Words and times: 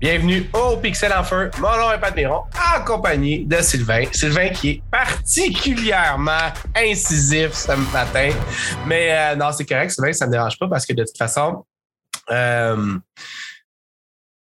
Bienvenue 0.00 0.48
au 0.54 0.78
Pixel 0.78 1.12
en 1.12 1.22
Feu. 1.22 1.50
Mon 1.58 1.76
nom 1.76 1.92
est 1.92 2.00
Pat 2.00 2.16
Miron, 2.16 2.44
en 2.54 2.82
compagnie 2.86 3.44
de 3.44 3.56
Sylvain. 3.56 4.04
Sylvain 4.10 4.48
qui 4.48 4.70
est 4.70 4.82
particulièrement 4.90 6.48
incisif 6.74 7.52
ce 7.52 7.72
matin. 7.92 8.30
Mais 8.86 9.12
euh, 9.12 9.36
non, 9.36 9.52
c'est 9.52 9.66
correct, 9.66 9.90
Sylvain, 9.90 10.14
ça 10.14 10.24
ne 10.24 10.30
me 10.30 10.36
dérange 10.36 10.58
pas 10.58 10.68
parce 10.68 10.86
que 10.86 10.94
de 10.94 11.04
toute 11.04 11.18
façon, 11.18 11.66
euh, 12.30 12.98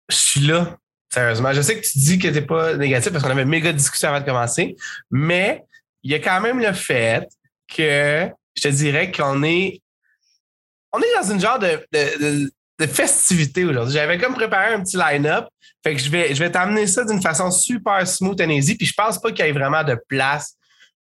je 0.09 0.16
suis 0.16 0.39
là. 0.39 0.75
Sérieusement, 1.13 1.54
je 1.54 1.61
sais 1.61 1.79
que 1.79 1.85
tu 1.85 1.99
dis 1.99 2.17
que 2.17 2.29
t'es 2.29 2.41
pas 2.41 2.73
négatif 2.73 3.11
parce 3.11 3.23
qu'on 3.23 3.29
avait 3.29 3.43
une 3.43 3.49
méga 3.49 3.71
discussion 3.71 4.09
avant 4.09 4.21
de 4.21 4.25
commencer, 4.25 4.75
mais 5.11 5.63
il 6.01 6.09
y 6.09 6.15
a 6.15 6.20
quand 6.20 6.41
même 6.41 6.61
le 6.61 6.73
fait 6.73 7.27
que 7.67 8.27
je 8.55 8.63
te 8.63 8.70
dirais 8.70 9.11
qu'on 9.11 9.43
est 9.43 9.83
on 10.93 10.99
est 10.99 11.13
dans 11.21 11.31
une 11.31 11.40
genre 11.40 11.59
de 11.59 11.79
festivité 12.87 13.65
aujourd'hui. 13.65 13.93
J'avais 13.93 14.17
comme 14.17 14.33
préparé 14.33 14.73
un 14.73 14.81
petit 14.81 14.97
line-up. 14.97 15.47
Fait 15.83 15.95
que 15.95 16.01
je 16.01 16.09
vais, 16.09 16.33
je 16.33 16.39
vais 16.39 16.51
t'amener 16.51 16.87
ça 16.87 17.03
d'une 17.03 17.21
façon 17.21 17.51
super 17.51 18.07
smooth 18.07 18.39
and 18.41 18.49
easy. 18.49 18.75
Puis 18.75 18.87
je 18.87 18.93
pense 18.93 19.19
pas 19.19 19.31
qu'il 19.31 19.45
y 19.45 19.49
ait 19.49 19.51
vraiment 19.51 19.83
de 19.83 19.97
place 20.07 20.55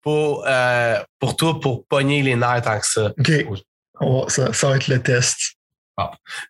pour, 0.01 0.43
euh, 0.47 1.01
pour 1.19 1.35
toi 1.35 1.59
pour 1.59 1.85
pogner 1.85 2.21
les 2.21 2.35
nerfs 2.35 2.61
tant 2.63 2.79
que 2.79 2.87
ça. 2.87 3.11
OK. 3.17 4.29
ça, 4.29 4.53
ça, 4.53 4.69
va 4.69 4.75
être 4.75 4.87
le 4.87 5.01
test. 5.01 5.37
Bon. 5.97 6.09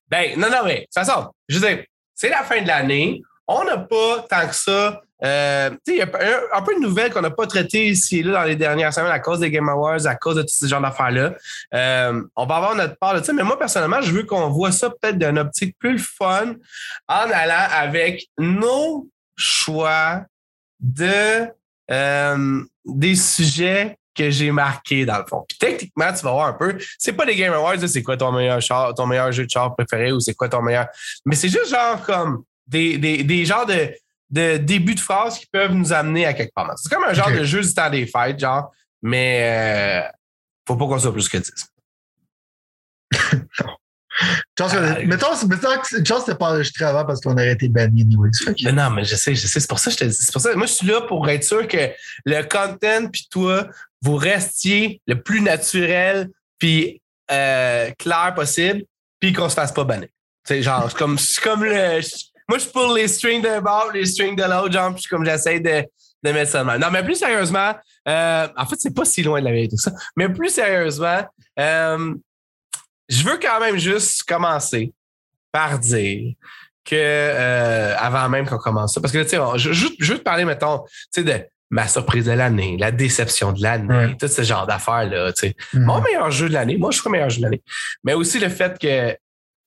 Ben, 0.10 0.40
non, 0.40 0.50
non, 0.50 0.64
mais 0.66 0.76
de 0.76 0.82
toute 0.82 0.94
façon, 0.94 1.32
je 1.48 1.60
veux 1.60 1.68
dire, 1.68 1.84
c'est 2.16 2.30
la 2.30 2.44
fin 2.44 2.62
de 2.62 2.68
l'année. 2.68 3.22
On 3.48 3.64
n'a 3.66 3.78
pas 3.78 4.26
tant 4.30 4.48
que 4.48 4.56
ça 4.56 5.02
euh, 5.24 5.70
il 5.88 5.96
y 5.96 6.02
a 6.02 6.10
un, 6.54 6.62
peu 6.62 6.76
de 6.76 6.82
nouvelles 6.82 7.12
qu'on 7.14 7.22
n'a 7.22 7.32
pas 7.32 7.48
traitées 7.48 7.88
ici 7.88 8.20
et 8.20 8.24
là 8.24 8.42
dans 8.42 8.44
les 8.44 8.58
dernières 8.58 8.94
semaines 8.94 9.12
à 9.12 9.20
cause 9.20 9.40
des 9.40 9.50
Game 9.50 9.70
Awards, 9.70 10.06
à 10.06 10.16
cause 10.16 10.36
de 10.36 10.42
tous 10.42 10.54
ces 10.54 10.68
genres 10.68 10.82
d'affaires-là. 10.82 11.36
Euh, 11.74 12.22
on 12.36 12.46
va 12.46 12.56
avoir 12.56 12.76
notre 12.76 12.98
part 12.98 13.20
de 13.20 13.24
ça, 13.24 13.32
mais 13.32 13.44
moi, 13.44 13.58
personnellement, 13.58 14.02
je 14.02 14.12
veux 14.12 14.24
qu'on 14.24 14.50
voit 14.50 14.72
ça 14.74 14.90
peut-être 14.90 15.18
d'une 15.18 15.40
optique 15.40 15.78
plus 15.80 16.00
fun 16.00 16.56
en 17.08 17.30
allant 17.32 17.68
avec 17.72 18.28
nos 18.38 19.08
choix 19.38 20.24
de 20.82 21.48
euh, 21.90 22.64
des 22.86 23.16
sujets 23.16 23.98
que 24.16 24.30
j'ai 24.30 24.52
marqués 24.52 25.06
dans 25.06 25.18
le 25.18 25.26
fond. 25.26 25.46
Puis 25.48 25.58
techniquement, 25.58 26.12
tu 26.14 26.24
vas 26.24 26.34
voir 26.34 26.48
un 26.48 26.54
peu, 26.54 26.78
c'est 27.00 27.14
pas 27.14 27.26
des 27.26 27.36
Game 27.36 27.54
Awards, 27.54 27.88
c'est 27.88 28.04
quoi 28.04 28.18
ton 28.18 28.32
meilleur 28.32 28.62
char, 28.62 28.94
ton 28.94 29.08
meilleur 29.08 29.32
jeu 29.32 29.46
de 29.46 29.50
char 29.50 29.74
préféré 29.74 30.12
ou 30.12 30.20
c'est 30.20 30.34
quoi 30.34 30.50
ton 30.50 30.62
meilleur. 30.62 30.88
Mais 31.26 31.36
c'est 31.36 31.50
juste 31.50 31.70
genre 31.70 32.02
comme 32.06 32.44
des, 32.68 32.98
des, 32.98 33.24
des 33.24 33.46
genres 33.46 33.66
de 33.66 33.90
de 34.34 34.58
début 34.58 34.96
de 34.96 35.00
phrase 35.00 35.38
qui 35.38 35.46
peuvent 35.46 35.74
nous 35.74 35.94
amener 35.94 36.26
à 36.26 36.34
quelque 36.34 36.54
part. 36.54 36.74
C'est 36.78 36.92
comme 36.92 37.04
un 37.04 37.14
genre 37.14 37.32
de 37.32 37.44
jeu 37.44 37.62
du 37.62 37.72
temps 37.72 37.90
des 37.90 38.08
fêtes, 38.08 38.40
genre, 38.40 38.72
mais 39.04 40.02
euh, 40.04 40.12
faut 40.68 40.76
pas 40.76 40.88
qu'on 40.88 40.98
soit 40.98 41.14
plus 41.14 41.30
que 41.30 41.38
10. 41.38 41.52
non. 43.60 43.74
Chance 44.58 44.74
euh, 44.76 45.06
mettons, 45.06 45.48
mettons 45.48 45.80
que 45.80 46.06
chance 46.06 46.26
pas 46.26 46.52
enregistré 46.52 46.86
avant 46.86 47.06
parce 47.06 47.20
qu'on 47.22 47.34
aurait 47.34 47.54
été 47.54 47.68
banni 47.68 48.02
anyway. 48.02 48.30
Mais 48.64 48.72
non, 48.72 48.90
mais 48.92 49.04
je 49.04 49.16
sais, 49.16 49.36
je 49.36 49.48
sais. 49.48 49.60
C'est 49.60 49.70
pour 49.70 49.80
ça 49.80 49.92
que 49.92 49.98
je 49.98 50.04
te 50.04 50.06
dis. 50.06 50.16
C'est 50.16 50.32
pour 50.32 50.42
ça. 50.42 50.56
Moi, 50.56 50.68
je 50.68 50.74
suis 50.74 50.88
là 50.88 51.02
pour 51.02 51.28
être 51.30 51.44
sûr 51.44 51.68
que 51.68 51.92
le 52.26 52.42
content 52.44 53.10
puis 53.12 53.28
toi, 53.30 53.68
vous 54.02 54.16
restiez 54.16 55.02
le 55.08 55.22
plus 55.22 55.42
naturel 55.42 56.30
puis 56.60 57.02
euh, 57.32 57.92
clair 57.98 58.34
possible 58.36 58.84
puis 59.20 59.34
qu'on 59.34 59.50
se 59.50 59.56
fasse 59.56 59.72
pas 59.72 59.84
banner. 59.84 60.12
C'est 60.44 60.62
genre, 60.62 60.90
c'est 60.90 60.98
comme, 60.98 61.18
comme 61.44 61.64
le 61.64 62.02
moi, 62.50 62.58
je 62.58 62.68
pour 62.68 62.94
les 62.94 63.08
strings 63.08 63.42
d'un 63.42 63.62
bord, 63.62 63.92
les 63.94 64.06
strings 64.06 64.36
de 64.36 64.44
l'autre, 64.44 64.72
genre, 64.72 64.94
puis 64.94 65.04
comme 65.10 65.26
j'essaie 65.26 65.60
de, 65.60 65.84
de 66.24 66.32
mettre 66.32 66.52
ça 66.52 66.64
mal. 66.64 66.80
Non, 66.80 66.88
mais 66.92 67.04
plus 67.04 67.16
sérieusement, 67.16 67.74
euh, 68.08 68.48
en 68.56 68.66
fait, 68.66 68.76
c'est 68.80 68.96
pas 68.96 69.06
si 69.06 69.24
loin 69.24 69.40
de 69.40 69.46
la 69.46 69.52
vérité, 69.52 69.78
ça. 69.78 69.92
Mais 70.16 70.30
plus 70.30 70.50
sérieusement, 70.50 71.22
euh, 71.60 72.16
je 73.10 73.24
veux 73.24 73.38
quand 73.42 73.60
même 73.60 73.78
juste 73.78 74.24
commencer 74.24 74.94
par 75.52 75.80
dire 75.80 76.34
que 76.86 76.96
euh, 76.96 77.96
avant 77.98 78.28
même 78.30 78.48
qu'on 78.48 78.58
commence 78.58 78.94
ça, 78.94 79.02
parce 79.02 79.14
que 79.14 79.24
tu 79.24 79.30
sais, 79.30 79.38
je, 79.56 79.72
je, 79.72 80.12
veux 80.12 80.18
te 80.18 80.24
parler, 80.24 80.46
mettons, 80.46 80.80
tu 81.14 81.22
sais, 81.22 81.24
de 81.24 81.46
ma 81.70 81.88
surprise 81.88 82.26
de 82.26 82.32
l'année, 82.32 82.78
la 82.78 82.92
déception 82.92 83.52
de 83.52 83.62
l'année, 83.62 84.16
tout 84.20 84.28
ce 84.28 84.42
genre 84.44 84.68
d'affaires-là. 84.68 85.32
Mm-hmm. 85.32 85.56
Mon 85.74 86.02
meilleur 86.02 86.30
jeu 86.30 86.48
de 86.48 86.54
l'année, 86.54 86.78
moi, 86.78 86.92
je 86.92 87.00
suis 87.00 87.08
le 87.08 87.12
meilleur 87.12 87.30
jeu 87.30 87.38
de 87.38 87.44
l'année. 87.44 87.64
Mais 88.04 88.14
aussi 88.14 88.40
le 88.40 88.50
fait 88.50 88.78
que 88.78 89.18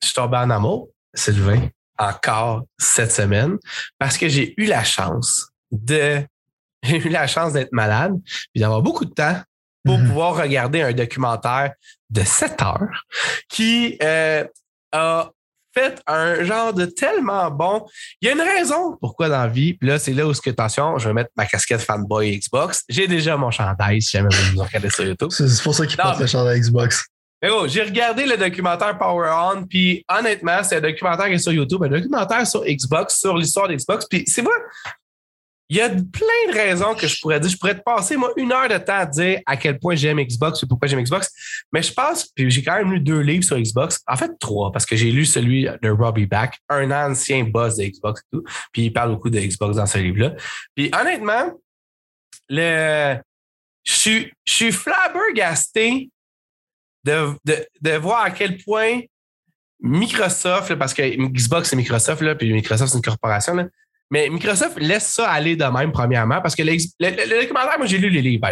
je 0.02 0.06
suis 0.06 0.14
tombé 0.14 0.36
en 0.36 0.50
amour, 0.50 0.88
Sylvain, 1.14 1.68
encore 1.98 2.64
cette 2.78 3.12
semaine 3.12 3.56
parce 3.98 4.18
que 4.18 4.28
j'ai 4.28 4.54
eu 4.56 4.66
la 4.66 4.84
chance 4.84 5.48
de 5.70 6.22
j'ai 6.82 6.98
eu 6.98 7.08
la 7.08 7.26
chance 7.26 7.52
d'être 7.52 7.72
malade 7.72 8.14
puis 8.52 8.60
d'avoir 8.60 8.82
beaucoup 8.82 9.04
de 9.04 9.12
temps 9.12 9.40
pour 9.84 9.98
mhm. 9.98 10.08
pouvoir 10.08 10.36
regarder 10.36 10.82
un 10.82 10.92
documentaire 10.92 11.72
de 12.10 12.22
7 12.22 12.62
heures 12.62 13.04
qui 13.48 13.96
euh, 14.02 14.44
a 14.92 15.30
fait 15.76 16.02
un 16.06 16.42
genre 16.42 16.72
de 16.72 16.86
tellement 16.86 17.50
bon. 17.50 17.86
Il 18.20 18.26
y 18.26 18.30
a 18.30 18.34
une 18.34 18.40
raison 18.40 18.96
pourquoi 19.00 19.28
dans 19.28 19.42
la 19.42 19.48
vie. 19.48 19.74
Puis 19.74 19.88
là, 19.88 19.98
c'est 19.98 20.14
là 20.14 20.26
où, 20.26 20.32
ce 20.32 20.40
que, 20.40 20.50
attention, 20.50 20.98
je 20.98 21.08
vais 21.08 21.14
mettre 21.14 21.30
ma 21.36 21.44
casquette 21.44 21.82
fanboy 21.82 22.38
Xbox. 22.38 22.82
J'ai 22.88 23.06
déjà 23.06 23.36
mon 23.36 23.50
chandail 23.50 24.00
si 24.00 24.12
jamais 24.12 24.28
vous 24.54 24.62
regardez 24.62 24.90
sur 24.90 25.04
YouTube. 25.04 25.30
C'est 25.30 25.62
pour 25.62 25.74
ça 25.74 25.86
qu'il 25.86 25.96
porte 25.96 26.18
le 26.18 26.26
chandail 26.26 26.60
Xbox. 26.60 27.04
Mais 27.46 27.52
oh, 27.52 27.68
j'ai 27.68 27.82
regardé 27.82 28.26
le 28.26 28.36
documentaire 28.36 28.98
Power 28.98 29.30
On, 29.32 29.64
puis 29.64 30.04
honnêtement, 30.08 30.64
c'est 30.64 30.78
un 30.78 30.80
documentaire 30.80 31.26
qui 31.26 31.34
est 31.34 31.38
sur 31.38 31.52
YouTube, 31.52 31.80
un 31.84 31.88
documentaire 31.88 32.44
sur 32.44 32.64
Xbox, 32.64 33.20
sur 33.20 33.36
l'histoire 33.36 33.68
d'Xbox. 33.68 34.04
Puis 34.10 34.24
c'est 34.26 34.42
vrai, 34.42 34.56
il 35.68 35.76
y 35.76 35.80
a 35.80 35.88
plein 35.88 36.50
de 36.50 36.52
raisons 36.52 36.96
que 36.96 37.06
je 37.06 37.20
pourrais 37.20 37.38
dire. 37.38 37.48
Je 37.48 37.56
pourrais 37.56 37.76
te 37.76 37.84
passer, 37.84 38.16
moi, 38.16 38.32
une 38.36 38.50
heure 38.50 38.68
de 38.68 38.76
temps 38.78 38.96
à 38.96 39.06
dire 39.06 39.42
à 39.46 39.56
quel 39.56 39.78
point 39.78 39.94
j'aime 39.94 40.20
Xbox 40.20 40.60
et 40.60 40.66
pourquoi 40.66 40.88
j'aime 40.88 41.00
Xbox. 41.00 41.30
Mais 41.72 41.82
je 41.82 41.92
pense, 41.92 42.26
puis 42.34 42.50
j'ai 42.50 42.64
quand 42.64 42.78
même 42.78 42.90
lu 42.90 42.98
deux 42.98 43.20
livres 43.20 43.44
sur 43.44 43.56
Xbox. 43.56 44.00
En 44.08 44.16
fait, 44.16 44.32
trois, 44.40 44.72
parce 44.72 44.84
que 44.84 44.96
j'ai 44.96 45.12
lu 45.12 45.24
celui 45.24 45.68
de 45.82 45.88
Robbie 45.88 46.26
Back, 46.26 46.58
un 46.68 46.90
ancien 46.90 47.44
boss 47.44 47.76
de 47.76 47.84
Xbox 47.84 48.22
et 48.22 48.36
tout. 48.36 48.42
Puis 48.72 48.86
il 48.86 48.92
parle 48.92 49.12
beaucoup 49.12 49.30
de 49.30 49.38
Xbox 49.38 49.76
dans 49.76 49.86
ce 49.86 49.98
livre-là. 49.98 50.34
Puis 50.74 50.90
honnêtement, 51.00 51.52
le, 52.48 53.18
je 53.84 54.24
suis 54.44 54.72
flabbergasté 54.72 56.10
de, 57.06 57.66
de, 57.80 57.96
voir 57.96 58.22
à 58.22 58.30
quel 58.30 58.58
point 58.58 59.00
Microsoft, 59.80 60.74
parce 60.74 60.92
que 60.92 61.02
Xbox 61.02 61.70
c'est 61.70 61.76
Microsoft, 61.76 62.22
là, 62.22 62.34
puis 62.34 62.52
Microsoft 62.52 62.90
c'est 62.90 62.98
une 62.98 63.04
corporation, 63.04 63.54
là, 63.54 63.66
mais 64.10 64.28
Microsoft 64.28 64.78
laisse 64.78 65.08
ça 65.08 65.30
aller 65.30 65.56
de 65.56 65.64
même, 65.64 65.92
premièrement, 65.92 66.40
parce 66.40 66.54
que 66.54 66.62
le, 66.62 67.40
documentaire, 67.40 67.78
moi 67.78 67.86
j'ai 67.86 67.98
lu 67.98 68.10
les 68.10 68.22
livres. 68.22 68.48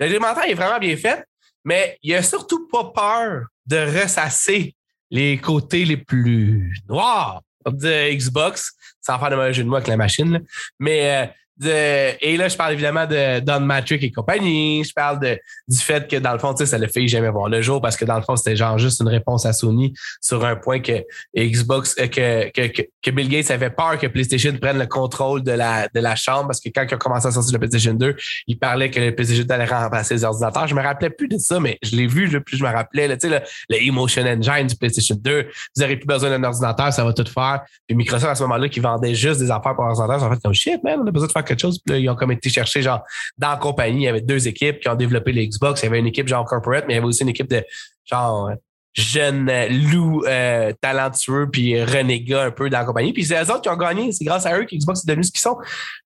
Le 0.00 0.08
documentaire 0.08 0.48
est 0.48 0.54
vraiment 0.54 0.78
bien 0.78 0.96
fait, 0.96 1.24
mais 1.64 1.98
il 2.02 2.14
a 2.14 2.22
surtout 2.22 2.68
pas 2.68 2.84
peur 2.84 3.46
de 3.66 4.00
ressasser 4.00 4.74
les 5.10 5.38
côtés 5.38 5.84
les 5.84 5.96
plus 5.96 6.74
noirs 6.88 7.42
de 7.66 8.14
Xbox, 8.14 8.72
sans 9.00 9.18
faire 9.18 9.30
de 9.30 9.36
mauvais 9.36 9.54
jeu 9.54 9.64
de 9.64 9.68
mots 9.68 9.76
avec 9.76 9.88
la 9.88 9.96
machine. 9.96 10.42
Mais 10.78 11.32
euh, 11.62 12.12
et 12.20 12.36
là, 12.36 12.48
je 12.48 12.56
parle 12.56 12.72
évidemment 12.72 13.06
de 13.06 13.40
Don 13.40 13.60
Matrick 13.60 14.02
et 14.02 14.10
compagnie. 14.10 14.82
Je 14.84 14.92
parle 14.92 15.20
de, 15.20 15.38
du 15.68 15.78
fait 15.78 16.08
que 16.08 16.16
dans 16.16 16.32
le 16.32 16.38
fond, 16.38 16.54
ça 16.56 16.78
le 16.78 16.88
fait 16.88 17.06
jamais 17.06 17.30
voir 17.30 17.48
le 17.48 17.62
jour 17.62 17.80
parce 17.80 17.96
que 17.96 18.04
dans 18.04 18.16
le 18.16 18.22
fond, 18.22 18.34
c'était 18.36 18.56
genre 18.56 18.76
juste 18.78 19.00
une 19.00 19.08
réponse 19.08 19.46
à 19.46 19.52
Sony 19.52 19.94
sur 20.20 20.44
un 20.44 20.56
point 20.56 20.80
que 20.80 21.04
Xbox, 21.36 21.94
euh, 22.00 22.08
que, 22.08 22.50
que, 22.50 22.82
que, 23.02 23.10
Bill 23.10 23.28
Gates 23.28 23.50
avait 23.50 23.70
peur 23.70 23.98
que 23.98 24.08
PlayStation 24.08 24.52
prenne 24.60 24.78
le 24.78 24.86
contrôle 24.86 25.42
de 25.44 25.52
la, 25.52 25.88
de 25.88 26.00
la 26.00 26.16
chambre 26.16 26.48
parce 26.48 26.60
que 26.60 26.70
quand 26.74 26.84
il 26.88 26.94
a 26.94 26.96
commencé 26.96 27.28
à 27.28 27.30
sortir 27.30 27.52
le 27.52 27.58
PlayStation 27.60 27.94
2, 27.94 28.16
il 28.48 28.58
parlait 28.58 28.90
que 28.90 28.98
le 28.98 29.14
PlayStation 29.14 29.44
2 29.44 29.54
allait 29.54 29.64
remplacer 29.64 30.14
les 30.14 30.24
ordinateurs. 30.24 30.66
Je 30.66 30.74
me 30.74 30.82
rappelais 30.82 31.10
plus 31.10 31.28
de 31.28 31.38
ça, 31.38 31.60
mais 31.60 31.78
je 31.82 31.94
l'ai 31.94 32.08
vu, 32.08 32.28
plus 32.42 32.56
je 32.56 32.64
me 32.64 32.70
rappelais, 32.70 33.06
le, 33.06 33.16
le, 33.22 33.40
le 33.70 33.82
Emotion 33.82 34.22
Engine 34.24 34.66
du 34.66 34.76
PlayStation 34.76 35.14
2. 35.14 35.42
Vous 35.76 35.82
n'aurez 35.82 35.96
plus 35.96 36.06
besoin 36.06 36.30
d'un 36.30 36.42
ordinateur, 36.42 36.92
ça 36.92 37.04
va 37.04 37.12
tout 37.12 37.24
faire. 37.32 37.62
Puis 37.86 37.96
Microsoft, 37.96 38.32
à 38.32 38.34
ce 38.34 38.42
moment-là, 38.42 38.68
qui 38.68 38.80
vendait 38.80 39.14
juste 39.14 39.40
des 39.40 39.50
affaires 39.50 39.76
pour 39.76 39.84
ordinateur, 39.84 40.22
en 40.22 40.30
fait 40.32 40.40
comme 40.42 40.54
shit, 40.54 40.82
man, 40.82 41.00
on 41.00 41.06
a 41.06 41.10
besoin 41.10 41.28
de 41.28 41.32
faire 41.32 41.43
quelque 41.44 41.60
chose. 41.60 41.78
Puis 41.78 41.94
là, 41.94 41.98
ils 41.98 42.08
ont 42.08 42.16
comme 42.16 42.32
été 42.32 42.48
chercher, 42.48 42.82
genre, 42.82 43.02
dans 43.38 43.50
la 43.50 43.56
compagnie, 43.56 44.02
il 44.02 44.04
y 44.04 44.08
avait 44.08 44.20
deux 44.20 44.48
équipes 44.48 44.80
qui 44.80 44.88
ont 44.88 44.94
développé 44.94 45.32
les 45.32 45.48
Xbox. 45.48 45.82
Il 45.82 45.84
y 45.84 45.88
avait 45.88 45.98
une 45.98 46.06
équipe, 46.06 46.28
genre, 46.28 46.44
corporate, 46.44 46.84
mais 46.86 46.94
il 46.94 46.96
y 46.96 46.98
avait 46.98 47.06
aussi 47.06 47.22
une 47.22 47.28
équipe 47.28 47.48
de, 47.48 47.62
genre, 48.04 48.50
jeunes 48.94 49.50
loups 49.90 50.24
euh, 50.26 50.72
talentueux 50.80 51.50
puis 51.50 51.82
renégats 51.82 52.44
un 52.44 52.50
peu 52.50 52.70
dans 52.70 52.78
la 52.78 52.84
compagnie. 52.84 53.12
Puis 53.12 53.24
c'est 53.24 53.42
eux 53.42 53.50
autres 53.50 53.62
qui 53.62 53.68
ont 53.68 53.76
gagné. 53.76 54.12
C'est 54.12 54.24
grâce 54.24 54.46
à 54.46 54.56
eux 54.56 54.64
que 54.64 54.74
Xbox 54.74 55.00
est 55.00 55.08
devenu 55.08 55.24
ce 55.24 55.32
qu'ils 55.32 55.40
sont. 55.40 55.58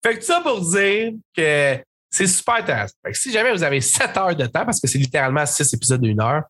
Fait 0.02 0.16
que 0.16 0.24
ça 0.24 0.40
pour 0.40 0.60
dire 0.60 1.12
que 1.36 1.78
c'est 2.10 2.26
super 2.26 2.56
intéressant. 2.56 2.94
Fait 3.04 3.12
que 3.12 3.18
si 3.18 3.30
jamais 3.30 3.52
vous 3.52 3.62
avez 3.62 3.80
7 3.80 4.16
heures 4.16 4.34
de 4.34 4.46
temps, 4.46 4.64
parce 4.64 4.80
que 4.80 4.88
c'est 4.88 4.98
littéralement 4.98 5.44
6 5.44 5.74
épisodes 5.74 6.00
d'une 6.00 6.20
heure 6.20 6.44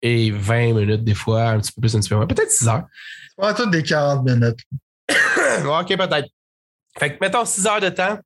et 0.00 0.30
20 0.30 0.72
minutes 0.72 1.04
des 1.04 1.14
fois, 1.14 1.50
un 1.50 1.60
petit 1.60 1.72
peu 1.72 1.82
plus, 1.82 1.94
un 1.94 2.00
petit 2.00 2.08
peu 2.08 2.16
moins, 2.16 2.26
peut-être 2.26 2.50
6 2.50 2.68
heures. 2.68 2.84
C'est 3.28 3.36
pas 3.36 3.54
tout 3.54 3.68
des 3.68 3.82
40 3.82 4.24
minutes. 4.24 4.60
OK, 5.10 5.96
peut-être. 5.96 6.28
Fait 6.98 7.14
que 7.14 7.18
mettons 7.20 7.44
6 7.44 7.66
heures 7.66 7.80
de 7.80 7.90
temps, 7.90 8.18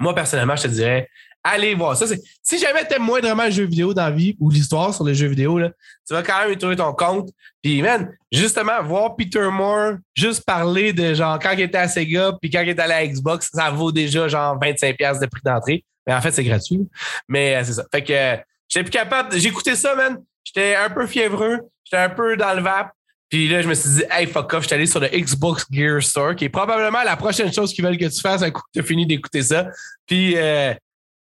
moi, 0.00 0.14
personnellement, 0.14 0.56
je 0.56 0.62
te 0.62 0.68
dirais, 0.68 1.08
allez 1.42 1.74
voir 1.74 1.96
ça. 1.96 2.06
Si 2.42 2.58
jamais 2.58 2.86
tu 2.86 2.94
aimes 2.94 3.02
moindrement 3.02 3.44
le 3.44 3.50
jeu 3.50 3.64
vidéo 3.64 3.94
dans 3.94 4.04
la 4.04 4.10
vie 4.10 4.36
ou 4.40 4.50
l'histoire 4.50 4.92
sur 4.94 5.04
les 5.04 5.14
jeux 5.14 5.28
vidéo, 5.28 5.58
là, 5.58 5.70
tu 6.06 6.14
vas 6.14 6.22
quand 6.22 6.40
même 6.40 6.52
y 6.52 6.76
ton 6.76 6.92
compte. 6.92 7.30
Puis, 7.62 7.82
man, 7.82 8.10
justement, 8.32 8.82
voir 8.82 9.16
Peter 9.16 9.48
Moore 9.50 9.94
juste 10.14 10.44
parler 10.44 10.92
de 10.92 11.14
genre 11.14 11.38
quand 11.38 11.52
il 11.52 11.60
était 11.60 11.78
à 11.78 11.88
Sega 11.88 12.32
puis 12.40 12.50
quand 12.50 12.62
il 12.62 12.70
était 12.70 12.82
à 12.82 13.06
Xbox, 13.06 13.50
ça 13.52 13.70
vaut 13.70 13.92
déjà 13.92 14.28
genre 14.28 14.58
25$ 14.58 15.20
de 15.20 15.26
prix 15.26 15.42
d'entrée. 15.44 15.84
Mais 16.06 16.14
en 16.14 16.20
fait, 16.20 16.32
c'est 16.32 16.44
gratuit. 16.44 16.88
Mais 17.28 17.56
euh, 17.56 17.64
c'est 17.64 17.74
ça. 17.74 17.84
Fait 17.92 18.02
que 18.02 18.12
euh, 18.12 18.36
j'étais 18.68 18.84
plus 18.84 18.90
capable. 18.90 19.34
Écouté 19.46 19.76
ça, 19.76 19.94
man. 19.94 20.22
J'étais 20.44 20.74
un 20.74 20.90
peu 20.90 21.06
fiévreux. 21.06 21.60
J'étais 21.84 22.02
un 22.02 22.08
peu 22.08 22.36
dans 22.36 22.54
le 22.54 22.62
vape. 22.62 22.92
Puis 23.30 23.48
là, 23.48 23.62
je 23.62 23.68
me 23.68 23.74
suis 23.74 23.90
dit, 23.90 24.02
hey, 24.10 24.26
fuck 24.26 24.52
off, 24.54 24.62
je 24.62 24.66
suis 24.66 24.74
allé 24.74 24.86
sur 24.86 24.98
le 24.98 25.06
Xbox 25.06 25.64
Gear 25.70 26.02
Store, 26.02 26.34
qui 26.34 26.46
est 26.46 26.48
probablement 26.48 27.02
la 27.04 27.16
prochaine 27.16 27.52
chose 27.52 27.72
qu'ils 27.72 27.84
veulent 27.84 27.96
que 27.96 28.06
tu 28.06 28.20
fasses 28.20 28.42
un 28.42 28.50
coup 28.50 28.60
que 28.62 28.72
tu 28.74 28.80
as 28.80 28.82
fini 28.82 29.06
d'écouter 29.06 29.42
ça. 29.42 29.68
Puis 30.04 30.36
euh, 30.36 30.74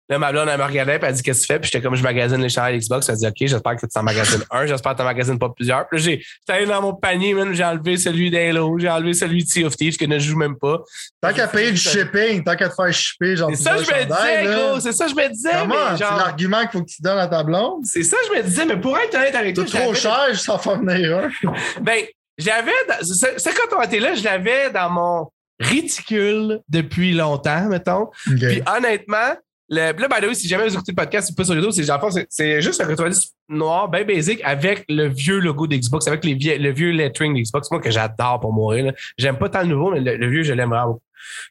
là, 0.08 0.18
ma 0.18 0.32
blonde, 0.32 0.48
elle 0.50 0.58
me 0.58 0.64
regardait, 0.64 0.98
puis 0.98 1.08
elle 1.08 1.14
dit, 1.14 1.22
qu'est-ce 1.22 1.40
que 1.42 1.46
tu 1.46 1.52
fais? 1.52 1.58
Puis 1.60 1.70
j'étais 1.72 1.82
comme, 1.84 1.94
je 1.94 2.02
magasine 2.02 2.40
les 2.40 2.48
chandails 2.48 2.78
Xbox. 2.78 3.08
Elle 3.08 3.16
dit, 3.16 3.26
OK, 3.26 3.34
j'espère 3.40 3.76
que 3.76 3.86
tu 3.86 3.98
en 3.98 4.02
magasines 4.02 4.42
un, 4.50 4.66
j'espère 4.66 4.92
que 4.92 4.96
tu 4.96 5.02
en 5.02 5.06
magasines 5.06 5.38
pas 5.38 5.48
plusieurs. 5.50 5.86
Puis 5.88 5.98
là, 5.98 6.04
j'ai- 6.04 6.18
j'étais 6.20 6.52
allé 6.58 6.66
dans 6.66 6.80
mon 6.82 6.94
panier, 6.94 7.34
man, 7.34 7.52
j'ai 7.52 7.64
enlevé 7.64 7.96
celui 7.96 8.30
d'Halo, 8.30 8.78
j'ai 8.78 8.88
enlevé 8.88 9.12
celui 9.14 9.44
de 9.44 9.48
Sea 9.48 9.64
of 9.64 9.76
Thieves, 9.76 9.96
que 9.96 10.04
ne 10.06 10.18
joue 10.18 10.36
même 10.36 10.56
pas. 10.56 10.78
Tant 11.20 11.32
qu'à 11.32 11.46
payer 11.48 11.70
du 11.72 11.76
C'est 11.76 12.00
shipping, 12.00 12.42
tant 12.44 12.56
qu'à 12.56 12.68
te 12.68 12.74
faire 12.74 12.92
shipper, 12.92 13.36
genre. 13.36 13.54
ça, 13.56 13.76
je 13.76 13.82
me 13.82 14.04
disais, 14.04 14.56
gros, 14.70 14.80
c'est 14.80 14.92
ça, 14.92 15.06
je 15.08 15.14
me 15.14 15.28
disais. 15.28 15.50
Comment? 15.52 15.74
mais 15.90 15.96
C'est 15.98 16.04
genre, 16.04 16.16
l'argument 16.16 16.60
qu'il 16.62 16.70
faut 16.70 16.82
que 16.84 16.90
tu 16.90 17.02
donnes 17.02 17.18
à 17.18 17.26
ta 17.28 17.42
blonde? 17.42 17.84
c'est 17.84 18.02
ça, 18.02 18.16
je 18.30 18.38
me 18.38 18.42
disais, 18.42 18.64
mais 18.64 18.76
pour 18.80 18.96
être 18.98 19.14
honnête 19.14 19.34
avec 19.34 19.54
toi, 19.54 19.64
C'est 19.66 19.78
trop 19.80 19.94
cher, 19.94 20.26
je 20.30 20.36
s'en 20.38 20.56
venir 20.56 21.18
un. 21.18 21.30
Ben, 21.82 22.02
j'avais. 22.38 22.72
dans- 22.88 23.04
ce- 23.04 23.14
Ce 23.36 23.48
quand 23.50 23.76
on 23.78 23.82
était 23.82 24.00
là, 24.00 24.14
je 24.14 24.24
l'avais 24.24 24.70
dans 24.70 24.90
mon 24.90 25.30
réticule 25.60 26.60
depuis 26.68 27.12
longtemps, 27.12 27.68
mettons. 27.68 28.10
Puis 28.24 28.62
honnêtement, 28.76 29.34
le, 29.70 29.92
là, 29.92 29.92
by 30.08 30.20
the 30.20 30.28
way, 30.28 30.34
si 30.34 30.48
jamais 30.48 30.66
vous 30.66 30.74
écoutez 30.74 30.92
le 30.92 30.96
podcast, 30.96 31.28
c'est 31.28 31.36
pas 31.36 31.44
sur 31.44 31.54
YouTube, 31.54 31.72
c'est 31.72 31.82
genre, 31.84 32.12
c'est- 32.12 32.26
c'est 32.30 32.60
juste 32.62 32.80
un 32.80 32.86
90 32.86 33.34
noir, 33.48 33.88
bien 33.88 34.04
basic, 34.04 34.40
avec 34.44 34.84
le 34.88 35.08
vieux 35.08 35.38
logo 35.40 35.66
d'Xbox, 35.66 36.06
avec 36.08 36.24
les 36.24 36.34
vie- 36.34 36.58
le 36.58 36.70
vieux 36.72 36.90
lettering 36.90 37.34
d'Xbox, 37.34 37.70
moi 37.70 37.80
que 37.80 37.90
j'adore 37.90 38.40
pour 38.40 38.52
mourir. 38.52 38.86
là. 38.86 38.92
J'aime 39.18 39.36
pas 39.38 39.48
tant 39.48 39.60
le 39.62 39.68
nouveau, 39.68 39.90
mais 39.90 40.00
le, 40.00 40.16
le 40.16 40.28
vieux, 40.30 40.42
je 40.42 40.52
l'aime 40.54 40.70
vraiment 40.70 40.86
beaucoup. 40.88 41.02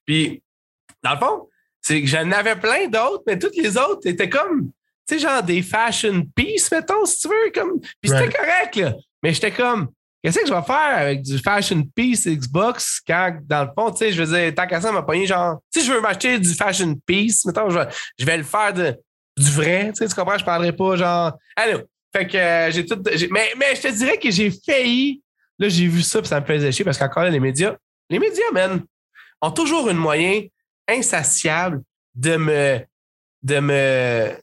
Puis, 0.06 0.42
dans 1.04 1.12
le 1.12 1.18
fond, 1.18 1.50
c'est 1.82 2.02
que 2.02 2.08
j'en 2.08 2.32
avais 2.32 2.56
plein 2.56 2.88
d'autres, 2.88 3.24
mais 3.28 3.38
toutes 3.38 3.56
les 3.56 3.78
autres 3.78 4.06
étaient 4.08 4.30
comme, 4.30 4.72
tu 5.08 5.16
sais, 5.16 5.20
genre 5.20 5.44
des 5.44 5.62
fashion 5.62 6.24
pieces, 6.36 6.72
mettons, 6.72 7.06
si 7.06 7.20
tu 7.22 7.28
veux. 7.30 7.52
Comme... 7.54 7.80
Puis 7.80 7.92
c'était 8.10 8.18
Right. 8.24 8.36
correct, 8.36 8.76
là. 8.78 8.94
Mais 9.24 9.34
j'étais 9.34 9.52
comme, 9.52 9.88
qu'est-ce 10.24 10.40
que 10.40 10.48
je 10.48 10.54
vais 10.54 10.62
faire 10.62 10.98
avec 10.98 11.22
du 11.22 11.38
fashion 11.40 11.84
piece 11.96 12.28
Xbox 12.28 13.02
quand, 13.06 13.38
dans 13.44 13.64
le 13.64 13.70
fond, 13.76 13.92
tu 13.92 13.98
sais, 13.98 14.12
je 14.12 14.24
veux 14.24 14.38
dire, 14.38 14.54
tant 14.56 14.68
qu'à 14.68 14.82
ça, 14.82 14.92
m'a 14.92 15.04
pogné 15.04 15.26
genre, 15.26 15.60
si 15.74 15.84
je 15.84 15.92
veux 15.92 16.02
m'acheter 16.02 16.40
du 16.40 16.54
fashion 16.54 16.96
piece, 17.06 17.46
mettons, 17.46 17.70
je 17.70 17.80
vais, 17.80 17.88
je 18.18 18.26
vais 18.26 18.38
le 18.38 18.44
faire 18.44 18.74
de, 18.74 18.98
du 19.38 19.52
vrai, 19.52 19.92
tu 19.94 19.98
sais, 19.98 20.08
tu 20.08 20.16
comprends? 20.16 20.38
Je 20.38 20.46
parlerai 20.46 20.74
pas 20.74 20.96
genre, 20.96 21.38
allô. 21.56 21.82
Fait 22.16 22.26
que 22.26 22.38
euh, 22.38 22.72
j'ai 22.72 22.86
tout, 22.86 23.02
mais, 23.30 23.54
mais 23.58 23.76
je 23.76 23.82
te 23.82 23.94
dirais 23.94 24.18
que 24.18 24.32
j'ai 24.32 24.50
failli, 24.50 25.22
là, 25.60 25.70
j'ai 25.70 25.88
vu 25.88 26.02
ça, 26.02 26.20
puis 26.20 26.30
ça 26.30 26.40
me 26.40 26.46
faisait 26.46 26.72
chier 26.72 26.86
parce 26.86 26.98
qu'encore 26.98 27.24
là, 27.24 27.30
les 27.30 27.40
médias, 27.40 27.76
les 28.10 28.20
médias, 28.20 28.52
man, 28.54 28.84
ont 29.42 29.52
toujours 29.52 29.90
un 29.90 29.94
moyen 29.94 30.44
insatiable 30.88 31.82
de 32.16 32.38
me, 32.38 32.80
de 33.44 33.60
me, 33.60 34.36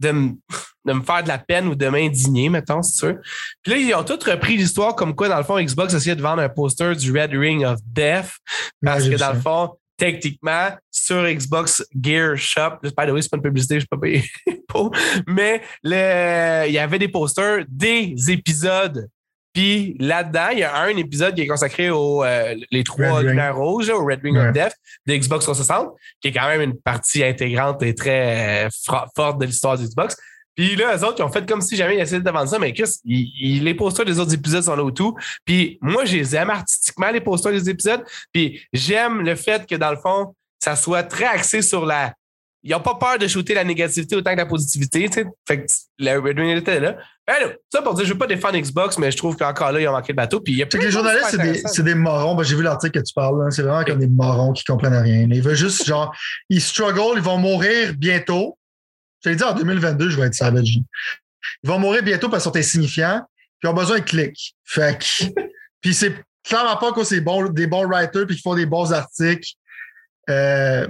de 0.00 0.10
me, 0.10 0.34
de 0.84 0.92
me 0.92 1.02
faire 1.02 1.22
de 1.22 1.28
la 1.28 1.38
peine 1.38 1.68
ou 1.68 1.74
de 1.74 1.86
m'indigner, 1.88 2.48
mettons, 2.48 2.82
si 2.82 2.98
tu 2.98 3.06
veux. 3.06 3.20
Puis 3.62 3.72
là, 3.72 3.78
ils 3.78 3.94
ont 3.94 4.04
tous 4.04 4.22
repris 4.28 4.56
l'histoire 4.56 4.94
comme 4.96 5.14
quoi, 5.14 5.28
dans 5.28 5.38
le 5.38 5.44
fond, 5.44 5.60
Xbox 5.60 5.94
essayait 5.94 6.16
de 6.16 6.22
vendre 6.22 6.42
un 6.42 6.48
poster 6.48 6.94
du 6.96 7.12
Red 7.16 7.30
Ring 7.32 7.64
of 7.64 7.78
Death 7.84 8.32
parce 8.84 9.04
Ouais, 9.04 9.10
que 9.10 9.16
dans 9.16 9.26
ça. 9.26 9.32
le 9.34 9.40
fond, 9.40 9.70
techniquement, 9.96 10.70
sur 10.90 11.22
Xbox 11.24 11.84
Gear 12.00 12.36
Shop, 12.36 12.78
by 12.82 13.06
the 13.06 13.10
way, 13.10 13.22
c'est 13.22 13.30
pas 13.30 13.36
une 13.36 13.42
publicité, 13.42 13.74
je 13.76 13.80
suis 13.80 13.86
pas 13.88 13.96
payé 13.98 14.24
pour, 14.68 14.90
mais 15.28 15.62
le, 15.84 16.66
il 16.66 16.72
y 16.72 16.78
avait 16.78 16.98
des 16.98 17.08
posters 17.08 17.64
des 17.68 18.14
épisodes. 18.28 19.08
Puis 19.54 19.96
là-dedans, 20.00 20.48
il 20.52 20.60
y 20.60 20.62
a 20.62 20.74
un 20.80 20.96
épisode 20.96 21.34
qui 21.34 21.42
est 21.42 21.46
consacré 21.46 21.90
aux 21.90 22.24
euh, 22.24 22.54
les 22.70 22.82
trois 22.84 23.22
lumières 23.22 23.54
rouges, 23.54 23.90
au 23.90 24.02
Red 24.02 24.20
Ring 24.24 24.34
Ouais. 24.34 24.46
of 24.48 24.52
Death 24.54 24.72
de 25.06 25.14
Xbox 25.14 25.44
360, 25.44 25.90
qui 26.22 26.28
est 26.28 26.32
quand 26.32 26.48
même 26.48 26.62
une 26.62 26.80
partie 26.80 27.22
intégrante 27.22 27.82
et 27.82 27.94
très 27.94 28.64
euh, 28.66 28.68
forte 29.14 29.38
de 29.38 29.44
l'histoire 29.44 29.76
du 29.76 29.84
Xbox. 29.84 30.16
Puis 30.54 30.76
là, 30.76 30.96
eux 30.96 31.04
autres, 31.04 31.16
ils 31.18 31.22
ont 31.22 31.32
fait 31.32 31.48
comme 31.48 31.60
si 31.62 31.76
jamais 31.76 31.96
ils 31.96 32.00
essayaient 32.00 32.20
de 32.20 32.30
vendre 32.30 32.48
ça, 32.48 32.58
mais 32.58 32.72
Chris, 32.72 32.90
ils- 33.04 33.32
ils- 33.40 33.64
les 33.64 33.74
posters 33.74 34.04
des 34.04 34.18
autres 34.18 34.34
épisodes 34.34 34.62
sont 34.62 34.76
là 34.76 34.84
au 34.84 34.90
tout. 34.90 35.16
Puis 35.44 35.78
moi, 35.80 36.04
je 36.04 36.16
les 36.16 36.36
aime 36.36 36.50
artistiquement, 36.50 37.10
les 37.10 37.20
posters 37.20 37.52
des 37.52 37.70
épisodes. 37.70 38.02
Puis 38.32 38.60
j'aime 38.72 39.22
le 39.22 39.34
fait 39.34 39.66
que, 39.66 39.74
dans 39.76 39.90
le 39.90 39.96
fond, 39.96 40.34
ça 40.62 40.76
soit 40.76 41.02
très 41.04 41.24
axé 41.26 41.62
sur 41.62 41.86
la. 41.86 42.12
Ils 42.64 42.70
n'ont 42.70 42.80
pas 42.80 42.94
peur 42.94 43.18
de 43.18 43.26
shooter 43.26 43.54
la 43.54 43.64
négativité 43.64 44.14
autant 44.14 44.30
que 44.32 44.36
la 44.36 44.46
positivité. 44.46 45.08
tu 45.08 45.14
sais. 45.22 45.26
Fait 45.48 45.62
que 45.62 45.72
le 45.98 46.18
Red 46.20 46.38
était 46.58 46.78
là. 46.78 46.96
Ben 47.26 47.34
là, 47.40 47.52
ça 47.72 47.82
pour 47.82 47.94
dire, 47.94 48.04
je 48.04 48.10
ne 48.10 48.14
veux 48.14 48.18
pas 48.18 48.28
défendre 48.28 48.56
Xbox, 48.56 48.98
mais 48.98 49.10
je 49.10 49.16
trouve 49.16 49.36
qu'encore 49.36 49.72
là, 49.72 49.80
ils 49.80 49.88
ont 49.88 49.92
manqué 49.92 50.12
le 50.12 50.16
bateau. 50.16 50.40
Puis 50.40 50.52
il 50.52 50.58
y 50.58 50.62
a 50.62 50.66
les 50.66 50.90
journalistes, 50.92 51.24
c'est 51.30 51.38
des, 51.38 51.58
c'est 51.74 51.82
des 51.82 51.94
morons. 51.96 52.36
Ben, 52.36 52.44
j'ai 52.44 52.54
vu 52.54 52.62
l'article 52.62 53.00
que 53.00 53.04
tu 53.04 53.12
parles. 53.14 53.42
là. 53.42 53.50
C'est 53.50 53.62
vraiment 53.62 53.82
comme 53.84 53.98
des 53.98 54.06
morons 54.06 54.52
qui 54.52 54.62
comprennent 54.64 54.94
rien. 54.94 55.26
Ils 55.28 55.42
veulent 55.42 55.56
juste, 55.56 55.84
genre, 55.86 56.14
ils 56.50 56.60
struggle, 56.60 57.16
ils 57.16 57.22
vont 57.22 57.38
mourir 57.38 57.94
bientôt. 57.96 58.56
Je 59.24 59.30
t'ai 59.30 59.36
dit, 59.36 59.44
en 59.44 59.54
2022, 59.54 60.10
je 60.10 60.20
vais 60.20 60.26
être 60.26 60.34
savage. 60.34 60.78
Ils 61.62 61.68
vont 61.68 61.78
mourir 61.78 62.02
bientôt 62.02 62.28
parce 62.28 62.42
qu'ils 62.42 62.52
sont 62.52 62.58
insignifiants, 62.58 63.22
puis 63.60 63.68
ils 63.68 63.68
ont 63.68 63.74
besoin 63.74 63.98
de 63.98 64.04
clics. 64.04 64.54
Fait 64.64 64.98
que, 64.98 65.42
puis 65.80 65.94
c'est 65.94 66.14
clairement 66.44 66.76
pas 66.76 66.92
que 66.92 67.04
c'est 67.04 67.20
bon, 67.20 67.48
des 67.48 67.66
bons 67.66 67.86
writers, 67.86 68.26
puis 68.26 68.36
qui 68.36 68.42
font 68.42 68.54
des 68.54 68.66
bons 68.66 68.92
articles, 68.92 69.52
euh, 70.30 70.88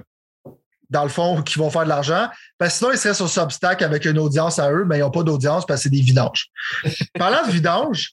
dans 0.88 1.02
le 1.02 1.08
fond, 1.08 1.42
qui 1.42 1.58
vont 1.58 1.70
faire 1.70 1.84
de 1.84 1.88
l'argent. 1.88 2.28
Parce 2.58 2.72
que 2.74 2.78
sinon, 2.78 2.92
ils 2.92 2.98
seraient 2.98 3.14
sur 3.14 3.28
Substack 3.28 3.82
avec 3.82 4.04
une 4.04 4.18
audience 4.18 4.58
à 4.58 4.70
eux, 4.70 4.84
mais 4.86 4.98
ils 4.98 5.00
n'ont 5.00 5.10
pas 5.10 5.22
d'audience 5.22 5.66
parce 5.66 5.80
que 5.80 5.82
c'est 5.84 5.90
des 5.90 6.02
vidanges. 6.02 6.48
Parlant 7.18 7.46
de 7.46 7.52
vidanges, 7.52 8.12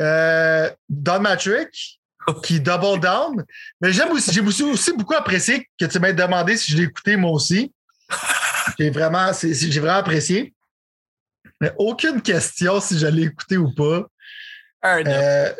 euh, 0.00 0.70
Don 0.88 1.20
Matrick, 1.20 2.00
qui 2.42 2.60
double 2.60 3.00
down. 3.00 3.44
Mais 3.80 3.92
j'aime 3.92 4.10
aussi, 4.10 4.32
j'ai 4.32 4.40
aussi, 4.40 4.62
aussi 4.62 4.92
beaucoup 4.92 5.14
apprécié 5.14 5.68
que 5.78 5.86
tu 5.86 5.98
m'aies 5.98 6.12
demandé 6.12 6.56
si 6.56 6.72
je 6.72 6.76
l'ai 6.76 6.84
écouté 6.84 7.16
moi 7.16 7.30
aussi. 7.30 7.72
J'ai 8.78 8.90
vraiment, 8.90 9.30
j'ai 9.40 9.80
vraiment 9.80 9.98
apprécié. 9.98 10.54
Mais 11.60 11.72
aucune 11.78 12.20
question 12.22 12.80
si 12.80 12.98
je 12.98 13.06
l'ai 13.06 13.22
écouté 13.24 13.56
ou 13.56 13.72
pas. 13.74 14.06
Euh, 14.84 15.52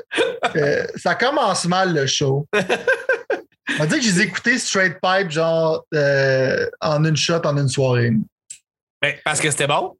euh, 0.56 0.86
ça 0.96 1.14
commence 1.16 1.64
mal 1.66 1.92
le 1.94 2.06
show. 2.06 2.46
On 2.54 3.76
va 3.78 3.86
dire 3.86 3.98
que 3.98 4.04
je 4.04 4.10
les 4.12 4.20
ai 4.20 4.24
écoutés 4.24 4.58
straight 4.58 4.98
pipe, 5.02 5.30
genre 5.30 5.84
euh, 5.94 6.66
en 6.80 7.04
une 7.04 7.16
shot, 7.16 7.40
en 7.44 7.56
une 7.56 7.68
soirée. 7.68 8.12
ben, 9.02 9.14
parce 9.24 9.40
que 9.40 9.50
c'était 9.50 9.66
bon? 9.66 9.96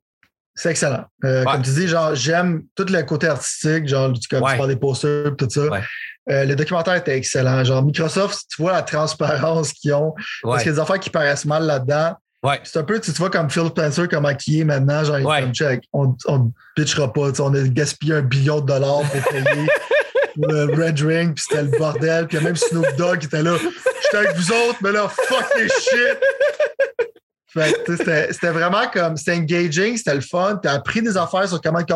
C'est 0.55 0.71
excellent. 0.71 1.05
Ouais. 1.23 1.45
Comme 1.45 1.63
tu 1.63 1.71
dis, 1.71 1.87
genre, 1.89 2.15
j'aime 2.15 2.65
tout 2.75 2.87
le 2.89 3.03
côté 3.03 3.29
artistique, 3.29 3.87
genre, 3.87 4.13
tu- 4.13 4.27
comme 4.29 4.43
Ouais. 4.43 4.53
tu 4.53 4.59
parles 4.59 4.71
des 4.71 4.77
posters, 4.81 5.37
tout 5.37 5.49
ça. 5.51 5.67
Ouais. 5.67 5.83
Euh, 6.31 6.45
le 6.45 6.57
documentaire 6.57 6.95
était 6.95 7.17
excellent. 7.17 7.63
Genre, 7.65 7.83
Microsoft, 7.85 8.41
tu 8.51 8.63
vois 8.63 8.73
la 8.73 8.83
transparence 8.83 9.73
qu'ils 9.73 9.95
ont. 9.95 10.15
Parce 10.43 10.63
qu'il 10.63 10.71
y 10.71 10.73
a 10.73 10.75
des 10.75 10.81
affaires 10.81 10.99
qui 11.01 11.11
paraissent 11.11 11.45
mal 11.45 11.65
là-dedans. 11.65 12.17
Ouais. 12.45 12.61
C'est 12.63 12.79
un 12.79 12.85
peu, 12.85 13.01
tu 13.01 13.13
tu 13.13 13.19
vois, 13.19 13.31
comme 13.31 13.51
Phil 13.51 13.67
Spencer, 13.67 14.09
comment 14.09 14.31
il 14.47 14.61
est 14.61 14.65
maintenant. 14.65 15.03
Genre, 15.05 15.21
Ouais. 15.27 15.43
comme, 15.43 15.53
check, 15.53 15.83
on 15.93 16.07
ne 16.29 16.51
pitchera 16.77 17.13
pas. 17.13 17.31
On 17.41 17.53
a 17.55 17.63
gaspillé 17.69 18.15
un 18.15 18.23
billion 18.23 18.61
de 18.61 18.67
dollars 18.67 19.03
pour 19.03 19.23
payer 19.33 19.45
pour 20.35 20.47
le 20.47 20.65
Red 20.67 21.01
Ring, 21.01 21.35
puis 21.35 21.45
c'était 21.49 21.65
le 21.65 21.77
bordel. 21.77 22.29
Puis 22.29 22.39
même 22.39 22.57
Snoop 22.57 22.87
Dogg 22.97 23.19
qui 23.19 23.27
était 23.27 23.43
là. 23.43 23.57
J'étais 24.05 24.17
avec 24.19 24.37
vous 24.37 24.53
autres, 24.53 24.79
mais 24.83 24.93
là, 24.93 25.09
fuck 25.09 25.47
les 25.57 25.69
shit. 25.69 26.19
Fait 27.51 27.73
que, 27.73 27.97
tu 27.97 28.05
sais, 28.05 28.29
c'était 28.31 28.51
vraiment 28.51 28.87
comme, 28.93 29.17
c'était 29.17 29.33
engaging, 29.33 29.97
c'était 29.97 30.15
le 30.15 30.21
fun. 30.21 30.59
Tu 30.63 30.69
as 30.69 30.73
appris 30.75 31.01
des 31.01 31.17
affaires 31.17 31.49
sur 31.49 31.61
comment, 31.63 31.83
tu 31.83 31.95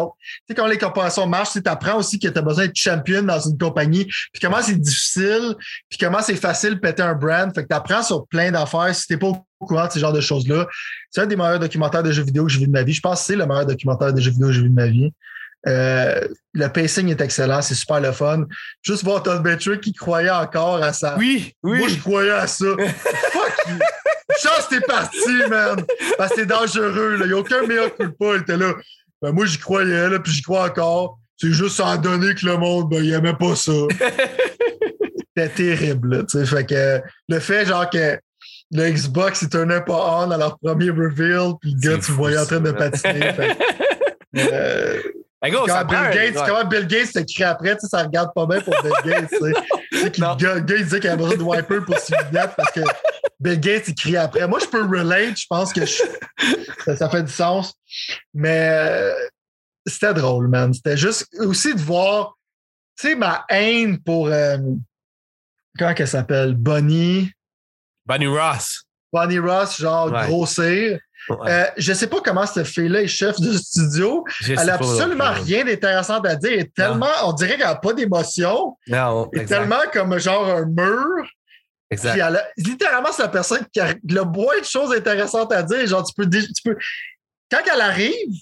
sais, 0.48 0.54
comment 0.54 0.68
les 0.68 0.78
corporations 0.78 1.26
marchent. 1.26 1.52
Tu 1.52 1.62
apprends 1.66 1.98
aussi 1.98 2.18
que 2.18 2.26
tu 2.26 2.38
as 2.38 2.42
besoin 2.42 2.64
d'être 2.64 2.76
champion 2.76 3.22
dans 3.22 3.38
une 3.38 3.58
compagnie, 3.58 4.06
puis 4.06 4.40
comment 4.40 4.62
c'est 4.62 4.80
difficile, 4.80 5.54
puis 5.90 5.98
comment 5.98 6.22
c'est 6.22 6.36
facile 6.36 6.76
de 6.76 6.80
péter 6.80 7.02
un 7.02 7.12
brand. 7.14 7.54
Fait 7.54 7.64
que 7.64 7.68
tu 7.68 7.76
apprends 7.76 8.02
sur 8.02 8.26
plein 8.28 8.50
d'affaires 8.50 8.94
si 8.94 9.06
tu 9.06 9.18
pas 9.18 9.26
au 9.26 9.36
courant 9.66 9.86
de 9.86 9.92
ce 9.92 9.98
genre 9.98 10.12
de 10.12 10.20
choses-là. 10.20 10.66
C'est 11.10 11.20
un 11.20 11.26
des 11.26 11.36
meilleurs 11.36 11.58
documentaires 11.58 12.02
de 12.02 12.12
jeux 12.12 12.22
vidéo 12.22 12.44
que 12.44 12.52
j'ai 12.52 12.60
vu 12.60 12.66
de 12.66 12.72
ma 12.72 12.82
vie. 12.82 12.92
Je 12.92 13.00
pense 13.00 13.20
que 13.20 13.26
c'est 13.26 13.36
le 13.36 13.46
meilleur 13.46 13.66
documentaire 13.66 14.12
de 14.12 14.20
jeux 14.20 14.30
vidéo 14.30 14.48
que 14.48 14.52
j'ai 14.52 14.62
vu 14.62 14.70
de 14.70 14.74
ma 14.74 14.86
vie. 14.86 15.12
Euh, 15.68 16.26
le 16.54 16.68
pacing 16.68 17.08
est 17.08 17.20
excellent, 17.20 17.62
c'est 17.62 17.74
super 17.74 18.00
le 18.00 18.12
fun. 18.12 18.46
Juste 18.82 19.04
voir 19.04 19.22
Todd 19.22 19.42
Betrick 19.42 19.80
qui 19.80 19.92
croyait 19.92 20.30
encore 20.30 20.82
à 20.82 20.92
ça. 20.92 21.14
Oui, 21.18 21.54
oui. 21.62 21.78
Moi, 21.78 21.88
je 21.88 21.98
croyais 21.98 22.30
à 22.30 22.46
ça. 22.46 22.64
Fuck 22.76 23.68
you. 23.68 23.78
Chance, 24.40 24.68
t'es 24.68 24.80
parti, 24.80 25.36
man. 25.48 25.84
Parce 26.18 26.30
que 26.30 26.40
c'est 26.40 26.46
dangereux. 26.46 27.18
Il 27.20 27.26
n'y 27.26 27.32
a 27.32 27.36
aucun 27.36 27.66
meilleur 27.66 27.94
coup 27.94 28.04
de 28.04 28.10
pas. 28.10 28.36
Il 28.36 28.42
était 28.42 28.56
là. 28.56 28.72
Ben, 29.20 29.30
moi, 29.30 29.46
j'y 29.46 29.58
croyais, 29.58 30.08
là, 30.08 30.18
puis 30.18 30.32
j'y 30.32 30.42
crois 30.42 30.66
encore. 30.66 31.18
C'est 31.36 31.52
juste 31.52 31.76
sans 31.76 31.96
donner 31.96 32.34
que 32.34 32.46
le 32.46 32.56
monde, 32.56 32.90
ben, 32.90 33.04
il 33.04 33.12
aimait 33.12 33.34
pas 33.34 33.54
ça. 33.54 33.72
C'était 35.36 35.48
terrible, 35.48 36.16
là. 36.16 36.44
Fait 36.44 36.66
que 36.66 37.00
le 37.28 37.40
fait, 37.40 37.66
genre, 37.66 37.88
que 37.88 38.18
le 38.72 38.90
Xbox, 38.90 39.42
il 39.42 39.48
tournait 39.48 39.82
pas 39.82 40.24
on 40.26 40.30
à 40.30 40.36
leur 40.38 40.58
premier 40.58 40.90
reveal, 40.90 41.52
puis 41.60 41.74
le 41.74 41.80
gars, 41.80 41.98
tu 41.98 42.10
le 42.10 42.16
voyais 42.16 42.38
en 42.38 42.46
train 42.46 42.60
de 42.60 42.70
patiner. 42.72 43.32
fait 43.32 43.56
euh, 44.38 45.02
Ben, 45.42 45.50
gros, 45.52 45.66
quand 45.66 45.74
ça 45.74 45.84
Bill 45.84 45.96
prend 45.98 46.10
Gates, 46.10 46.36
ouais. 46.36 46.42
comment 46.46 46.64
Bill 46.64 46.86
Gates 46.86 47.06
s'écrit 47.12 47.44
après, 47.44 47.74
tu 47.74 47.80
sais, 47.82 47.88
ça 47.88 48.02
regarde 48.02 48.30
pas 48.34 48.46
bien 48.46 48.60
pour 48.60 48.74
Bill 48.82 48.92
Gates. 49.04 49.30
Le 49.40 50.08
gars, 50.36 50.54
le 50.54 50.60
gars, 50.60 50.76
il 50.76 50.84
disait 50.84 51.00
qu'il 51.00 51.10
avait 51.10 51.22
besoin 51.22 51.36
de 51.36 51.42
wiper 51.42 51.80
pour 51.84 51.98
ses 51.98 52.14
lunettes 52.16 52.52
parce 52.56 52.72
que 52.72 52.80
Bill 53.40 53.60
Gates, 53.60 53.88
il 53.88 53.94
crie 53.94 54.16
après. 54.16 54.46
Moi, 54.48 54.58
je 54.60 54.66
peux 54.66 54.82
relate, 54.84 55.38
je 55.38 55.46
pense 55.48 55.72
que 55.72 55.84
je- 55.84 56.02
ça, 56.84 56.96
ça 56.96 57.08
fait 57.10 57.22
du 57.24 57.32
sens. 57.32 57.74
Mais 58.32 58.68
euh, 58.70 59.12
c'était 59.86 60.14
drôle, 60.14 60.48
man. 60.48 60.72
C'était 60.72 60.96
juste 60.96 61.26
aussi 61.40 61.74
de 61.74 61.80
voir, 61.80 62.38
tu 62.98 63.08
sais, 63.08 63.14
ma 63.16 63.44
haine 63.48 63.98
pour. 63.98 64.28
euh, 64.28 64.56
comment 65.78 65.92
qu'elle 65.94 66.08
s'appelle? 66.08 66.54
Bonnie. 66.54 67.30
Bonnie 68.06 68.26
Ross. 68.26 68.82
Bonnie 69.12 69.38
Ross, 69.38 69.80
genre 69.80 70.10
Ouais. 70.12 70.26
grossir. 70.26 70.98
Euh, 71.30 71.66
je 71.76 71.92
sais 71.92 72.08
pas 72.08 72.20
comment 72.20 72.44
cette 72.46 72.66
fille-là 72.66 73.02
est 73.02 73.06
chef 73.06 73.38
de 73.40 73.52
studio. 73.56 74.24
elle 74.48 74.70
a 74.70 74.74
absolument 74.74 75.30
rien 75.32 75.64
d'intéressant 75.64 76.18
à 76.20 76.34
dire. 76.34 76.50
Elle 76.52 76.60
est 76.60 76.74
tellement, 76.74 77.06
on 77.24 77.32
dirait 77.32 77.56
qu'elle 77.56 77.66
n'a 77.66 77.76
pas 77.76 77.92
d'émotion. 77.92 78.76
Non, 78.88 79.30
Elle 79.32 79.42
est 79.42 79.44
tellement 79.44 79.82
comme 79.92 80.18
genre 80.18 80.48
un 80.48 80.64
mur. 80.66 81.24
Exact. 81.90 82.18
littéralement, 82.56 83.12
c'est 83.12 83.22
la 83.22 83.28
personne 83.28 83.64
qui 83.72 83.78
a 83.78 83.94
le 84.08 84.22
moins 84.24 84.58
de 84.58 84.64
choses 84.64 84.92
intéressantes 84.96 85.52
à 85.52 85.62
dire. 85.62 85.86
Genre, 85.86 86.02
tu 86.04 86.14
peux, 86.16 86.28
tu 86.28 86.62
peux, 86.64 86.76
quand 87.50 87.60
elle 87.72 87.80
arrive, 87.82 88.34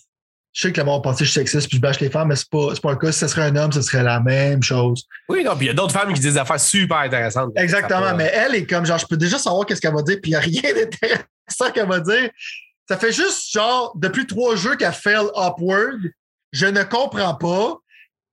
je 0.53 0.63
sais 0.63 0.73
que 0.73 0.81
le 0.81 0.87
monde 0.87 1.03
pense 1.03 1.19
que 1.19 1.25
je 1.25 1.31
suis 1.31 1.39
sexiste 1.39 1.69
puis 1.69 1.77
je 1.77 1.83
bâche 1.83 2.01
les 2.01 2.11
femmes, 2.11 2.29
mais 2.29 2.37
c'est 2.37 2.51
pas, 2.51 2.75
pas 2.83 2.91
le 2.91 2.97
cas. 2.97 3.13
Si 3.13 3.21
ce 3.21 3.29
serait 3.29 3.43
un 3.43 3.57
homme, 3.57 3.73
ce 3.73 3.83
serait 3.83 4.03
la 4.03 4.21
même 4.21 4.63
chose. 4.63 5.07
Oui, 5.29 5.45
non, 5.45 5.55
puis 5.57 5.67
il 5.67 5.69
y 5.69 5.71
a 5.71 5.75
d'autres 5.75 5.93
femmes 5.93 6.13
qui 6.13 6.21
disent 6.21 6.35
des 6.35 6.39
affaires 6.39 6.59
super 6.59 6.99
intéressantes. 6.99 7.53
Exactement, 7.57 8.15
mais 8.17 8.31
elle 8.35 8.57
est 8.57 8.67
comme 8.67 8.85
genre, 8.85 8.99
je 8.99 9.07
peux 9.07 9.17
déjà 9.17 9.39
savoir 9.39 9.65
qu'est-ce 9.65 9.81
qu'elle 9.81 9.95
va 9.95 10.03
dire, 10.03 10.19
puis 10.21 10.33
il 10.33 10.35
n'y 10.35 10.37
a 10.37 10.41
rien 10.41 10.63
d'intéressant 10.75 11.71
qu'elle 11.73 11.89
va 11.89 12.01
dire. 12.01 12.31
Ça 12.89 12.97
fait 12.97 13.13
juste 13.13 13.53
genre, 13.53 13.93
depuis 13.97 14.27
trois 14.27 14.57
jeux 14.57 14.75
qu'elle 14.77 14.93
fail 14.93 15.27
upward, 15.37 16.01
je 16.53 16.67
ne 16.67 16.83
comprends 16.83 17.35
pas. 17.35 17.77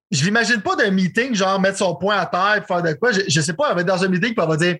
Je 0.10 0.24
l'imagine 0.24 0.62
pas 0.62 0.76
d'un 0.76 0.90
meeting, 0.90 1.36
genre 1.36 1.60
mettre 1.60 1.78
son 1.78 1.96
point 1.96 2.18
à 2.18 2.26
terre 2.26 2.64
et 2.64 2.66
faire 2.66 2.82
de 2.82 2.94
quoi. 2.94 3.12
Je, 3.12 3.22
je 3.28 3.42
sais 3.42 3.54
pas, 3.54 3.70
elle 3.70 3.76
va 3.76 3.82
être 3.82 3.88
dans 3.88 4.04
un 4.04 4.08
meeting 4.08 4.32
et 4.32 4.36
elle 4.42 4.48
va 4.48 4.58
dire 4.58 4.78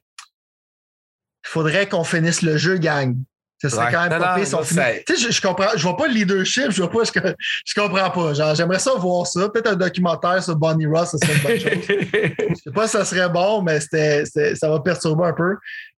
il 1.48 1.50
faudrait 1.50 1.88
qu'on 1.88 2.04
finisse 2.04 2.42
le 2.42 2.58
jeu, 2.58 2.78
gang. 2.78 3.16
Ce 3.60 3.70
serait 3.70 3.92
quand 3.92 4.08
même 4.08 4.20
pas 4.20 4.36
pire 4.36 4.48
sais, 4.48 5.04
je, 5.08 5.32
je, 5.32 5.42
comprends, 5.42 5.70
je 5.76 5.82
vois 5.82 5.98
pas 5.98 6.08
le 6.08 6.14
leadership, 6.14 6.70
je 6.70 6.82
vois 6.84 6.92
pas, 6.92 7.04
je, 7.04 7.34
je 7.66 7.74
comprends 7.74 8.10
pas. 8.12 8.34
Genre, 8.34 8.54
j'aimerais 8.54 8.80
ça 8.80 8.94
voir 8.94 9.26
ça. 9.26 9.50
Peut-être 9.50 9.72
un 9.72 9.76
documentaire 9.76 10.44
sur 10.44 10.56
Bonnie 10.56 10.86
Ross, 10.86 11.10
ça 11.10 11.18
serait 11.18 11.58
une 11.58 11.64
bonne 11.64 11.72
chose. 11.72 11.88
je 12.50 12.56
sais 12.56 12.72
pas 12.72 12.88
si 12.88 12.92
ça 12.92 13.06
serait 13.06 13.30
bon, 13.30 13.64
mais 13.64 13.80
c'était, 13.80 14.26
ça 14.56 14.70
va 14.70 14.80
perturber 14.80 15.26
un 15.26 15.34
peu. 15.34 15.56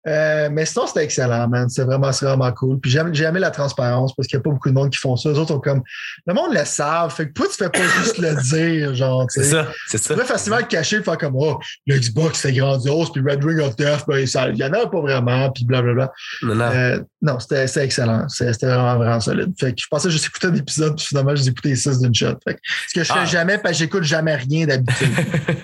Euh, 0.08 0.50
mais 0.52 0.66
sinon, 0.66 0.88
c'était 0.88 1.04
excellent, 1.04 1.50
man. 1.50 1.70
C'est 1.70 1.84
vraiment, 1.84 2.10
vraiment 2.10 2.52
cool. 2.54 2.80
Puis 2.80 2.90
j'ai 2.90 3.24
aimé 3.24 3.40
la 3.40 3.52
transparence 3.52 4.16
parce 4.16 4.28
qu'il 4.28 4.38
n'y 4.38 4.42
a 4.42 4.44
pas 4.44 4.52
beaucoup 4.52 4.70
de 4.70 4.74
monde 4.74 4.90
qui 4.90 4.98
font 4.98 5.18
ça. 5.18 5.30
Les 5.30 5.38
autres 5.38 5.54
ont 5.54 5.60
comme. 5.60 5.84
Le 6.26 6.34
monde 6.34 6.54
le 6.54 6.64
savent. 6.64 7.14
Fait 7.14 7.28
que 7.28 7.34
pourquoi 7.34 7.54
tu 7.54 7.64
fais 7.64 7.70
pas 7.70 7.88
juste 8.02 8.18
le 8.18 8.36
dire, 8.42 8.96
genre. 8.96 9.26
C'est 9.30 9.44
ça, 9.44 9.68
c'est 9.88 9.98
ça. 9.98 10.14
Tu 10.14 10.20
peux 10.20 10.26
facilement 10.26 10.60
le 10.60 10.64
cacher 10.64 10.98
et 10.98 11.04
faire 11.04 11.18
comme 11.18 11.36
Oh, 11.36 11.60
le 11.86 11.98
Xbox 11.98 12.40
c'est 12.40 12.54
grandiose, 12.54 13.12
puis 13.12 13.22
Red 13.22 13.44
Ring 13.44 13.60
of 13.60 13.76
Death, 13.76 14.06
ben, 14.08 14.20
il 14.20 14.58
y 14.58 14.64
en 14.64 14.74
a 14.74 14.88
pas 14.88 15.02
vraiment, 15.02 15.52
puis 15.52 15.66
blablabla. 15.66 16.12
Non, 16.44 16.56
non. 16.56 16.66
Euh, 16.66 17.00
non 17.22 17.40
c'était 17.50 17.84
excellent. 17.86 18.28
C'était 18.30 18.66
vraiment, 18.66 18.98
vraiment 18.98 19.20
solide. 19.20 19.54
Fait 19.60 19.74
que 19.74 19.82
je 19.82 19.88
pensais 19.90 20.10
juste 20.10 20.26
écouter 20.28 20.48
un 20.48 20.56
épisode, 20.56 20.96
puis 20.96 21.06
finalement, 21.06 21.36
j'ai 21.36 21.48
écouté 21.48 21.76
six 21.76 22.00
d'une 22.00 22.14
shot. 22.14 22.36
Fait 22.44 22.56
que, 22.56 22.60
ce 22.88 22.94
que 22.94 23.04
je 23.04 23.12
fais 23.12 23.20
ah. 23.20 23.26
jamais, 23.26 23.58
parce 23.58 23.74
que 23.74 23.80
j'écoute 23.80 24.04
jamais 24.04 24.36
rien 24.36 24.68
d'habitude. 24.68 25.10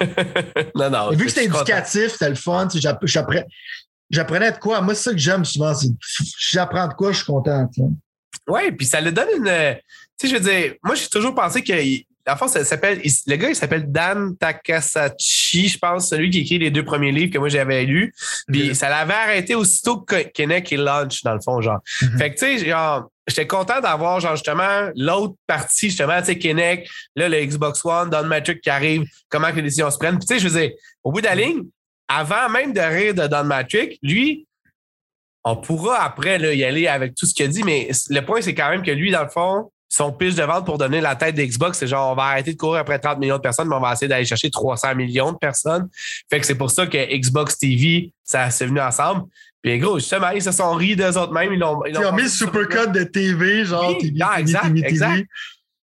non, 0.75 0.89
non. 0.89 1.12
Et 1.12 1.15
vu 1.15 1.25
que 1.25 1.32
c'était 1.32 1.46
éducatif, 1.46 2.13
c'était 2.13 2.30
le 2.30 2.36
fun, 2.36 2.68
j'apprenais 4.10 4.51
de 4.51 4.58
quoi? 4.58 4.82
Moi, 4.82 4.96
c'est 4.96 5.04
ça 5.04 5.12
que 5.12 5.18
j'aime 5.18 5.46
souvent. 5.46 5.74
J'apprends 6.50 6.88
de 6.88 6.94
quoi, 6.94 7.12
je 7.12 7.18
suis 7.18 7.25
content. 7.25 7.70
Oui, 8.48 8.72
puis 8.72 8.86
ça 8.86 9.01
le 9.01 9.12
donne 9.12 9.30
une. 9.38 9.75
Tu 10.18 10.27
sais, 10.27 10.27
je 10.27 10.42
veux 10.42 10.50
dire, 10.50 10.74
moi, 10.84 10.96
j'ai 10.96 11.08
toujours 11.08 11.36
pensé 11.36 11.63
que. 11.63 11.74
En 12.27 12.36
fait, 12.36 12.48
ça 12.48 12.65
s'appelle. 12.65 13.01
Le 13.27 13.36
gars, 13.36 13.50
il 13.50 13.55
s'appelle 13.55 13.91
Dan 13.91 14.36
Takasachi, 14.38 15.67
je 15.67 15.77
pense, 15.77 16.10
celui 16.10 16.29
qui 16.29 16.39
écrit 16.39 16.58
les 16.58 16.72
deux 16.72 16.84
premiers 16.84 17.12
livres 17.12 17.32
que 17.32 17.38
moi 17.38 17.50
j'avais 17.50 17.84
lus. 17.84 18.13
Puis 18.51 18.74
ça 18.75 18.89
l'avait 18.89 19.13
arrêté 19.13 19.55
aussitôt 19.55 19.98
que 19.98 20.24
Kenneth 20.24 20.72
et 20.72 20.77
Launch, 20.77 21.24
dans 21.24 21.34
le 21.34 21.41
fond, 21.41 21.62
genre. 21.62 21.79
Mm-hmm. 22.01 22.17
Fait 22.17 22.34
que, 22.34 22.39
tu 22.39 22.60
sais, 22.60 22.65
genre, 22.65 23.10
j'étais 23.27 23.48
content 23.48 23.79
d'avoir, 23.79 24.20
genre, 24.20 24.36
justement, 24.36 24.89
l'autre 24.96 25.36
partie, 25.46 25.89
justement, 25.89 26.20
tu 26.20 26.27
sais, 26.27 26.38
Kinect, 26.38 26.89
là, 27.15 27.29
le 27.29 27.46
Xbox 27.46 27.84
One, 27.86 28.10
Don 28.10 28.24
Matrix 28.24 28.60
qui 28.60 28.70
arrive, 28.70 29.03
comment 29.29 29.51
que 29.51 29.58
les 29.58 29.63
décisions 29.63 29.91
se 29.91 29.98
prennent. 29.98 30.17
Puis, 30.17 30.27
tu 30.27 30.34
sais, 30.34 30.39
je 30.39 30.48
veux 30.48 30.60
dire, 30.60 30.72
au 31.03 31.12
bout 31.12 31.22
de 31.22 31.25
la 31.25 31.36
ligne, 31.36 31.63
avant 32.08 32.50
même 32.50 32.74
de 32.74 32.82
rire 32.82 33.13
de 33.13 33.27
Don 33.27 33.44
Matrix, 33.44 33.98
lui, 34.01 34.48
on 35.44 35.55
pourra 35.55 36.03
après 36.03 36.39
là, 36.39 36.53
y 36.53 36.63
aller 36.63 36.88
avec 36.88 37.13
tout 37.13 37.25
ce 37.27 37.34
qu'il 37.34 37.46
a 37.46 37.48
dit, 37.48 37.63
mais 37.63 37.89
le 38.10 38.22
point, 38.22 38.41
c'est 38.41 38.55
quand 38.55 38.70
même 38.70 38.82
que 38.82 38.91
lui, 38.91 39.12
dans 39.12 39.24
le 39.24 39.29
fond, 39.29 39.72
son 39.96 40.12
pitch 40.12 40.36
de 40.36 40.44
vente 40.44 40.66
pour 40.66 40.78
donner 40.78 41.00
la 41.00 41.16
tête 41.16 41.36
d'Xbox, 41.36 41.78
c'est 41.78 41.88
genre, 41.88 42.12
on 42.12 42.16
va 42.16 42.24
arrêter 42.24 42.52
de 42.52 42.58
courir 42.58 42.82
après 42.82 43.00
30 43.00 43.18
millions 43.18 43.38
de 43.38 43.42
personnes, 43.42 43.70
mais 43.70 43.75
on 43.75 43.80
va 43.80 43.94
essayer 43.94 44.10
d'aller 44.10 44.25
chercher 44.25 44.50
300 44.52 44.94
millions 44.94 45.32
de 45.32 45.38
personnes. 45.38 45.88
Fait 46.30 46.40
que 46.40 46.46
c'est 46.46 46.56
pour 46.56 46.70
ça 46.70 46.86
que 46.86 46.98
Xbox 47.18 47.58
TV, 47.58 48.12
ça 48.22 48.50
s'est 48.50 48.66
venu 48.66 48.82
ensemble. 48.82 49.24
Puis 49.62 49.80
gros, 49.80 49.98
justement, 49.98 50.32
ils 50.32 50.42
se 50.42 50.52
sont 50.52 50.74
ris 50.74 50.98
d'eux 50.98 51.18
autres 51.18 51.32
mêmes. 51.32 51.54
Ils 51.54 51.64
ont, 51.64 51.82
ils 51.86 51.98
ont, 51.98 52.12
mis 52.12 52.24
le 52.24 52.30
supercut 52.30 52.92
de 52.92 53.04
TV, 53.04 53.64
genre 53.64 53.98
TV, 53.98 54.20
ah, 54.20 54.40
exact, 54.40 54.78
exact. 54.84 55.25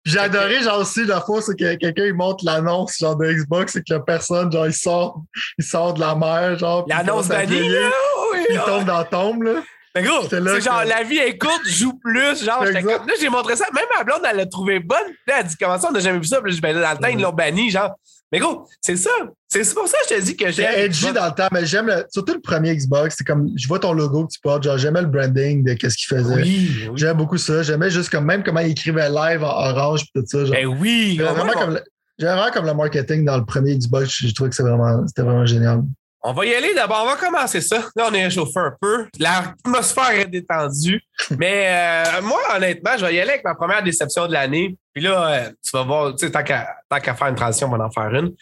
J'ai 0.06 0.18
adoré, 0.18 0.62
genre 0.62 0.80
aussi, 0.80 1.04
la 1.04 1.20
fois, 1.20 1.42
c'est 1.42 1.54
que 1.54 1.74
quelqu'un 1.74 2.06
il 2.06 2.14
montre 2.14 2.42
l'annonce 2.46 2.96
genre 2.98 3.16
de 3.16 3.30
Xbox 3.30 3.76
et 3.76 3.80
que 3.80 3.92
la 3.92 4.00
personne, 4.00 4.50
genre, 4.50 4.66
il 4.66 4.72
sort, 4.72 5.22
il 5.58 5.64
sort 5.64 5.92
de 5.92 6.00
la 6.00 6.14
mer, 6.14 6.58
genre. 6.58 6.86
L'annonce 6.88 7.28
bannie, 7.28 7.68
là! 7.68 7.90
Oui, 8.32 8.38
il 8.48 8.60
tombe 8.64 8.86
dans 8.86 8.98
la 8.98 9.04
tombe, 9.04 9.42
là. 9.42 9.62
Mais 10.00 10.06
gros, 10.06 10.28
c'est 10.28 10.60
genre, 10.60 10.84
la 10.84 11.02
vie 11.02 11.18
est 11.18 11.38
courte, 11.38 11.66
joue 11.66 11.94
plus. 11.98 12.44
Genre, 12.44 12.64
comme, 12.64 12.86
là, 12.86 13.14
j'ai 13.20 13.28
montré 13.28 13.56
ça. 13.56 13.66
Même 13.74 13.84
ma 13.96 14.04
blonde, 14.04 14.20
elle 14.30 14.36
l'a 14.36 14.46
trouvé 14.46 14.80
bonne. 14.80 14.98
Elle 15.26 15.46
dit, 15.46 15.56
comment 15.60 15.78
ça, 15.78 15.88
on 15.90 15.92
n'a 15.92 16.00
jamais 16.00 16.18
vu 16.18 16.26
ça? 16.26 16.40
Puis, 16.40 16.60
ben, 16.60 16.78
dans 16.78 16.90
le 16.90 16.96
temps, 16.98 17.08
ils 17.08 17.20
l'ont 17.20 17.32
banni, 17.32 17.70
genre. 17.70 17.94
Mais 18.30 18.40
gros, 18.40 18.66
c'est 18.82 18.96
ça. 18.96 19.10
C'est 19.48 19.74
pour 19.74 19.88
ça 19.88 19.96
que 20.06 20.14
je 20.14 20.20
te 20.20 20.24
dis 20.26 20.36
que 20.36 20.50
j'aime. 20.50 20.70
C'est 20.70 20.84
edgy 20.84 21.12
dans 21.12 21.24
le 21.24 21.32
temps, 21.34 21.48
mais 21.50 21.64
j'aime 21.64 22.04
surtout 22.10 22.34
le 22.34 22.40
premier 22.40 22.76
Xbox. 22.76 23.14
C'est 23.16 23.24
comme, 23.24 23.48
je 23.56 23.66
vois 23.66 23.78
ton 23.78 23.94
logo 23.94 24.26
que 24.26 24.32
tu 24.32 24.40
portes. 24.40 24.64
Genre, 24.64 24.76
j'aimais 24.76 25.00
le 25.00 25.06
branding 25.06 25.64
de 25.64 25.72
qu'est-ce 25.72 25.96
qu'il 25.96 26.14
faisait. 26.14 26.34
Oui, 26.34 26.90
J'aime 26.94 27.16
beaucoup 27.16 27.38
ça. 27.38 27.62
J'aimais 27.62 27.90
juste 27.90 28.10
comme, 28.10 28.26
même 28.26 28.42
comment 28.42 28.60
il 28.60 28.72
écrivait 28.72 29.08
live 29.08 29.42
en 29.42 29.70
orange 29.70 30.02
et 30.02 30.20
tout 30.20 30.26
ça. 30.26 30.44
Genre. 30.44 30.54
Ben 30.54 30.66
oui. 30.66 31.14
J'aimais 31.16 31.30
vraiment, 31.30 31.52
comme, 31.52 31.80
vraiment 32.20 32.50
comme 32.52 32.66
le 32.66 32.74
marketing 32.74 33.24
dans 33.24 33.38
le 33.38 33.46
premier 33.46 33.76
Xbox. 33.78 34.10
Je 34.10 34.34
trouvais 34.34 34.50
que 34.50 34.56
c'était 34.56 34.68
vraiment, 34.68 35.06
vraiment 35.16 35.46
génial. 35.46 35.82
On 36.28 36.34
va 36.34 36.44
y 36.44 36.54
aller 36.54 36.74
d'abord, 36.74 37.04
on 37.04 37.06
va 37.06 37.16
commencer 37.16 37.62
ça. 37.62 37.78
Là, 37.96 38.08
on 38.10 38.12
est 38.12 38.24
réchauffé 38.24 38.60
un 38.60 38.74
peu. 38.78 39.06
L'atmosphère 39.18 40.10
est 40.10 40.26
détendue. 40.26 41.00
Mais 41.38 41.68
euh, 41.68 42.20
moi, 42.20 42.38
honnêtement, 42.54 42.90
je 42.98 43.06
vais 43.06 43.14
y 43.14 43.20
aller 43.20 43.30
avec 43.30 43.44
ma 43.44 43.54
première 43.54 43.82
déception 43.82 44.26
de 44.26 44.34
l'année. 44.34 44.76
Puis 44.92 45.04
là, 45.04 45.26
euh, 45.26 45.50
tu 45.64 45.70
vas 45.72 45.84
voir, 45.84 46.14
tu 46.14 46.26
sais, 46.26 46.30
tant 46.30 46.42
qu'à 46.42 47.14
faire 47.14 47.28
une 47.28 47.34
transition, 47.34 47.72
on 47.72 47.78
va 47.78 47.86
en 47.86 47.90
faire 47.90 48.14
une. 48.14 48.34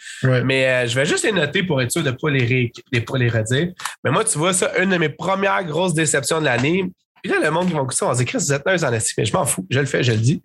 Mais 0.44 0.66
euh, 0.66 0.88
je 0.88 0.96
vais 0.96 1.06
juste 1.06 1.22
les 1.22 1.30
noter 1.30 1.62
pour 1.62 1.80
être 1.80 1.92
sûr 1.92 2.02
de 2.02 2.10
ne 2.10 2.16
pas 2.16 2.28
les, 2.28 2.72
pas 3.06 3.18
les 3.18 3.28
redire. 3.28 3.68
Mais 4.02 4.10
moi, 4.10 4.24
tu 4.24 4.36
vois, 4.36 4.52
ça, 4.52 4.76
une 4.82 4.90
de 4.90 4.96
mes 4.96 5.10
premières 5.10 5.62
grosses 5.62 5.94
déceptions 5.94 6.40
de 6.40 6.46
l'année. 6.46 6.90
Puis 7.22 7.32
là, 7.32 7.38
le 7.40 7.52
monde 7.52 7.68
qui 7.68 7.72
va 7.72 7.82
écouter 7.82 7.98
ça, 7.98 8.06
on 8.06 8.08
va 8.08 8.14
se 8.14 8.18
dire, 8.18 8.26
Chris, 8.26 8.38
vous 8.38 8.52
êtes 8.52 8.66
en 8.66 8.92
estime. 8.92 9.14
Mais 9.18 9.26
je 9.26 9.32
m'en 9.32 9.46
fous. 9.46 9.64
Je 9.70 9.78
le 9.78 9.86
fais, 9.86 10.02
je 10.02 10.10
le 10.10 10.18
dis 10.18 10.42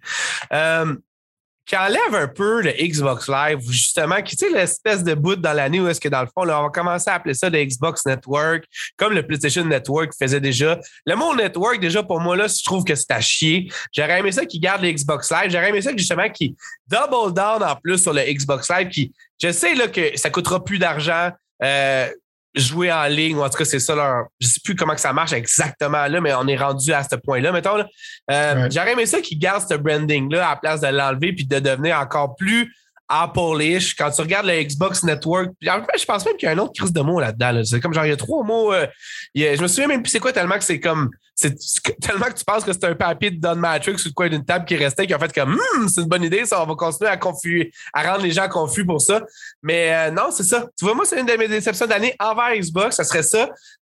qui 1.65 1.77
enlève 1.77 2.13
un 2.13 2.27
peu 2.27 2.61
le 2.61 2.71
Xbox 2.71 3.27
Live, 3.27 3.59
justement, 3.69 4.21
qui, 4.21 4.35
tu 4.35 4.45
sais, 4.45 4.51
l'espèce 4.51 5.03
de 5.03 5.13
bout 5.13 5.35
dans 5.35 5.53
l'année 5.53 5.79
où 5.79 5.87
est-ce 5.87 6.01
que, 6.01 6.09
dans 6.09 6.21
le 6.21 6.27
fond, 6.27 6.43
là, 6.43 6.59
on 6.59 6.63
va 6.63 6.69
commencer 6.69 7.09
à 7.09 7.15
appeler 7.15 7.33
ça 7.33 7.49
le 7.49 7.63
Xbox 7.63 8.05
Network, 8.05 8.65
comme 8.97 9.13
le 9.13 9.25
PlayStation 9.25 9.63
Network 9.63 10.11
faisait 10.17 10.39
déjà. 10.39 10.79
Le 11.05 11.15
mot 11.15 11.35
Network, 11.35 11.79
déjà, 11.79 12.03
pour 12.03 12.19
moi, 12.19 12.35
là, 12.35 12.47
je 12.47 12.63
trouve 12.63 12.83
que 12.83 12.95
c'est 12.95 13.11
à 13.11 13.21
chier. 13.21 13.71
J'aurais 13.93 14.19
aimé 14.19 14.31
ça 14.31 14.45
qui 14.45 14.59
garde 14.59 14.81
le 14.81 14.91
Xbox 14.91 15.31
Live. 15.31 15.51
J'aurais 15.51 15.69
aimé 15.69 15.81
ça, 15.81 15.91
justement, 15.95 16.29
qui 16.29 16.55
double 16.87 17.33
down 17.33 17.63
en 17.63 17.75
plus 17.75 17.99
sur 17.99 18.13
le 18.13 18.21
Xbox 18.21 18.69
Live, 18.69 18.89
qui, 18.89 19.13
je 19.41 19.51
sais, 19.51 19.75
là, 19.75 19.87
que 19.87 20.17
ça 20.17 20.29
coûtera 20.29 20.63
plus 20.63 20.79
d'argent. 20.79 21.29
Euh, 21.63 22.09
jouer 22.53 22.91
en 22.91 23.05
ligne, 23.05 23.37
ou 23.37 23.43
en 23.43 23.49
tout 23.49 23.57
cas, 23.57 23.65
c'est 23.65 23.79
ça 23.79 23.95
leur. 23.95 24.25
Je 24.39 24.47
sais 24.47 24.59
plus 24.63 24.75
comment 24.75 24.93
que 24.93 25.01
ça 25.01 25.13
marche 25.13 25.33
exactement 25.33 26.07
là, 26.07 26.21
mais 26.21 26.33
on 26.33 26.47
est 26.47 26.57
rendu 26.57 26.91
à 26.93 27.03
ce 27.03 27.15
point-là. 27.15 27.51
Mettons, 27.51 27.75
là, 27.75 27.87
euh, 28.29 28.69
j'aurais 28.71 28.93
aimé 28.93 29.05
ça 29.05 29.21
qu'ils 29.21 29.39
gardent 29.39 29.67
ce 29.67 29.75
branding-là 29.75 30.47
à 30.47 30.49
la 30.51 30.55
place 30.57 30.81
de 30.81 30.87
l'enlever 30.87 31.33
puis 31.33 31.45
de 31.45 31.59
devenir 31.59 31.99
encore 31.99 32.35
plus 32.35 32.73
Apple-ish. 33.11 33.95
Quand 33.95 34.09
tu 34.09 34.21
regardes 34.21 34.45
le 34.45 34.63
Xbox 34.63 35.03
Network, 35.03 35.49
en 35.67 35.81
je 35.97 36.05
pense 36.05 36.25
même 36.25 36.37
qu'il 36.37 36.47
y 36.47 36.49
a 36.49 36.53
un 36.53 36.57
autre 36.57 36.71
crise 36.73 36.93
de 36.93 37.01
mots 37.01 37.19
là-dedans. 37.19 37.61
C'est 37.65 37.81
comme 37.81 37.93
genre, 37.93 38.05
il 38.05 38.09
y 38.09 38.13
a 38.13 38.17
trois 38.17 38.43
mots. 38.43 38.73
Euh, 38.73 38.87
je 39.35 39.61
me 39.61 39.67
souviens 39.67 39.87
même 39.87 40.01
plus 40.01 40.11
c'est 40.11 40.19
quoi 40.19 40.31
tellement 40.31 40.57
que 40.57 40.63
c'est 40.63 40.79
comme. 40.79 41.09
C'est 41.35 41.55
tellement 42.01 42.27
que 42.27 42.33
tu 42.33 42.45
penses 42.45 42.63
que 42.63 42.71
c'est 42.71 42.85
un 42.85 42.95
papier 42.95 43.31
de 43.31 43.39
Don 43.41 43.55
Matrix 43.55 43.97
ou 44.05 44.13
quoi 44.13 44.29
d'une 44.29 44.45
table 44.45 44.65
qui 44.65 44.77
restait, 44.77 45.05
qui 45.05 45.13
a 45.13 45.19
fait 45.19 45.33
comme 45.33 45.59
hum, 45.75 45.89
c'est 45.89 46.01
une 46.01 46.07
bonne 46.07 46.23
idée, 46.23 46.45
ça, 46.45 46.63
on 46.63 46.65
va 46.65 46.75
continuer 46.75 47.09
à 47.09 47.17
confus, 47.17 47.71
à 47.93 48.11
rendre 48.11 48.23
les 48.23 48.31
gens 48.31 48.47
confus 48.47 48.85
pour 48.85 49.01
ça. 49.01 49.21
Mais 49.61 49.93
euh, 49.93 50.11
non, 50.11 50.31
c'est 50.31 50.43
ça. 50.43 50.67
Tu 50.77 50.85
vois, 50.85 50.93
moi, 50.93 51.05
c'est 51.05 51.19
une 51.19 51.25
de 51.25 51.33
mes 51.33 51.47
déceptions 51.47 51.87
d'année 51.87 52.15
envers 52.19 52.55
Xbox, 52.55 52.95
ça 52.95 53.03
serait 53.03 53.23
ça. 53.23 53.49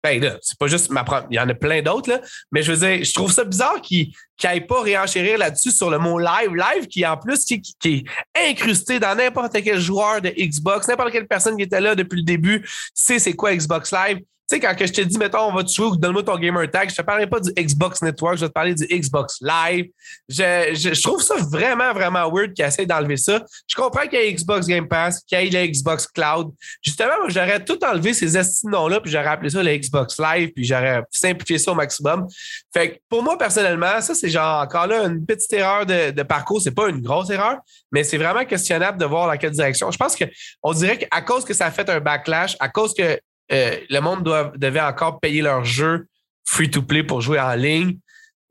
Ben 0.03 0.21
là, 0.21 0.37
c'est 0.41 0.57
pas 0.57 0.67
juste 0.67 0.89
ma 0.89 1.05
première. 1.05 1.27
Il 1.31 1.35
y 1.35 1.39
en 1.39 1.47
a 1.47 1.53
plein 1.53 1.81
d'autres, 1.81 2.09
là. 2.09 2.19
Mais 2.51 2.61
je 2.61 2.73
veux 2.73 2.87
dire, 2.87 3.05
je 3.05 3.13
trouve 3.13 3.31
ça 3.31 3.45
bizarre 3.45 3.81
qu'ils 3.81 4.11
n'aillent 4.43 4.67
pas 4.67 4.81
réenchérir 4.81 5.37
là-dessus 5.37 5.71
sur 5.71 5.89
le 5.89 5.97
mot 5.97 6.19
live. 6.19 6.53
Live 6.53 6.87
qui, 6.87 7.05
en 7.05 7.15
plus, 7.15 7.45
qui, 7.45 7.61
qui 7.61 8.05
est 8.35 8.49
incrusté 8.49 8.99
dans 8.99 9.15
n'importe 9.15 9.53
quel 9.63 9.79
joueur 9.79 10.21
de 10.21 10.29
Xbox, 10.29 10.89
n'importe 10.89 11.11
quelle 11.11 11.27
personne 11.27 11.55
qui 11.55 11.63
était 11.63 11.79
là 11.79 11.95
depuis 11.95 12.17
le 12.17 12.25
début 12.25 12.67
sait 12.93 13.17
c'est 13.19 13.33
quoi 13.33 13.55
Xbox 13.55 13.93
Live. 13.93 14.19
Quand 14.59 14.75
je 14.79 14.91
te 14.91 15.01
dis, 15.01 15.17
mettons, 15.17 15.49
on 15.49 15.53
va 15.53 15.63
te 15.63 15.97
donne-moi 15.97 16.23
ton 16.23 16.37
gamer 16.37 16.69
tag, 16.69 16.89
je 16.89 16.95
te 16.95 17.01
parlerai 17.01 17.27
pas 17.27 17.39
du 17.39 17.51
Xbox 17.51 18.01
Network, 18.01 18.35
je 18.35 18.41
vais 18.41 18.47
te 18.47 18.53
parler 18.53 18.75
du 18.75 18.85
Xbox 18.85 19.37
Live. 19.41 19.87
Je, 20.29 21.01
trouve 21.01 21.21
ça 21.21 21.35
vraiment, 21.51 21.93
vraiment 21.93 22.31
weird 22.31 22.53
qu'ils 22.53 22.65
essaient 22.65 22.85
d'enlever 22.85 23.17
ça. 23.17 23.43
Je 23.67 23.75
comprends 23.75 24.07
qu'il 24.07 24.19
y 24.19 24.23
ait 24.23 24.33
Xbox 24.33 24.67
Game 24.67 24.87
Pass, 24.87 25.21
qu'il 25.27 25.39
y 25.39 25.47
ait 25.47 25.65
le 25.65 25.71
Xbox 25.71 26.07
Cloud. 26.07 26.51
Justement, 26.81 27.13
j'aurais 27.27 27.63
tout 27.63 27.79
enlevé 27.83 28.13
ces 28.13 28.39
noms-là, 28.63 28.99
puis 28.99 29.11
j'aurais 29.11 29.27
appelé 29.27 29.49
ça 29.49 29.63
le 29.63 29.75
Xbox 29.77 30.19
Live, 30.19 30.51
puis 30.55 30.65
j'aurais 30.65 31.03
simplifié 31.11 31.57
ça 31.57 31.71
au 31.71 31.75
maximum. 31.75 32.27
Fait 32.73 32.91
que 32.91 32.99
pour 33.09 33.23
moi, 33.23 33.37
personnellement, 33.37 34.01
ça, 34.01 34.15
c'est 34.15 34.29
genre 34.29 34.61
encore 34.61 34.87
là 34.87 35.05
une 35.05 35.25
petite 35.25 35.53
erreur 35.53 35.85
de, 35.85 36.11
de 36.11 36.23
parcours. 36.23 36.61
C'est 36.61 36.71
pas 36.71 36.89
une 36.89 37.01
grosse 37.01 37.29
erreur, 37.29 37.57
mais 37.91 38.03
c'est 38.03 38.17
vraiment 38.17 38.45
questionnable 38.45 38.97
de 38.97 39.05
voir 39.05 39.27
dans 39.27 39.37
quelle 39.37 39.51
direction. 39.51 39.91
Je 39.91 39.97
pense 39.97 40.15
qu'on 40.15 40.73
dirait 40.73 40.97
qu'à 40.97 41.21
cause 41.21 41.45
que 41.45 41.53
ça 41.53 41.65
a 41.67 41.71
fait 41.71 41.89
un 41.89 41.99
backlash, 41.99 42.55
à 42.59 42.69
cause 42.69 42.93
que 42.93 43.19
euh, 43.53 43.75
le 43.89 43.99
monde 43.99 44.23
devait 44.57 44.81
encore 44.81 45.19
payer 45.19 45.41
leur 45.41 45.63
jeu 45.63 46.07
free-to-play 46.45 47.03
pour 47.03 47.21
jouer 47.21 47.39
en 47.39 47.53
ligne. 47.55 47.97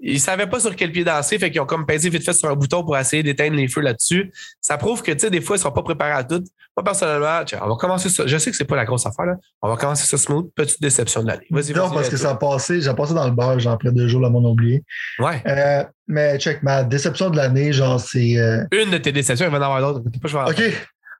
ils 0.00 0.18
savaient 0.20 0.46
pas 0.48 0.58
sur 0.60 0.74
quel 0.74 0.90
pied 0.90 1.04
danser, 1.04 1.38
fait 1.38 1.50
qu'ils 1.50 1.60
ont 1.60 1.66
comme 1.66 1.86
pesé 1.86 2.08
vite 2.10 2.24
fait 2.24 2.32
sur 2.32 2.48
un 2.48 2.54
bouton 2.54 2.82
pour 2.82 2.96
essayer 2.98 3.22
d'éteindre 3.22 3.54
les 3.56 3.68
feux 3.68 3.82
là-dessus. 3.82 4.32
Ça 4.60 4.76
prouve 4.78 5.02
que, 5.02 5.12
tu 5.12 5.20
sais, 5.20 5.30
des 5.30 5.40
fois, 5.40 5.56
ils 5.56 5.60
sont 5.60 5.70
pas 5.70 5.82
préparés 5.82 6.12
à 6.12 6.24
tout. 6.24 6.42
Moi, 6.76 6.82
personnellement, 6.84 7.44
on 7.60 7.68
va 7.68 7.74
commencer 7.76 8.08
ça. 8.08 8.26
Je 8.26 8.38
sais 8.38 8.50
que 8.50 8.56
c'est 8.56 8.64
pas 8.64 8.76
la 8.76 8.84
grosse 8.86 9.04
affaire, 9.06 9.26
là. 9.26 9.34
On 9.60 9.68
va 9.68 9.76
commencer 9.76 10.06
ça 10.06 10.16
smooth. 10.16 10.50
Petite 10.54 10.80
déception 10.80 11.22
de 11.22 11.28
l'année. 11.28 11.46
Vas-y, 11.50 11.72
Non, 11.74 11.90
parce 11.90 12.08
que 12.08 12.16
toi. 12.16 12.18
ça 12.24 12.30
a 12.30 12.34
passé, 12.36 12.80
j'ai 12.80 12.94
passé 12.94 13.12
dans 13.14 13.26
le 13.26 13.30
bar, 13.32 13.60
genre 13.60 13.74
après 13.74 13.92
deux 13.92 14.08
jours, 14.08 14.22
là, 14.22 14.30
mon 14.30 14.44
oublié. 14.44 14.82
Ouais. 15.18 15.42
Euh, 15.46 15.84
mais 16.08 16.38
check, 16.38 16.62
ma 16.62 16.82
déception 16.82 17.28
de 17.30 17.36
l'année, 17.36 17.72
genre, 17.74 18.00
c'est. 18.00 18.38
euh, 18.38 18.64
Une 18.72 18.90
de 18.90 18.96
tes 18.98 19.12
déceptions, 19.12 19.46
il 19.46 19.52
va 19.52 19.58
y 19.58 19.60
en 19.60 19.64
avoir 19.64 19.80
d'autres. 19.82 20.50
OK. 20.50 20.62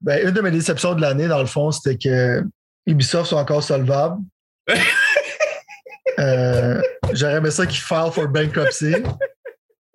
Ben, 0.00 0.26
une 0.26 0.32
de 0.34 0.40
mes 0.40 0.50
déceptions 0.50 0.94
de 0.94 1.00
l'année, 1.02 1.28
dans 1.28 1.38
le 1.38 1.46
fond, 1.46 1.70
c'était 1.70 1.96
que 1.98 2.42
Ubisoft 2.86 3.30
sont 3.30 3.36
encore 3.36 3.62
solvables. 3.62 4.20
Euh, 6.18 6.80
J'aurais 7.12 7.36
aimé 7.36 7.50
ça 7.50 7.64
qu'ils 7.66 7.80
file 7.80 8.10
for 8.12 8.28
bankruptcy. 8.28 8.94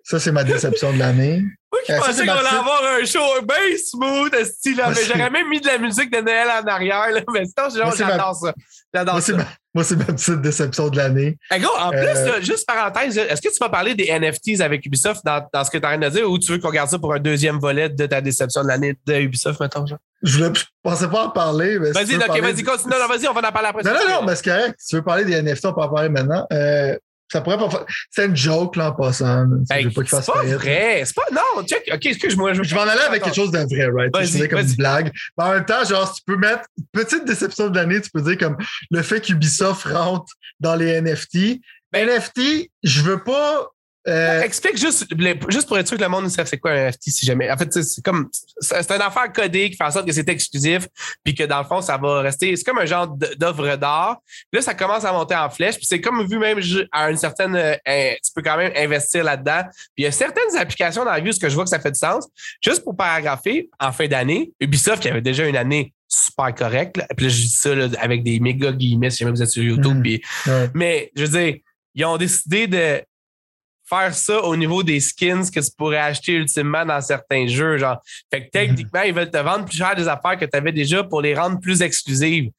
Ça, 0.08 0.18
c'est 0.18 0.32
ma 0.32 0.42
déception 0.42 0.90
de 0.92 0.98
l'année. 0.98 1.42
Moi 1.70 1.82
qui 1.84 1.92
Euh, 1.92 1.98
pensais 1.98 2.24
qu'on 2.24 2.32
allait 2.32 2.48
avoir 2.48 2.80
un 2.98 3.04
show 3.04 3.20
bien 3.46 3.76
smooth, 3.76 4.44
style, 4.44 4.82
j'aurais 5.06 5.28
même 5.28 5.48
mis 5.50 5.60
de 5.60 5.66
la 5.66 5.76
musique 5.76 6.10
de 6.10 6.18
Noël 6.22 6.48
en 6.48 6.66
arrière, 6.66 7.10
là. 7.10 7.20
Mais 7.30 7.44
sinon, 7.44 7.68
genre, 7.68 7.88
ma- 7.90 7.94
j'adore 7.94 8.34
ça. 8.34 8.54
J'adore 8.94 9.14
Moi, 9.16 9.20
ça. 9.20 9.26
c'est 9.26 9.32
ma, 9.36 9.44
moi, 9.74 9.84
c'est 9.84 9.96
ma 9.96 10.04
petite 10.06 10.40
déception 10.40 10.88
de 10.88 10.96
l'année. 10.96 11.36
Hey, 11.50 11.60
gros, 11.60 11.76
en 11.78 11.90
plus, 11.90 11.98
Euh, 11.98 12.24
là, 12.26 12.40
juste 12.40 12.66
parenthèse, 12.66 13.18
est-ce 13.18 13.42
que 13.42 13.48
tu 13.52 13.58
vas 13.60 13.68
parler 13.68 13.94
des 13.94 14.06
NFTs 14.10 14.62
avec 14.62 14.86
Ubisoft 14.86 15.20
dans, 15.26 15.46
dans 15.52 15.62
ce 15.62 15.70
que 15.70 15.76
tu 15.76 15.84
as 15.84 15.90
rien 15.90 15.98
de 15.98 16.08
dire 16.08 16.30
ou 16.30 16.38
tu 16.38 16.52
veux 16.52 16.58
qu'on 16.58 16.70
garde 16.70 16.88
ça 16.88 16.98
pour 16.98 17.12
un 17.12 17.20
deuxième 17.20 17.58
volet 17.58 17.90
de 17.90 18.06
ta 18.06 18.22
déception 18.22 18.62
de 18.62 18.68
l'année 18.68 18.94
de 19.06 19.14
Ubisoft, 19.20 19.60
mettons, 19.60 19.84
genre? 19.84 19.98
Je 20.22 20.42
ne 20.42 20.48
pensais 20.82 21.06
pas 21.08 21.26
en 21.26 21.30
parler. 21.30 21.78
mais 21.78 21.88
si 21.88 21.92
Vas-y, 21.92 22.18
parler 22.18 22.40
vas-y, 22.40 22.62
continue. 22.62 22.92
Non, 22.94 22.98
non, 22.98 23.08
vas-y, 23.08 23.28
on 23.28 23.34
va 23.34 23.46
en 23.46 23.52
parler 23.52 23.68
après. 23.68 23.82
Non, 23.82 23.92
non, 23.92 24.08
non, 24.20 24.26
mais 24.26 24.34
c'est 24.36 24.44
correct. 24.50 24.74
Si 24.78 24.88
tu 24.88 24.96
veux 24.96 25.02
parler 25.04 25.26
des 25.26 25.42
NFT, 25.42 25.66
on 25.66 25.74
peut 25.74 25.82
en 25.82 25.88
parler 25.92 26.08
maintenant. 26.08 26.46
Euh, 26.50 26.96
ça 27.30 27.40
pourrait 27.40 27.58
pas 27.58 27.86
C'est 28.10 28.26
une 28.26 28.36
joke, 28.36 28.76
là, 28.76 28.90
en 28.90 28.92
passant. 28.92 29.46
Hey, 29.70 29.84
je 29.84 29.88
pas 29.90 30.22
c'est 30.22 30.32
pas 30.32 30.42
vrai. 30.42 31.02
C'est 31.04 31.14
pas. 31.14 31.22
Non, 31.32 31.64
check. 31.64 31.88
Ok, 31.92 32.06
excuse-moi. 32.06 32.54
Je 32.54 32.62
vais 32.62 32.80
en 32.80 32.88
aller 32.88 33.00
avec 33.00 33.22
quelque 33.22 33.34
chose 33.34 33.50
de 33.50 33.58
vrai, 33.58 33.88
right? 33.94 34.14
Je 34.14 34.20
faisais 34.20 34.48
comme 34.48 34.60
une 34.60 34.74
blague. 34.74 35.12
Mais 35.36 35.44
en 35.44 35.52
même 35.52 35.64
temps, 35.64 35.84
genre, 35.84 36.08
si 36.08 36.22
tu 36.22 36.22
peux 36.26 36.36
mettre 36.36 36.64
petite 36.92 37.24
déception 37.24 37.68
de 37.68 37.76
l'année, 37.76 38.00
tu 38.00 38.10
peux 38.10 38.22
dire 38.22 38.38
comme 38.38 38.56
le 38.90 39.02
fait 39.02 39.20
qu'Ubisoft 39.20 39.86
rentre 39.86 40.32
dans 40.60 40.74
les 40.74 41.00
NFT. 41.00 41.60
Ben- 41.92 42.08
NFT, 42.08 42.70
je 42.82 43.00
veux 43.02 43.22
pas. 43.22 43.68
Euh, 44.06 44.42
Explique 44.42 44.76
juste, 44.78 45.06
juste 45.48 45.66
pour 45.66 45.78
être 45.78 45.88
sûr 45.88 45.96
que 45.96 46.02
le 46.02 46.08
monde 46.08 46.28
sait 46.28 46.44
c'est 46.46 46.58
quoi 46.58 46.70
un 46.70 46.86
NFT 46.86 47.10
si 47.10 47.26
jamais. 47.26 47.50
En 47.50 47.56
fait, 47.56 47.82
c'est 47.82 48.02
comme 48.02 48.28
c'est 48.60 48.90
une 48.90 49.02
affaire 49.02 49.32
codée 49.32 49.70
qui 49.70 49.76
fait 49.76 49.84
en 49.84 49.90
sorte 49.90 50.06
que 50.06 50.12
c'est 50.12 50.28
exclusif, 50.28 50.86
puis 51.24 51.34
que 51.34 51.44
dans 51.44 51.58
le 51.58 51.64
fond, 51.64 51.80
ça 51.80 51.96
va 51.96 52.20
rester. 52.20 52.54
C'est 52.56 52.64
comme 52.64 52.78
un 52.78 52.86
genre 52.86 53.08
d'œuvre 53.08 53.76
d'art. 53.76 54.18
Là, 54.52 54.62
ça 54.62 54.74
commence 54.74 55.04
à 55.04 55.12
monter 55.12 55.34
en 55.34 55.50
flèche. 55.50 55.76
Puis 55.76 55.86
c'est 55.86 56.00
comme 56.00 56.26
vu 56.26 56.38
même 56.38 56.60
à 56.92 57.10
une 57.10 57.16
certaine. 57.16 57.56
euh, 57.56 57.74
tu 58.24 58.32
peux 58.34 58.42
quand 58.42 58.56
même 58.56 58.72
investir 58.76 59.24
là-dedans. 59.24 59.62
Puis 59.64 59.98
il 59.98 60.04
y 60.04 60.06
a 60.06 60.12
certaines 60.12 60.56
applications 60.56 61.04
dans 61.04 61.12
la 61.12 61.20
vie 61.20 61.30
où 61.30 61.32
ce 61.32 61.40
que 61.40 61.48
je 61.48 61.54
vois 61.54 61.64
que 61.64 61.70
ça 61.70 61.80
fait 61.80 61.92
du 61.92 61.98
sens. 61.98 62.26
Juste 62.62 62.84
pour 62.84 62.96
paragrapher, 62.96 63.68
en 63.80 63.92
fin 63.92 64.06
d'année, 64.06 64.52
Ubisoft 64.60 65.02
qui 65.02 65.08
avait 65.08 65.20
déjà 65.20 65.46
une 65.46 65.56
année 65.56 65.92
super 66.08 66.54
correcte. 66.54 66.96
là, 66.96 67.06
Puis 67.16 67.26
là, 67.26 67.32
je 67.32 67.40
dis 67.40 67.50
ça 67.50 67.74
là, 67.74 67.88
avec 68.00 68.22
des 68.22 68.40
méga 68.40 68.72
guillemets 68.72 69.10
si 69.10 69.18
jamais 69.18 69.32
vous 69.32 69.42
êtes 69.42 69.50
sur 69.50 69.62
YouTube. 69.62 70.00
Puis 70.02 70.22
ouais. 70.46 70.70
mais 70.74 71.10
je 71.14 71.24
veux 71.24 71.40
dire, 71.40 71.56
ils 71.94 72.04
ont 72.04 72.16
décidé 72.16 72.66
de 72.66 73.02
faire 73.88 74.12
ça 74.14 74.40
au 74.42 74.54
niveau 74.56 74.82
des 74.82 75.00
skins 75.00 75.48
que 75.50 75.60
tu 75.60 75.70
pourrais 75.76 75.98
acheter 75.98 76.32
ultimement 76.32 76.84
dans 76.84 77.00
certains 77.00 77.46
jeux. 77.46 77.78
Genre. 77.78 77.96
Fait 78.32 78.44
que 78.46 78.50
techniquement, 78.50 79.02
ils 79.02 79.14
veulent 79.14 79.30
te 79.30 79.38
vendre 79.38 79.64
plus 79.64 79.76
cher 79.78 79.94
des 79.96 80.06
affaires 80.08 80.36
que 80.38 80.44
tu 80.44 80.56
avais 80.56 80.72
déjà 80.72 81.02
pour 81.04 81.22
les 81.22 81.34
rendre 81.34 81.58
plus 81.60 81.80
exclusives. 81.82 82.50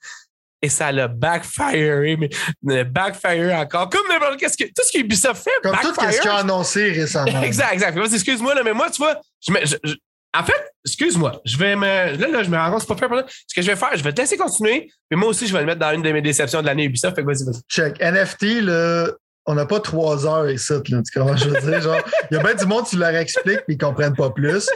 Et 0.62 0.68
ça 0.68 0.92
l'a 0.92 1.08
backfire, 1.08 2.18
mais 2.20 2.30
le 2.64 2.84
backfire 2.84 3.54
encore. 3.56 3.90
Comme 3.90 4.06
n'importe 4.10 4.38
qu'est-ce 4.38 4.58
que 4.58 4.66
tout 4.66 4.84
ce 4.86 4.92
que 4.92 5.00
Ubisoft 5.00 5.44
fait, 5.44 5.52
Comme 5.64 5.76
tout 5.82 5.94
ce 5.94 6.20
qu'ils 6.20 6.30
ont 6.30 6.36
annoncé 6.36 6.92
récemment. 6.92 7.42
Exact, 7.44 7.74
exact. 7.74 7.98
Excuse-moi, 7.98 8.54
là, 8.56 8.62
mais 8.64 8.74
moi, 8.74 8.90
tu 8.90 8.98
vois, 9.02 9.22
je 9.46 9.54
me- 9.54 9.66
je- 9.66 9.78
je- 9.86 9.96
en 10.38 10.44
fait, 10.44 10.62
excuse-moi, 10.86 11.42
je 11.46 11.58
vais 11.58 11.76
me. 11.78 11.86
Là, 12.18 12.28
là, 12.28 12.44
je 12.44 12.50
me 12.50 12.58
rends 12.58 12.72
compte, 12.72 12.82
c'est 12.82 12.88
pas 12.88 12.98
fait 12.98 13.08
pour. 13.08 13.22
Ce 13.48 13.56
que 13.56 13.62
je 13.62 13.68
vais 13.68 13.76
faire, 13.78 13.96
je 13.96 14.04
vais 14.04 14.12
te 14.12 14.20
laisser 14.20 14.36
continuer, 14.38 14.92
mais 15.10 15.16
moi 15.16 15.30
aussi, 15.30 15.48
je 15.48 15.54
vais 15.54 15.60
le 15.62 15.66
mettre 15.66 15.80
dans 15.80 15.92
une 15.94 16.02
de 16.02 16.12
mes 16.12 16.22
déceptions 16.22 16.62
de 16.62 16.66
l'année 16.68 16.84
Ubisoft. 16.84 17.16
Fait 17.16 17.22
que 17.22 17.28
vas-y, 17.28 17.46
vas-y. 17.46 17.62
Check. 17.70 18.00
NFT, 18.02 18.62
là, 18.62 19.08
on 19.50 19.56
n'a 19.56 19.66
pas 19.66 19.80
trois 19.80 20.28
heures 20.28 20.48
ici, 20.48 20.72
là. 20.72 20.80
Tu 20.80 20.92
que 20.92 21.38
je 21.38 21.50
veux? 21.50 21.82
Genre, 21.82 21.98
il 22.30 22.38
y 22.38 22.40
a 22.40 22.44
bien 22.44 22.54
du 22.54 22.66
monde, 22.68 22.86
tu 22.88 22.98
leur 22.98 23.16
expliques, 23.16 23.62
puis 23.66 23.76
ils 23.76 23.78
comprennent 23.80 24.16
pas 24.16 24.30
plus. 24.30 24.70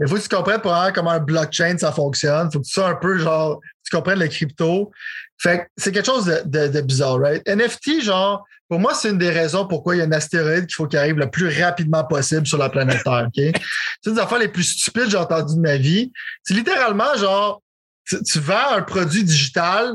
Il 0.00 0.06
faut 0.06 0.16
que 0.16 0.20
tu 0.20 0.28
comprennes 0.28 0.60
pour 0.60 0.76
comment 0.94 1.12
un 1.12 1.18
blockchain, 1.18 1.78
ça 1.78 1.92
fonctionne. 1.92 2.48
Il 2.48 2.52
faut 2.52 2.60
que 2.60 2.66
tu 2.66 2.72
sois 2.72 2.88
un 2.88 2.94
peu, 2.94 3.16
genre, 3.16 3.58
tu 3.82 3.96
comprennes 3.96 4.18
le 4.18 4.28
crypto. 4.28 4.90
Fait 5.38 5.60
que 5.60 5.64
c'est 5.78 5.92
quelque 5.92 6.04
chose 6.04 6.26
de, 6.44 6.80
bizarre, 6.82 7.18
right? 7.18 7.42
NFT, 7.48 8.02
genre, 8.02 8.44
pour 8.68 8.78
moi, 8.78 8.92
c'est 8.92 9.08
une 9.08 9.16
des 9.16 9.30
raisons 9.30 9.66
pourquoi 9.66 9.96
il 9.96 10.00
y 10.00 10.02
a 10.02 10.04
un 10.04 10.12
astéroïde 10.12 10.66
qu'il 10.66 10.74
faut 10.74 10.86
qu'il 10.86 10.98
arrive 10.98 11.16
le 11.16 11.30
plus 11.30 11.48
rapidement 11.62 12.04
possible 12.04 12.46
sur 12.46 12.58
la 12.58 12.68
planète 12.68 13.02
Terre? 13.04 13.28
C'est 13.34 14.10
une 14.10 14.16
des 14.16 14.20
affaires 14.20 14.40
les 14.40 14.48
plus 14.48 14.64
stupides 14.64 15.04
que 15.04 15.10
j'ai 15.10 15.16
entendues 15.16 15.54
de 15.54 15.60
ma 15.60 15.78
vie. 15.78 16.12
C'est 16.42 16.52
littéralement, 16.52 17.16
genre, 17.16 17.62
tu, 18.04 18.22
tu 18.24 18.40
vends 18.40 18.72
un 18.76 18.82
produit 18.82 19.24
digital, 19.24 19.94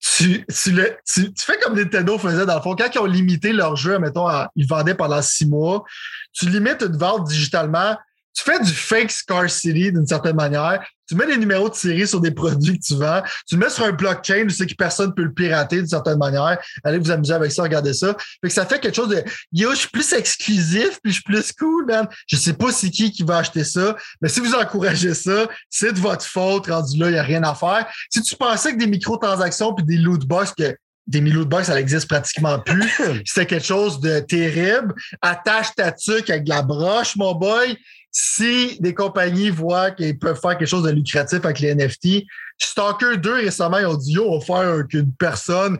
tu, 0.00 0.46
tu, 0.46 0.72
le, 0.72 0.96
tu, 1.06 1.32
tu 1.32 1.44
fais 1.44 1.58
comme 1.58 1.76
Nintendo 1.76 2.18
faisait 2.18 2.46
dans 2.46 2.56
le 2.56 2.62
fond. 2.62 2.74
Quand 2.74 2.88
ils 2.94 2.98
ont 2.98 3.04
limité 3.04 3.52
leur 3.52 3.76
jeu, 3.76 3.98
mettons, 3.98 4.28
ils 4.56 4.66
vendaient 4.66 4.94
pendant 4.94 5.20
six 5.20 5.46
mois, 5.46 5.84
tu 6.32 6.48
limites 6.48 6.82
une 6.82 6.96
vente 6.96 7.28
digitalement. 7.28 7.96
Tu 8.34 8.44
fais 8.44 8.60
du 8.60 8.72
fake 8.72 9.10
scarcity 9.10 9.92
d'une 9.92 10.06
certaine 10.06 10.36
manière. 10.36 10.84
Tu 11.08 11.16
mets 11.16 11.26
des 11.26 11.36
numéros 11.36 11.68
de 11.68 11.74
série 11.74 12.06
sur 12.06 12.20
des 12.20 12.30
produits 12.30 12.78
que 12.78 12.84
tu 12.84 12.94
vends. 12.94 13.22
Tu 13.48 13.56
le 13.56 13.60
mets 13.60 13.70
sur 13.70 13.84
un 13.84 13.92
blockchain 13.92 14.44
où 14.46 14.50
c'est 14.50 14.66
que 14.66 14.74
personne 14.74 15.08
ne 15.08 15.12
peut 15.12 15.24
le 15.24 15.32
pirater 15.32 15.78
d'une 15.78 15.88
certaine 15.88 16.18
manière. 16.18 16.58
Allez 16.84 16.98
vous 16.98 17.10
amuser 17.10 17.34
avec 17.34 17.50
ça, 17.50 17.62
regardez 17.62 17.92
ça. 17.92 18.14
Fait 18.40 18.48
que 18.48 18.54
ça 18.54 18.64
fait 18.64 18.78
quelque 18.78 18.94
chose 18.94 19.08
de 19.08 19.22
Yo, 19.52 19.72
je 19.72 19.78
suis 19.78 19.88
plus 19.88 20.12
exclusif, 20.12 21.00
puis 21.02 21.12
je 21.12 21.14
suis 21.14 21.22
plus 21.24 21.52
cool, 21.52 21.86
man. 21.86 22.06
Je 22.28 22.36
sais 22.36 22.52
pas 22.52 22.70
c'est 22.70 22.90
qui 22.90 23.10
qui 23.10 23.24
va 23.24 23.38
acheter 23.38 23.64
ça, 23.64 23.96
mais 24.20 24.28
si 24.28 24.38
vous 24.38 24.54
encouragez 24.54 25.14
ça, 25.14 25.48
c'est 25.68 25.92
de 25.92 25.98
votre 25.98 26.24
faute. 26.24 26.68
Rendu 26.68 26.98
là, 26.98 27.08
il 27.08 27.12
n'y 27.14 27.18
a 27.18 27.22
rien 27.24 27.42
à 27.42 27.54
faire. 27.54 27.86
Si 28.08 28.22
tu 28.22 28.36
pensais 28.36 28.72
que 28.72 28.78
des 28.78 28.86
microtransactions 28.86 29.74
puis 29.74 29.84
des 29.84 29.96
loot 29.96 30.24
box, 30.26 30.52
que 30.56 30.76
des 31.06 31.20
loot 31.20 31.48
box, 31.48 31.66
ça 31.66 31.74
n'existe 31.74 32.08
pratiquement 32.08 32.60
plus, 32.60 32.88
c'était 33.24 33.46
quelque 33.46 33.66
chose 33.66 34.00
de 34.00 34.20
terrible. 34.20 34.94
Attache 35.20 35.74
ta 35.74 35.90
tuque 35.92 36.30
avec 36.30 36.44
de 36.44 36.50
la 36.50 36.62
broche, 36.62 37.16
mon 37.16 37.34
boy. 37.34 37.76
Si 38.12 38.76
des 38.80 38.94
compagnies 38.94 39.50
voient 39.50 39.92
qu'ils 39.92 40.18
peuvent 40.18 40.40
faire 40.40 40.58
quelque 40.58 40.68
chose 40.68 40.82
de 40.82 40.90
lucratif 40.90 41.44
avec 41.44 41.60
les 41.60 41.74
NFT, 41.74 42.24
Stalker 42.58 43.16
2 43.18 43.34
récemment, 43.34 43.78
ils 43.78 43.86
ont 43.86 43.96
dit 43.96 44.12
Yo, 44.12 44.28
on 44.28 44.38
va 44.38 44.44
faire 44.44 44.86
qu'une 44.88 45.12
personne 45.14 45.78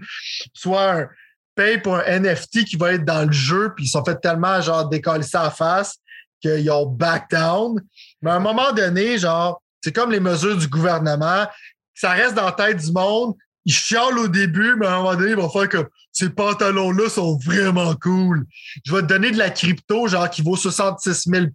soit 0.55 0.93
un, 0.93 1.09
paye 1.55 1.79
pour 1.79 1.97
un 1.97 2.21
NFT 2.21 2.64
qui 2.64 2.77
va 2.77 2.93
être 2.93 3.05
dans 3.05 3.27
le 3.27 3.33
jeu, 3.33 3.73
puis 3.75 3.85
ils 3.85 3.88
sont 3.88 4.05
fait 4.05 4.21
tellement 4.21 4.61
genre 4.61 4.88
décoller 4.88 5.23
ça 5.23 5.43
à 5.43 5.51
face 5.51 5.97
qu'ils 6.40 6.71
ont 6.71 6.87
back 6.87 7.31
down. 7.31 7.81
Mais 8.23 8.31
à 8.31 8.35
un 8.35 8.40
moment 8.40 8.73
donné, 8.73 9.19
genre, 9.19 9.61
c'est 9.83 9.93
comme 9.93 10.11
les 10.11 10.21
mesures 10.21 10.57
du 10.57 10.69
gouvernement, 10.69 11.47
ça 11.95 12.11
reste 12.12 12.35
dans 12.35 12.47
la 12.47 12.53
tête 12.53 12.79
du 12.79 12.93
monde. 12.93 13.35
Ils 13.66 13.73
chialent 13.73 14.18
au 14.18 14.29
début, 14.29 14.75
mais 14.77 14.87
à 14.87 14.94
un 14.94 14.96
moment 14.99 15.14
donné, 15.14 15.31
ils 15.31 15.37
vont 15.37 15.51
faire 15.51 15.68
comme 15.68 15.88
ces 16.12 16.29
pantalons-là 16.29 17.09
sont 17.09 17.38
vraiment 17.38 17.94
cool. 17.94 18.44
Je 18.85 18.94
vais 18.94 19.03
te 19.03 19.07
donner 19.07 19.31
de 19.31 19.38
la 19.38 19.51
crypto, 19.51 20.09
genre 20.09 20.29
qui 20.29 20.42
vaut 20.42 20.57
66 20.57 21.31
000 21.31 21.46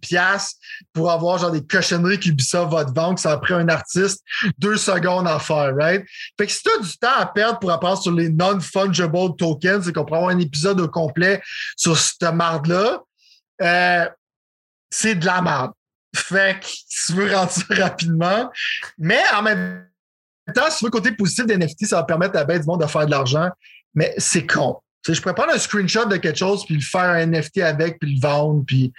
pour 0.92 1.10
avoir 1.10 1.38
genre 1.38 1.50
des 1.50 1.64
cochonneries 1.64 2.18
qu'Ubisoft 2.18 2.72
va 2.72 2.84
te 2.84 2.92
vendre, 2.92 3.16
que 3.16 3.20
ça 3.20 3.32
a 3.32 3.36
pris 3.38 3.54
un 3.54 3.68
artiste 3.68 4.24
deux 4.58 4.76
secondes 4.76 5.28
à 5.28 5.38
faire, 5.38 5.74
right? 5.76 6.04
Fait 6.38 6.46
que 6.46 6.52
si 6.52 6.62
tu 6.62 6.70
as 6.70 6.82
du 6.82 6.96
temps 6.98 7.16
à 7.16 7.26
perdre 7.26 7.58
pour 7.58 7.70
apprendre 7.70 8.00
sur 8.00 8.12
les 8.12 8.30
non-fungible 8.30 9.36
tokens, 9.36 9.84
c'est 9.84 9.92
qu'on 9.92 10.04
pourrait 10.04 10.20
avoir 10.20 10.34
un 10.34 10.38
épisode 10.38 10.80
au 10.80 10.88
complet 10.88 11.42
sur 11.76 11.96
cette 11.96 12.22
marde-là, 12.22 13.02
euh, 13.62 14.08
c'est 14.90 15.16
de 15.16 15.26
la 15.26 15.42
merde. 15.42 15.72
Fait 16.14 16.58
que 16.60 16.66
tu 16.66 17.12
veux 17.12 17.30
rendre 17.36 17.52
rapidement. 17.70 18.50
Mais 18.96 19.20
en 19.34 19.42
même 19.42 19.82
temps, 19.82 19.90
si 20.70 20.78
tu 20.78 20.84
veux 20.84 20.90
côté 20.90 21.12
positif 21.12 21.46
des 21.46 21.56
NFT, 21.56 21.86
ça 21.86 21.96
va 21.96 22.04
permettre 22.04 22.38
à 22.38 22.44
bête 22.44 22.62
du 22.62 22.66
monde 22.66 22.82
de 22.82 22.86
faire 22.86 23.06
de 23.06 23.10
l'argent. 23.10 23.48
Mais 23.94 24.14
c'est 24.18 24.46
con. 24.46 24.78
Je 25.08 25.20
pourrais 25.20 25.34
prendre 25.34 25.52
un 25.52 25.58
screenshot 25.58 26.06
de 26.06 26.16
quelque 26.16 26.38
chose, 26.38 26.64
puis 26.64 26.74
le 26.74 26.80
faire 26.80 27.00
un 27.02 27.26
NFT 27.26 27.58
avec, 27.58 27.98
puis 27.98 28.14
le 28.14 28.20
vendre, 28.20 28.64
puis. 28.66 28.92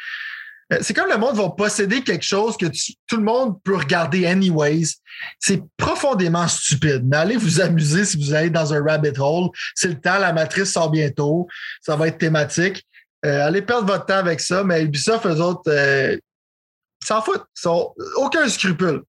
Euh, 0.74 0.78
C'est 0.82 0.94
comme 0.94 1.10
le 1.10 1.18
monde 1.18 1.38
va 1.38 1.50
posséder 1.50 2.02
quelque 2.02 2.26
chose 2.26 2.58
que 2.58 2.66
tout 3.08 3.18
le 3.18 3.24
monde 3.24 3.62
peut 3.64 3.76
regarder 3.76 4.26
anyways. 4.26 4.96
C'est 5.40 5.62
profondément 5.78 6.48
stupide. 6.48 7.04
Mais 7.06 7.18
allez 7.18 7.38
vous 7.38 7.62
amuser 7.62 8.04
si 8.04 8.18
vous 8.18 8.34
allez 8.34 8.50
dans 8.50 8.74
un 8.74 8.84
rabbit 8.84 9.18
hole. 9.18 9.50
C'est 9.76 9.88
le 9.88 10.00
temps, 10.00 10.18
la 10.20 10.34
matrice 10.34 10.74
sort 10.74 10.90
bientôt. 10.90 11.48
Ça 11.82 11.96
va 11.96 12.08
être 12.08 12.18
thématique. 12.18 12.86
Euh, 13.26 13.48
allez 13.48 13.62
perdre 13.62 13.88
votre 13.88 14.06
temps 14.06 14.18
avec 14.18 14.40
ça, 14.42 14.64
mais 14.64 14.84
Ubisoft, 14.84 15.26
eux 15.26 15.42
autres, 15.42 15.70
euh, 15.72 16.18
s'en 17.04 17.22
foutent. 17.22 17.46
Ils 17.64 17.70
aucun 18.18 18.48
scrupule. 18.48 19.04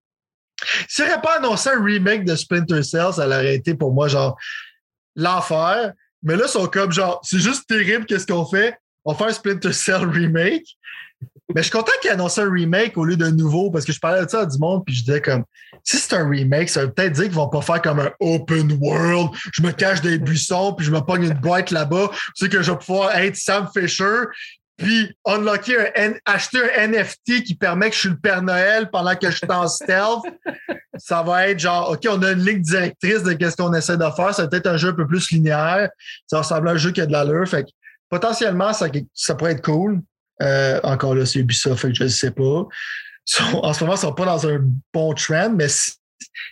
S'ils 0.89 1.05
n'auraient 1.05 1.21
pas 1.21 1.39
annoncé 1.39 1.71
un 1.71 1.83
remake 1.83 2.25
de 2.25 2.35
Splinter 2.35 2.83
Cell, 2.83 3.13
ça 3.13 3.27
aurait 3.27 3.55
été 3.55 3.75
pour 3.75 3.93
moi 3.93 4.09
genre 4.09 4.37
l'enfer. 5.15 5.93
Mais 6.23 6.37
là, 6.37 6.45
ils 6.47 6.51
sont 6.51 6.67
comme 6.67 6.93
genre, 6.93 7.21
c'est 7.23 7.39
juste 7.39 7.67
terrible 7.69 8.07
qu'est-ce 8.07 8.27
qu'on 8.27 8.45
fait? 8.45 8.77
On 9.05 9.15
fait 9.15 9.25
un 9.25 9.33
Splinter 9.33 9.73
Cell 9.73 10.05
remake. 10.05 10.67
Mais 11.55 11.63
je 11.63 11.69
suis 11.69 11.73
content 11.73 11.93
qu'ils 12.03 12.11
annoncent 12.11 12.43
un 12.43 12.51
remake 12.51 12.99
au 12.99 13.05
lieu 13.05 13.17
d'un 13.17 13.31
nouveau 13.31 13.71
parce 13.71 13.85
que 13.85 13.93
je 13.93 13.99
parlais 13.99 14.25
de 14.25 14.29
ça 14.29 14.41
à 14.41 14.47
du 14.47 14.59
monde 14.59 14.85
puis 14.85 14.95
je 14.95 15.05
disais 15.05 15.23
comme 15.23 15.45
si 15.83 15.97
c'est 15.97 16.15
un 16.15 16.29
remake, 16.29 16.69
ça 16.69 16.83
veut 16.83 16.93
peut-être 16.93 17.15
dire 17.15 17.25
qu'ils 17.25 17.33
vont 17.33 17.49
pas 17.49 17.63
faire 17.63 17.81
comme 17.81 18.01
un 18.01 18.11
open 18.21 18.79
world. 18.81 19.31
Je 19.53 19.63
me 19.63 19.73
cache 19.73 20.03
les 20.03 20.19
buissons 20.19 20.75
puis 20.75 20.85
je 20.85 20.91
me 20.91 21.01
pogne 21.01 21.25
une 21.25 21.41
boîte 21.41 21.71
là-bas. 21.71 22.11
Tu 22.13 22.45
sais 22.45 22.49
que 22.51 22.61
je 22.61 22.71
vais 22.71 22.79
pouvoir 22.79 23.17
être 23.17 23.35
Sam 23.35 23.67
Fisher 23.75 24.25
puis 24.79 25.13
unlocker 25.27 25.91
un, 25.97 26.13
acheter 26.25 26.59
un 26.77 26.87
NFT 26.87 27.43
qui 27.45 27.57
permet 27.57 27.91
que 27.91 27.95
je 27.95 28.01
suis 28.01 28.09
le 28.09 28.19
Père 28.19 28.43
Noël 28.43 28.89
pendant 28.91 29.15
que 29.17 29.29
je 29.29 29.37
suis 29.37 29.51
en 29.51 29.67
stealth, 29.67 30.23
ça 30.97 31.23
va 31.23 31.49
être 31.49 31.59
genre, 31.59 31.91
OK, 31.91 32.07
on 32.09 32.23
a 32.23 32.31
une 32.31 32.45
ligne 32.45 32.63
directrice 32.63 33.25
de 33.25 33.33
qu'est-ce 33.33 33.57
qu'on 33.57 33.75
essaie 33.75 33.97
de 33.97 34.09
faire. 34.17 34.33
Ça 34.33 34.47
va 34.47 34.57
être 34.57 34.67
un 34.69 34.77
jeu 34.77 34.91
un 34.91 34.95
peu 34.95 35.07
plus 35.07 35.31
linéaire. 35.33 35.91
Ça 36.29 36.39
ressemble 36.39 36.69
à 36.69 36.73
un 36.73 36.77
jeu 36.77 36.93
qui 36.93 37.01
a 37.01 37.07
de 37.07 37.13
l'allure. 37.13 37.47
Fait 37.49 37.65
que 37.65 37.71
potentiellement, 38.09 38.73
ça, 38.73 38.87
ça 39.15 39.35
pourrait 39.35 39.53
être 39.53 39.65
cool. 39.65 40.01
Euh, 40.43 40.79
encore 40.85 41.17
là, 41.17 41.27
c'est 41.27 41.41
Ubisoft, 41.41 41.81
fait 41.83 41.89
que 41.89 41.95
je 41.95 42.05
ne 42.05 42.09
sais 42.09 42.31
pas. 42.31 42.43
en 43.63 43.73
ce 43.73 43.83
moment, 43.83 43.97
ils 43.97 44.01
sont 44.01 44.15
pas 44.15 44.27
dans 44.27 44.47
un 44.47 44.61
bon 44.95 45.13
trend, 45.13 45.51
mais 45.51 45.69
si, 45.69 45.93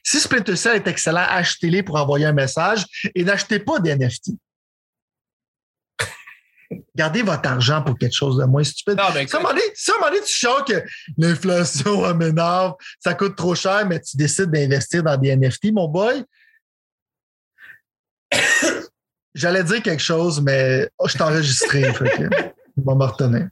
si 0.03 0.19
Splinter 0.19 0.57
Cell 0.57 0.75
est 0.75 0.89
excellent, 0.89 1.25
achetez-les 1.29 1.85
pour 1.85 1.95
envoyer 1.97 2.27
un 2.27 2.33
message 2.33 2.85
et 3.15 3.23
n'achetez 3.23 3.61
pas 3.61 3.79
des 3.79 3.95
NFT. 3.95 4.31
Gardez 6.95 7.23
votre 7.23 7.49
argent 7.49 7.83
pour 7.83 7.97
quelque 7.99 8.15
chose 8.15 8.39
de 8.39 8.45
moins 8.45 8.65
stupide. 8.65 8.97
Non, 8.97 9.05
mais 9.15 9.27
un 9.33 9.39
moment 9.39 9.51
donné, 9.51 10.21
tu 10.25 10.33
sens 10.33 10.63
que 10.67 10.83
l'inflation 11.19 12.15
m'énerve, 12.15 12.75
ça 13.01 13.15
coûte 13.15 13.37
trop 13.37 13.55
cher, 13.55 13.87
mais 13.87 14.01
tu 14.01 14.17
décides 14.17 14.51
d'investir 14.51 15.03
dans 15.03 15.17
des 15.17 15.37
NFT, 15.37 15.73
mon 15.73 15.89
boy. 15.89 16.25
J'allais 19.35 19.65
dire 19.65 19.83
quelque 19.83 20.03
chose, 20.03 20.41
mais 20.41 20.89
oh, 20.99 21.07
je 21.09 21.15
t'ai 21.17 21.23
enregistré. 21.23 21.83
me 22.77 23.05
retenir. 23.05 23.49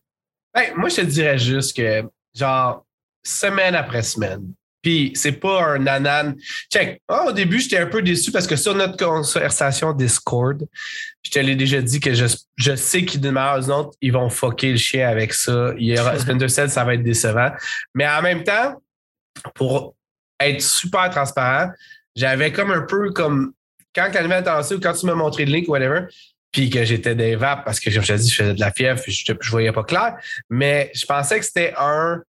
Ben, 0.55 0.74
moi, 0.77 0.88
je 0.88 0.96
te 0.96 1.00
dirais 1.03 1.38
juste 1.38 1.77
que, 1.77 2.03
genre, 2.35 2.87
semaine 3.22 3.74
après 3.74 4.03
semaine, 4.03 4.55
puis 4.85 5.12
c'est 5.14 5.33
pas 5.33 5.64
un 5.64 5.79
nanan. 5.79 6.37
Check. 6.70 7.03
Ah, 7.09 7.24
au 7.27 7.33
début, 7.33 7.59
j'étais 7.59 7.79
un 7.79 7.87
peu 7.87 8.03
déçu 8.03 8.31
parce 8.31 8.46
que 8.46 8.55
sur 8.55 8.74
notre 8.74 8.96
conversation 8.96 9.92
Discord, 9.92 10.66
je 11.24 11.30
te 11.30 11.38
l'ai 11.38 11.56
déjà 11.56 11.80
dit 11.80 12.00
que 12.00 12.14
je, 12.14 12.26
je 12.56 12.76
sais 12.76 13.04
qu'ils 13.04 13.20
d'une 13.20 13.32
manière 13.32 13.58
ou 13.58 13.62
d'une 13.62 13.72
autre, 13.72 13.96
ils 14.00 14.12
vont 14.12 14.28
fucker 14.28 14.72
le 14.72 14.78
chien 14.78 15.08
avec 15.08 15.32
ça. 15.32 15.72
Il 15.78 15.87
y 15.87 15.98
aura 15.98 16.18
Splinter 16.20 16.48
Cell, 16.48 16.70
ça 16.70 16.84
va 16.84 16.94
être 16.94 17.02
décevant. 17.02 17.50
Mais 17.94 18.06
en 18.06 18.22
même 18.22 18.44
temps, 18.44 18.80
pour 19.54 19.94
être 20.38 20.60
super 20.60 21.10
transparent, 21.10 21.72
j'avais 22.14 22.52
comme 22.52 22.70
un 22.70 22.82
peu 22.82 23.10
comme 23.12 23.52
quand 23.94 24.10
la 24.12 24.22
nouvelle 24.22 24.44
ou 24.72 24.80
quand 24.80 24.92
tu 24.92 25.06
m'as 25.06 25.14
montré 25.14 25.44
le 25.44 25.52
link 25.52 25.68
ou 25.68 25.72
whatever, 25.72 26.06
puis 26.52 26.68
que 26.68 26.84
j'étais 26.84 27.14
des 27.14 27.37
vapes 27.37 27.64
parce 27.64 27.80
que 27.80 27.90
je 27.90 27.98
me 27.98 28.04
suis 28.04 28.14
dit 28.14 28.30
je 28.30 28.37
faisais 28.37 28.54
de 28.54 28.60
la 28.60 28.72
fièvre, 28.72 29.00
puis 29.00 29.12
je, 29.12 29.32
je 29.40 29.50
voyais 29.50 29.72
pas 29.72 29.84
clair. 29.84 30.16
Mais 30.50 30.90
je 30.94 31.06
pensais 31.06 31.38
que 31.38 31.44
c'était 31.44 31.74
un 31.76 32.22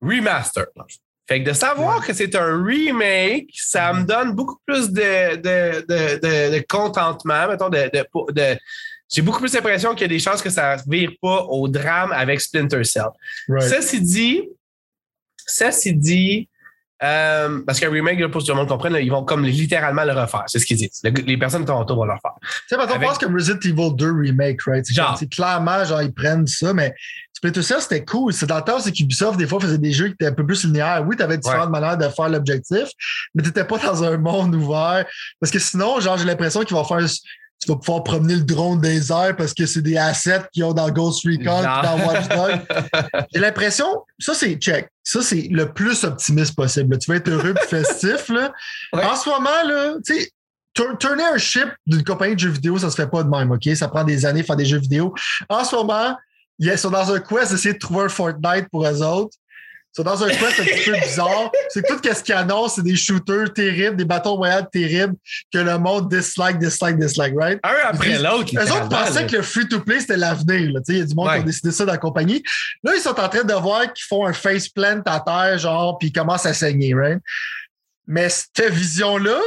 remaster. 0.00 0.66
Fait 1.28 1.42
que 1.42 1.48
de 1.48 1.54
savoir 1.54 2.04
que 2.04 2.12
c'est 2.12 2.34
un 2.34 2.64
remake, 2.64 3.50
ça 3.54 3.92
me 3.92 4.04
donne 4.04 4.32
beaucoup 4.34 4.58
plus 4.66 4.90
de, 4.90 5.36
de, 5.36 5.86
de, 5.86 6.56
de, 6.56 6.64
contentement, 6.68 7.48
mettons, 7.48 7.68
de, 7.68 8.58
j'ai 9.12 9.22
beaucoup 9.22 9.40
plus 9.40 9.54
l'impression 9.54 9.92
qu'il 9.92 10.02
y 10.02 10.04
a 10.06 10.08
des 10.08 10.18
chances 10.18 10.42
que 10.42 10.50
ça 10.50 10.76
ne 10.76 10.90
vire 10.90 11.12
pas 11.20 11.44
au 11.44 11.68
drame 11.68 12.12
avec 12.12 12.40
Splinter 12.40 12.82
Cell. 12.84 13.10
Ça, 13.60 13.82
c'est 13.82 14.00
dit, 14.00 14.48
ça, 15.46 15.70
c'est 15.70 15.92
dit, 15.92 16.48
euh, 17.02 17.60
parce 17.66 17.80
qu'un 17.80 17.90
remake, 17.90 18.24
pour 18.28 18.40
que 18.40 18.46
tout 18.46 18.52
le 18.52 18.58
monde 18.58 18.68
comprenne, 18.68 18.96
ils 19.00 19.10
vont 19.10 19.24
comme 19.24 19.44
littéralement 19.44 20.04
le 20.04 20.12
refaire. 20.12 20.44
C'est 20.46 20.60
ce 20.60 20.66
qu'ils 20.66 20.76
disent. 20.76 21.02
les 21.02 21.36
personnes 21.36 21.62
de 21.62 21.66
Toronto 21.66 21.96
vont 21.96 22.04
le 22.04 22.12
refaire. 22.12 22.34
Tu 22.68 22.76
sais, 22.76 22.76
on 22.78 23.00
pense 23.00 23.18
comme 23.18 23.34
Resident 23.34 23.58
Evil 23.64 23.94
2 23.96 24.12
remake, 24.12 24.62
right? 24.62 24.86
C'est 24.86 25.30
clairement, 25.30 25.84
genre, 25.84 26.02
ils 26.02 26.12
prennent 26.14 26.46
ça, 26.46 26.72
mais 26.72 26.94
Splinter 27.42 27.62
Cell, 27.62 27.80
c'était 27.80 28.04
cool. 28.04 28.32
C'est 28.32 28.46
dans 28.46 28.58
le 28.58 28.62
temps, 28.62 28.78
c'est 28.78 28.92
qu'Ubisoft, 28.92 29.36
des 29.36 29.48
fois, 29.48 29.58
faisait 29.58 29.76
des 29.78 29.92
jeux 29.92 30.06
qui 30.06 30.12
étaient 30.12 30.26
un 30.26 30.32
peu 30.32 30.46
plus 30.46 30.64
linéaires. 30.64 31.04
Oui, 31.04 31.16
tu 31.16 31.24
avais 31.24 31.38
différentes 31.38 31.70
manières 31.70 31.98
de 31.98 32.08
faire 32.08 32.28
l'objectif, 32.28 32.88
mais 33.34 33.42
tu 33.42 33.48
n'étais 33.48 33.64
pas 33.64 33.78
dans 33.78 34.04
un 34.04 34.16
monde 34.16 34.54
ouvert. 34.54 35.04
Parce 35.40 35.50
que 35.50 35.58
sinon, 35.58 35.98
genre, 35.98 36.16
j'ai 36.16 36.24
l'impression 36.24 36.62
qu'ils 36.62 36.76
vont 36.76 36.84
faire 36.84 37.00
tu 37.62 37.68
vas 37.70 37.76
pouvoir 37.76 38.02
promener 38.02 38.34
le 38.34 38.42
drone 38.42 38.80
des 38.80 39.12
airs 39.12 39.36
parce 39.36 39.54
que 39.54 39.66
c'est 39.66 39.82
des 39.82 39.96
assets 39.96 40.42
qu'ils 40.52 40.64
ont 40.64 40.72
dans 40.72 40.90
Ghost 40.90 41.24
Recon 41.24 41.62
dans 41.62 42.06
Watch 42.06 42.28
Dogs. 42.28 43.22
J'ai 43.32 43.40
l'impression, 43.40 43.86
ça 44.18 44.34
c'est 44.34 44.56
check. 44.56 44.88
Ça, 45.04 45.22
c'est 45.22 45.46
le 45.48 45.72
plus 45.72 46.02
optimiste 46.02 46.56
possible. 46.56 46.98
Tu 46.98 47.08
vas 47.08 47.18
être 47.18 47.28
heureux 47.28 47.54
et 47.56 47.66
festif. 47.68 48.28
Là. 48.30 48.52
En 48.92 49.14
ce 49.14 49.28
moment, 49.28 49.62
là, 49.64 49.94
tu 50.04 50.14
sais, 50.14 50.30
tourner 50.74 51.22
un 51.22 51.38
ship 51.38 51.68
d'une 51.86 52.02
compagnie 52.02 52.34
de 52.34 52.40
jeux 52.40 52.50
vidéo, 52.50 52.78
ça 52.78 52.90
se 52.90 52.96
fait 52.96 53.06
pas 53.06 53.22
de 53.22 53.28
même, 53.28 53.52
OK? 53.52 53.68
Ça 53.76 53.86
prend 53.86 54.02
des 54.02 54.26
années 54.26 54.40
de 54.40 54.46
faire 54.46 54.56
des 54.56 54.66
jeux 54.66 54.78
vidéo. 54.78 55.14
En 55.48 55.62
ce 55.64 55.76
moment, 55.76 56.16
ils 56.70 56.78
sont 56.78 56.90
dans 56.90 57.12
un 57.12 57.20
quest 57.20 57.52
d'essayer 57.52 57.74
de 57.74 57.78
trouver 57.78 58.04
un 58.04 58.08
Fortnite 58.08 58.68
pour 58.70 58.86
eux 58.86 59.02
autres. 59.02 59.36
C'est 59.94 60.04
dans 60.04 60.24
un 60.24 60.28
quest 60.28 60.58
un 60.58 60.64
petit 60.64 60.90
peu 60.90 60.96
bizarre. 60.98 61.52
C'est 61.68 61.86
tout 61.86 61.98
ce 62.02 62.22
qu'ils 62.22 62.34
annoncent, 62.34 62.76
c'est 62.76 62.82
des 62.82 62.96
shooters 62.96 63.52
terribles, 63.52 63.96
des 63.96 64.06
bâtons 64.06 64.36
royaux 64.36 64.64
terribles 64.72 65.14
que 65.52 65.58
le 65.58 65.76
monde 65.76 66.08
dislike, 66.08 66.58
dislike, 66.58 66.98
dislike, 66.98 67.34
right? 67.36 67.60
Un 67.62 67.88
après 67.88 68.18
l'autre. 68.18 68.54
Eux 68.56 68.72
autres 68.72 68.88
pensaient 68.88 69.26
que 69.26 69.36
le 69.36 69.42
free-to-play, 69.42 70.00
c'était 70.00 70.16
l'avenir. 70.16 70.80
Il 70.88 70.96
y 70.96 71.00
a 71.02 71.04
du 71.04 71.14
monde 71.14 71.28
qui 71.28 71.40
a 71.40 71.42
décidé 71.42 71.72
ça 71.72 71.84
dans 71.84 71.92
la 71.92 71.98
compagnie. 71.98 72.42
Là, 72.82 72.92
ils 72.96 73.02
sont 73.02 73.20
en 73.20 73.28
train 73.28 73.44
de 73.44 73.54
voir 73.54 73.92
qu'ils 73.92 74.06
font 74.08 74.24
un 74.24 74.32
face 74.32 74.68
plant 74.68 75.02
à 75.04 75.20
terre, 75.20 75.58
genre, 75.58 75.98
puis 75.98 76.08
ils 76.08 76.12
commencent 76.12 76.46
à 76.46 76.54
saigner, 76.54 76.94
right? 76.94 77.20
Mais 78.06 78.30
cette 78.30 78.70
vision-là, 78.70 79.40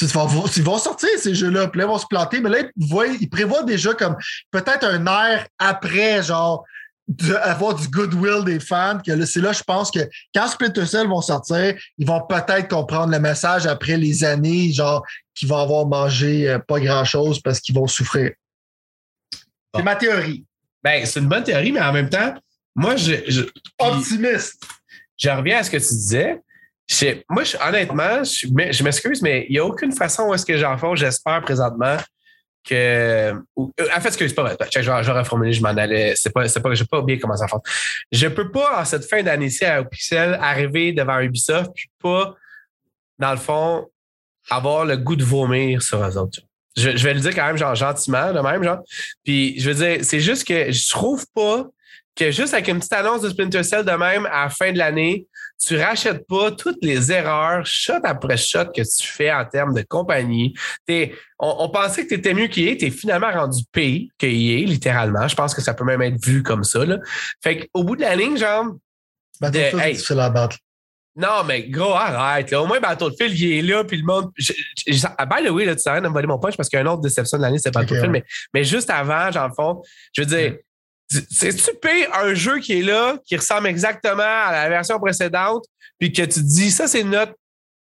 ils 0.00 0.62
vont 0.62 0.78
sortir 0.78 1.08
ces 1.18 1.34
jeux-là, 1.34 1.68
puis 1.68 1.80
là, 1.80 1.86
ils 1.86 1.90
vont 1.90 1.98
se 1.98 2.06
planter, 2.06 2.40
mais 2.40 2.50
là, 2.50 2.58
ils, 2.76 3.18
ils 3.20 3.28
prévoient 3.28 3.62
déjà 3.62 3.94
comme 3.94 4.16
peut-être 4.50 4.84
un 4.84 5.06
air 5.06 5.46
après, 5.58 6.22
genre, 6.22 6.64
d'avoir 7.10 7.74
du 7.74 7.88
goodwill 7.88 8.44
des 8.44 8.60
fans, 8.60 9.00
que 9.04 9.24
c'est 9.26 9.40
là, 9.40 9.52
je 9.52 9.62
pense 9.64 9.90
que 9.90 10.00
quand 10.34 10.46
Splinter 10.46 10.86
Cell 10.86 11.08
vont 11.08 11.20
sortir, 11.20 11.74
ils 11.98 12.06
vont 12.06 12.20
peut-être 12.20 12.68
comprendre 12.68 13.12
le 13.12 13.18
message 13.18 13.66
après 13.66 13.96
les 13.96 14.22
années, 14.22 14.72
genre, 14.72 15.04
qu'ils 15.34 15.48
vont 15.48 15.58
avoir 15.58 15.86
mangé 15.86 16.48
euh, 16.48 16.58
pas 16.60 16.78
grand-chose 16.78 17.40
parce 17.40 17.60
qu'ils 17.60 17.74
vont 17.74 17.88
souffrir. 17.88 18.30
C'est 19.74 19.82
ma 19.82 19.96
théorie. 19.96 20.44
Ben, 20.82 21.04
c'est 21.04 21.20
une 21.20 21.28
bonne 21.28 21.44
théorie, 21.44 21.72
mais 21.72 21.80
en 21.80 21.92
même 21.92 22.08
temps, 22.08 22.34
moi, 22.76 22.96
je. 22.96 23.48
Optimiste. 23.78 24.62
Je 25.16 25.28
reviens 25.30 25.58
à 25.58 25.62
ce 25.64 25.70
que 25.70 25.76
tu 25.76 25.94
disais. 25.94 26.40
Moi, 27.28 27.42
honnêtement, 27.66 28.24
je, 28.24 28.82
m'excuse, 28.82 29.22
mais 29.22 29.46
il 29.48 29.52
n'y 29.52 29.58
a 29.58 29.64
aucune 29.64 29.92
façon 29.92 30.24
où 30.24 30.34
est-ce 30.34 30.46
que 30.46 30.56
j'en 30.58 30.76
fais, 30.76 30.86
j'espère 30.94 31.40
présentement, 31.42 31.96
que. 32.64 32.74
Euh, 32.74 33.34
en 33.56 34.00
fait, 34.00 34.10
c'est 34.10 34.34
pas 34.34 34.42
vrai. 34.42 34.56
J'aurais 35.02 35.24
formulé, 35.24 35.52
je 35.52 35.62
m'en 35.62 35.68
allais. 35.68 36.14
C'est 36.16 36.30
pas, 36.30 36.48
c'est 36.48 36.60
pas, 36.60 36.74
j'ai 36.74 36.84
pas 36.84 36.98
oublié 36.98 37.18
comment 37.18 37.36
ça 37.36 37.48
fonctionne. 37.48 37.74
Je 38.12 38.26
peux 38.26 38.50
pas, 38.50 38.80
en 38.80 38.84
cette 38.84 39.08
fin 39.08 39.22
d'année-ci 39.22 39.64
à 39.64 39.82
Pixel, 39.84 40.38
arriver 40.40 40.92
devant 40.92 41.20
Ubisoft, 41.20 41.70
puis 41.74 41.90
pas, 42.02 42.34
dans 43.18 43.32
le 43.32 43.38
fond, 43.38 43.86
avoir 44.50 44.84
le 44.84 44.96
goût 44.96 45.16
de 45.16 45.24
vomir 45.24 45.82
sur 45.82 46.04
eux 46.04 46.18
autres. 46.18 46.40
Je, 46.76 46.96
je 46.96 47.04
vais 47.04 47.14
le 47.14 47.20
dire 47.20 47.34
quand 47.34 47.46
même, 47.46 47.56
genre, 47.56 47.74
gentiment, 47.74 48.32
de 48.32 48.40
même, 48.40 48.62
genre. 48.62 48.80
Puis, 49.24 49.58
je 49.60 49.70
veux 49.70 49.84
dire, 49.86 50.04
c'est 50.04 50.20
juste 50.20 50.46
que 50.46 50.70
je 50.70 50.88
trouve 50.90 51.24
pas 51.34 51.66
que 52.16 52.30
juste 52.30 52.52
avec 52.52 52.68
une 52.68 52.78
petite 52.78 52.92
annonce 52.92 53.22
de 53.22 53.30
Splinter 53.30 53.62
Cell 53.62 53.84
de 53.84 53.92
même 53.92 54.26
à 54.26 54.44
la 54.44 54.50
fin 54.50 54.72
de 54.72 54.78
l'année, 54.78 55.26
tu 55.60 55.76
rachètes 55.76 56.26
pas 56.26 56.50
toutes 56.52 56.82
les 56.82 57.12
erreurs, 57.12 57.64
shot 57.66 58.00
après 58.04 58.36
shot 58.36 58.66
que 58.74 58.80
tu 58.80 59.06
fais 59.06 59.30
en 59.30 59.44
termes 59.44 59.74
de 59.74 59.82
compagnie. 59.82 60.54
on, 61.38 61.68
pensait 61.68 62.04
que 62.04 62.08
tu 62.08 62.14
étais 62.14 62.32
mieux 62.32 62.48
qu'IA, 62.48 62.76
tu 62.76 62.86
es 62.86 62.90
finalement 62.90 63.30
rendu 63.30 63.62
pire 63.70 64.08
que 64.18 64.26
EA, 64.26 64.66
littéralement. 64.66 65.28
Je 65.28 65.36
pense 65.36 65.54
que 65.54 65.60
ça 65.60 65.74
peut 65.74 65.84
même 65.84 66.02
être 66.02 66.24
vu 66.24 66.42
comme 66.42 66.64
ça. 66.64 66.84
Là. 66.84 66.98
Fait 67.42 67.68
qu'au 67.68 67.84
bout 67.84 67.96
de 67.96 68.00
la 68.00 68.16
ligne, 68.16 68.36
genre. 68.36 68.74
Battlefield, 69.40 70.02
tu 70.02 70.14
la 70.14 70.30
battle. 70.30 70.58
Non, 71.16 71.44
mais 71.46 71.64
gros, 71.68 71.92
arrête. 71.92 72.52
Au 72.52 72.66
moins, 72.66 72.80
Battlefield, 72.80 73.38
il 73.38 73.52
est 73.52 73.62
là, 73.62 73.84
puis 73.84 73.98
le 73.98 74.04
monde. 74.04 74.30
Je, 74.36 74.52
by 74.92 75.46
the 75.46 75.50
way, 75.50 75.66
là, 75.66 75.74
tu 75.74 75.82
sais 75.82 75.90
rien 75.90 76.00
de 76.00 76.08
me 76.08 76.12
voler 76.12 76.26
mon 76.26 76.38
punch 76.38 76.56
parce 76.56 76.68
qu'il 76.68 76.78
y 76.78 76.82
a 76.82 76.90
autre 76.90 77.02
déception 77.02 77.36
de 77.36 77.42
l'année, 77.42 77.58
c'est 77.58 77.74
Battlefield. 77.74 78.10
mais, 78.10 78.24
mais 78.54 78.64
juste 78.64 78.88
avant, 78.88 79.30
genre, 79.30 79.48
le 79.48 79.54
fond, 79.54 79.82
je 80.12 80.22
veux 80.22 80.26
dire, 80.26 80.56
c'est-tu 81.10 81.70
un 82.12 82.34
jeu 82.34 82.58
qui 82.60 82.78
est 82.78 82.82
là, 82.82 83.16
qui 83.26 83.36
ressemble 83.36 83.66
exactement 83.66 84.22
à 84.22 84.52
la 84.52 84.68
version 84.68 84.98
précédente, 84.98 85.64
puis 85.98 86.12
que 86.12 86.22
tu 86.22 86.28
te 86.28 86.40
dis, 86.40 86.70
ça, 86.70 86.86
c'est 86.86 87.02
notre 87.02 87.34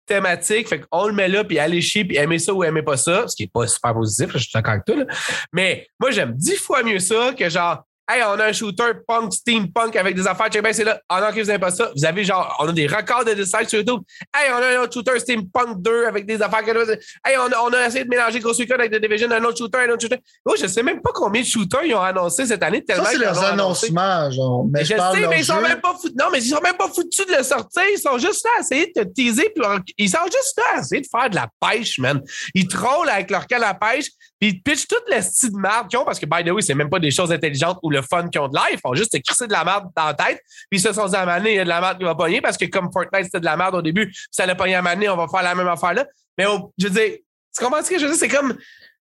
thématique, 0.06 0.68
fait 0.68 0.80
qu'on 0.80 1.08
le 1.08 1.12
met 1.12 1.28
là, 1.28 1.44
puis 1.44 1.58
allez 1.58 1.80
chier, 1.80 2.04
puis 2.04 2.16
aimer 2.16 2.38
ça 2.38 2.54
ou 2.54 2.64
aimer 2.64 2.82
pas 2.82 2.96
ça, 2.96 3.28
ce 3.28 3.36
qui 3.36 3.42
est 3.44 3.52
pas 3.52 3.66
super 3.66 3.92
positif, 3.92 4.30
je 4.32 4.38
suis 4.38 4.50
d'accord 4.54 4.72
avec 4.72 4.84
toi, 4.84 4.96
là. 4.96 5.04
Mais 5.52 5.86
moi, 6.00 6.10
j'aime 6.10 6.32
dix 6.32 6.56
fois 6.56 6.82
mieux 6.82 6.98
ça 6.98 7.34
que 7.36 7.48
genre, 7.48 7.84
Hey, 8.10 8.22
on 8.22 8.40
a 8.40 8.46
un 8.46 8.52
shooter 8.52 8.92
punk, 9.06 9.34
steampunk 9.34 9.94
avec 9.96 10.14
des 10.14 10.26
affaires. 10.26 10.48
Ben, 10.62 10.72
c'est 10.72 10.84
là. 10.84 10.98
Ah 11.10 11.20
non, 11.20 11.28
que 11.28 11.40
vous 11.40 11.46
n'avez 11.46 11.58
pas 11.58 11.70
ça. 11.70 11.90
Vous 11.94 12.06
avez 12.06 12.24
genre, 12.24 12.56
on 12.58 12.68
a 12.68 12.72
des 12.72 12.86
records 12.86 13.26
de 13.26 13.34
dislikes 13.34 13.68
sur 13.68 13.80
YouTube. 13.80 14.00
Hey, 14.34 14.50
on 14.50 14.62
a 14.62 14.78
un 14.78 14.82
autre 14.82 14.94
shooter 14.94 15.18
steampunk 15.18 15.82
2 15.82 16.06
avec 16.06 16.24
des 16.24 16.40
affaires. 16.40 16.66
Hey, 16.66 17.36
on 17.38 17.52
a, 17.52 17.60
on 17.62 17.72
a 17.74 17.86
essayé 17.86 18.04
de 18.04 18.08
mélanger 18.08 18.40
Ghost 18.40 18.60
Recon 18.60 18.76
avec 18.76 18.92
The 18.92 19.00
Division, 19.00 19.30
un 19.30 19.44
autre 19.44 19.58
shooter, 19.58 19.78
un 19.86 19.90
autre 19.90 20.00
shooter. 20.00 20.18
Oh, 20.46 20.54
je 20.58 20.66
sais 20.66 20.82
même 20.82 21.02
pas 21.02 21.10
combien 21.14 21.42
de 21.42 21.46
shooters 21.46 21.84
ils 21.84 21.94
ont 21.94 22.00
annoncé 22.00 22.46
cette 22.46 22.62
année. 22.62 22.82
Tellement 22.82 23.04
ça, 23.04 23.10
c'est 23.10 23.18
leurs 23.18 23.44
annoncements, 23.44 24.30
genre. 24.30 24.66
Mais 24.72 24.84
je, 24.84 24.94
sais, 24.94 25.26
mais 25.28 25.40
ils 25.40 25.44
sont 25.44 25.60
même 25.60 25.80
pas 25.80 25.92
foutus. 25.92 26.16
Non, 26.18 26.26
mais 26.32 26.38
ils 26.38 26.48
sont 26.48 26.60
même 26.62 26.76
pas 26.76 26.88
foutus 26.88 27.26
de 27.26 27.36
le 27.36 27.42
sortir. 27.42 27.82
Ils 27.92 28.00
sont 28.00 28.16
juste 28.16 28.42
là 28.44 28.50
à 28.56 28.60
essayer 28.60 28.86
de 28.86 29.02
te 29.02 29.08
teaser. 29.08 29.52
Puis 29.54 29.94
ils 29.98 30.08
sont 30.08 30.24
juste 30.24 30.56
là 30.56 30.76
à 30.76 30.80
essayer 30.80 31.02
de 31.02 31.08
faire 31.10 31.28
de 31.28 31.36
la 31.36 31.48
pêche, 31.60 31.98
man. 31.98 32.22
Ils 32.54 32.68
trollent 32.68 33.10
avec 33.10 33.30
leur 33.30 33.46
canne 33.46 33.64
à 33.64 33.74
pêche. 33.74 34.08
Puis 34.40 34.50
ils 34.50 34.62
pitchent 34.62 34.86
toute 34.86 35.04
la 35.08 35.20
style 35.22 35.52
de 35.52 35.58
merde 35.58 35.88
qu'ils 35.88 35.98
ont 35.98 36.04
parce 36.04 36.18
que, 36.18 36.26
by 36.26 36.44
the 36.44 36.52
way, 36.52 36.62
c'est 36.62 36.74
même 36.74 36.90
pas 36.90 36.98
des 37.00 37.10
choses 37.10 37.32
intelligentes 37.32 37.78
ou 37.82 37.90
le 37.90 38.02
fun 38.02 38.28
qu'ils 38.28 38.40
ont 38.40 38.48
de 38.48 38.56
live. 38.56 38.74
Ils 38.74 38.80
font 38.80 38.94
juste 38.94 39.12
se 39.12 39.18
crisser 39.20 39.46
de 39.46 39.52
la 39.52 39.64
merde 39.64 39.86
dans 39.96 40.06
la 40.06 40.14
tête. 40.14 40.40
Puis 40.70 40.78
ils 40.78 40.80
se 40.80 40.92
sont 40.92 41.06
dit 41.06 41.16
à 41.16 41.38
il 41.38 41.54
y 41.54 41.58
a 41.58 41.64
de 41.64 41.68
la 41.68 41.80
merde 41.80 41.98
qui 41.98 42.04
va 42.04 42.14
pogner 42.14 42.40
parce 42.40 42.56
que 42.56 42.66
comme 42.66 42.90
Fortnite, 42.92 43.24
c'était 43.24 43.40
de 43.40 43.44
la 43.44 43.56
merde 43.56 43.74
au 43.74 43.82
début, 43.82 44.14
ça 44.30 44.46
l'a 44.46 44.54
pogné 44.54 44.74
à 44.76 44.80
un 44.80 45.02
on 45.08 45.16
va 45.16 45.26
faire 45.28 45.42
la 45.42 45.54
même 45.54 45.68
affaire 45.68 45.94
là. 45.94 46.06
Mais 46.36 46.44
je 46.78 46.86
veux 46.86 46.92
dire, 46.92 47.16
tu 47.56 47.64
comprends 47.64 47.82
ce 47.82 47.90
que 47.90 47.98
je 47.98 48.04
veux 48.04 48.10
dire? 48.12 48.18
C'est 48.18 48.28
comme. 48.28 48.56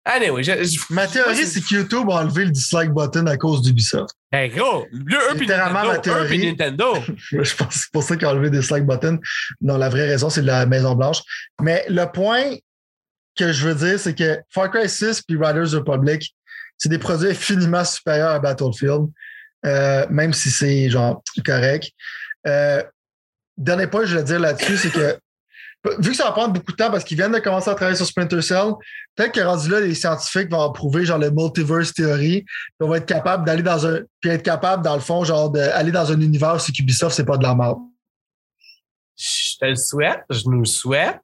Anyway, 0.10 0.42
je, 0.42 0.64
je- 0.64 0.80
Ma 0.94 1.06
théorie, 1.06 1.46
c'est 1.46 1.60
que 1.60 1.76
YouTube 1.76 2.10
a 2.10 2.22
enlevé 2.22 2.46
le 2.46 2.52
dislike 2.52 2.92
button 2.92 3.26
à 3.28 3.36
cause 3.36 3.62
d'Ubisoft. 3.62 4.16
Hey, 4.32 4.50
gros, 4.50 4.86
le, 4.92 5.16
eux 5.18 5.36
puis 5.38 5.46
Nintendo. 5.48 5.92
eux. 5.92 6.38
Nintendo. 6.38 6.94
Je 7.32 7.56
pense 7.56 7.68
que 7.68 7.74
c'est 7.74 7.92
pour 7.92 8.04
ça 8.04 8.16
qu'ils 8.16 8.26
ont 8.26 8.32
enlevé 8.32 8.50
des 8.50 8.60
dislike 8.60 8.86
buttons. 8.86 9.20
Non, 9.60 9.78
la 9.78 9.90
vraie 9.90 10.08
raison, 10.08 10.30
c'est 10.30 10.42
de 10.42 10.48
la 10.48 10.66
Maison-Blanche. 10.66 11.20
Mais 11.62 11.86
le 11.90 12.06
point 12.06 12.56
que 13.38 13.52
je 13.52 13.68
veux 13.68 13.76
dire, 13.76 14.00
c'est 14.00 14.16
que 14.16 14.40
Far 14.50 14.72
Cry 14.72 14.90
6 14.90 15.22
puis 15.22 15.38
Riders 15.38 15.72
Republic, 15.74 16.36
c'est 16.78 16.90
des 16.90 17.00
produits 17.00 17.30
infiniment 17.30 17.84
supérieurs 17.84 18.32
à 18.32 18.40
Battlefield, 18.40 19.08
euh, 19.66 20.06
même 20.10 20.34
si 20.34 20.50
c'est 20.50 20.90
genre 20.90 21.24
correct. 21.46 21.92
Euh, 22.46 22.84
dernier 23.58 23.88
point 23.88 24.06
je 24.06 24.12
voulais 24.12 24.24
dire 24.24 24.40
là-dessus, 24.40 24.78
c'est 24.78 24.92
que 24.92 25.18
vu 26.00 26.12
que 26.12 26.16
ça 26.16 26.26
va 26.26 26.32
prendre 26.32 26.54
beaucoup 26.54 26.72
de 26.72 26.78
temps 26.78 26.92
parce 26.92 27.04
qu'ils 27.04 27.18
viennent 27.18 27.32
de 27.32 27.40
commencer 27.40 27.70
à 27.70 27.76
travailler 27.76 27.96
sur 27.96 28.06
Splinter 28.06 28.42
Cell, 28.42 28.74
peut-être 29.16 29.32
que 29.32 29.42
rendu 29.42 29.70
là, 29.70 29.80
les 29.80 29.96
scientifiques 29.96 30.50
vont 30.52 30.62
approuver 30.62 31.06
genre 31.06 31.18
le 31.18 31.32
multiverse 31.32 31.94
théorie, 31.94 32.44
puis 32.44 32.82
on 32.82 32.90
va 32.90 32.98
être 32.98 33.06
capable 33.06 33.46
d'aller 33.46 33.64
dans 33.64 33.86
un. 33.88 34.02
puis 34.20 34.30
être 34.32 34.44
capable, 34.44 34.84
dans 34.84 34.96
le 34.96 35.02
fond, 35.02 35.24
genre 35.24 35.50
d'aller 35.50 35.92
dans 35.92 36.12
un 36.12 36.20
univers 36.20 36.56
où 36.56 36.72
Ubisoft, 36.80 37.16
c'est 37.16 37.26
pas 37.26 37.38
de 37.38 37.44
la 37.44 37.56
merde. 37.56 37.80
Je 39.16 39.58
te 39.60 39.66
le 39.66 39.76
souhaite, 39.76 40.22
je 40.30 40.44
nous 40.46 40.60
le 40.60 40.66
souhaite. 40.66 41.20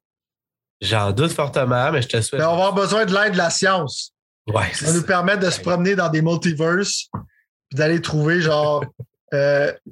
J'en 0.83 1.11
doute 1.11 1.31
fortement, 1.31 1.91
mais 1.91 2.01
je 2.01 2.07
te 2.09 2.21
souhaite. 2.21 2.41
Mais 2.41 2.45
on 2.47 2.55
va 2.57 2.65
avoir 2.67 2.73
besoin 2.73 3.05
de 3.05 3.13
l'aide 3.13 3.33
de 3.33 3.37
la 3.37 3.49
science. 3.49 4.13
Ouais, 4.47 4.71
Ça 4.73 4.85
va 4.87 4.93
nous 4.93 5.03
permettre 5.03 5.39
de 5.39 5.49
se 5.49 5.61
promener 5.61 5.95
dans 5.95 6.09
des 6.09 6.21
multiverses 6.21 7.07
puis 7.69 7.77
d'aller 7.77 8.01
trouver 8.01 8.41
genre 8.41 8.83
euh, 9.33 9.71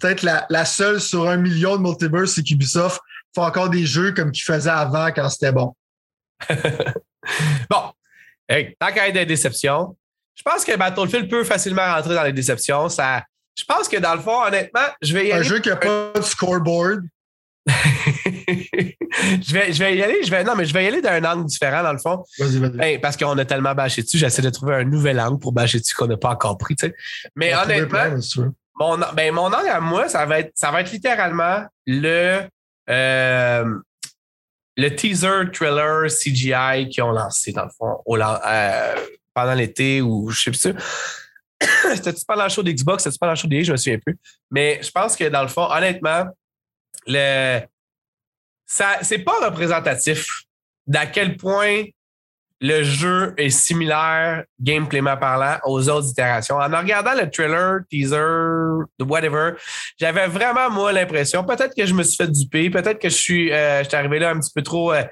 peut-être 0.00 0.22
la, 0.22 0.44
la 0.50 0.64
seule 0.64 1.00
sur 1.00 1.28
un 1.28 1.36
million 1.36 1.76
de 1.76 1.82
multiverses, 1.82 2.32
c'est 2.32 2.42
qu'Ubisoft 2.42 3.00
fait 3.34 3.40
encore 3.40 3.70
des 3.70 3.86
jeux 3.86 4.12
comme 4.12 4.32
qu'ils 4.32 4.44
faisaient 4.44 4.70
avant 4.70 5.06
quand 5.12 5.28
c'était 5.30 5.52
bon. 5.52 5.74
Bon, 7.68 7.90
hey, 8.48 8.76
tant 8.78 8.92
qu'à 8.92 9.08
être 9.08 9.14
des 9.14 9.26
déceptions, 9.26 9.96
je 10.36 10.42
pense 10.44 10.64
que 10.64 10.76
Battlefield 10.76 11.28
peut 11.28 11.42
facilement 11.42 11.92
rentrer 11.92 12.14
dans 12.14 12.22
les 12.22 12.32
déceptions. 12.32 12.88
Ça, 12.88 13.24
je 13.58 13.64
pense 13.64 13.88
que 13.88 13.96
dans 13.96 14.14
le 14.14 14.20
fond, 14.20 14.44
honnêtement, 14.44 14.86
je 15.02 15.12
vais 15.12 15.26
y 15.28 15.32
Un 15.32 15.36
aller. 15.36 15.44
jeu 15.44 15.58
qui 15.58 15.68
n'a 15.70 15.76
pas 15.76 16.12
de 16.14 16.20
scoreboard. 16.20 17.00
Je, 19.22 19.52
vais, 19.52 19.72
je 19.72 19.78
vais 19.78 19.96
y 19.96 20.02
aller. 20.02 20.22
Je 20.24 20.30
vais, 20.30 20.44
non, 20.44 20.54
mais 20.56 20.64
je 20.64 20.72
vais 20.72 20.84
y 20.84 20.88
aller 20.88 21.00
d'un 21.00 21.24
angle 21.24 21.46
différent, 21.46 21.82
dans 21.82 21.92
le 21.92 21.98
fond. 21.98 22.24
Vas-y, 22.38 22.58
vas-y. 22.58 22.80
Hey, 22.80 22.98
parce 22.98 23.16
qu'on 23.16 23.36
a 23.38 23.44
tellement 23.44 23.74
bâché 23.74 24.02
dessus, 24.02 24.18
j'essaie 24.18 24.42
de 24.42 24.50
trouver 24.50 24.74
un 24.74 24.84
nouvel 24.84 25.20
angle 25.20 25.38
pour 25.38 25.52
bâcher 25.52 25.78
dessus 25.78 25.94
qu'on 25.94 26.06
n'a 26.06 26.16
pas 26.16 26.30
encore 26.30 26.58
pris. 26.58 26.76
Mais 27.34 27.54
On 27.54 27.58
honnêtement, 27.60 28.18
mon, 28.78 28.98
ben, 29.14 29.32
mon 29.32 29.46
angle 29.46 29.68
à 29.68 29.80
moi, 29.80 30.08
ça 30.08 30.26
va 30.26 30.40
être, 30.40 30.52
ça 30.54 30.70
va 30.70 30.82
être 30.82 30.92
littéralement 30.92 31.64
le, 31.86 32.42
euh, 32.90 33.78
le 34.76 34.88
teaser 34.90 35.50
trailer 35.52 36.08
CGI 36.08 36.88
qu'ils 36.90 37.02
ont 37.02 37.12
lancé, 37.12 37.52
dans 37.52 37.64
le 37.64 37.70
fond, 37.70 38.02
au, 38.04 38.18
euh, 38.18 38.94
pendant 39.32 39.54
l'été 39.54 40.02
ou 40.02 40.30
je 40.30 40.50
sais 40.50 40.50
plus. 40.50 40.82
C'était-tu 41.94 42.24
pendant 42.26 42.44
le 42.44 42.50
show 42.50 42.62
d'Xbox, 42.62 43.02
c'était-tu 43.02 43.18
pendant 43.18 43.32
le 43.32 43.38
show 43.38 43.48
d'EA, 43.48 43.62
je 43.64 43.72
me 43.72 43.76
souviens 43.78 43.98
plus. 43.98 44.18
Mais 44.50 44.78
je 44.82 44.90
pense 44.90 45.16
que 45.16 45.24
dans 45.24 45.40
le 45.40 45.48
fond, 45.48 45.66
honnêtement, 45.70 46.26
le, 47.06 47.60
ça, 48.66 48.98
c'est 49.02 49.20
pas 49.20 49.46
représentatif 49.48 50.42
d'à 50.86 51.06
quel 51.06 51.36
point 51.36 51.84
le 52.60 52.82
jeu 52.82 53.34
est 53.36 53.50
similaire, 53.50 54.44
gameplayment 54.60 55.16
parlant, 55.18 55.58
aux 55.64 55.88
autres 55.88 56.08
itérations. 56.10 56.56
En 56.56 56.78
regardant 56.78 57.14
le 57.14 57.30
trailer, 57.30 57.80
teaser, 57.90 58.84
whatever, 59.00 59.52
j'avais 60.00 60.26
vraiment, 60.26 60.70
moi, 60.70 60.92
l'impression, 60.92 61.44
peut-être 61.44 61.74
que 61.76 61.84
je 61.84 61.92
me 61.92 62.02
suis 62.02 62.16
fait 62.16 62.30
duper, 62.30 62.70
peut-être 62.70 62.98
que 62.98 63.10
je 63.10 63.14
suis, 63.14 63.52
euh, 63.52 63.82
j'étais 63.82 63.96
arrivé 63.96 64.18
là 64.18 64.30
un 64.30 64.40
petit 64.40 64.52
peu 64.54 64.62
trop, 64.62 64.92
euh, 64.92 65.02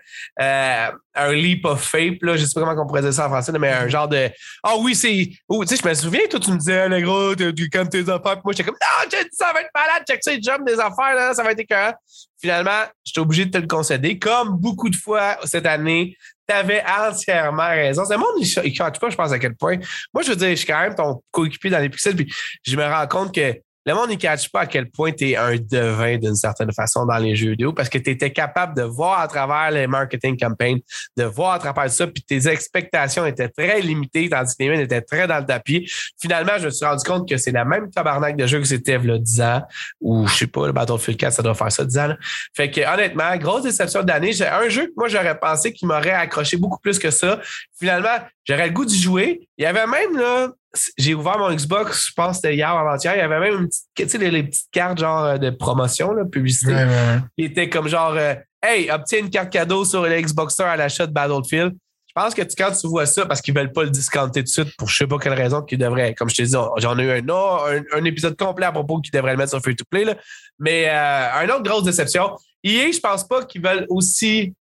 euh, 0.40 0.86
un 1.16 1.32
leap 1.32 1.66
of 1.66 1.82
faith, 1.82 2.18
là, 2.22 2.36
je 2.36 2.44
sais 2.46 2.54
pas 2.54 2.62
comment 2.62 2.82
on 2.82 2.86
pourrait 2.86 3.02
dire 3.02 3.12
ça 3.12 3.26
en 3.26 3.30
français, 3.30 3.52
mais 3.58 3.70
un 3.70 3.88
genre 3.88 4.08
de, 4.08 4.30
ah 4.62 4.74
oui, 4.80 4.94
c'est, 4.94 5.28
oh, 5.48 5.64
tu 5.64 5.76
sais, 5.76 5.82
je 5.82 5.88
me 5.88 5.94
souviens, 5.94 6.22
toi, 6.30 6.40
tu 6.40 6.50
me 6.50 6.56
disais, 6.56 6.80
Ah, 6.80 6.88
le 6.88 7.00
gros, 7.02 7.34
tu 7.34 7.68
calmes 7.68 7.88
tes 7.88 8.00
affaires, 8.08 8.36
puis 8.36 8.42
moi, 8.44 8.52
j'étais 8.52 8.64
comme, 8.64 8.78
non, 8.80 9.08
j'ai 9.10 9.22
dit, 9.22 9.30
ça 9.32 9.52
va 9.52 9.60
être 9.60 9.70
malade, 9.74 10.02
check 10.08 10.20
ça, 10.22 10.32
jump 10.40 10.66
des 10.66 10.80
affaires, 10.80 11.14
là, 11.14 11.34
ça 11.34 11.42
va 11.42 11.52
être 11.52 11.60
écœurant. 11.60 11.92
Finalement, 12.40 12.82
j'étais 13.04 13.20
obligé 13.20 13.46
de 13.46 13.50
te 13.50 13.58
le 13.58 13.66
concéder, 13.66 14.18
comme 14.18 14.58
beaucoup 14.58 14.90
de 14.90 14.96
fois 14.96 15.38
cette 15.44 15.66
année, 15.66 16.16
tu 16.48 16.54
avais 16.54 16.82
entièrement 16.86 17.68
raison. 17.68 18.04
C'est 18.04 18.14
le 18.14 18.20
monde, 18.20 18.34
il 18.38 18.72
ne 18.72 18.98
pas, 18.98 19.10
je 19.10 19.16
pense, 19.16 19.32
à 19.32 19.38
quel 19.38 19.54
point. 19.54 19.76
Moi, 20.12 20.22
je 20.22 20.30
veux 20.30 20.36
dire, 20.36 20.50
je 20.50 20.54
suis 20.56 20.66
quand 20.66 20.80
même 20.80 20.94
ton 20.94 21.22
coéquipier 21.30 21.70
dans 21.70 21.78
les 21.78 21.88
pixels, 21.88 22.16
puis 22.16 22.32
je 22.66 22.76
me 22.76 22.84
rends 22.84 23.06
compte 23.06 23.34
que 23.34 23.54
le 23.86 23.94
monde 23.94 24.10
ne 24.10 24.14
catch 24.14 24.50
pas 24.50 24.60
à 24.60 24.66
quel 24.66 24.90
point 24.90 25.12
tu 25.12 25.30
es 25.30 25.36
un 25.36 25.56
devin 25.56 26.16
d'une 26.18 26.34
certaine 26.34 26.72
façon 26.72 27.04
dans 27.04 27.18
les 27.18 27.36
jeux 27.36 27.50
vidéo 27.50 27.72
parce 27.72 27.88
que 27.88 27.98
tu 27.98 28.10
étais 28.10 28.32
capable 28.32 28.76
de 28.76 28.82
voir 28.82 29.20
à 29.20 29.28
travers 29.28 29.70
les 29.70 29.86
marketing 29.86 30.38
campaigns, 30.38 30.78
de 31.16 31.24
voir 31.24 31.52
à 31.52 31.58
travers 31.58 31.90
ça, 31.90 32.06
puis 32.06 32.22
tes 32.22 32.48
expectations 32.48 33.26
étaient 33.26 33.48
très 33.48 33.80
limitées, 33.80 34.28
tandis 34.28 34.56
que 34.56 34.62
les 34.62 34.70
miennes 34.70 34.80
étaient 34.80 35.02
très 35.02 35.26
dans 35.26 35.38
le 35.38 35.46
tapis. 35.46 35.90
Finalement, 36.20 36.52
je 36.58 36.66
me 36.66 36.70
suis 36.70 36.86
rendu 36.86 37.04
compte 37.04 37.28
que 37.28 37.36
c'est 37.36 37.52
la 37.52 37.64
même 37.64 37.90
tabarnak 37.90 38.36
de 38.36 38.46
jeu 38.46 38.58
que 38.58 38.66
c'était 38.66 38.94
il 39.02 39.08
y 39.08 39.12
a 39.12 39.18
10 39.18 39.40
ans, 39.42 39.62
ou 40.00 40.26
je 40.28 40.34
sais 40.34 40.46
pas, 40.46 40.66
le 40.66 40.72
Battlefield 40.72 41.18
4, 41.18 41.32
ça 41.34 41.42
doit 41.42 41.54
faire 41.54 41.72
ça 41.72 41.84
10 41.84 41.98
ans. 41.98 42.14
Fait 42.54 42.70
que 42.70 42.80
honnêtement, 42.80 43.36
grosse 43.36 43.62
déception 43.62 44.02
d'année. 44.02 44.32
J'ai 44.32 44.46
un 44.46 44.68
jeu 44.68 44.86
que 44.86 44.92
moi 44.96 45.08
j'aurais 45.08 45.38
pensé 45.38 45.72
qui 45.72 45.86
m'aurait 45.86 46.10
accroché 46.10 46.56
beaucoup 46.56 46.78
plus 46.80 46.98
que 46.98 47.10
ça. 47.10 47.40
Finalement, 47.78 48.18
j'aurais 48.44 48.66
le 48.66 48.72
goût 48.72 48.84
d'y 48.84 49.00
jouer. 49.00 49.48
Il 49.58 49.64
y 49.64 49.66
avait 49.66 49.86
même 49.86 50.16
là, 50.16 50.50
j'ai 50.98 51.14
ouvert 51.14 51.38
mon 51.38 51.52
Xbox, 51.54 52.08
je 52.08 52.12
pense 52.14 52.30
que 52.30 52.34
c'était 52.42 52.54
hier 52.56 52.72
ou 52.74 52.78
avant-hier, 52.78 53.14
il 53.14 53.18
y 53.18 53.22
avait 53.22 53.40
même 53.40 53.60
une 53.60 53.68
petite, 53.68 53.84
tu 53.96 54.08
sais, 54.08 54.18
les, 54.18 54.30
les 54.30 54.42
petites 54.44 54.70
cartes 54.72 54.98
genre 54.98 55.24
euh, 55.24 55.38
de 55.38 55.50
promotion, 55.50 56.12
là, 56.12 56.24
publicité, 56.24 56.72
Ouais, 56.74 56.84
ouais, 56.84 56.88
ouais. 56.90 57.18
qui 57.38 57.44
étaient 57.44 57.68
comme 57.68 57.88
genre 57.88 58.14
euh, 58.16 58.34
Hey, 58.62 58.90
obtiens 58.90 59.18
une 59.20 59.30
carte 59.30 59.50
cadeau 59.50 59.84
sur 59.84 60.02
le 60.02 60.20
Xboxer 60.20 60.62
à 60.62 60.76
l'achat 60.76 61.06
de 61.06 61.12
Battlefield. 61.12 61.74
Je 62.06 62.12
pense 62.22 62.32
que 62.32 62.42
tu- 62.42 62.54
quand 62.56 62.70
tu 62.72 62.86
vois 62.86 63.04
ça, 63.06 63.26
parce 63.26 63.40
qu'ils 63.42 63.54
veulent 63.54 63.72
pas 63.72 63.82
le 63.82 63.90
discounter 63.90 64.40
tout 64.40 64.44
de 64.44 64.48
suite 64.48 64.76
pour 64.78 64.88
je 64.88 64.96
sais 64.96 65.06
pas 65.06 65.18
quelle 65.18 65.34
raison 65.34 65.60
qu'ils 65.62 65.78
devraient. 65.78 66.14
Comme 66.14 66.30
je 66.30 66.36
te 66.36 66.42
dis, 66.42 66.52
j'en 66.78 66.98
ai 66.98 67.02
eu 67.02 67.10
un, 67.10 67.28
un, 67.28 67.82
un 67.92 68.04
épisode 68.04 68.36
complet 68.38 68.64
à 68.66 68.72
propos 68.72 69.00
qu'ils 69.00 69.12
devraient 69.12 69.32
le 69.32 69.36
mettre 69.36 69.50
sur 69.50 69.60
Free 69.60 69.76
to 69.76 69.84
Play. 69.90 70.04
Là. 70.04 70.14
Mais 70.58 70.86
euh, 70.88 71.32
un 71.42 71.48
autre 71.50 71.62
grosse 71.64 71.82
déception. 71.84 72.36
EA, 72.62 72.90
je 72.92 73.00
pense 73.00 73.26
pas 73.28 73.44
qu'ils 73.44 73.62
veulent 73.62 73.84
aussi. 73.90 74.54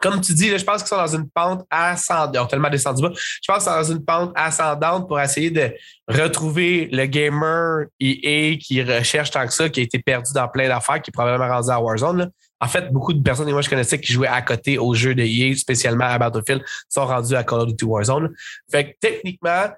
Comme 0.00 0.20
tu 0.20 0.32
dis, 0.32 0.48
je 0.48 0.64
pense 0.64 0.82
qu'ils 0.82 0.88
sont 0.88 0.96
dans 0.96 1.14
une 1.14 1.28
pente 1.28 1.66
ascendante. 1.70 2.48
Tellement 2.48 2.70
descendu. 2.70 3.02
Je 3.14 3.46
pense 3.46 3.64
qu'ils 3.64 3.72
sont 3.72 3.78
dans 3.78 3.92
une 3.92 4.04
pente 4.04 4.32
ascendante 4.34 5.06
pour 5.06 5.20
essayer 5.20 5.50
de 5.50 5.72
retrouver 6.08 6.88
le 6.90 7.04
gamer 7.06 7.84
EA 8.00 8.56
qui 8.56 8.82
recherche 8.82 9.30
tant 9.30 9.46
que 9.46 9.52
ça, 9.52 9.68
qui 9.68 9.80
a 9.80 9.82
été 9.82 9.98
perdu 9.98 10.32
dans 10.32 10.48
plein 10.48 10.68
d'affaires, 10.68 11.02
qui 11.02 11.10
est 11.10 11.12
probablement 11.12 11.48
rendu 11.48 11.70
à 11.70 11.80
Warzone. 11.80 12.30
En 12.60 12.66
fait, 12.66 12.90
beaucoup 12.92 13.12
de 13.12 13.22
personnes 13.22 13.46
que 13.46 13.52
moi 13.52 13.62
je 13.62 13.70
connaissais 13.70 14.00
qui 14.00 14.12
jouaient 14.12 14.28
à 14.28 14.42
côté 14.42 14.78
aux 14.78 14.94
jeux 14.94 15.14
de 15.14 15.22
EA, 15.22 15.54
spécialement 15.56 16.04
à 16.04 16.18
Battlefield, 16.18 16.62
sont 16.88 17.06
rendus 17.06 17.34
à 17.34 17.44
Call 17.44 17.60
of 17.60 17.68
Duty 17.68 17.84
Warzone. 17.84 18.34
Fait 18.70 18.92
que 18.92 18.96
techniquement, 19.00 19.68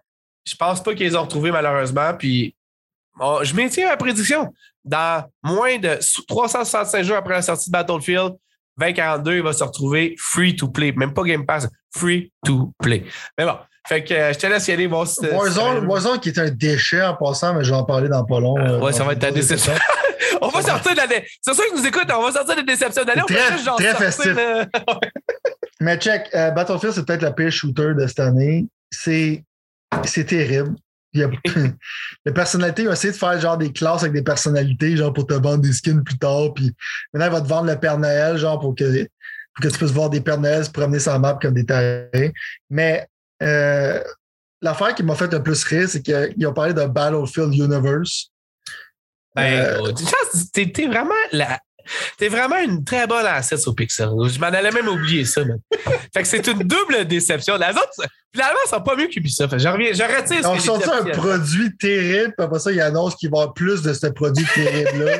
je 0.45 0.55
pense 0.57 0.83
pas 0.83 0.95
qu'ils 0.95 1.07
les 1.07 1.17
ont 1.17 1.23
retrouvés 1.23 1.51
malheureusement. 1.51 2.15
Puis 2.19 2.55
je 3.43 3.55
maintiens 3.55 3.89
ma 3.89 3.97
prédiction. 3.97 4.53
Dans 4.85 5.25
moins 5.45 5.79
de 5.79 5.99
365 6.27 7.05
jours 7.05 7.17
après 7.17 7.35
la 7.35 7.43
sortie 7.43 7.71
de 7.71 7.73
Battlefield, 7.73 8.35
2042, 8.83 9.37
il 9.37 9.43
va 9.43 9.53
se 9.53 9.63
retrouver 9.65 10.15
free 10.19 10.57
to 10.57 10.69
play. 10.69 10.93
Même 10.93 11.15
pas 11.15 11.23
Game 11.23 11.47
Pass, 11.47 11.69
free 11.97 12.33
to 12.45 12.73
play. 12.83 13.05
Mais 13.39 13.45
bon, 13.45 13.57
fait 13.87 14.05
que 14.05 14.15
euh, 14.15 14.33
je 14.33 14.39
te 14.39 14.47
laisse 14.47 14.67
y 14.69 14.73
aller 14.73 14.87
voir 14.87 15.07
si 15.07 15.27
Warzone, 15.27 15.87
Warzone 15.87 16.19
qui 16.21 16.29
est 16.31 16.39
un 16.39 16.51
déchet 16.51 17.03
en 17.03 17.15
passant, 17.17 17.55
mais 17.55 17.65
je 17.65 17.71
vais 17.71 17.77
en 17.77 17.85
parler 17.85 18.09
dans 18.09 18.25
pas 18.25 18.41
long. 18.41 18.57
Euh, 18.59 18.81
ouais, 18.81 18.93
ça 18.93 19.05
va 19.05 19.13
être 19.13 19.21
ta 19.21 19.31
déception. 19.31 19.73
On 20.41 20.49
va 20.49 20.63
sortir 20.63 20.93
de 20.93 20.97
la. 20.97 21.07
dé- 21.07 21.25
C'est 21.41 21.55
sûr 21.55 21.65
que 21.71 21.77
nous 21.79 21.87
écoute, 21.87 22.07
on 22.13 22.23
va 22.23 22.33
sortir 22.33 22.57
des 22.57 22.63
déceptions 22.65 23.05
d'année. 23.05 23.23
On 23.23 23.27
peut 23.27 23.35
Très- 23.35 23.53
juste 23.53 23.65
genre 23.65 23.77
très 23.77 23.91
sortir, 23.91 24.07
festif. 24.07 24.35
là. 24.35 24.67
Mais 25.81 25.97
check, 25.99 26.29
euh, 26.35 26.51
Battlefield, 26.51 26.95
c'est 26.95 27.05
peut-être 27.07 27.23
le 27.23 27.33
pire 27.33 27.51
shooter 27.53 27.95
de 27.97 28.07
cette 28.07 28.19
année. 28.21 28.67
C'est, 28.91 29.45
c'est 30.05 30.25
terrible. 30.25 30.75
Il 31.15 31.21
y 31.21 31.25
a, 31.25 31.31
les 32.25 32.33
personnalités 32.35 32.89
ont 32.89 32.93
essayé 32.93 33.13
de 33.13 33.19
faire 33.19 33.39
genre 33.39 33.59
des 33.59 33.73
classes 33.73 34.03
avec 34.03 34.15
des 34.15 34.23
personnalités, 34.23 34.97
genre 34.97 35.13
pour 35.13 35.27
te 35.27 35.35
vendre 35.35 35.59
des 35.59 35.73
skins 35.73 36.03
plus 36.03 36.19
tard. 36.19 36.55
Puis 36.55 36.75
maintenant, 37.13 37.27
il 37.27 37.33
va 37.33 37.41
te 37.41 37.49
vendre 37.49 37.71
le 37.71 37.79
Père 37.79 37.99
Noël, 37.99 38.37
genre 38.39 38.59
pour 38.59 38.75
que, 38.75 38.85
pour 38.85 39.63
que 39.63 39.69
tu 39.69 39.79
puisses 39.79 39.93
voir 39.93 40.11
des 40.11 40.21
Pères 40.21 40.41
Noël 40.41 40.65
se 40.65 40.71
promener 40.71 40.99
sur 40.99 41.13
la 41.13 41.19
map 41.19 41.39
comme 41.41 41.55
des 41.55 41.67
tarés. 41.67 42.33
Mais 42.71 43.07
euh, 43.43 44.03
l'affaire 44.63 44.95
qui 44.95 45.03
m'a 45.03 45.15
fait 45.15 45.31
le 45.33 45.43
plus 45.43 45.63
rire, 45.65 45.89
c'est 45.89 46.03
qu'ils 46.03 46.47
ont 46.47 46.55
parlé 46.55 46.73
de 46.73 46.85
Battlefield 46.85 47.55
Universe. 47.55 48.31
Ben, 49.35 49.65
Euh, 49.65 49.93
t'es 50.53 50.87
vraiment 50.87 51.15
la. 51.33 51.59
T'es 52.19 52.29
vraiment 52.29 52.59
une 52.59 52.85
très 52.85 53.07
bonne 53.07 53.27
asset 53.27 53.57
sur 53.57 53.75
Pixel. 53.75 54.09
Je 54.29 54.39
m'en 54.39 54.47
allais 54.47 54.71
même 54.71 54.89
oublier 54.89 55.25
ça, 55.25 55.45
man. 55.45 55.59
fait 56.15 56.23
que 56.23 56.29
c'est 56.29 56.47
une 56.47 56.61
double 56.61 57.05
déception. 57.07 57.57
Les 57.57 57.71
autres, 57.71 58.09
finalement, 58.33 58.59
ils 58.65 58.69
sont 58.69 58.81
pas 58.81 58.97
mieux 58.97 59.07
qu'Ubisoft. 59.07 59.59
Je 59.59 59.69
reviens, 59.69 59.93
je 59.93 60.03
retire 60.03 60.27
ce 60.27 60.35
Ils 60.35 60.47
ont 60.47 60.53
que 60.55 60.59
j'ai 60.59 60.67
sorti 60.67 60.89
dit 60.89 61.11
un 61.11 61.13
produit 61.13 61.77
terrible, 61.77 62.35
puis 62.37 62.45
après 62.45 62.59
ça, 62.59 62.73
ils 62.73 62.81
annoncent 62.81 63.17
qu'il 63.17 63.31
va 63.31 63.39
y 63.39 63.41
avoir 63.41 63.55
plus 63.55 63.83
de 63.83 63.93
ce 63.93 64.07
produit 64.09 64.47
terrible-là 64.55 65.19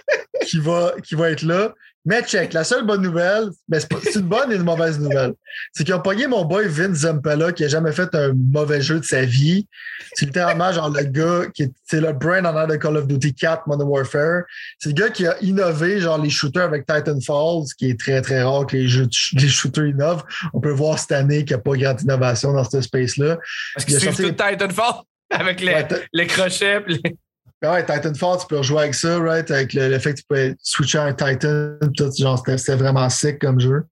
qui, 0.46 0.58
va, 0.58 0.94
qui 1.02 1.14
va 1.14 1.30
être 1.30 1.42
là. 1.42 1.72
Mais 2.06 2.22
check, 2.22 2.52
la 2.52 2.64
seule 2.64 2.84
bonne 2.84 3.00
nouvelle, 3.00 3.48
mais 3.66 3.80
c'est 3.80 4.16
une 4.16 4.28
bonne 4.28 4.52
et 4.52 4.56
une 4.56 4.62
mauvaise 4.62 5.00
nouvelle. 5.00 5.32
C'est 5.72 5.84
qu'ils 5.84 5.94
ont 5.94 6.02
pogné 6.02 6.26
mon 6.26 6.44
boy 6.44 6.68
Vince 6.68 6.98
Zampella 6.98 7.52
qui 7.52 7.64
a 7.64 7.68
jamais 7.68 7.92
fait 7.92 8.14
un 8.14 8.34
mauvais 8.34 8.82
jeu 8.82 9.00
de 9.00 9.04
sa 9.04 9.22
vie. 9.22 9.66
C'est 10.12 10.26
littéralement 10.26 10.70
genre 10.70 10.90
le 10.90 11.02
gars 11.04 11.48
qui 11.54 11.62
est, 11.62 11.72
c'est 11.84 12.02
le 12.02 12.12
brain 12.12 12.44
en 12.44 12.66
de 12.66 12.76
Call 12.76 12.98
of 12.98 13.06
Duty 13.06 13.34
4 13.34 13.66
Modern 13.68 13.88
Warfare. 13.88 14.42
C'est 14.78 14.90
le 14.90 14.94
gars 14.94 15.08
qui 15.08 15.26
a 15.26 15.34
innové 15.40 16.00
genre 16.00 16.18
les 16.18 16.28
shooters 16.28 16.64
avec 16.64 16.84
Titanfall, 16.84 17.66
ce 17.66 17.74
qui 17.74 17.88
est 17.88 17.98
très 17.98 18.20
très 18.20 18.42
rare 18.42 18.66
que 18.66 18.76
les, 18.76 18.86
jeux, 18.86 19.08
les 19.32 19.48
shooters 19.48 19.86
innovent. 19.86 20.24
On 20.52 20.60
peut 20.60 20.72
voir 20.72 20.98
cette 20.98 21.12
année 21.12 21.46
qu'il 21.46 21.56
n'y 21.56 21.60
a 21.60 21.62
pas 21.62 21.74
grande 21.74 22.02
innovation 22.02 22.52
dans 22.52 22.64
ce 22.64 22.82
space-là. 22.82 23.38
Parce 23.74 23.86
que 23.86 23.98
c'est 23.98 24.12
tout 24.12 24.30
Titanfall 24.30 25.04
avec 25.30 25.62
les, 25.62 25.86
les 26.12 26.26
crochets. 26.26 26.82
Les... 26.86 27.16
Ben 27.64 27.72
ouais, 27.72 27.86
Titanfall, 27.86 28.40
tu 28.40 28.46
peux 28.46 28.58
rejouer 28.58 28.80
avec 28.80 28.94
ça, 28.94 29.18
right? 29.20 29.50
Avec 29.50 29.72
le, 29.72 29.98
fait 29.98 30.12
que 30.12 30.18
tu 30.18 30.24
peux 30.28 30.54
switcher 30.62 30.98
un 30.98 31.14
Titan, 31.14 31.78
tout, 31.96 32.10
genre, 32.14 32.38
c'était 32.46 32.74
vraiment 32.74 33.08
sick 33.08 33.38
comme 33.38 33.58
jeu. 33.58 33.84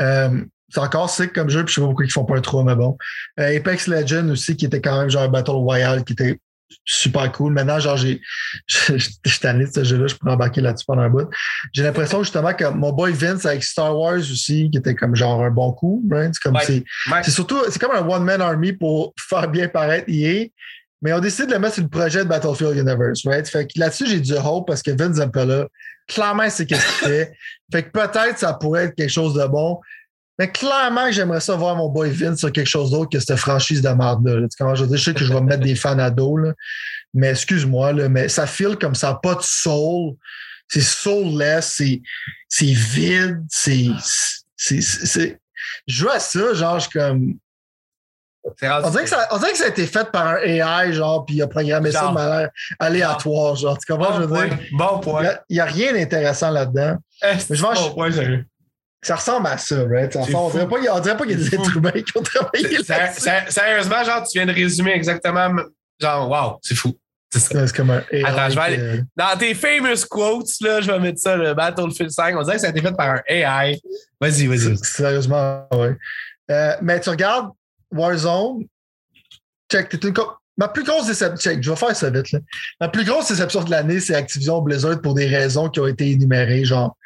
Euh, 0.00 0.40
c'est 0.70 0.80
encore 0.80 1.10
sick 1.10 1.34
comme 1.34 1.50
jeu, 1.50 1.64
puis 1.64 1.72
je 1.72 1.74
sais 1.74 1.80
pas 1.82 1.86
pourquoi 1.88 2.06
ils 2.06 2.10
font 2.10 2.24
pas 2.24 2.38
un 2.38 2.40
3, 2.40 2.64
mais 2.64 2.74
bon. 2.74 2.96
Euh, 3.38 3.58
Apex 3.58 3.88
Legends 3.88 4.30
aussi, 4.30 4.56
qui 4.56 4.64
était 4.64 4.80
quand 4.80 4.98
même 4.98 5.10
genre 5.10 5.24
un 5.24 5.28
Battle 5.28 5.50
Royale, 5.50 6.02
qui 6.02 6.14
était 6.14 6.40
super 6.86 7.30
cool. 7.32 7.52
Maintenant, 7.52 7.78
genre, 7.78 7.98
j'ai, 7.98 8.22
je 8.66 8.96
suis 8.96 9.38
tanné 9.38 9.66
de 9.66 9.70
ce 9.70 9.84
jeu-là, 9.84 10.06
je 10.06 10.14
pourrais 10.14 10.32
embarquer 10.32 10.62
là-dessus 10.62 10.86
pendant 10.86 11.02
un 11.02 11.10
bout. 11.10 11.28
J'ai 11.74 11.82
l'impression 11.82 12.22
justement 12.22 12.54
que 12.54 12.64
mon 12.70 12.90
boy 12.90 13.12
Vince 13.12 13.44
avec 13.44 13.64
Star 13.64 13.94
Wars 13.94 14.16
aussi, 14.16 14.70
qui 14.70 14.78
était 14.78 14.94
comme 14.94 15.14
genre 15.14 15.42
un 15.42 15.50
bon 15.50 15.72
coup, 15.72 16.02
right? 16.10 16.32
C'est 16.32 16.42
comme, 16.42 16.58
c'est, 16.62 16.82
c'est 17.22 17.32
surtout, 17.32 17.58
c'est 17.68 17.78
comme 17.78 17.94
un 17.94 18.08
one-man 18.08 18.40
army 18.40 18.72
pour 18.72 19.12
faire 19.28 19.46
bien 19.48 19.68
paraître 19.68 20.06
EA. 20.08 20.46
Mais 21.04 21.12
on 21.12 21.20
décide 21.20 21.48
de 21.48 21.52
le 21.52 21.58
mettre 21.58 21.74
sur 21.74 21.82
le 21.82 21.90
projet 21.90 22.20
de 22.20 22.28
Battlefield 22.28 22.78
Universe, 22.78 23.26
right? 23.26 23.46
Fait 23.46 23.66
que 23.66 23.78
là-dessus, 23.78 24.06
j'ai 24.06 24.20
du 24.20 24.32
hope 24.32 24.66
parce 24.66 24.82
que 24.82 24.90
Vince 24.90 25.18
là. 25.18 25.68
clairement, 26.08 26.48
c'est 26.48 26.62
ce 26.62 26.62
qu'il 26.62 26.76
fait. 26.78 27.34
Fait 27.72 27.82
que 27.82 27.90
peut-être 27.90 28.38
ça 28.38 28.54
pourrait 28.54 28.84
être 28.84 28.94
quelque 28.94 29.12
chose 29.12 29.34
de 29.34 29.46
bon. 29.46 29.80
Mais 30.38 30.50
clairement, 30.50 31.12
j'aimerais 31.12 31.40
ça 31.40 31.56
voir 31.56 31.76
mon 31.76 31.90
boy 31.90 32.10
Vince 32.10 32.38
sur 32.38 32.50
quelque 32.50 32.68
chose 32.68 32.90
d'autre 32.90 33.10
que 33.10 33.20
cette 33.20 33.36
franchise 33.36 33.82
de 33.82 33.88
merde-là. 33.90 34.48
Comment 34.58 34.74
je 34.74 34.84
veux 34.84 34.88
dire? 34.88 34.96
Je 34.96 35.04
sais 35.04 35.14
que 35.14 35.24
je 35.24 35.32
vais 35.32 35.42
mettre 35.42 35.62
des 35.62 35.74
fans 35.74 35.98
à 35.98 36.10
dos, 36.10 36.38
là. 36.38 36.54
mais 37.12 37.28
excuse-moi, 37.28 37.92
là, 37.92 38.08
mais 38.08 38.28
ça 38.30 38.46
file 38.46 38.76
comme 38.80 38.94
ça, 38.94 39.20
pas 39.22 39.34
de 39.34 39.42
soul. 39.42 40.14
C'est 40.68 40.80
soulless, 40.80 41.82
c'est 42.48 42.64
vide, 42.64 43.42
c'est. 43.50 43.88
Je 44.58 45.34
joue 45.86 46.08
à 46.08 46.18
ça, 46.18 46.54
genre, 46.54 46.78
je 46.78 46.88
suis 46.88 46.98
comme. 46.98 47.34
On 48.44 48.90
dirait, 48.90 49.04
que 49.04 49.08
ça, 49.08 49.26
on 49.30 49.38
dirait 49.38 49.52
que 49.52 49.58
ça 49.58 49.64
a 49.64 49.68
été 49.68 49.86
fait 49.86 50.10
par 50.10 50.26
un 50.26 50.36
AI, 50.36 50.92
genre, 50.92 51.24
puis 51.24 51.36
il 51.36 51.42
a 51.42 51.46
programmé 51.46 51.90
ça 51.90 52.08
de 52.08 52.14
manière 52.14 52.50
aléatoire, 52.78 53.56
genre. 53.56 53.78
Tu 53.78 53.90
comprends, 53.90 54.14
je 54.16 54.22
veux 54.22 54.46
dire? 54.46 54.58
Bon 54.72 54.98
point. 54.98 55.22
Il 55.48 55.54
n'y 55.54 55.60
a, 55.60 55.64
rien 55.64 55.92
d'intéressant 55.92 56.50
là-dedans. 56.50 56.96
Mais 57.22 57.38
je 57.38 57.62
bon 57.62 57.74
je, 57.74 57.94
point, 57.94 58.10
Ça 59.02 59.16
ressemble 59.16 59.46
à 59.46 59.56
ça, 59.56 59.76
right? 59.88 60.14
on 60.16 60.50
dirait 60.50 60.68
pas, 60.68 61.00
dirait 61.00 61.16
pas 61.16 61.24
qu'il 61.24 61.38
y 61.38 61.42
a 61.42 61.48
des 61.48 61.54
êtres 61.54 61.76
humains 61.76 61.90
qui 61.90 62.16
ont 62.16 62.22
travaillé 62.22 62.78
là 62.86 63.12
Sérieusement, 63.48 64.04
genre, 64.04 64.26
tu 64.28 64.38
viens 64.38 64.46
de 64.46 64.52
résumer 64.52 64.92
exactement, 64.92 65.50
genre, 65.98 66.28
wow, 66.28 66.58
c'est 66.62 66.74
fou. 66.74 66.94
C'est 67.36 67.72
comme 67.76 67.90
un 67.90 68.02
AI 68.10 68.24
Attends, 68.24 68.50
je 68.50 68.54
vais 68.54 68.60
aller. 68.60 69.02
Dans 69.16 69.36
tes 69.38 69.54
famous 69.54 70.06
quotes, 70.08 70.60
là, 70.60 70.80
je 70.80 70.90
vais 70.90 71.00
mettre 71.00 71.18
ça, 71.18 71.36
le 71.36 71.54
Battlefield 71.54 72.10
5. 72.10 72.36
On 72.36 72.42
dirait 72.42 72.56
que 72.56 72.60
ça 72.60 72.68
a 72.68 72.70
été 72.70 72.80
fait 72.80 72.92
par 72.92 73.10
un 73.10 73.20
AI. 73.26 73.80
Vas-y, 74.20 74.46
vas-y. 74.46 74.76
Sérieusement, 74.78 75.66
oui. 75.72 75.88
Euh, 76.50 76.76
mais 76.82 77.00
tu 77.00 77.10
regardes, 77.10 77.50
Warzone, 77.94 78.66
check, 79.70 79.88
t'es 79.88 80.08
une 80.08 80.14
Ma 80.56 80.68
plus 80.68 80.84
grosse 80.84 81.06
déception, 81.06 81.36
check, 81.36 81.62
je 81.62 81.70
vais 81.70 81.76
faire 81.76 81.96
ça 81.96 82.10
vite. 82.10 82.30
Là. 82.30 82.38
Ma 82.80 82.88
plus 82.88 83.04
grosse 83.04 83.28
déception 83.28 83.64
de 83.64 83.70
l'année, 83.70 83.98
c'est 83.98 84.14
Activision 84.14 84.62
Blizzard 84.62 85.00
pour 85.00 85.14
des 85.14 85.26
raisons 85.26 85.68
qui 85.68 85.80
ont 85.80 85.86
été 85.86 86.10
énumérées, 86.10 86.64
genre, 86.64 86.96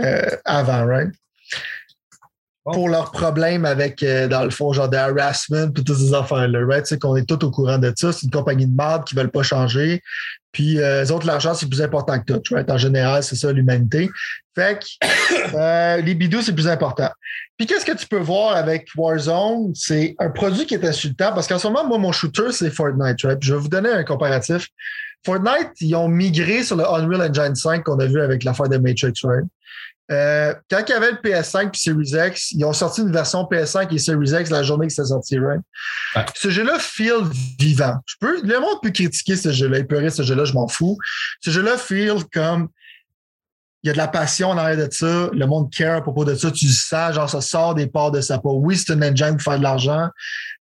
euh, 0.00 0.30
avant, 0.44 0.86
right? 0.86 1.10
Pour 2.64 2.88
leurs 2.88 3.10
problèmes 3.10 3.64
avec, 3.64 4.02
euh, 4.02 4.28
dans 4.28 4.44
le 4.44 4.50
fond, 4.50 4.72
genre 4.72 4.88
de 4.88 4.96
harassment 4.96 5.70
et 5.76 5.82
toutes 5.82 5.96
ces 5.96 6.14
affaires-là, 6.14 6.64
right? 6.64 6.86
C'est 6.86 7.00
qu'on 7.00 7.16
est 7.16 7.28
tous 7.28 7.44
au 7.44 7.50
courant 7.50 7.78
de 7.78 7.92
ça. 7.96 8.12
C'est 8.12 8.22
une 8.22 8.30
compagnie 8.30 8.66
de 8.66 8.76
merde 8.76 9.04
qui 9.04 9.16
ne 9.16 9.20
veulent 9.20 9.30
pas 9.30 9.42
changer. 9.42 10.02
Puis, 10.52 10.80
euh, 10.80 11.02
les 11.02 11.10
autres, 11.10 11.26
l'argent, 11.26 11.54
c'est 11.54 11.68
plus 11.68 11.82
important 11.82 12.18
que 12.18 12.32
tout, 12.32 12.54
right? 12.54 12.70
En 12.70 12.78
général, 12.78 13.22
c'est 13.22 13.36
ça, 13.36 13.52
l'humanité. 13.52 14.08
Fait 14.54 14.78
que 14.78 16.00
les 16.00 16.14
bidous, 16.14 16.42
c'est 16.42 16.54
plus 16.54 16.68
important. 16.68 17.10
Puis 17.56 17.66
qu'est-ce 17.66 17.84
que 17.84 17.96
tu 17.96 18.06
peux 18.06 18.18
voir 18.18 18.56
avec 18.56 18.88
Warzone? 18.96 19.72
C'est 19.74 20.14
un 20.18 20.30
produit 20.30 20.66
qui 20.66 20.74
est 20.74 20.84
insultant 20.84 21.32
parce 21.34 21.46
qu'en 21.46 21.58
ce 21.58 21.66
moment, 21.66 21.86
moi, 21.86 21.98
mon 21.98 22.12
shooter, 22.12 22.52
c'est 22.52 22.70
Fortnite. 22.70 23.22
Right? 23.22 23.38
je 23.42 23.54
vais 23.54 23.60
vous 23.60 23.68
donner 23.68 23.90
un 23.90 24.04
comparatif. 24.04 24.68
Fortnite, 25.24 25.70
ils 25.80 25.94
ont 25.94 26.08
migré 26.08 26.62
sur 26.62 26.76
le 26.76 26.84
Unreal 26.84 27.30
Engine 27.30 27.54
5 27.54 27.84
qu'on 27.84 27.98
a 27.98 28.06
vu 28.06 28.20
avec 28.20 28.44
l'affaire 28.44 28.68
de 28.68 28.76
Matrix. 28.76 29.14
Right? 29.24 29.46
Euh, 30.12 30.54
quand 30.70 30.82
il 30.86 30.90
y 30.90 30.94
avait 30.94 31.10
le 31.10 31.16
PS5 31.16 31.70
et 31.74 31.76
Series 31.76 32.28
X, 32.28 32.52
ils 32.52 32.64
ont 32.64 32.72
sorti 32.72 33.00
une 33.00 33.10
version 33.10 33.42
PS5 33.42 33.92
et 33.92 33.98
Series 33.98 34.40
X 34.40 34.50
la 34.50 34.62
journée 34.62 34.86
que 34.86 34.92
c'est 34.92 35.04
sorti, 35.04 35.38
right? 35.38 35.60
Ce 36.36 36.48
jeu-là 36.48 36.78
feel 36.78 37.24
vivant. 37.58 37.96
Je 38.06 38.14
peux, 38.20 38.40
le 38.42 38.60
monde 38.60 38.80
peut 38.82 38.90
critiquer 38.90 39.36
ce 39.36 39.50
jeu-là, 39.50 39.78
il 39.78 39.86
peut 39.86 39.98
rire 39.98 40.12
ce 40.12 40.22
jeu-là, 40.22 40.44
je 40.44 40.52
m'en 40.52 40.68
fous. 40.68 40.96
Ce 41.40 41.50
jeu-là 41.50 41.76
feel 41.76 42.24
comme 42.32 42.68
il 43.82 43.88
y 43.88 43.90
a 43.90 43.92
de 43.92 43.98
la 43.98 44.08
passion 44.08 44.50
en 44.50 44.58
arrière 44.58 44.88
de 44.88 44.92
ça, 44.92 45.28
le 45.32 45.46
monde 45.46 45.72
care 45.72 45.98
à 45.98 46.02
propos 46.02 46.24
de 46.24 46.34
ça, 46.34 46.50
tu 46.50 46.66
sens, 46.66 47.14
genre, 47.14 47.30
ça 47.30 47.40
sort 47.40 47.74
des 47.74 47.86
parts 47.86 48.10
de 48.10 48.20
sa 48.20 48.38
peau. 48.38 48.58
Oui, 48.60 48.76
c'est 48.76 48.92
une 48.92 49.04
engine 49.04 49.36
pour 49.36 49.42
faire 49.42 49.58
de 49.58 49.62
l'argent, 49.62 50.08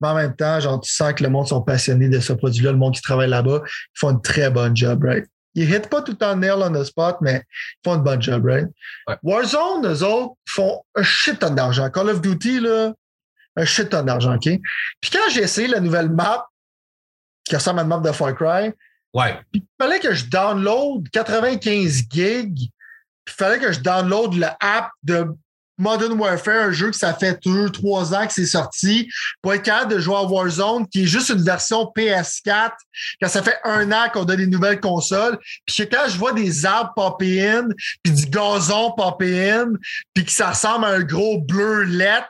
mais 0.01 0.09
en 0.09 0.15
même 0.15 0.35
temps, 0.35 0.59
genre, 0.59 0.81
tu 0.81 0.91
sens 0.91 1.13
que 1.13 1.23
le 1.23 1.29
monde 1.29 1.47
sont 1.47 1.61
passionnés 1.61 2.09
de 2.09 2.19
ce 2.19 2.33
produit-là, 2.33 2.73
le 2.73 2.79
monde 2.79 2.95
qui 2.95 3.03
travaille 3.03 3.29
là-bas, 3.29 3.61
ils 3.67 3.99
font 3.99 4.11
une 4.11 4.23
très 4.23 4.49
bonne 4.49 4.75
job, 4.75 5.05
right? 5.05 5.27
Ils 5.55 5.73
hit 5.73 5.89
pas 5.89 6.03
tout 6.03 6.13
le 6.13 6.19
temps 6.19 6.37
nail 6.37 6.53
on 6.63 6.73
the 6.73 6.85
spot, 6.85 7.17
mais 7.21 7.43
ils 7.45 7.89
font 7.89 7.97
une 7.97 8.03
bonne 8.03 8.23
job, 8.23 8.45
right? 8.45 8.69
Warzone, 9.23 9.87
eux 9.87 10.03
autres, 10.05 10.35
font 10.49 10.83
un 10.95 11.03
shit 11.03 11.39
ton 11.39 11.51
d'argent. 11.51 11.91
Call 11.91 12.11
of 12.11 12.21
Duty, 12.21 12.61
là, 12.61 12.93
un 13.57 13.65
shit 13.65 13.89
ton 13.89 14.03
d'argent, 14.03 14.35
OK? 14.35 14.49
Puis 15.01 15.11
quand 15.13 15.29
j'ai 15.31 15.43
essayé 15.43 15.69
la 15.69 15.81
nouvelle 15.81 16.11
map, 16.11 16.47
qui 17.45 17.57
ressemble 17.57 17.81
à 17.81 17.83
une 17.83 17.89
map 17.89 17.99
de 17.99 18.13
Far 18.13 18.35
Cry, 18.35 18.73
ouais. 19.15 19.41
il 19.53 19.63
fallait 19.81 19.99
que 19.99 20.15
je 20.15 20.27
download 20.27 21.09
95 21.11 22.05
gigs 22.09 22.71
il 23.31 23.33
fallait 23.33 23.59
que 23.59 23.73
je 23.73 23.81
download 23.81 24.35
l'app 24.35 24.91
de 25.03 25.29
Modern 25.81 26.13
Warfare, 26.13 26.69
un 26.69 26.73
jeu 26.73 26.91
que 26.91 26.97
ça 26.97 27.15
fait 27.15 27.39
deux, 27.45 27.71
trois 27.71 28.15
ans 28.15 28.27
que 28.27 28.33
c'est 28.33 28.47
sorti, 28.47 29.11
pour 29.41 29.55
être 29.55 29.63
capable 29.63 29.95
de 29.95 29.99
jouer 29.99 30.17
à 30.17 30.23
Warzone, 30.23 30.87
qui 30.89 31.03
est 31.03 31.07
juste 31.07 31.31
une 31.31 31.43
version 31.43 31.91
PS4, 31.97 32.73
quand 33.21 33.29
ça 33.29 33.43
fait 33.43 33.57
un 33.65 33.91
an 33.91 34.09
qu'on 34.13 34.25
a 34.25 34.37
des 34.37 34.47
nouvelles 34.47 34.81
consoles, 34.81 35.39
puis 35.67 35.77
que 35.77 35.83
quand 35.95 36.09
je 36.09 36.19
vois 36.19 36.33
des 36.33 36.67
arbres 36.67 36.93
popper 36.95 37.49
in, 37.49 37.69
puis 38.03 38.13
du 38.13 38.27
gazon 38.27 38.93
popper 38.93 39.51
in, 39.51 39.73
puis 40.13 40.25
que 40.25 40.33
ça 40.33 40.51
ressemble 40.51 40.85
à 40.85 40.89
un 40.91 41.01
gros 41.01 41.41
bleu 41.41 41.85
let, 41.85 42.27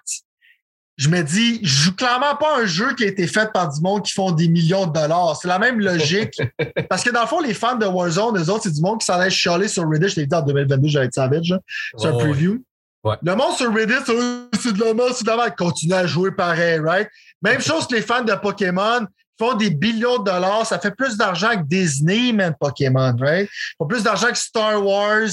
je 0.96 1.08
me 1.08 1.22
dis, 1.22 1.60
je 1.62 1.84
joue 1.84 1.96
clairement 1.96 2.36
pas 2.36 2.58
un 2.58 2.66
jeu 2.66 2.94
qui 2.94 3.04
a 3.04 3.06
été 3.06 3.26
fait 3.26 3.50
par 3.52 3.72
du 3.72 3.80
monde 3.80 4.02
qui 4.02 4.12
font 4.12 4.32
des 4.32 4.48
millions 4.48 4.86
de 4.86 4.92
dollars. 4.92 5.34
C'est 5.40 5.48
la 5.48 5.58
même 5.58 5.80
logique. 5.80 6.38
Parce 6.90 7.02
que 7.02 7.08
dans 7.08 7.22
le 7.22 7.26
fond, 7.26 7.40
les 7.40 7.54
fans 7.54 7.76
de 7.76 7.86
Warzone, 7.86 8.36
eux 8.36 8.50
autres, 8.50 8.64
c'est 8.64 8.74
du 8.74 8.82
monde 8.82 9.00
qui 9.00 9.06
s'en 9.06 9.14
allait 9.14 9.30
chialer 9.30 9.66
sur 9.66 9.88
Reddit. 9.88 10.10
Je 10.10 10.14
t'ai 10.16 10.26
dit 10.26 10.34
en 10.34 10.42
2022, 10.42 10.88
j'allais 10.88 11.06
être 11.06 11.14
savage. 11.14 11.54
C'est 11.96 12.06
un 12.06 12.12
preview. 12.12 12.62
Le 13.04 13.34
monde 13.34 13.56
sur 13.56 13.72
Reddit, 13.72 13.94
c'est 14.04 14.72
de 14.72 14.92
merde, 14.92 15.12
c'est 15.14 15.24
de 15.24 15.36
la. 15.36 15.50
Continue 15.50 15.94
à 15.94 16.06
jouer 16.06 16.32
pareil, 16.32 16.80
right? 16.80 17.08
Même 17.42 17.60
chose 17.60 17.86
que 17.86 17.94
les 17.94 18.02
fans 18.02 18.22
de 18.22 18.34
Pokémon 18.34 19.06
font 19.38 19.54
des 19.54 19.70
billions 19.70 20.18
de 20.18 20.24
dollars. 20.24 20.66
Ça 20.66 20.78
fait 20.78 20.90
plus 20.90 21.16
d'argent 21.16 21.50
que 21.50 21.62
Disney, 21.62 22.32
même 22.32 22.54
Pokémon, 22.60 23.16
right? 23.18 23.48
Ils 23.48 23.76
font 23.78 23.86
plus 23.86 24.02
d'argent 24.02 24.28
que 24.28 24.38
Star 24.38 24.84
Wars, 24.84 25.30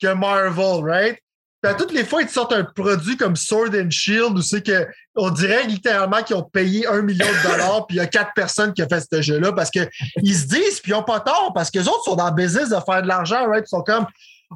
que 0.00 0.12
Marvel, 0.12 0.82
right? 0.84 1.18
à 1.66 1.74
toutes 1.74 1.92
les 1.92 2.04
fois, 2.04 2.22
ils 2.22 2.28
te 2.28 2.32
sortent 2.32 2.52
un 2.52 2.64
produit 2.64 3.16
comme 3.16 3.36
Sword 3.36 3.70
and 3.74 3.90
Shield 3.90 4.36
où 4.36 4.42
c'est 4.42 4.62
que 4.62 4.86
on 5.14 5.30
dirait 5.30 5.64
littéralement 5.64 6.22
qu'ils 6.22 6.36
ont 6.36 6.42
payé 6.42 6.86
un 6.86 7.02
million 7.02 7.26
de 7.26 7.48
dollars, 7.48 7.86
puis 7.86 7.96
il 7.96 8.00
y 8.00 8.02
a 8.02 8.06
quatre 8.06 8.32
personnes 8.34 8.72
qui 8.72 8.82
ont 8.82 8.88
fait 8.88 9.00
ce 9.10 9.22
jeu-là 9.22 9.52
parce 9.52 9.70
qu'ils 9.70 9.88
se 10.36 10.46
disent, 10.46 10.80
puis 10.82 10.92
ils 10.92 10.94
n'ont 10.94 11.02
pas 11.02 11.20
tort, 11.20 11.52
parce 11.54 11.70
que 11.70 11.78
les 11.78 11.88
autres 11.88 12.04
sont 12.04 12.16
dans 12.16 12.28
le 12.28 12.34
business 12.34 12.68
de 12.68 12.76
faire 12.84 13.02
de 13.02 13.08
l'argent, 13.08 13.48
right? 13.48 13.64
Ils 13.66 13.68
sont 13.68 13.82
comme 13.82 14.06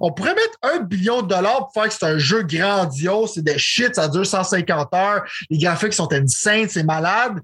on 0.01 0.13
pourrait 0.13 0.35
mettre 0.35 0.59
un 0.63 0.81
billion 0.81 1.23
de 1.23 1.29
dollars 1.29 1.59
pour 1.59 1.73
faire 1.73 1.89
que 1.89 1.95
c'est 1.95 2.07
un 2.07 2.19
jeu 2.19 2.43
grandiose, 2.43 3.33
c'est 3.35 3.45
des 3.45 3.59
shit, 3.59 3.95
ça 3.95 4.09
dure 4.09 4.27
150 4.27 4.95
heures, 4.95 5.25
les 5.51 5.59
graphiques 5.59 5.95
sont 5.95 6.13
insane, 6.13 6.69
c'est 6.69 6.85
malade. 6.85 7.41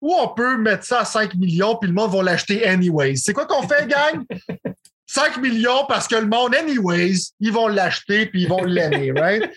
Ou 0.00 0.12
on 0.14 0.28
peut 0.28 0.58
mettre 0.58 0.84
ça 0.84 1.00
à 1.00 1.04
5 1.04 1.34
millions, 1.34 1.76
puis 1.76 1.88
le 1.88 1.94
monde 1.94 2.14
va 2.14 2.22
l'acheter 2.22 2.66
anyways. 2.66 3.16
C'est 3.16 3.32
quoi 3.32 3.46
qu'on 3.46 3.66
fait, 3.66 3.88
gang? 3.88 4.22
5 5.06 5.36
millions 5.38 5.86
parce 5.86 6.08
que 6.08 6.16
le 6.16 6.26
monde, 6.26 6.54
anyways, 6.54 7.32
ils 7.40 7.52
vont 7.52 7.68
l'acheter 7.68 8.26
puis 8.26 8.42
ils 8.42 8.48
vont 8.48 8.64
l'aimer, 8.64 9.12
right? 9.12 9.50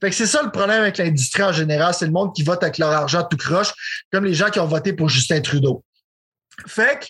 Fait 0.00 0.10
que 0.10 0.14
c'est 0.14 0.26
ça 0.26 0.42
le 0.42 0.50
problème 0.50 0.82
avec 0.82 0.98
l'industrie 0.98 1.42
en 1.42 1.52
général, 1.52 1.94
c'est 1.94 2.06
le 2.06 2.12
monde 2.12 2.34
qui 2.34 2.42
vote 2.42 2.62
avec 2.62 2.78
leur 2.78 2.90
argent 2.90 3.24
tout 3.24 3.36
croche, 3.36 3.72
comme 4.12 4.24
les 4.24 4.34
gens 4.34 4.50
qui 4.50 4.60
ont 4.60 4.66
voté 4.66 4.92
pour 4.92 5.08
Justin 5.08 5.40
Trudeau. 5.40 5.84
Fait 6.66 7.00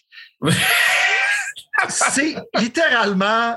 que 0.42 0.50
c'est 1.88 2.36
littéralement 2.54 3.56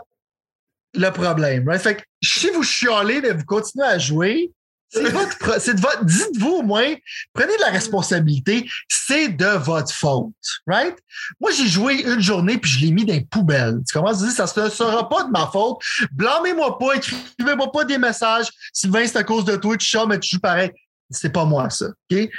le 0.93 1.09
problème. 1.09 1.67
Right? 1.67 1.81
Fait 1.81 1.95
que 1.95 2.01
si 2.23 2.49
vous 2.49 2.63
chialez, 2.63 3.21
mais 3.21 3.33
vous 3.33 3.45
continuez 3.45 3.85
à 3.85 3.97
jouer, 3.97 4.51
C'est 4.89 5.09
votre, 5.11 5.61
c'est 5.61 5.75
de 5.75 5.81
votre, 5.81 6.03
dites-vous 6.03 6.49
au 6.49 6.61
moins, 6.63 6.93
prenez 7.33 7.55
de 7.55 7.61
la 7.61 7.69
responsabilité, 7.69 8.69
c'est 8.89 9.29
de 9.29 9.57
votre 9.57 9.93
faute, 9.93 10.33
right? 10.67 10.97
Moi, 11.39 11.51
j'ai 11.51 11.67
joué 11.67 12.01
une 12.01 12.19
journée 12.19 12.57
puis 12.57 12.69
je 12.69 12.79
l'ai 12.85 12.91
mis 12.91 13.05
dans 13.05 13.13
les 13.13 13.21
poubelles. 13.21 13.79
Tu 13.87 13.93
commences 13.93 14.21
à 14.21 14.25
dire, 14.25 14.47
ça 14.47 14.63
ne 14.63 14.69
sera 14.69 15.07
pas 15.07 15.23
de 15.23 15.31
ma 15.31 15.47
faute. 15.47 15.77
Blâmez-moi 16.11 16.77
pas, 16.77 16.95
écrivez-moi 16.95 17.71
pas 17.71 17.85
des 17.85 17.97
messages. 17.97 18.49
Sylvain, 18.73 19.05
c'est 19.07 19.17
à 19.17 19.23
cause 19.23 19.45
de 19.45 19.55
toi, 19.55 19.77
tu 19.77 19.85
chats, 19.85 20.05
mais 20.05 20.19
tu 20.19 20.35
joues 20.35 20.41
pareil. 20.41 20.71
C'est 21.09 21.31
pas 21.31 21.45
moi, 21.45 21.69
ça, 21.69 21.87
OK? 21.87 22.17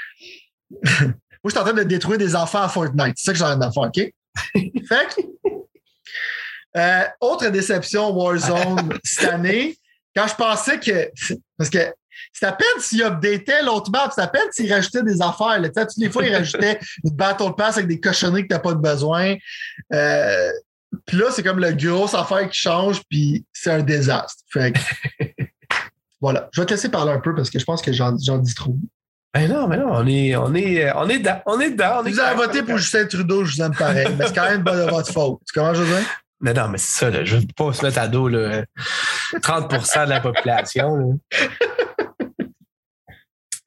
moi, 0.80 1.10
je 1.44 1.50
suis 1.50 1.58
en 1.58 1.64
train 1.64 1.72
de 1.72 1.82
détruire 1.82 2.18
des 2.18 2.36
enfants 2.36 2.62
à 2.62 2.68
Fortnite. 2.68 3.14
C'est 3.16 3.26
ça 3.26 3.32
que 3.32 3.38
j'ai 3.38 3.44
envie 3.44 3.66
de 3.66 3.72
faire, 3.72 3.82
OK? 3.82 4.12
fait 4.88 5.14
que, 5.14 5.20
euh, 6.76 7.02
autre 7.20 7.48
déception 7.48 8.10
Warzone 8.12 8.98
cette 9.04 9.30
année, 9.30 9.76
quand 10.14 10.26
je 10.26 10.34
pensais 10.34 10.78
que. 10.78 11.10
Parce 11.56 11.70
que 11.70 11.92
c'est 12.32 12.46
à 12.46 12.52
peine 12.52 12.66
s'il 12.78 13.02
updatait 13.02 13.62
l'autre 13.62 13.90
map, 13.90 14.10
c'est 14.14 14.20
à 14.20 14.26
peine 14.26 14.48
s'il 14.50 14.72
rajoutait 14.72 15.02
des 15.02 15.20
affaires. 15.20 15.60
Là. 15.60 15.68
Toutes 15.68 15.96
les 15.96 16.10
fois, 16.10 16.24
il 16.24 16.34
rajoutait 16.34 16.78
une 17.04 17.10
Battle 17.10 17.54
Pass 17.56 17.76
avec 17.76 17.88
des 17.88 18.00
cochonneries 18.00 18.42
que 18.42 18.48
tu 18.48 18.54
n'as 18.54 18.60
pas 18.60 18.72
de 18.72 18.80
besoin. 18.80 19.34
Euh, 19.92 20.50
puis 21.06 21.16
là, 21.16 21.26
c'est 21.30 21.42
comme 21.42 21.58
la 21.58 21.72
grosse 21.72 22.14
affaire 22.14 22.48
qui 22.48 22.58
change, 22.58 23.02
puis 23.08 23.44
c'est 23.52 23.70
un 23.70 23.82
désastre. 23.82 24.44
Fait 24.52 24.72
que, 24.72 25.44
voilà. 26.20 26.48
Je 26.52 26.60
vais 26.60 26.66
te 26.66 26.74
laisser 26.74 26.90
parler 26.90 27.12
un 27.12 27.20
peu 27.20 27.34
parce 27.34 27.50
que 27.50 27.58
je 27.58 27.64
pense 27.64 27.80
que 27.82 27.92
j'en 27.92 28.12
dis 28.12 28.54
trop. 28.54 28.76
Ben 29.34 29.50
non, 29.50 29.66
mais 29.66 29.78
non, 29.78 29.88
on 29.90 30.06
est, 30.06 30.36
on 30.36 30.54
est, 30.54 30.92
on 30.92 31.08
est 31.08 31.18
dedans. 31.18 31.40
On 31.46 31.58
est 31.58 31.70
dedans. 31.70 32.02
vous 32.02 32.20
avez 32.20 32.36
voté 32.36 32.62
pour 32.62 32.76
Justin 32.76 33.06
Trudeau, 33.06 33.46
je 33.46 33.56
vous 33.56 33.62
aime 33.62 33.74
pareil. 33.74 34.06
mais 34.18 34.26
c'est 34.26 34.34
quand 34.34 34.44
même 34.44 34.62
de 34.62 34.90
votre 34.90 35.10
faute. 35.10 35.40
Tu 35.46 35.58
comprends, 35.58 35.72
José? 35.72 36.02
Non, 36.42 36.52
non, 36.52 36.68
mais 36.68 36.78
c'est 36.78 36.98
ça, 36.98 37.10
là, 37.10 37.24
je 37.24 37.36
ne 37.36 37.40
veux 37.42 37.46
pas 37.56 37.72
se 37.72 37.84
mettre 37.84 38.00
à 38.00 38.08
dos 38.08 38.26
là, 38.26 38.64
30 39.42 39.70
de 39.70 40.08
la 40.08 40.20
population. 40.20 41.20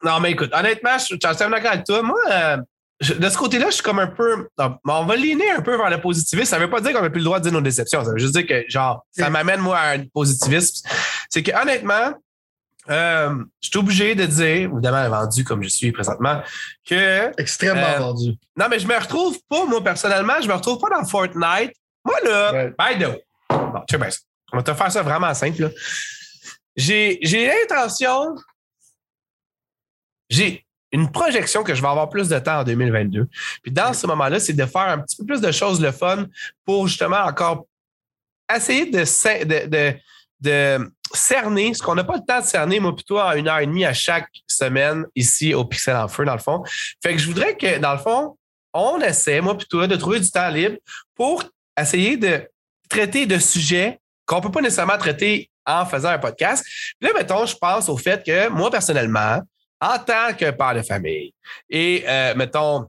non, 0.03 0.19
mais 0.19 0.31
écoute, 0.31 0.51
honnêtement, 0.53 0.97
je 0.97 1.05
suis 1.05 1.17
d'accord 1.17 1.53
avec 1.53 1.85
toi. 1.85 2.01
Moi, 2.01 2.19
euh, 2.29 2.57
de 3.01 3.29
ce 3.29 3.37
côté-là, 3.37 3.67
je 3.67 3.75
suis 3.75 3.83
comme 3.83 3.99
un 3.99 4.07
peu. 4.07 4.49
on 4.57 5.05
va 5.05 5.15
ligner 5.15 5.51
un 5.51 5.61
peu 5.61 5.77
vers 5.77 5.89
le 5.89 6.01
positivisme. 6.01 6.49
Ça 6.49 6.57
ne 6.59 6.65
veut 6.65 6.69
pas 6.69 6.81
dire 6.81 6.91
qu'on 6.91 7.01
n'a 7.01 7.09
plus 7.09 7.19
le 7.19 7.25
droit 7.25 7.39
de 7.39 7.43
dire 7.43 7.53
nos 7.53 7.61
déceptions. 7.61 8.03
Ça 8.03 8.11
veut 8.11 8.17
juste 8.17 8.35
dire 8.35 8.45
que, 8.45 8.65
genre, 8.67 9.05
ça 9.11 9.29
m'amène, 9.29 9.61
moi, 9.61 9.77
à 9.77 9.91
un 9.93 10.05
positivisme. 10.13 10.85
C'est 11.29 11.43
que, 11.43 11.51
honnêtement, 11.51 12.13
euh, 12.89 13.35
je 13.61 13.69
suis 13.69 13.79
obligé 13.79 14.15
de 14.15 14.25
dire, 14.25 14.69
évidemment, 14.73 15.09
vendu 15.09 15.45
comme 15.45 15.63
je 15.63 15.69
suis 15.69 15.93
présentement, 15.93 16.41
que. 16.85 17.31
Extrêmement 17.39 17.81
euh, 17.81 17.99
vendu. 17.99 18.33
Non, 18.57 18.65
mais 18.69 18.79
je 18.79 18.87
me 18.87 18.97
retrouve 18.99 19.37
pas, 19.49 19.65
moi, 19.65 19.81
personnellement, 19.81 20.35
je 20.41 20.47
me 20.49 20.53
retrouve 20.53 20.77
pas 20.77 20.89
dans 20.89 21.05
Fortnite 21.05 21.71
moi, 22.05 22.19
là, 22.23 22.67
by 22.67 22.99
the 22.99 23.07
way, 23.07 23.25
bon, 23.49 23.81
tu 23.87 23.97
sais, 23.97 24.19
on 24.53 24.57
va 24.57 24.63
te 24.63 24.73
faire 24.73 24.91
ça 24.91 25.01
vraiment 25.01 25.33
simple. 25.33 25.71
J'ai 26.75 27.19
l'intention, 27.21 28.35
j'ai 30.29 30.65
une 30.91 31.11
projection 31.11 31.63
que 31.63 31.75
je 31.75 31.81
vais 31.81 31.87
avoir 31.87 32.09
plus 32.09 32.29
de 32.29 32.39
temps 32.39 32.59
en 32.59 32.63
2022. 32.63 33.27
Puis 33.63 33.71
dans 33.71 33.93
ce 33.93 34.07
moment-là, 34.07 34.39
c'est 34.39 34.53
de 34.53 34.65
faire 34.65 34.89
un 34.89 34.99
petit 34.99 35.17
peu 35.17 35.25
plus 35.25 35.41
de 35.41 35.51
choses 35.51 35.81
le 35.81 35.91
fun 35.91 36.25
pour 36.63 36.87
justement 36.87 37.23
encore 37.23 37.65
essayer 38.53 38.85
de, 38.85 39.03
de, 39.43 39.97
de, 40.39 40.91
cerner, 41.13 41.73
ce 41.73 41.81
qu'on 41.81 41.95
n'a 41.95 42.03
pas 42.03 42.15
le 42.15 42.25
temps 42.25 42.39
de 42.39 42.45
cerner, 42.45 42.79
moi, 42.79 42.95
plutôt 42.95 43.19
en 43.19 43.33
une 43.33 43.47
heure 43.47 43.59
et 43.59 43.65
demie 43.65 43.85
à 43.85 43.93
chaque 43.93 44.29
semaine 44.47 45.05
ici 45.15 45.53
au 45.53 45.65
Pixel 45.65 45.95
en 45.95 46.07
Feu, 46.07 46.25
dans 46.25 46.33
le 46.33 46.39
fond. 46.39 46.63
Fait 47.01 47.13
que 47.13 47.19
je 47.19 47.27
voudrais 47.27 47.55
que, 47.55 47.79
dans 47.79 47.93
le 47.93 47.99
fond, 47.99 48.37
on 48.73 48.99
essaie, 49.01 49.41
moi, 49.41 49.57
plutôt, 49.57 49.87
de 49.87 49.95
trouver 49.95 50.19
du 50.19 50.29
temps 50.29 50.49
libre 50.49 50.77
pour 51.15 51.43
essayer 51.79 52.17
de 52.17 52.47
traiter 52.89 53.25
de 53.25 53.37
sujets 53.37 53.99
qu'on 54.25 54.37
ne 54.37 54.41
peut 54.41 54.51
pas 54.51 54.61
nécessairement 54.61 54.97
traiter 54.97 55.49
en 55.65 55.85
faisant 55.85 56.09
un 56.09 56.19
podcast. 56.19 56.65
Là, 57.01 57.09
mettons, 57.15 57.45
je 57.45 57.55
pense 57.55 57.89
au 57.89 57.97
fait 57.97 58.23
que 58.25 58.49
moi, 58.49 58.69
personnellement, 58.69 59.41
en 59.81 59.99
tant 59.99 60.33
que 60.37 60.51
père 60.51 60.75
de 60.75 60.81
famille 60.81 61.33
et, 61.69 62.03
euh, 62.07 62.33
mettons, 62.35 62.87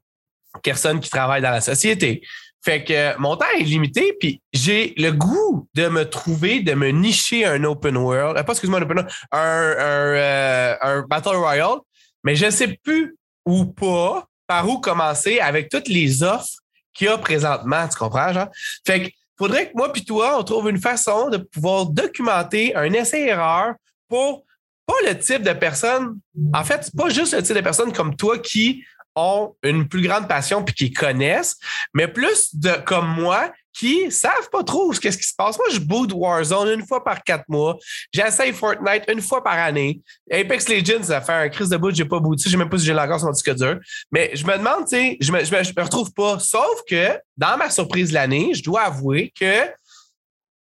personne 0.62 1.00
qui 1.00 1.10
travaille 1.10 1.42
dans 1.42 1.50
la 1.50 1.60
société, 1.60 2.22
fait 2.64 2.82
que 2.82 3.16
mon 3.18 3.36
temps 3.36 3.46
est 3.56 3.62
limité, 3.62 4.16
puis 4.18 4.42
j'ai 4.52 4.92
le 4.96 5.12
goût 5.12 5.68
de 5.74 5.88
me 5.88 6.04
trouver, 6.08 6.60
de 6.60 6.74
me 6.74 6.88
nicher 6.88 7.44
un 7.44 7.62
open 7.64 7.96
world, 7.96 8.36
euh, 8.36 8.42
pas 8.42 8.52
excuse-moi 8.52 8.80
un 8.80 8.82
open 8.82 8.96
world, 8.98 9.12
un, 9.30 9.38
euh, 9.38 10.76
un 10.80 11.02
Battle 11.02 11.36
Royale, 11.36 11.78
mais 12.24 12.34
je 12.34 12.46
ne 12.46 12.50
sais 12.50 12.76
plus 12.82 13.16
ou 13.44 13.66
pas 13.66 14.26
par 14.48 14.68
où 14.68 14.80
commencer 14.80 15.38
avec 15.38 15.68
toutes 15.68 15.88
les 15.88 16.22
offres 16.22 16.58
qu'il 16.96 17.06
y 17.06 17.10
a 17.10 17.18
présentement, 17.18 17.86
tu 17.88 17.96
comprends, 17.96 18.32
genre? 18.32 18.48
Fait 18.86 19.02
que 19.02 19.10
faudrait 19.38 19.70
que 19.70 19.76
moi 19.76 19.92
puis 19.92 20.04
toi, 20.04 20.38
on 20.38 20.44
trouve 20.44 20.70
une 20.70 20.80
façon 20.80 21.28
de 21.28 21.36
pouvoir 21.36 21.86
documenter 21.86 22.74
un 22.74 22.92
essai-erreur 22.92 23.74
pour 24.08 24.44
pas 24.86 24.94
le 25.06 25.18
type 25.18 25.42
de 25.42 25.52
personne. 25.52 26.18
En 26.54 26.64
fait, 26.64 26.90
pas 26.96 27.08
juste 27.08 27.34
le 27.34 27.42
type 27.42 27.56
de 27.56 27.60
personnes 27.60 27.92
comme 27.92 28.16
toi 28.16 28.38
qui 28.38 28.84
ont 29.16 29.54
une 29.62 29.88
plus 29.88 30.02
grande 30.02 30.28
passion 30.28 30.62
puis 30.62 30.74
qui 30.74 30.92
connaissent, 30.92 31.56
mais 31.94 32.06
plus 32.06 32.54
de 32.54 32.72
comme 32.84 33.08
moi 33.08 33.50
qui 33.76 34.10
savent 34.10 34.48
pas 34.50 34.64
trop 34.64 34.92
ce 34.92 35.00
qui 35.00 35.12
se 35.12 35.34
passe. 35.36 35.58
Moi, 35.58 35.66
je 35.70 35.78
boot 35.78 36.10
Warzone 36.12 36.80
une 36.80 36.86
fois 36.86 37.04
par 37.04 37.22
quatre 37.22 37.44
mois. 37.48 37.76
J'essaye 38.12 38.52
Fortnite 38.52 39.04
une 39.08 39.20
fois 39.20 39.44
par 39.44 39.58
année. 39.58 40.00
Apex 40.30 40.68
Legends, 40.68 41.02
ça 41.02 41.20
fait 41.20 41.32
un 41.32 41.48
crise 41.50 41.68
de 41.68 41.76
boot, 41.76 41.94
j'ai 41.94 42.06
pas 42.06 42.18
booté. 42.18 42.44
Je 42.46 42.50
sais 42.50 42.56
même 42.56 42.70
pas 42.70 42.78
si 42.78 42.86
j'ai 42.86 42.94
encore 42.94 43.18
sur 43.18 43.26
mon 43.26 43.32
disque 43.32 43.54
dur. 43.54 43.78
Mais 44.10 44.30
je 44.34 44.46
me 44.46 44.56
demande, 44.56 44.84
tu 44.88 44.96
sais, 44.96 45.16
je 45.20 45.30
me, 45.30 45.44
je, 45.44 45.52
me, 45.52 45.82
retrouve 45.82 46.10
pas. 46.12 46.38
Sauf 46.38 46.80
que, 46.88 47.18
dans 47.36 47.58
ma 47.58 47.68
surprise 47.68 48.08
de 48.08 48.14
l'année, 48.14 48.54
je 48.54 48.62
dois 48.62 48.82
avouer 48.82 49.32
que 49.38 49.68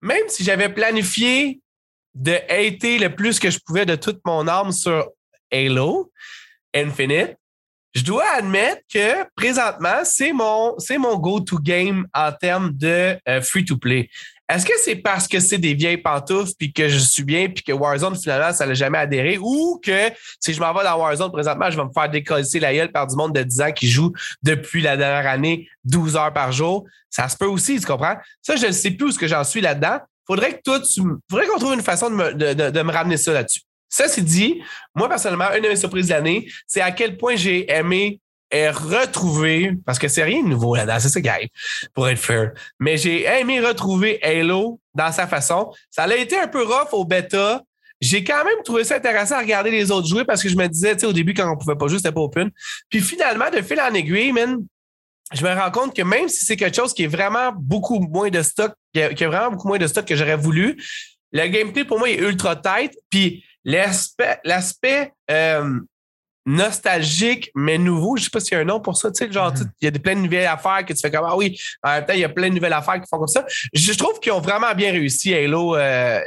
même 0.02 0.28
si 0.28 0.44
j'avais 0.44 0.70
planifié 0.70 1.62
de 2.16 2.34
hater 2.50 2.98
le 2.98 3.14
plus 3.16 3.40
que 3.40 3.50
je 3.50 3.60
pouvais 3.64 3.86
de 3.86 3.96
toute 3.96 4.22
mon 4.26 4.48
âme 4.48 4.72
sur 4.72 5.08
Halo 5.52 6.12
Infinite, 6.74 7.36
je 7.94 8.04
dois 8.04 8.26
admettre 8.38 8.82
que 8.92 9.24
présentement, 9.36 10.02
c'est 10.04 10.34
mon, 10.34 10.76
c'est 10.80 10.98
mon 10.98 11.18
go-to 11.18 11.60
game 11.60 12.08
en 12.14 12.32
termes 12.32 12.72
de 12.72 13.18
euh, 13.28 13.42
free-to-play. 13.42 14.10
Est-ce 14.50 14.66
que 14.66 14.74
c'est 14.84 14.98
parce 14.98 15.28
que 15.28 15.40
c'est 15.40 15.58
des 15.58 15.74
vieilles 15.74 15.98
pantoufles 15.98 16.52
puis 16.60 16.74
que 16.74 16.90
je 16.90 16.98
suis 16.98 17.24
bien 17.24 17.50
puis 17.50 17.64
que 17.64 17.72
Warzone 17.72 18.16
finalement 18.16 18.52
ça 18.52 18.68
n'a 18.68 18.74
jamais 18.74 18.98
adhéré 18.98 19.38
ou 19.40 19.80
que 19.84 20.12
si 20.40 20.54
je 20.54 20.60
m'en 20.60 20.74
vais 20.74 20.84
dans 20.84 20.98
Warzone 20.98 21.32
présentement, 21.32 21.72
je 21.72 21.78
vais 21.78 21.86
me 21.86 21.94
faire 21.94 22.10
décoller 22.10 22.44
la 22.60 22.74
gueule 22.74 22.92
par 22.92 23.08
du 23.08 23.16
monde 23.16 23.34
de 23.34 23.42
10 23.42 23.62
ans 23.62 23.72
qui 23.72 23.88
joue 23.88 24.12
depuis 24.44 24.82
la 24.82 24.98
dernière 24.98 25.32
année 25.32 25.70
12 25.86 26.18
heures 26.18 26.34
par 26.34 26.52
jour? 26.52 26.86
Ça 27.10 27.30
se 27.30 27.38
peut 27.38 27.46
aussi, 27.46 27.80
tu 27.80 27.86
comprends? 27.86 28.18
Ça, 28.42 28.56
je 28.56 28.68
ne 28.68 28.72
sais 28.72 28.92
plus 28.92 29.08
où 29.08 29.12
ce 29.12 29.20
que 29.20 29.28
j'en 29.28 29.44
suis 29.44 29.62
là-dedans. 29.62 30.00
Faudrait 30.28 30.58
que 30.58 30.62
toi, 30.62 30.80
tu, 30.80 31.02
faudrait 31.30 31.48
qu'on 31.48 31.60
trouve 31.60 31.74
une 31.74 31.82
façon 31.82 32.10
de 32.10 32.16
me, 32.16 32.34
de, 32.34 32.70
de 32.70 32.82
me 32.82 32.92
ramener 32.92 33.18
ça 33.18 33.34
là-dessus. 33.34 33.62
Ça, 33.94 34.08
c'est 34.08 34.24
dit, 34.24 34.60
moi, 34.96 35.08
personnellement, 35.08 35.54
une 35.56 35.62
de 35.62 35.68
mes 35.68 35.76
surprises 35.76 36.08
de 36.08 36.14
l'année, 36.14 36.50
c'est 36.66 36.82
à 36.82 36.92
quel 36.92 37.16
point 37.16 37.36
j'ai 37.36 37.72
aimé 37.72 38.20
et 38.50 38.68
retrouver, 38.68 39.74
parce 39.86 40.00
que 40.00 40.08
c'est 40.08 40.24
rien 40.24 40.42
de 40.42 40.48
nouveau 40.48 40.74
là-dedans, 40.74 40.98
c'est 41.00 41.10
ça 41.10 41.22
qui 41.22 41.30
pour 41.94 42.10
être 42.10 42.18
fair. 42.18 42.54
Mais 42.80 42.98
j'ai 42.98 43.26
aimé 43.26 43.60
retrouver 43.60 44.20
Halo 44.24 44.80
dans 44.96 45.12
sa 45.12 45.28
façon. 45.28 45.72
Ça 45.92 46.06
a 46.06 46.16
été 46.16 46.40
un 46.40 46.48
peu 46.48 46.64
rough 46.64 46.92
au 46.94 47.06
bêta. 47.06 47.62
J'ai 48.02 48.24
quand 48.24 48.44
même 48.44 48.64
trouvé 48.66 48.84
ça 48.84 48.96
intéressant 48.96 49.36
à 49.36 49.42
regarder 49.42 49.70
les 49.70 49.92
autres 49.92 50.08
jouer 50.08 50.26
parce 50.26 50.42
que 50.42 50.50
je 50.50 50.56
me 50.56 50.66
disais, 50.66 50.96
tu 50.96 51.02
sais, 51.02 51.06
au 51.06 51.14
début, 51.14 51.36
quand 51.36 51.48
on 51.54 51.56
pouvait 51.56 51.76
pas 51.76 51.88
jouer, 51.88 51.98
c'était 51.98 52.12
pas 52.12 52.22
open. 52.22 52.50
Puis 52.90 53.00
finalement, 53.00 53.52
de 53.52 53.62
fil 53.62 53.80
en 53.80 53.94
aiguille, 53.94 54.32
man, 54.32 54.58
je 55.34 55.44
me 55.44 55.54
rends 55.54 55.70
compte 55.70 55.96
que 55.96 56.02
même 56.02 56.30
si 56.30 56.46
c'est 56.46 56.58
quelque 56.58 56.76
chose 56.76 56.96
qui 56.96 57.04
est 57.04 57.08
vraiment 57.16 57.52
beaucoup 57.56 58.00
moins 58.00 58.32
de 58.32 58.42
stock, 58.42 58.74
qui 58.92 59.04
a, 59.04 59.28
vraiment 59.28 59.52
beaucoup 59.52 59.68
moins 59.68 59.78
de 59.78 59.86
stock 59.86 60.04
que 60.06 60.16
j'aurais 60.16 60.36
voulu, 60.36 60.82
le 61.32 61.48
gameplay 61.48 61.86
pour 61.86 62.00
moi 62.00 62.10
est 62.10 62.18
ultra 62.18 62.56
tight. 62.56 62.92
Puis 63.12 63.44
L'aspect, 63.66 64.40
l'aspect 64.44 65.14
euh, 65.32 65.80
nostalgique, 66.46 67.52
mais 67.56 67.78
nouveau, 67.78 68.18
je 68.18 68.24
sais 68.26 68.30
pas 68.30 68.40
s'il 68.40 68.54
y 68.54 68.56
a 68.56 68.60
un 68.60 68.66
nom 68.66 68.80
pour 68.80 68.98
ça, 68.98 69.12
tu 69.12 69.26
sais, 69.26 69.32
genre, 69.32 69.54
mm-hmm. 69.54 69.68
il 69.82 69.86
y 69.86 69.88
a 69.88 70.00
plein 70.00 70.16
de 70.16 70.22
nouvelles 70.22 70.48
affaires 70.48 70.86
que 70.86 70.94
tu 70.94 71.00
fais 71.00 71.12
comme, 71.12 71.26
ah 71.26 71.38
oui, 71.38 71.58
en 71.84 71.92
même 71.92 72.06
temps, 72.06 72.14
il 72.14 72.20
y 72.20 72.26
a 72.26 72.30
plein 72.30 72.50
de 72.50 72.56
nouvelles 72.56 72.74
affaires 72.74 73.02
qui 73.02 73.08
font 73.10 73.18
comme 73.18 73.28
ça. 73.28 73.46
Je 73.74 73.94
trouve 73.94 74.20
qu'ils 74.20 74.34
ont 74.34 74.42
vraiment 74.42 74.74
bien 74.74 74.92
réussi, 74.92 75.34
Halo, 75.34 75.76
euh, 75.76 76.20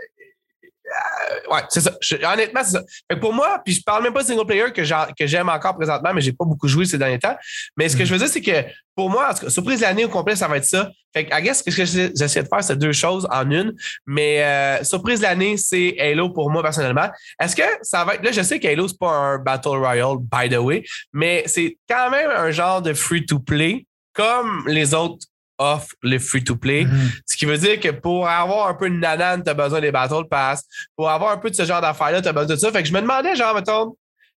ouais, 1.50 1.60
c'est 1.68 1.80
ça. 1.80 1.92
honnêtement, 2.32 2.60
c'est 2.64 2.72
ça. 2.72 3.16
pour 3.20 3.32
moi, 3.32 3.60
puis 3.64 3.74
je 3.74 3.82
parle 3.82 4.02
même 4.02 4.12
pas 4.12 4.22
de 4.22 4.28
single 4.28 4.46
player 4.46 4.72
que 4.72 5.26
j'aime 5.26 5.48
encore 5.48 5.76
présentement, 5.76 6.12
mais 6.14 6.20
j'ai 6.20 6.32
pas 6.32 6.44
beaucoup 6.44 6.68
joué 6.68 6.84
ces 6.84 6.98
derniers 6.98 7.18
temps. 7.18 7.36
Mais 7.76 7.88
ce 7.88 7.96
que 7.96 8.04
je 8.04 8.12
veux 8.12 8.18
dire, 8.18 8.28
c'est 8.28 8.40
que 8.40 8.64
pour 8.94 9.10
moi, 9.10 9.30
en 9.30 9.34
tout 9.34 9.44
cas, 9.44 9.50
surprise 9.50 9.80
l'année 9.80 10.04
au 10.04 10.08
complet, 10.08 10.36
ça 10.36 10.48
va 10.48 10.56
être 10.56 10.64
ça. 10.64 10.90
Fait 11.14 11.26
que, 11.26 11.38
I 11.38 11.42
guess, 11.42 11.58
ce 11.58 11.64
que 11.64 11.70
j'essaie 11.70 12.42
de 12.42 12.48
faire, 12.48 12.62
c'est 12.62 12.76
deux 12.76 12.92
choses 12.92 13.28
en 13.30 13.50
une. 13.50 13.74
Mais 14.06 14.42
euh, 14.42 14.84
surprise 14.84 15.20
l'année, 15.20 15.56
c'est 15.56 15.96
Halo 15.98 16.30
pour 16.30 16.50
moi 16.50 16.62
personnellement. 16.62 17.08
Est-ce 17.40 17.54
que 17.54 17.62
ça 17.82 18.04
va 18.04 18.14
être. 18.14 18.24
Là, 18.24 18.32
je 18.32 18.42
sais 18.42 18.58
qu'Halo, 18.58 18.88
c'est 18.88 18.98
pas 18.98 19.10
un 19.10 19.38
Battle 19.38 19.68
Royale, 19.68 20.16
by 20.20 20.48
the 20.48 20.58
way, 20.58 20.82
mais 21.12 21.44
c'est 21.46 21.76
quand 21.88 22.10
même 22.10 22.30
un 22.30 22.50
genre 22.50 22.82
de 22.82 22.94
free-to-play 22.94 23.86
comme 24.14 24.64
les 24.66 24.94
autres 24.94 25.26
offre 25.58 25.94
le 26.02 26.18
free-to-play. 26.18 26.84
Mm-hmm. 26.84 27.20
Ce 27.26 27.36
qui 27.36 27.44
veut 27.44 27.58
dire 27.58 27.80
que 27.80 27.90
pour 27.90 28.28
avoir 28.28 28.68
un 28.68 28.74
peu 28.74 28.90
de 28.90 28.96
nanane, 28.96 29.42
tu 29.42 29.50
as 29.50 29.54
besoin 29.54 29.80
des 29.80 29.90
Battle 29.90 30.28
Pass. 30.28 30.64
Pour 30.96 31.10
avoir 31.10 31.32
un 31.32 31.38
peu 31.38 31.50
de 31.50 31.54
ce 31.54 31.64
genre 31.64 31.80
d'affaires-là, 31.80 32.22
tu 32.22 32.28
as 32.28 32.32
besoin 32.32 32.54
de 32.54 32.60
ça. 32.60 32.70
Fait 32.70 32.82
que 32.82 32.88
je 32.88 32.92
me 32.92 33.00
demandais, 33.00 33.34
genre, 33.36 33.54
mettons, 33.54 33.96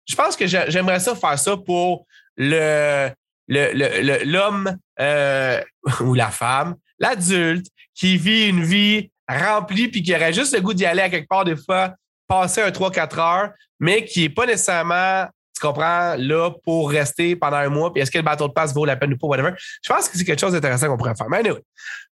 je 0.09 0.15
pense 0.15 0.37
que 0.37 0.47
j'aimerais 0.47 1.01
ça 1.01 1.15
faire 1.15 1.39
ça 1.39 1.57
pour 1.57 2.07
le 2.37 3.11
l'homme 3.49 4.77
euh, 5.01 5.61
ou 6.01 6.15
la 6.15 6.31
femme, 6.31 6.75
l'adulte 6.99 7.67
qui 7.95 8.17
vit 8.17 8.49
une 8.49 8.65
vie 8.65 9.11
remplie 9.29 9.89
puis 9.89 10.03
qui 10.03 10.15
aurait 10.15 10.33
juste 10.33 10.55
le 10.55 10.61
goût 10.61 10.75
d'y 10.75 10.85
aller 10.85 11.03
à 11.03 11.09
quelque 11.09 11.29
part 11.29 11.45
des 11.45 11.57
fois 11.57 11.95
passer 12.29 12.61
un 12.61 12.71
3-4 12.71 13.21
heures, 13.21 13.51
mais 13.79 14.05
qui 14.05 14.23
n'est 14.23 14.29
pas 14.29 14.47
nécessairement, 14.47 15.27
tu 15.57 15.67
comprends, 15.67 16.15
là 16.17 16.51
pour 16.65 16.91
rester 16.91 17.37
pendant 17.37 17.57
un 17.57 17.69
mois, 17.69 17.93
puis 17.93 18.03
est-ce 18.03 18.11
que 18.11 18.19
le 18.19 18.25
bateau 18.25 18.49
de 18.49 18.53
passe 18.53 18.75
vaut 18.75 18.85
la 18.85 18.97
peine 18.97 19.15
ou 19.15 19.17
pas, 19.17 19.27
whatever. 19.27 19.53
Je 19.83 19.93
pense 19.93 20.09
que 20.09 20.19
c'est 20.19 20.25
quelque 20.25 20.41
chose 20.41 20.53
d'intéressant 20.53 20.89
qu'on 20.89 20.97
pourrait 20.97 21.15
faire. 21.15 21.29
Mais 21.29 21.39
anyway. 21.39 21.61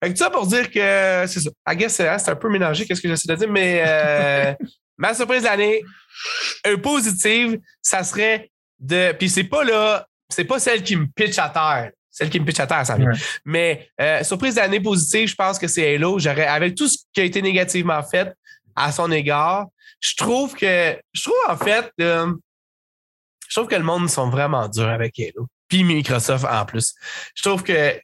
Fait 0.03 0.11
que 0.11 0.17
ça 0.17 0.29
pour 0.29 0.47
dire 0.47 0.69
que 0.69 1.25
c'est 1.27 1.39
ça. 1.39 1.49
I 1.67 1.75
guess 1.75 1.99
hein, 1.99 2.17
c'est 2.17 2.31
un 2.31 2.35
peu 2.35 2.49
mélangé, 2.49 2.85
qu'est-ce 2.85 3.01
que 3.01 3.07
j'essaie 3.07 3.27
de 3.27 3.35
dire, 3.35 3.49
mais 3.49 3.83
euh, 3.85 4.53
ma 4.97 5.13
surprise 5.13 5.41
de 5.41 5.47
l'année, 5.47 5.83
un 6.65 6.77
positive, 6.77 7.59
ça 7.81 8.03
serait 8.03 8.51
de. 8.79 9.13
Puis 9.13 9.29
c'est 9.29 9.43
pas 9.43 9.63
là, 9.63 10.05
c'est 10.29 10.45
pas 10.45 10.59
celle 10.59 10.83
qui 10.83 10.95
me 10.95 11.07
pitch 11.07 11.37
à 11.39 11.49
terre. 11.49 11.91
Celle 12.09 12.29
qui 12.29 12.39
me 12.39 12.45
pitch 12.45 12.59
à 12.59 12.67
terre, 12.67 12.85
ça 12.85 12.97
vient. 12.97 13.11
Mais 13.45 13.89
euh, 13.99 14.23
surprise 14.23 14.55
d'année 14.55 14.81
positive, 14.81 15.29
je 15.29 15.35
pense 15.35 15.57
que 15.57 15.67
c'est 15.67 15.93
Hello. 15.93 16.19
J'aurais, 16.19 16.45
avec 16.45 16.75
tout 16.75 16.87
ce 16.87 16.97
qui 17.13 17.21
a 17.21 17.23
été 17.23 17.41
négativement 17.41 18.03
fait 18.03 18.33
à 18.75 18.91
son 18.91 19.11
égard, 19.11 19.67
je 20.01 20.15
trouve 20.15 20.53
que, 20.55 20.97
je 21.13 21.21
trouve 21.21 21.35
en 21.47 21.57
fait, 21.57 21.91
euh, 22.01 22.33
je 23.51 23.59
trouve 23.59 23.67
que 23.67 23.75
le 23.75 23.83
monde 23.83 24.09
sont 24.09 24.29
vraiment 24.29 24.69
durs 24.69 24.87
avec 24.87 25.19
Halo. 25.19 25.45
Puis 25.67 25.83
Microsoft 25.83 26.45
en 26.49 26.65
plus. 26.65 26.93
Je 27.35 27.43
trouve 27.43 27.63
que 27.63 27.99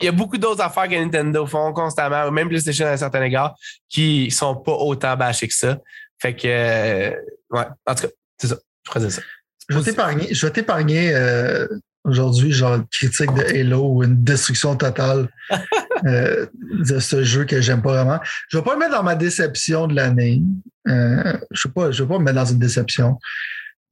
il 0.00 0.04
y 0.04 0.08
a 0.08 0.12
beaucoup 0.12 0.38
d'autres 0.38 0.62
affaires 0.62 0.88
que 0.88 0.94
Nintendo 0.94 1.44
font 1.44 1.72
constamment, 1.74 2.26
ou 2.26 2.30
même 2.30 2.48
PlayStation 2.48 2.86
à 2.86 2.92
un 2.92 2.96
certain 2.96 3.22
égard, 3.22 3.54
qui 3.90 4.30
sont 4.30 4.56
pas 4.56 4.72
autant 4.72 5.16
bâchés 5.16 5.48
que 5.48 5.54
ça. 5.54 5.78
Fait 6.18 6.34
que, 6.34 6.46
euh, 6.46 7.10
ouais, 7.50 7.64
en 7.84 7.94
tout 7.94 8.02
cas, 8.06 8.12
c'est 8.38 8.46
ça. 8.46 8.56
Je 8.86 8.92
faisais 8.92 9.10
ça. 9.10 9.22
Je 9.68 10.46
vais 10.46 10.52
t'épargner 10.52 11.14
euh, 11.14 11.66
aujourd'hui, 12.04 12.52
genre 12.52 12.78
critique 12.90 13.34
de 13.34 13.42
Halo 13.42 13.96
ou 13.96 14.04
une 14.04 14.22
destruction 14.24 14.76
totale 14.76 15.28
euh, 16.06 16.46
de 16.54 17.00
ce 17.00 17.22
jeu 17.22 17.44
que 17.44 17.60
j'aime 17.60 17.82
pas 17.82 18.02
vraiment. 18.02 18.20
Je 18.48 18.56
vais 18.56 18.64
pas 18.64 18.74
le 18.74 18.78
mettre 18.78 18.92
dans 18.92 19.02
ma 19.02 19.16
déception 19.16 19.88
de 19.88 19.94
l'année. 19.94 20.40
Je 20.86 20.92
ne 20.92 21.32
vais, 21.76 21.90
vais, 21.90 22.06
pas 22.06 22.18
me 22.18 22.24
mettre 22.24 22.36
dans 22.36 22.46
une 22.46 22.60
déception. 22.60 23.18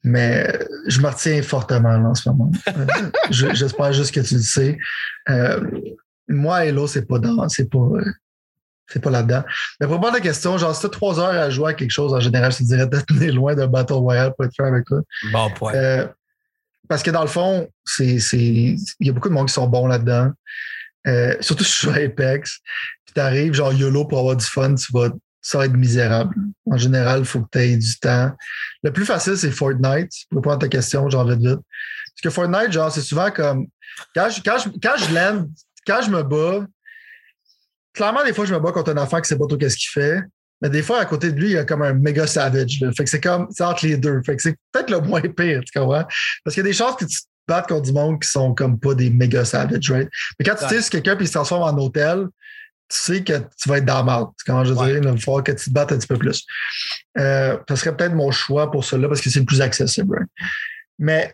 Mais 0.05 0.59
je 0.87 1.01
me 1.01 1.09
retiens 1.09 1.43
fortement 1.43 1.97
là, 1.97 2.09
en 2.09 2.15
ce 2.15 2.29
moment. 2.29 2.51
Euh, 2.69 3.11
j'espère 3.31 3.93
juste 3.93 4.15
que 4.15 4.21
tu 4.21 4.35
le 4.35 4.41
sais. 4.41 4.79
moi, 6.29 6.57
Halo, 6.59 6.87
c'est 6.87 7.07
pas 7.07 7.19
dans, 7.19 7.49
c'est 7.49 7.69
pas, 7.69 7.89
c'est 8.89 9.03
pas 9.03 9.11
là-dedans. 9.11 9.43
Mais 9.81 9.87
pour 9.87 9.97
répondre 9.97 10.15
à 10.15 10.19
la 10.19 10.21
question, 10.21 10.59
genre, 10.59 10.75
si 10.75 10.81
tu 10.81 10.87
as 10.87 10.91
trois 10.91 11.19
heures 11.19 11.27
à 11.27 11.51
jouer 11.51 11.71
à 11.71 11.75
quelque 11.75 11.91
chose, 11.91 12.15
en 12.15 12.21
général, 12.21 12.53
je 12.53 12.59
te 12.59 12.63
dirais 12.65 12.87
de 12.87 13.01
tenir 13.09 13.35
loin 13.35 13.55
d'un 13.55 13.67
Battle 13.67 13.95
Royale 13.95 14.33
pour 14.37 14.45
être 14.45 14.55
fait 14.55 14.65
avec 14.65 14.85
toi. 14.85 15.01
Bon 15.33 15.51
point. 15.51 15.73
Parce 16.89 17.03
que 17.03 17.11
dans 17.11 17.23
le 17.23 17.29
fond, 17.29 17.69
c'est, 17.85 18.17
il 18.33 18.79
y 19.01 19.09
a 19.09 19.13
beaucoup 19.13 19.29
de 19.29 19.35
monde 19.35 19.49
qui 19.49 19.55
sont 19.55 19.67
bons 19.67 19.87
là-dedans. 19.87 20.31
Euh, 21.07 21.35
surtout 21.41 21.65
si 21.65 21.79
tu 21.79 21.87
joues 21.87 21.93
à 21.93 22.03
Apex. 22.03 22.61
Puis 23.05 23.15
t'arrives, 23.15 23.55
genre 23.55 23.73
YOLO 23.73 24.05
pour 24.05 24.19
avoir 24.19 24.37
du 24.37 24.45
fun, 24.45 24.75
tu 24.75 24.93
vas, 24.93 25.11
ça 25.47 25.59
va 25.59 25.67
être 25.67 25.77
misérable. 25.77 26.35
En 26.69 26.77
général, 26.77 27.21
il 27.21 27.25
faut 27.25 27.41
que 27.41 27.49
tu 27.53 27.59
aies 27.61 27.77
du 27.77 27.99
temps. 28.01 28.33
Le 28.83 28.93
plus 28.93 29.05
facile, 29.05 29.37
c'est 29.37 29.53
Fortnite. 29.53 30.11
Pour 30.29 30.43
prendre 30.43 30.59
ta 30.59 30.67
question, 30.67 31.09
genre 31.09 31.25
vite 31.25 31.39
vite. 31.39 31.61
Parce 31.61 32.23
que 32.25 32.31
Fortnite, 32.31 32.73
genre, 32.73 32.91
c'est 32.91 33.01
souvent 33.01 33.31
comme. 33.31 33.69
Quand 34.13 34.29
je, 34.29 34.43
quand 34.43 34.59
je, 34.59 34.71
quand 34.83 34.97
je 34.97 35.15
l'aime, 35.15 35.49
quand 35.87 36.03
je 36.03 36.11
me 36.11 36.25
bats, 36.25 36.67
clairement, 37.95 38.25
des 38.25 38.33
fois, 38.33 38.45
je 38.45 38.55
me 38.55 38.59
bats 38.59 38.73
contre 38.73 38.91
un 38.91 38.97
enfant 38.97 39.21
qui 39.21 39.29
sait 39.29 39.39
pas 39.39 39.47
trop 39.47 39.57
qu'est-ce 39.57 39.77
qu'il 39.77 39.91
fait. 39.91 40.21
Mais 40.61 40.69
des 40.69 40.83
fois, 40.83 40.99
à 40.99 41.05
côté 41.05 41.31
de 41.31 41.39
lui, 41.39 41.51
il 41.51 41.53
y 41.53 41.59
a 41.59 41.65
comme 41.65 41.83
un 41.83 41.93
méga 41.93 42.27
savage. 42.27 42.85
Fait 42.97 43.05
que 43.05 43.11
c'est 43.11 43.21
comme, 43.21 43.47
c'est 43.51 43.63
entre 43.63 43.87
les 43.87 43.99
deux. 43.99 44.21
Fait 44.27 44.35
que 44.35 44.43
c'est 44.43 44.57
peut-être 44.73 44.91
le 44.91 44.99
moins 44.99 45.21
pire, 45.21 45.61
tu 45.65 45.79
comprends? 45.79 46.07
Parce 46.43 46.55
qu'il 46.55 46.65
y 46.65 46.67
a 46.67 46.71
des 46.71 46.73
chances 46.73 46.97
que 46.97 47.05
tu 47.05 47.19
te 47.21 47.27
battes 47.47 47.69
contre 47.69 47.83
du 47.83 47.93
monde 47.93 48.21
qui 48.21 48.29
sont 48.29 48.53
comme 48.53 48.81
pas 48.81 48.95
des 48.95 49.11
méga 49.11 49.45
savage, 49.45 49.93
right? 49.93 50.09
Mais 50.41 50.45
quand 50.45 50.57
tu 50.57 50.67
sais 50.67 50.91
quelqu'un 50.91 51.15
puis 51.15 51.27
il 51.27 51.29
se 51.29 51.35
transforme 51.35 51.63
en 51.63 51.81
hôtel, 51.81 52.27
sais 52.89 53.25
que 53.25 53.39
tu 53.61 53.69
vas 53.69 53.79
être 53.79 53.85
dans 53.85 53.97
la 53.97 54.03
marde. 54.03 54.31
Comment 54.47 54.65
je 54.65 54.73
dirais, 54.73 54.99
il 54.99 55.05
va 55.05 55.17
falloir 55.17 55.45
que 55.45 55.53
tu 55.53 55.71
te 55.71 55.71
battes 55.71 55.93
un 55.93 55.99
petit 55.99 56.07
peu 56.07 56.17
plus. 56.17 56.45
Euh, 57.19 57.59
ça 57.69 57.77
serait 57.77 57.97
peut-être 57.97 58.15
mon 58.15 58.31
choix 58.31 58.71
pour 58.71 58.85
cela 58.85 59.09
parce 59.09 59.21
que 59.21 59.31
c'est 59.31 59.41
le 59.41 59.47
plus 59.47 59.61
accessible, 59.61 60.17
right? 60.17 60.29
Mais 60.99 61.33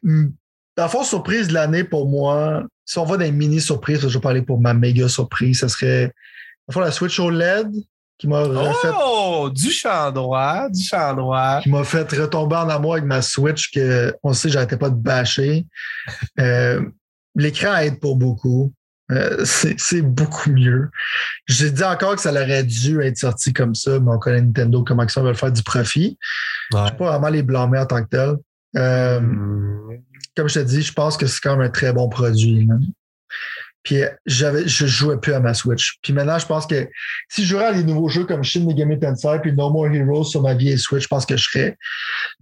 la 0.76 0.88
force 0.88 1.08
surprise 1.08 1.48
de 1.48 1.54
l'année 1.54 1.84
pour 1.84 2.08
moi, 2.08 2.64
si 2.84 2.98
on 2.98 3.04
va 3.04 3.16
dans 3.16 3.24
les 3.24 3.32
mini 3.32 3.60
surprises, 3.60 4.00
je 4.00 4.06
vais 4.06 4.20
parler 4.20 4.42
pour 4.42 4.60
ma 4.60 4.74
méga 4.74 5.08
surprise, 5.08 5.60
ça 5.60 5.68
serait 5.68 6.12
la 6.74 6.90
Switch 6.90 7.18
OLED 7.20 7.70
qui 8.18 8.28
m'a 8.28 8.44
oh, 8.44 9.50
du 9.50 9.70
champ 9.70 10.12
droit, 10.12 10.68
du 10.68 10.82
champ 10.82 11.12
droit. 11.14 11.60
Qui 11.60 11.70
m'a 11.70 11.82
fait 11.82 12.08
retomber 12.12 12.56
en 12.56 12.68
amour 12.68 12.92
avec 12.92 13.04
ma 13.04 13.20
Switch 13.20 13.72
que 13.72 14.14
on 14.22 14.32
sait 14.32 14.48
j'arrêtais 14.48 14.76
pas 14.76 14.90
de 14.90 14.94
bâcher. 14.94 15.66
Euh, 16.38 16.82
l'écran 17.34 17.76
aide 17.78 17.98
pour 17.98 18.16
beaucoup. 18.16 18.72
Euh, 19.12 19.44
c'est 19.44 20.02
beaucoup 20.02 20.50
mieux. 20.50 20.88
J'ai 21.46 21.70
dit 21.70 21.84
encore 21.84 22.14
que 22.16 22.22
ça 22.22 22.30
aurait 22.30 22.64
dû 22.64 23.02
être 23.02 23.18
sorti 23.18 23.52
comme 23.52 23.74
ça, 23.74 24.00
mais 24.00 24.10
on 24.10 24.18
connaît 24.18 24.40
Nintendo, 24.40 24.82
comment 24.84 25.06
ça 25.08 25.22
veut 25.22 25.34
faire 25.34 25.52
du 25.52 25.62
profit. 25.62 26.18
Je 26.72 26.78
ne 26.78 26.84
vais 26.84 26.96
pas 26.96 27.10
vraiment 27.10 27.28
les 27.28 27.42
blâmer 27.42 27.78
en 27.78 27.86
tant 27.86 28.02
que 28.02 28.08
tel. 28.08 28.36
Euh, 28.76 29.20
hmm. 29.20 29.98
Comme 30.36 30.48
je 30.48 30.60
te 30.60 30.64
dis, 30.64 30.82
je 30.82 30.92
pense 30.92 31.16
que 31.16 31.26
c'est 31.26 31.40
quand 31.40 31.56
même 31.56 31.66
un 31.66 31.70
très 31.70 31.92
bon 31.92 32.08
produit. 32.08 32.66
Puis 33.82 33.96
j'avais, 34.24 34.66
je 34.66 34.86
jouais 34.86 35.18
plus 35.18 35.34
à 35.34 35.40
ma 35.40 35.54
Switch. 35.54 35.98
Puis 36.02 36.12
maintenant, 36.12 36.38
je 36.38 36.46
pense 36.46 36.66
que 36.66 36.88
si 37.28 37.42
je 37.44 37.48
jouais 37.48 37.64
à 37.64 37.72
des 37.72 37.82
nouveaux 37.82 38.08
jeux 38.08 38.24
comme 38.24 38.44
Shin 38.44 38.64
Megami 38.64 38.98
Tensei 38.98 39.40
puis 39.42 39.52
No 39.52 39.70
More 39.70 39.88
Heroes 39.88 40.24
sur 40.24 40.40
ma 40.40 40.54
vieille 40.54 40.78
Switch, 40.78 41.02
je 41.02 41.08
pense 41.08 41.26
que 41.26 41.36
je 41.36 41.42
serais, 41.42 41.76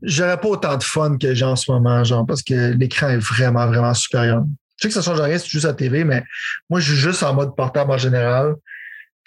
j'aurais 0.03 0.39
pas 0.39 0.49
autant 0.49 0.77
de 0.77 0.83
fun 0.83 1.17
que 1.17 1.35
j'ai 1.35 1.47
en 1.47 1.57
ce 1.57 1.73
moment, 1.73 2.05
genre, 2.05 2.27
parce 2.27 2.43
que 2.43 2.73
l'écran 2.73 3.09
est 3.09 3.19
vraiment, 3.19 3.67
vraiment 3.67 3.95
supérieur. 3.95 4.45
Je 4.81 4.89
sais 4.89 4.89
que 4.89 4.95
ça 4.95 5.03
change 5.03 5.21
rien 5.21 5.39
tu 5.39 5.59
joues 5.59 5.67
à 5.67 5.71
la 5.71 5.75
TV, 5.75 6.05
mais 6.05 6.25
moi, 6.71 6.81
je 6.81 6.95
joue 6.95 7.11
juste 7.11 7.23
en 7.23 7.35
mode 7.35 7.55
portable 7.55 7.91
en 7.91 7.99
général. 7.99 8.55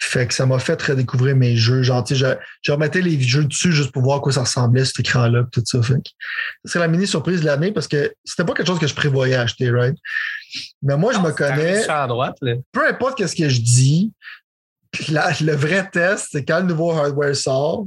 Fait 0.00 0.26
que 0.26 0.34
ça 0.34 0.44
m'a 0.44 0.58
fait 0.58 0.80
redécouvrir 0.82 1.36
mes 1.36 1.56
jeux. 1.56 1.82
Genre, 1.82 2.02
tu 2.02 2.16
sais, 2.16 2.36
je, 2.62 2.72
remettais 2.72 3.00
les 3.00 3.20
jeux 3.20 3.44
dessus 3.44 3.72
juste 3.72 3.92
pour 3.92 4.02
voir 4.02 4.18
à 4.18 4.20
quoi 4.20 4.32
ça 4.32 4.40
ressemblait, 4.40 4.84
cet 4.84 4.98
écran-là, 4.98 5.44
tout 5.52 5.62
ça. 5.64 5.80
Fait 5.82 5.94
que 5.94 6.10
c'est 6.64 6.80
la 6.80 6.88
mini 6.88 7.06
surprise 7.06 7.40
de 7.40 7.46
l'année 7.46 7.70
parce 7.70 7.86
que 7.86 8.12
c'était 8.24 8.44
pas 8.44 8.54
quelque 8.54 8.66
chose 8.66 8.80
que 8.80 8.88
je 8.88 8.94
prévoyais 8.94 9.36
acheter, 9.36 9.70
right? 9.70 9.96
Mais 10.82 10.96
moi, 10.96 11.12
je 11.12 11.20
me 11.20 11.30
connais. 11.30 11.86
droite, 12.08 12.36
Peu 12.72 12.88
importe 12.88 13.24
ce 13.24 13.36
que 13.36 13.48
je 13.48 13.60
dis, 13.60 14.12
le 15.10 15.52
vrai 15.52 15.88
test, 15.90 16.28
c'est 16.32 16.44
quand 16.44 16.58
le 16.58 16.66
nouveau 16.66 16.90
hardware 16.90 17.36
sort. 17.36 17.86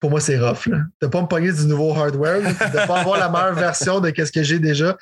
Pour 0.00 0.10
moi, 0.10 0.20
c'est 0.20 0.38
rough. 0.38 0.68
De 0.68 0.76
ne 1.02 1.08
pas 1.08 1.22
me 1.22 1.26
pogner 1.26 1.52
du 1.52 1.66
nouveau 1.66 1.92
hardware, 1.92 2.40
de 2.40 2.46
ne 2.48 2.86
pas 2.86 3.00
avoir 3.00 3.18
la 3.18 3.28
meilleure 3.28 3.54
version 3.54 4.00
de 4.00 4.12
ce 4.16 4.30
que 4.30 4.42
j'ai 4.42 4.58
déjà. 4.58 4.96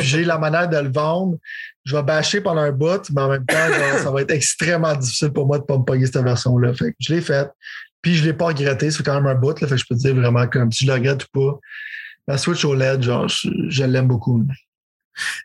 J'ai 0.00 0.24
la 0.24 0.38
manière 0.38 0.68
de 0.68 0.76
le 0.76 0.90
vendre. 0.90 1.36
Je 1.84 1.96
vais 1.96 2.02
bâcher 2.02 2.40
pendant 2.40 2.60
un 2.60 2.72
bout, 2.72 3.08
mais 3.10 3.22
en 3.22 3.28
même 3.28 3.46
temps, 3.46 3.68
ça 4.02 4.10
va 4.10 4.22
être 4.22 4.30
extrêmement 4.30 4.94
difficile 4.94 5.30
pour 5.30 5.46
moi 5.46 5.58
de 5.58 5.62
ne 5.62 5.66
pas 5.66 5.78
me 5.78 5.84
pogner 5.84 6.06
cette 6.06 6.22
version-là. 6.22 6.74
Fait 6.74 6.94
je 6.98 7.14
l'ai 7.14 7.20
faite. 7.20 7.50
Puis 8.02 8.14
je 8.14 8.22
ne 8.22 8.28
l'ai 8.28 8.32
pas 8.32 8.46
regretté. 8.46 8.90
C'est 8.90 9.02
quand 9.02 9.14
même 9.14 9.26
un 9.26 9.34
bout. 9.34 9.60
Là, 9.60 9.66
fait 9.66 9.74
que 9.74 9.80
je 9.80 9.86
peux 9.88 9.94
te 9.94 10.00
dire 10.00 10.14
vraiment 10.14 10.46
comme 10.46 10.72
si 10.72 10.84
je 10.84 10.90
le 10.90 10.94
regrette 10.94 11.24
ou 11.24 11.28
pas. 11.32 11.58
La 12.28 12.38
Switch 12.38 12.64
OLED, 12.64 13.02
genre, 13.02 13.28
je 13.28 13.84
l'aime 13.84 14.06
beaucoup. 14.06 14.46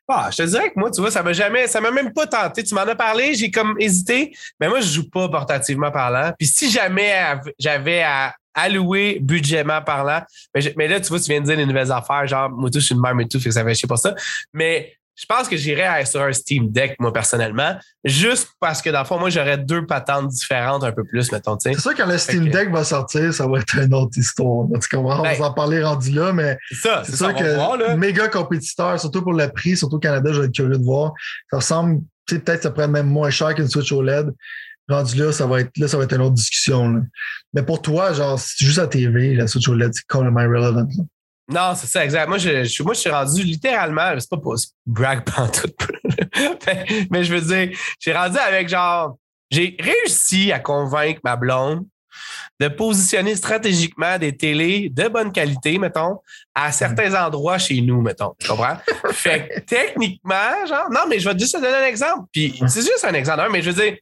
Ah, 0.07 0.29
je 0.31 0.37
te 0.37 0.43
dirais 0.43 0.69
que 0.69 0.79
moi, 0.79 0.91
tu 0.91 1.01
vois, 1.01 1.11
ça 1.11 1.23
m'a 1.23 1.33
jamais, 1.33 1.67
ça 1.67 1.81
m'a 1.81 1.91
même 1.91 2.13
pas 2.13 2.27
tenté. 2.27 2.63
Tu 2.63 2.75
m'en 2.75 2.81
as 2.81 2.95
parlé, 2.95 3.33
j'ai 3.33 3.51
comme 3.51 3.75
hésité, 3.79 4.35
mais 4.59 4.69
moi, 4.69 4.79
je 4.81 4.87
joue 4.87 5.09
pas 5.09 5.27
portativement 5.29 5.91
parlant. 5.91 6.31
Puis 6.37 6.47
si 6.47 6.69
jamais 6.69 7.39
j'avais 7.59 8.03
à 8.03 8.33
allouer 8.55 9.19
budgément 9.21 9.81
parlant, 9.81 10.21
mais, 10.53 10.87
là, 10.87 10.99
tu 10.99 11.09
vois, 11.09 11.19
tu 11.19 11.31
viens 11.31 11.41
de 11.41 11.45
dire 11.45 11.57
les 11.57 11.65
nouvelles 11.65 11.91
affaires, 11.91 12.25
genre, 12.25 12.49
moi, 12.49 12.69
tout, 12.69 12.79
je 12.79 12.85
suis 12.85 12.95
une 12.95 13.01
mère, 13.01 13.13
et 13.19 13.27
tout, 13.27 13.39
fait 13.39 13.49
que 13.49 13.55
ça 13.55 13.63
fait 13.63 13.75
chier 13.75 13.87
pour 13.87 13.99
ça. 13.99 14.15
Mais 14.53 14.93
je 15.15 15.25
pense 15.25 15.47
que 15.47 15.55
j'irais 15.55 16.05
sur 16.05 16.21
un 16.21 16.33
Steam 16.33 16.69
Deck, 16.71 16.97
moi, 16.99 17.13
personnellement, 17.13 17.77
juste 18.03 18.49
parce 18.59 18.81
que, 18.81 18.89
dans 18.89 18.99
le 18.99 19.05
fond, 19.05 19.17
moi, 19.17 19.29
j'aurais 19.29 19.57
deux 19.57 19.85
patentes 19.85 20.27
différentes 20.27 20.83
un 20.83 20.91
peu 20.91 21.03
plus, 21.05 21.31
mettons, 21.31 21.57
C'est 21.59 21.79
sûr 21.79 21.93
que 21.93 22.01
quand 22.01 22.09
le 22.09 22.17
Steam 22.17 22.49
Deck 22.49 22.69
va 22.69 22.83
sortir, 22.83 23.33
ça 23.33 23.47
va 23.47 23.59
être 23.59 23.77
une 23.77 23.93
autre 23.93 24.17
histoire. 24.17 24.67
Tu 24.89 24.95
on 24.97 25.03
va 25.03 25.21
ben, 25.21 25.41
en 25.41 25.53
parler 25.53 25.83
rendu 25.83 26.11
là, 26.11 26.33
mais 26.33 26.57
c'est 26.71 27.15
sûr 27.15 27.33
que 27.33 27.95
méga 27.95 28.27
compétiteur, 28.27 28.99
surtout 28.99 29.21
pour 29.21 29.33
le 29.33 29.47
prix, 29.49 29.77
surtout 29.77 29.95
au 29.95 29.99
Canada, 29.99 30.31
je 30.33 30.41
vais 30.41 30.47
être 30.47 30.53
curieux 30.53 30.77
de 30.77 30.83
voir. 30.83 31.13
Ça 31.49 31.57
ressemble, 31.57 32.01
tu 32.27 32.35
sais, 32.35 32.41
peut-être 32.41 32.63
ça 32.63 32.71
pourrait 32.71 32.85
être 32.85 32.91
même 32.91 33.07
moins 33.07 33.29
cher 33.29 33.55
qu'une 33.55 33.69
Switch 33.69 33.91
OLED. 33.91 34.33
Rendu 34.87 35.15
là, 35.15 35.31
ça 35.31 35.47
va 35.47 35.61
être 35.61 35.75
là, 35.77 35.87
ça 35.87 35.97
va 35.97 36.03
être 36.03 36.13
une 36.13 36.21
autre 36.21 36.35
discussion. 36.35 37.01
Mais 37.53 37.63
pour 37.63 37.81
toi, 37.81 38.13
genre, 38.13 38.39
si 38.39 38.55
tu 38.55 38.65
joues 38.65 38.81
à 38.81 38.87
TV, 38.87 39.33
la 39.33 39.47
Switch 39.47 39.67
OLED, 39.67 39.91
c'est 39.93 40.05
complètement 40.07 40.41
irrelevant. 40.41 40.87
Non, 41.47 41.73
c'est 41.75 41.87
ça, 41.87 42.03
exact. 42.03 42.27
Moi, 42.27 42.37
je, 42.37 42.83
moi, 42.83 42.93
je 42.93 42.99
suis 42.99 43.09
rendu 43.09 43.43
littéralement, 43.43 44.13
c'est 44.19 44.29
pas 44.29 44.37
pour 44.37 44.55
brag 44.85 45.23
tout, 45.23 45.85
mais, 46.67 46.85
mais 47.11 47.23
je 47.23 47.33
veux 47.33 47.41
dire, 47.41 47.77
j'ai 47.99 48.13
rendu 48.13 48.37
avec 48.37 48.67
genre, 48.67 49.17
j'ai 49.51 49.77
réussi 49.79 50.51
à 50.51 50.59
convaincre 50.59 51.21
ma 51.23 51.35
blonde 51.35 51.85
de 52.59 52.67
positionner 52.67 53.35
stratégiquement 53.35 54.17
des 54.17 54.35
télés 54.35 54.89
de 54.89 55.07
bonne 55.07 55.31
qualité, 55.31 55.77
mettons, 55.77 56.19
à 56.53 56.71
certains 56.71 57.13
endroits 57.13 57.57
chez 57.57 57.81
nous, 57.81 58.01
mettons. 58.01 58.33
Tu 58.39 58.47
comprends? 58.47 58.77
fait 59.11 59.49
que 59.49 59.59
techniquement, 59.67 60.65
genre, 60.67 60.89
non, 60.89 61.01
mais 61.07 61.19
je 61.19 61.29
vais 61.29 61.37
juste 61.37 61.55
te 61.55 61.61
donner 61.61 61.75
un 61.75 61.85
exemple. 61.85 62.27
Puis 62.31 62.59
c'est 62.67 62.81
juste 62.81 63.05
un 63.05 63.13
exemple, 63.13 63.41
hein, 63.41 63.49
mais 63.51 63.61
je 63.61 63.69
veux 63.69 63.83
dire, 63.83 63.97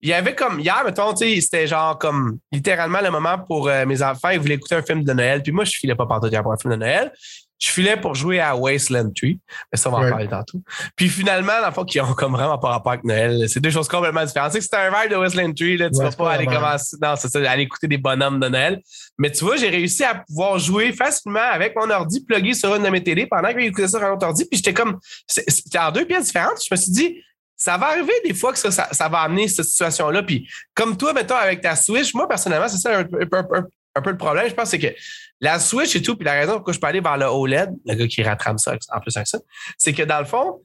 il 0.00 0.08
y 0.10 0.12
avait 0.12 0.34
comme 0.34 0.60
hier, 0.60 0.82
mettons, 0.84 1.12
tu 1.14 1.26
sais, 1.34 1.40
c'était 1.40 1.66
genre 1.66 1.98
comme 1.98 2.38
littéralement 2.52 3.00
le 3.00 3.10
moment 3.10 3.38
pour 3.38 3.68
euh, 3.68 3.84
mes 3.86 4.02
enfants, 4.02 4.30
ils 4.30 4.38
voulaient 4.40 4.54
écouter 4.54 4.76
un 4.76 4.82
film 4.82 5.02
de 5.04 5.12
Noël. 5.12 5.42
Puis 5.42 5.52
moi, 5.52 5.64
je 5.64 5.72
filais 5.76 5.94
pas 5.96 6.06
partout 6.06 6.28
pour 6.42 6.52
un 6.52 6.56
film 6.56 6.74
de 6.74 6.78
Noël. 6.78 7.12
je 7.60 7.70
filais 7.70 7.96
pour 7.96 8.14
jouer 8.14 8.38
à 8.38 8.54
Wasteland 8.54 9.10
3. 9.10 9.30
Mais 9.72 9.76
ça, 9.76 9.88
on 9.88 9.92
va 9.98 10.06
en 10.06 10.10
parler 10.10 10.28
tantôt. 10.28 10.62
Puis 10.94 11.08
finalement, 11.08 11.60
dans 11.60 11.66
le 11.66 11.72
fond, 11.72 11.84
qui 11.84 12.00
ont 12.00 12.14
comme 12.14 12.32
vraiment 12.34 12.58
pas 12.58 12.68
rapport 12.68 12.92
avec 12.92 13.04
Noël. 13.04 13.48
C'est 13.48 13.58
deux 13.58 13.70
choses 13.70 13.88
complètement 13.88 14.24
différentes. 14.24 14.52
Tu 14.52 14.60
sais 14.60 14.68
c'est 14.70 14.76
un 14.76 14.88
vibe 14.90 15.10
de 15.10 15.16
Wasteland 15.16 15.52
3, 15.52 15.66
là, 15.76 15.90
tu 15.90 15.96
Ouais, 15.98 16.04
vas 16.04 16.12
pas 16.12 16.30
aller 16.32 16.44
vraiment. 16.44 16.60
commencer. 16.66 16.96
Non, 17.02 17.14
c'est 17.16 17.28
ça, 17.28 17.50
aller 17.50 17.64
écouter 17.64 17.88
des 17.88 17.98
bonhommes 17.98 18.38
de 18.38 18.46
Noël. 18.48 18.80
Mais 19.18 19.32
tu 19.32 19.44
vois, 19.44 19.56
j'ai 19.56 19.68
réussi 19.70 20.04
à 20.04 20.14
pouvoir 20.14 20.60
jouer 20.60 20.92
facilement 20.92 21.40
avec 21.52 21.74
mon 21.74 21.90
ordi 21.90 22.24
plugué 22.24 22.54
sur 22.54 22.72
une 22.76 22.84
de 22.84 22.88
mes 22.90 23.02
télé 23.02 23.26
pendant 23.26 23.52
que 23.52 23.58
j'écoutais 23.60 23.88
ça 23.88 23.98
sur 23.98 24.06
un 24.06 24.12
autre 24.12 24.24
ordi. 24.26 24.44
Puis 24.44 24.58
j'étais 24.58 24.74
comme, 24.74 25.00
c'était 25.26 25.80
en 25.80 25.90
deux 25.90 26.04
pièces 26.04 26.26
différentes. 26.26 26.60
Je 26.62 26.68
me 26.72 26.76
suis 26.76 26.92
dit, 26.92 27.20
ça 27.60 27.76
va 27.76 27.88
arriver 27.88 28.12
des 28.24 28.32
fois 28.32 28.52
que 28.52 28.58
ça, 28.58 28.70
ça, 28.70 28.88
ça 28.92 29.08
va 29.08 29.18
amener 29.20 29.48
cette 29.48 29.66
situation-là. 29.66 30.22
Puis 30.22 30.48
comme 30.74 30.96
toi, 30.96 31.12
mettons, 31.12 31.34
avec 31.36 31.60
ta 31.60 31.76
Switch, 31.76 32.14
moi, 32.14 32.26
personnellement, 32.28 32.68
c'est 32.68 32.78
ça 32.78 32.96
un, 32.98 33.04
peu- 33.04 33.20
un 33.20 33.26
peu- 33.26 33.56
un- 33.56 33.66
un 33.96 34.00
peu 34.00 34.10
le 34.10 34.16
problème. 34.16 34.48
Je 34.48 34.54
pense 34.54 34.70
c'est 34.70 34.78
que 34.78 34.94
la 35.40 35.58
Switch 35.58 35.94
et 35.96 36.02
tout, 36.02 36.16
puis 36.16 36.24
la 36.24 36.32
raison 36.32 36.54
pourquoi 36.54 36.72
je 36.72 36.78
peux 36.78 36.86
aller 36.86 37.00
vers 37.00 37.16
le 37.18 37.26
OLED, 37.26 37.70
le 37.84 37.94
gars 37.94 38.06
qui 38.06 38.22
rattrape 38.22 38.58
ça 38.60 38.76
en 38.94 39.00
plus 39.00 39.16
avec 39.16 39.26
ça, 39.26 39.38
c'est 39.76 39.92
que 39.92 40.02
dans 40.04 40.20
le 40.20 40.24
fond, 40.24 40.62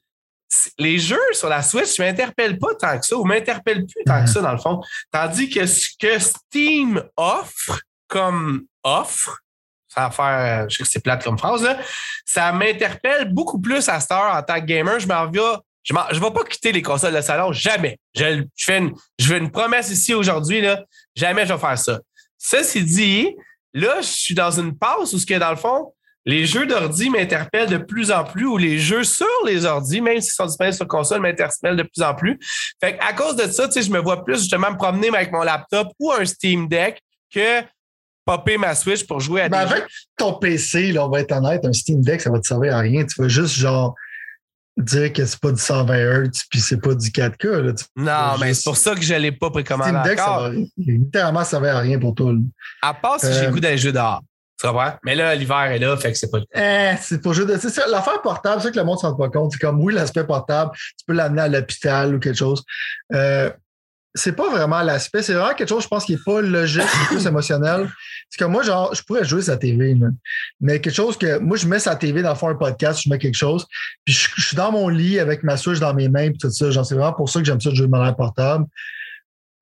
les 0.77 0.99
jeux 0.99 1.17
sur 1.31 1.49
la 1.49 1.63
Switch 1.63 1.99
ne 1.99 2.05
m'interpellent 2.05 2.59
pas 2.59 2.75
tant 2.79 2.99
que 2.99 3.05
ça 3.07 3.17
ou 3.17 3.23
m'interpellent 3.23 3.87
plus 3.87 4.03
tant 4.05 4.23
que 4.23 4.29
ça, 4.29 4.41
dans 4.41 4.51
le 4.51 4.59
fond. 4.59 4.81
Tandis 5.11 5.49
que 5.49 5.65
ce 5.65 5.89
que 5.99 6.19
Steam 6.19 7.03
offre 7.17 7.81
comme 8.07 8.65
offre, 8.83 9.39
sans 9.87 10.11
faire, 10.11 10.69
je 10.69 10.77
sais 10.77 10.83
que 10.83 10.89
c'est 10.89 11.03
plate 11.03 11.23
comme 11.23 11.39
phrase, 11.39 11.63
là, 11.63 11.79
ça 12.25 12.51
m'interpelle 12.51 13.33
beaucoup 13.33 13.59
plus 13.59 13.89
à 13.89 13.99
cette 13.99 14.11
heure 14.11 14.35
en 14.35 14.43
tant 14.43 14.55
que 14.59 14.65
gamer. 14.65 14.99
Je 14.99 15.07
m'en 15.07 15.23
reviens. 15.23 15.59
Je 15.83 15.93
ne 15.93 16.19
vais 16.19 16.31
pas 16.31 16.43
quitter 16.45 16.71
les 16.71 16.81
consoles 16.81 17.13
de 17.13 17.21
salon, 17.21 17.51
jamais. 17.51 17.97
Je, 18.15 18.43
je 18.55 18.65
fais, 18.65 18.77
une, 18.77 18.93
je 19.19 19.25
fais 19.27 19.37
une 19.37 19.51
promesse 19.51 19.89
ici 19.89 20.13
aujourd'hui, 20.13 20.61
là, 20.61 20.83
jamais 21.15 21.45
je 21.45 21.53
vais 21.53 21.59
faire 21.59 21.77
ça. 21.77 21.99
Ceci 22.37 22.83
dit, 22.83 23.35
là, 23.73 24.01
je 24.01 24.07
suis 24.07 24.35
dans 24.35 24.51
une 24.51 24.77
passe 24.77 25.13
où, 25.13 25.19
ce 25.19 25.25
que, 25.25 25.37
dans 25.37 25.49
le 25.49 25.55
fond, 25.57 25.93
les 26.25 26.45
jeux 26.45 26.65
d'ordi 26.65 27.09
m'interpellent 27.09 27.69
de 27.69 27.77
plus 27.77 28.11
en 28.11 28.23
plus, 28.23 28.45
ou 28.45 28.57
les 28.57 28.79
jeux 28.79 29.03
sur 29.03 29.27
les 29.45 29.65
ordis, 29.65 29.99
même 29.99 30.21
s'ils 30.21 30.31
sont 30.31 30.45
disponibles 30.45 30.75
sur 30.75 30.87
console, 30.87 31.19
m'interpellent 31.19 31.75
de 31.75 31.83
plus 31.83 32.01
en 32.01 32.15
plus. 32.15 32.39
Fait 32.81 32.97
à 33.01 33.11
cause 33.13 33.35
de 33.35 33.51
ça, 33.51 33.67
tu 33.67 33.73
sais, 33.73 33.81
je 33.81 33.91
me 33.91 33.99
vois 33.99 34.23
plus 34.23 34.39
justement 34.39 34.71
me 34.71 34.77
promener 34.77 35.09
avec 35.09 35.31
mon 35.33 35.43
laptop 35.43 35.89
ou 35.99 36.11
un 36.13 36.23
Steam 36.25 36.69
Deck 36.69 37.01
que 37.33 37.61
popper 38.25 38.57
ma 38.57 38.73
Switch 38.73 39.05
pour 39.05 39.19
jouer 39.19 39.41
à 39.41 39.49
Ben, 39.49 39.65
des 39.65 39.71
avec 39.73 39.83
jeux. 39.83 39.89
ton 40.17 40.33
PC, 40.35 40.93
là, 40.93 41.05
on 41.05 41.09
va 41.09 41.19
être 41.19 41.33
honnête, 41.33 41.65
un 41.65 41.73
Steam 41.73 42.01
Deck, 42.01 42.21
ça 42.21 42.29
va 42.31 42.39
te 42.39 42.47
servir 42.47 42.73
à 42.75 42.79
rien. 42.79 43.05
Tu 43.05 43.21
vas 43.21 43.27
juste, 43.27 43.55
genre, 43.55 43.93
dire 44.77 45.13
que 45.13 45.25
c'est 45.25 45.39
pas 45.39 45.51
du 45.51 45.61
120 45.61 45.95
Hz 45.95 46.29
puis 46.49 46.59
c'est 46.59 46.81
pas 46.81 46.95
du 46.95 47.09
4K. 47.09 47.45
Là. 47.61 47.73
Non, 47.95 48.37
mais 48.39 48.47
juste- 48.49 48.61
c'est 48.61 48.69
pour 48.69 48.77
ça 48.77 48.95
que 48.95 49.01
je 49.01 49.13
ne 49.13 49.19
l'ai 49.19 49.31
pas 49.31 49.49
précommandé 49.51 49.89
Steam 49.91 50.03
Deck, 50.03 50.17
ça 50.19 50.31
encore. 50.31 50.49
va 50.49 50.55
littéralement 50.77 51.43
servir 51.43 51.75
à 51.77 51.79
rien 51.79 51.99
pour 51.99 52.15
toi. 52.15 52.31
là. 52.33 52.39
À 52.81 52.93
part 52.93 53.19
si 53.19 53.27
j'ai 53.31 53.39
Euh, 53.41 53.45
le 53.47 53.51
goût 53.53 53.59
d'un 53.59 53.75
jeu 53.75 53.91
dehors. 53.91 54.21
Tu 54.59 54.67
comprends? 54.67 54.93
Mais 55.03 55.15
là, 55.15 55.35
l'hiver 55.35 55.63
est 55.63 55.79
là, 55.79 55.97
fait 55.97 56.11
que 56.11 56.17
c'est 56.17 56.29
pas 56.31 56.39
le 56.39 56.45
Eh, 56.55 56.95
c'est 57.01 57.21
pour 57.21 57.33
jeu 57.33 57.45
de. 57.45 57.57
C'est 57.57 57.69
ça, 57.69 57.85
l'affaire 57.87 58.21
portable, 58.21 58.61
c'est 58.61 58.67
ça 58.67 58.71
que 58.71 58.77
le 58.79 58.85
monde 58.85 58.95
ne 58.97 59.01
se 59.01 59.05
rend 59.07 59.15
pas 59.15 59.29
compte. 59.29 59.51
C'est 59.51 59.59
comme, 59.59 59.81
oui, 59.81 59.93
l'aspect 59.93 60.23
portable, 60.23 60.71
tu 60.75 61.05
peux 61.07 61.13
l'amener 61.13 61.41
à 61.41 61.47
l'hôpital 61.49 62.15
ou 62.15 62.19
quelque 62.19 62.37
chose. 62.37 62.63
Euh, 63.13 63.49
c'est 64.15 64.35
pas 64.35 64.49
vraiment 64.49 64.81
l'aspect, 64.81 65.23
c'est 65.23 65.33
vraiment 65.33 65.55
quelque 65.55 65.69
chose, 65.69 65.83
je 65.83 65.87
pense, 65.87 66.05
qui 66.05 66.13
est 66.13 66.23
pas 66.23 66.41
logique, 66.41 66.83
c'est 66.83 67.15
plus 67.15 67.25
émotionnel. 67.25 67.89
C'est 68.29 68.37
que 68.37 68.45
moi, 68.45 68.61
genre, 68.61 68.93
je 68.93 69.01
pourrais 69.01 69.25
jouer 69.25 69.41
sa 69.41 69.57
TV, 69.57 69.95
mais 70.61 70.79
quelque 70.79 70.93
chose 70.93 71.17
que 71.17 71.39
moi, 71.39 71.57
je 71.57 71.67
mets 71.67 71.79
sa 71.79 71.95
TV 71.95 72.21
dans 72.21 72.29
le 72.29 72.35
fond 72.35 72.49
un 72.49 72.55
podcast, 72.55 73.01
je 73.03 73.09
mets 73.09 73.17
quelque 73.17 73.37
chose, 73.37 73.65
puis 74.05 74.13
je, 74.13 74.41
suis 74.41 74.55
dans 74.55 74.71
mon 74.71 74.87
lit 74.87 75.19
avec 75.19 75.43
ma 75.43 75.57
Switch 75.57 75.79
dans 75.79 75.93
mes 75.93 76.09
mains, 76.09 76.29
puis 76.29 76.37
tout 76.37 76.51
ça. 76.51 76.69
Genre, 76.69 76.85
c'est 76.85 76.95
vraiment 76.95 77.13
pour 77.13 77.29
ça 77.29 77.39
que 77.39 77.45
j'aime 77.45 77.59
ça 77.59 77.71
de 77.71 77.75
jouer 77.75 77.87
de 77.87 77.91
manière 77.91 78.15
portable. 78.15 78.65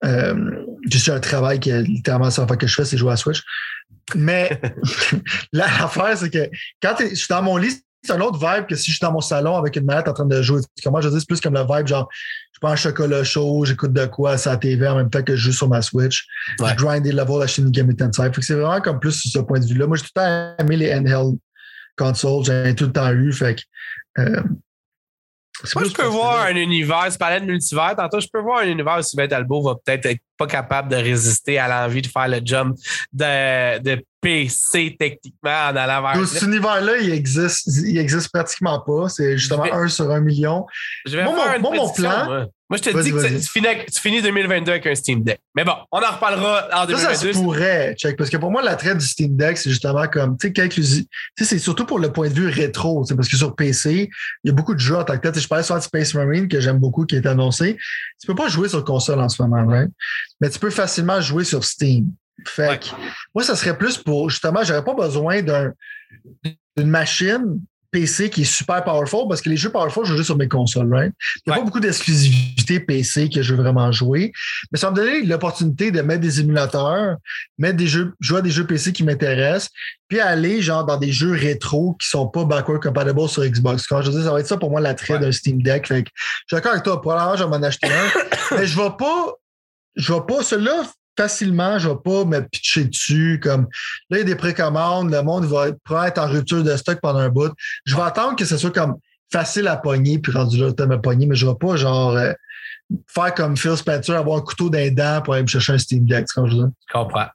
Euh, 0.04 0.66
j'ai 0.88 1.12
un 1.12 1.20
travail 1.20 1.60
qui 1.60 1.70
est 1.70 1.84
littéralement 1.84 2.32
ça 2.32 2.46
que 2.46 2.68
je 2.68 2.74
fais, 2.74 2.86
c'est 2.86 2.98
jouer 2.98 3.14
à 3.14 3.18
Switch. 3.18 3.44
Mais 4.16 4.60
la- 5.54 5.68
l'affaire, 5.68 6.18
c'est 6.18 6.30
que 6.30 6.50
quand 6.82 6.96
je 7.00 7.16
suis 7.16 7.28
dans 7.30 7.42
mon 7.42 7.56
lit, 7.56 7.82
c'est 8.04 8.14
un 8.14 8.22
autre 8.22 8.40
vibe 8.40 8.66
que 8.68 8.76
si 8.76 8.92
je 8.92 8.98
suis 8.98 9.06
dans 9.06 9.12
mon 9.12 9.22
salon 9.22 9.56
avec 9.56 9.76
une 9.76 9.86
manette 9.86 10.08
en 10.08 10.14
train 10.14 10.26
de 10.26 10.42
jouer. 10.42 10.62
Comment 10.84 11.02
je 11.02 11.10
dis, 11.10 11.20
c'est 11.20 11.28
plus 11.28 11.40
comme 11.40 11.54
le 11.54 11.62
vibe, 11.62 11.88
genre, 11.88 12.10
je 12.54 12.60
prends 12.60 12.72
un 12.72 12.76
chocolat 12.76 13.24
chaud, 13.24 13.64
j'écoute 13.66 13.94
de 13.94 14.06
quoi 14.06 14.38
sur 14.38 14.52
la 14.52 14.58
TV 14.58 14.88
en 14.88 14.96
même 14.96 15.10
temps 15.10 15.22
que 15.22 15.36
je 15.36 15.46
joue 15.46 15.52
sur 15.52 15.70
ma 15.70 15.82
Switch. 15.82 16.26
Ouais. 16.60 16.70
Je 16.70 16.76
grind 16.84 17.04
des 17.04 17.12
levels 17.12 17.42
à 17.42 17.48
Shin 17.48 17.64
Megami 17.64 17.96
Tensei. 17.96 18.24
Fait 18.24 18.32
que 18.32 18.42
c'est 18.42 18.56
vraiment 18.56 18.82
comme 18.82 19.00
plus 19.00 19.12
sur 19.12 19.32
ce 19.32 19.40
point 19.46 19.60
de 19.60 19.66
vue-là. 19.66 19.88
Moi, 19.88 19.98
j'ai 19.98 20.04
tout 20.04 20.12
le 20.16 20.22
temps 20.22 20.56
aimé 20.60 20.78
les 20.78 20.94
handheld 20.94 21.38
consoles. 21.98 22.46
J'en 22.46 22.66
ai 22.66 22.76
tout 22.76 22.86
le 22.86 22.92
temps 22.92 23.12
eu. 23.12 23.32
Fait 23.34 23.56
que, 23.56 23.62
euh, 24.22 24.44
Moi, 25.76 25.84
je 25.86 25.92
peux 25.94 26.06
voir 26.06 26.46
un 26.46 26.56
univers, 26.56 27.08
tu 27.12 27.18
parlais 27.18 27.40
de 27.40 27.46
multivers, 27.46 27.96
tantôt, 27.96 28.20
je 28.20 28.28
peux 28.32 28.40
voir 28.42 28.60
un 28.60 28.68
univers 28.68 28.98
où 29.00 29.02
Sylvain 29.02 29.28
Talbot 29.28 29.62
va 29.62 29.76
peut-être 29.76 30.06
être 30.08 30.22
pas 30.38 30.48
capable 30.48 30.90
de 30.90 30.96
résister 30.96 31.60
à 31.60 31.68
l'envie 31.68 32.02
de 32.02 32.08
faire 32.08 32.28
le 32.28 32.40
jump 32.44 32.76
de, 33.14 33.80
de 33.80 34.04
PC 34.22 34.96
techniquement 35.00 35.70
en 35.70 35.76
allant 35.76 36.02
vers. 36.14 36.28
Cet 36.28 36.44
univers-là, 36.44 36.98
il 36.98 37.12
existe, 37.12 37.68
il 37.86 37.98
existe 37.98 38.32
pratiquement 38.32 38.80
pas. 38.80 39.10
C'est 39.10 39.38
justement 39.38 39.64
vais- 39.64 39.72
un 39.72 39.88
sur 39.88 40.10
un 40.12 40.20
million. 40.20 40.66
Je 41.06 41.18
vais 41.18 41.24
Moi, 41.24 41.36
faire 41.36 41.48
mon- 41.48 41.56
une 41.56 41.62
moi, 41.62 41.72
mon 41.72 41.78
prédiction, 41.90 42.10
plan- 42.12 42.26
Moi, 42.26 42.46
Moi, 42.72 42.78
je 42.78 42.84
te 42.90 43.02
dis 43.04 43.12
que 43.12 43.38
tu 43.38 43.48
finis, 43.50 43.68
avec- 43.68 43.92
tu 43.92 44.00
finis 44.00 44.22
2022 44.22 44.72
avec 44.72 44.88
un 44.88 44.96
Steam 44.96 45.24
Deck. 45.24 45.42
Mais 45.56 45.66
bon, 45.66 45.74
on 45.92 45.98
en 46.00 46.10
reparlera 46.12 46.70
en 46.72 46.88
Ça, 46.88 46.98
ça 46.98 47.16
se 47.16 47.22
2022. 47.26 47.34
pourrait, 47.44 47.96
check. 47.98 48.16
Parce 48.18 48.30
que 48.30 48.38
pour 48.38 48.50
moi, 48.50 48.62
l'attrait 48.62 48.96
du 48.96 49.06
Steam 49.06 49.36
Deck, 49.36 49.58
c'est 49.58 49.70
justement 49.70 50.08
comme, 50.08 50.38
tu 50.38 50.48
sais, 50.48 50.54
quelques. 50.54 50.76
Tu 50.76 50.82
sais, 50.82 51.06
c'est 51.44 51.60
surtout 51.60 51.86
pour 51.86 52.00
le 52.00 52.14
point 52.14 52.30
de 52.30 52.34
vue 52.34 52.48
rétro, 52.48 53.04
tu 53.04 53.10
sais, 53.10 53.16
parce 53.18 53.28
que 53.28 53.36
sur 53.36 53.56
PC, 53.58 54.10
il 54.44 54.48
y 54.48 54.52
a 54.52 54.54
beaucoup 54.54 54.74
de 54.74 54.80
jeux 54.80 54.96
en 54.96 55.04
tant 55.04 55.18
que 55.18 55.28
tel. 55.28 55.38
Je 55.42 55.48
parlais 55.50 55.66
souvent 55.66 55.80
de 55.80 55.84
Space 55.84 56.14
Marine, 56.14 56.48
que 56.48 56.62
j'aime 56.62 56.80
beaucoup, 56.80 57.06
qui 57.06 57.18
est 57.18 57.26
annoncé. 57.28 57.76
Tu 58.22 58.26
peux 58.26 58.36
pas 58.36 58.48
jouer 58.48 58.70
sur 58.70 58.84
console 58.86 59.20
en 59.20 59.28
ce 59.28 59.42
moment, 59.42 59.66
right? 59.68 59.90
Mais 60.40 60.50
tu 60.50 60.58
peux 60.58 60.70
facilement 60.70 61.20
jouer 61.20 61.44
sur 61.44 61.66
Steam. 61.66 62.08
Fait 62.48 62.70
Ouais. 62.70 62.80
que, 62.80 62.86
moi, 63.36 63.44
ça 63.44 63.56
serait 63.58 63.78
plus 63.78 63.98
pour, 63.98 64.30
justement, 64.30 64.64
j'aurais 64.64 64.84
pas 64.86 64.94
besoin 64.96 65.42
d'un, 65.42 65.74
d'une 66.78 66.88
machine 66.90 67.60
PC 67.92 68.30
qui 68.30 68.42
est 68.42 68.46
super 68.46 68.84
powerful 68.84 69.28
parce 69.30 69.42
que 69.42 69.50
les 69.50 69.58
jeux 69.58 69.70
powerful, 69.70 70.06
je 70.06 70.16
joue 70.16 70.24
sur 70.24 70.38
mes 70.38 70.48
consoles, 70.48 70.92
right? 70.94 71.14
Il 71.36 71.42
n'y 71.48 71.52
a 71.54 71.56
Ouais. 71.56 71.60
pas 71.62 71.66
beaucoup 71.66 71.80
d'exclusivité 71.80 72.80
PC 72.80 73.30
que 73.30 73.42
je 73.42 73.54
veux 73.54 73.62
vraiment 73.62 73.92
jouer. 73.92 74.32
Mais 74.72 74.80
ça 74.80 74.88
va 74.88 74.92
me 74.92 74.96
donner 74.98 75.24
l'opportunité 75.24 75.92
de 75.92 76.02
mettre 76.02 76.22
des 76.22 76.40
émulateurs, 76.40 77.18
mettre 77.58 77.78
des 77.78 77.88
jeux, 77.88 78.14
jouer 78.20 78.40
à 78.40 78.42
des 78.42 78.50
jeux 78.52 78.66
PC 78.66 78.94
qui 78.94 79.04
m'intéressent, 79.04 79.70
puis 80.08 80.20
aller 80.20 80.62
genre 80.62 80.86
dans 80.86 80.98
des 80.98 81.12
jeux 81.12 81.32
rétro 81.34 81.96
qui 82.00 82.08
sont 82.08 82.28
pas 82.28 82.46
backward 82.46 82.82
compatible 82.82 83.28
sur 83.30 83.44
Xbox. 83.44 83.86
Quand 83.88 84.02
je 84.02 84.12
dis, 84.12 84.24
ça 84.24 84.32
va 84.32 84.40
être 84.40 84.48
ça 84.48 84.58
pour 84.58 84.70
moi 84.72 84.82
l'attrait 84.82 85.14
Ouais. 85.16 85.20
d'un 85.20 85.32
Steam 85.32 85.62
Deck. 85.62 85.88
Fait 85.88 86.04
que 86.04 86.10
je 86.16 86.24
suis 86.48 86.56
d'accord 86.56 86.72
avec 86.72 86.84
toi, 86.84 87.02
probablement 87.02 87.36
je 87.36 87.44
vais 87.44 87.50
m'en 87.50 87.64
acheter 87.66 87.88
un. 87.88 88.56
mais 88.58 88.66
je 88.66 88.78
vais 88.80 88.90
pas, 88.98 89.34
je 89.96 90.14
vais 90.14 90.22
pas, 90.28 90.44
celui-là, 90.44 90.84
facilement, 91.18 91.78
je 91.80 91.90
vais 91.90 91.96
pas 92.04 92.26
me 92.26 92.40
pitcher 92.42 92.86
dessus 92.86 93.40
comme 93.42 93.68
là, 94.10 94.18
il 94.18 94.20
y 94.20 94.22
a 94.22 94.24
des 94.24 94.36
précommandes, 94.36 95.12
le 95.12 95.22
monde 95.22 95.46
va 95.46 95.70
être, 95.70 96.06
être 96.06 96.18
en 96.18 96.28
rupture 96.28 96.64
de 96.64 96.76
stock 96.76 97.00
pendant 97.02 97.20
un 97.20 97.30
bout. 97.30 97.52
Je 97.86 97.96
vais 97.96 98.02
attendre 98.02 98.36
que 98.36 98.46
ce 98.46 98.58
soit 98.58 98.72
comme 98.72 98.98
facile 99.32 99.68
à 99.68 99.78
pogner, 99.78 100.20
puis 100.20 100.32
rendu 100.32 100.58
là, 100.58 100.72
tu 100.74 100.86
me 100.86 101.00
pogner, 101.00 101.26
mais 101.26 101.36
je 101.36 101.48
vais 101.48 101.56
pas 101.60 101.76
genre 101.76 102.12
euh, 102.12 102.34
faire 103.08 103.34
comme 103.34 103.56
Phil 103.56 103.78
Spencer, 103.78 104.16
avoir 104.16 104.38
un 104.38 104.42
couteau 104.42 104.70
d'un 104.70 104.90
dent 104.90 105.22
pour 105.22 105.34
aller 105.34 105.44
me 105.44 105.48
chercher 105.48 105.74
un 105.74 105.78
Steam 105.78 106.06
Deck, 106.06 106.28
je 106.36 106.66
comprends. 106.92 107.28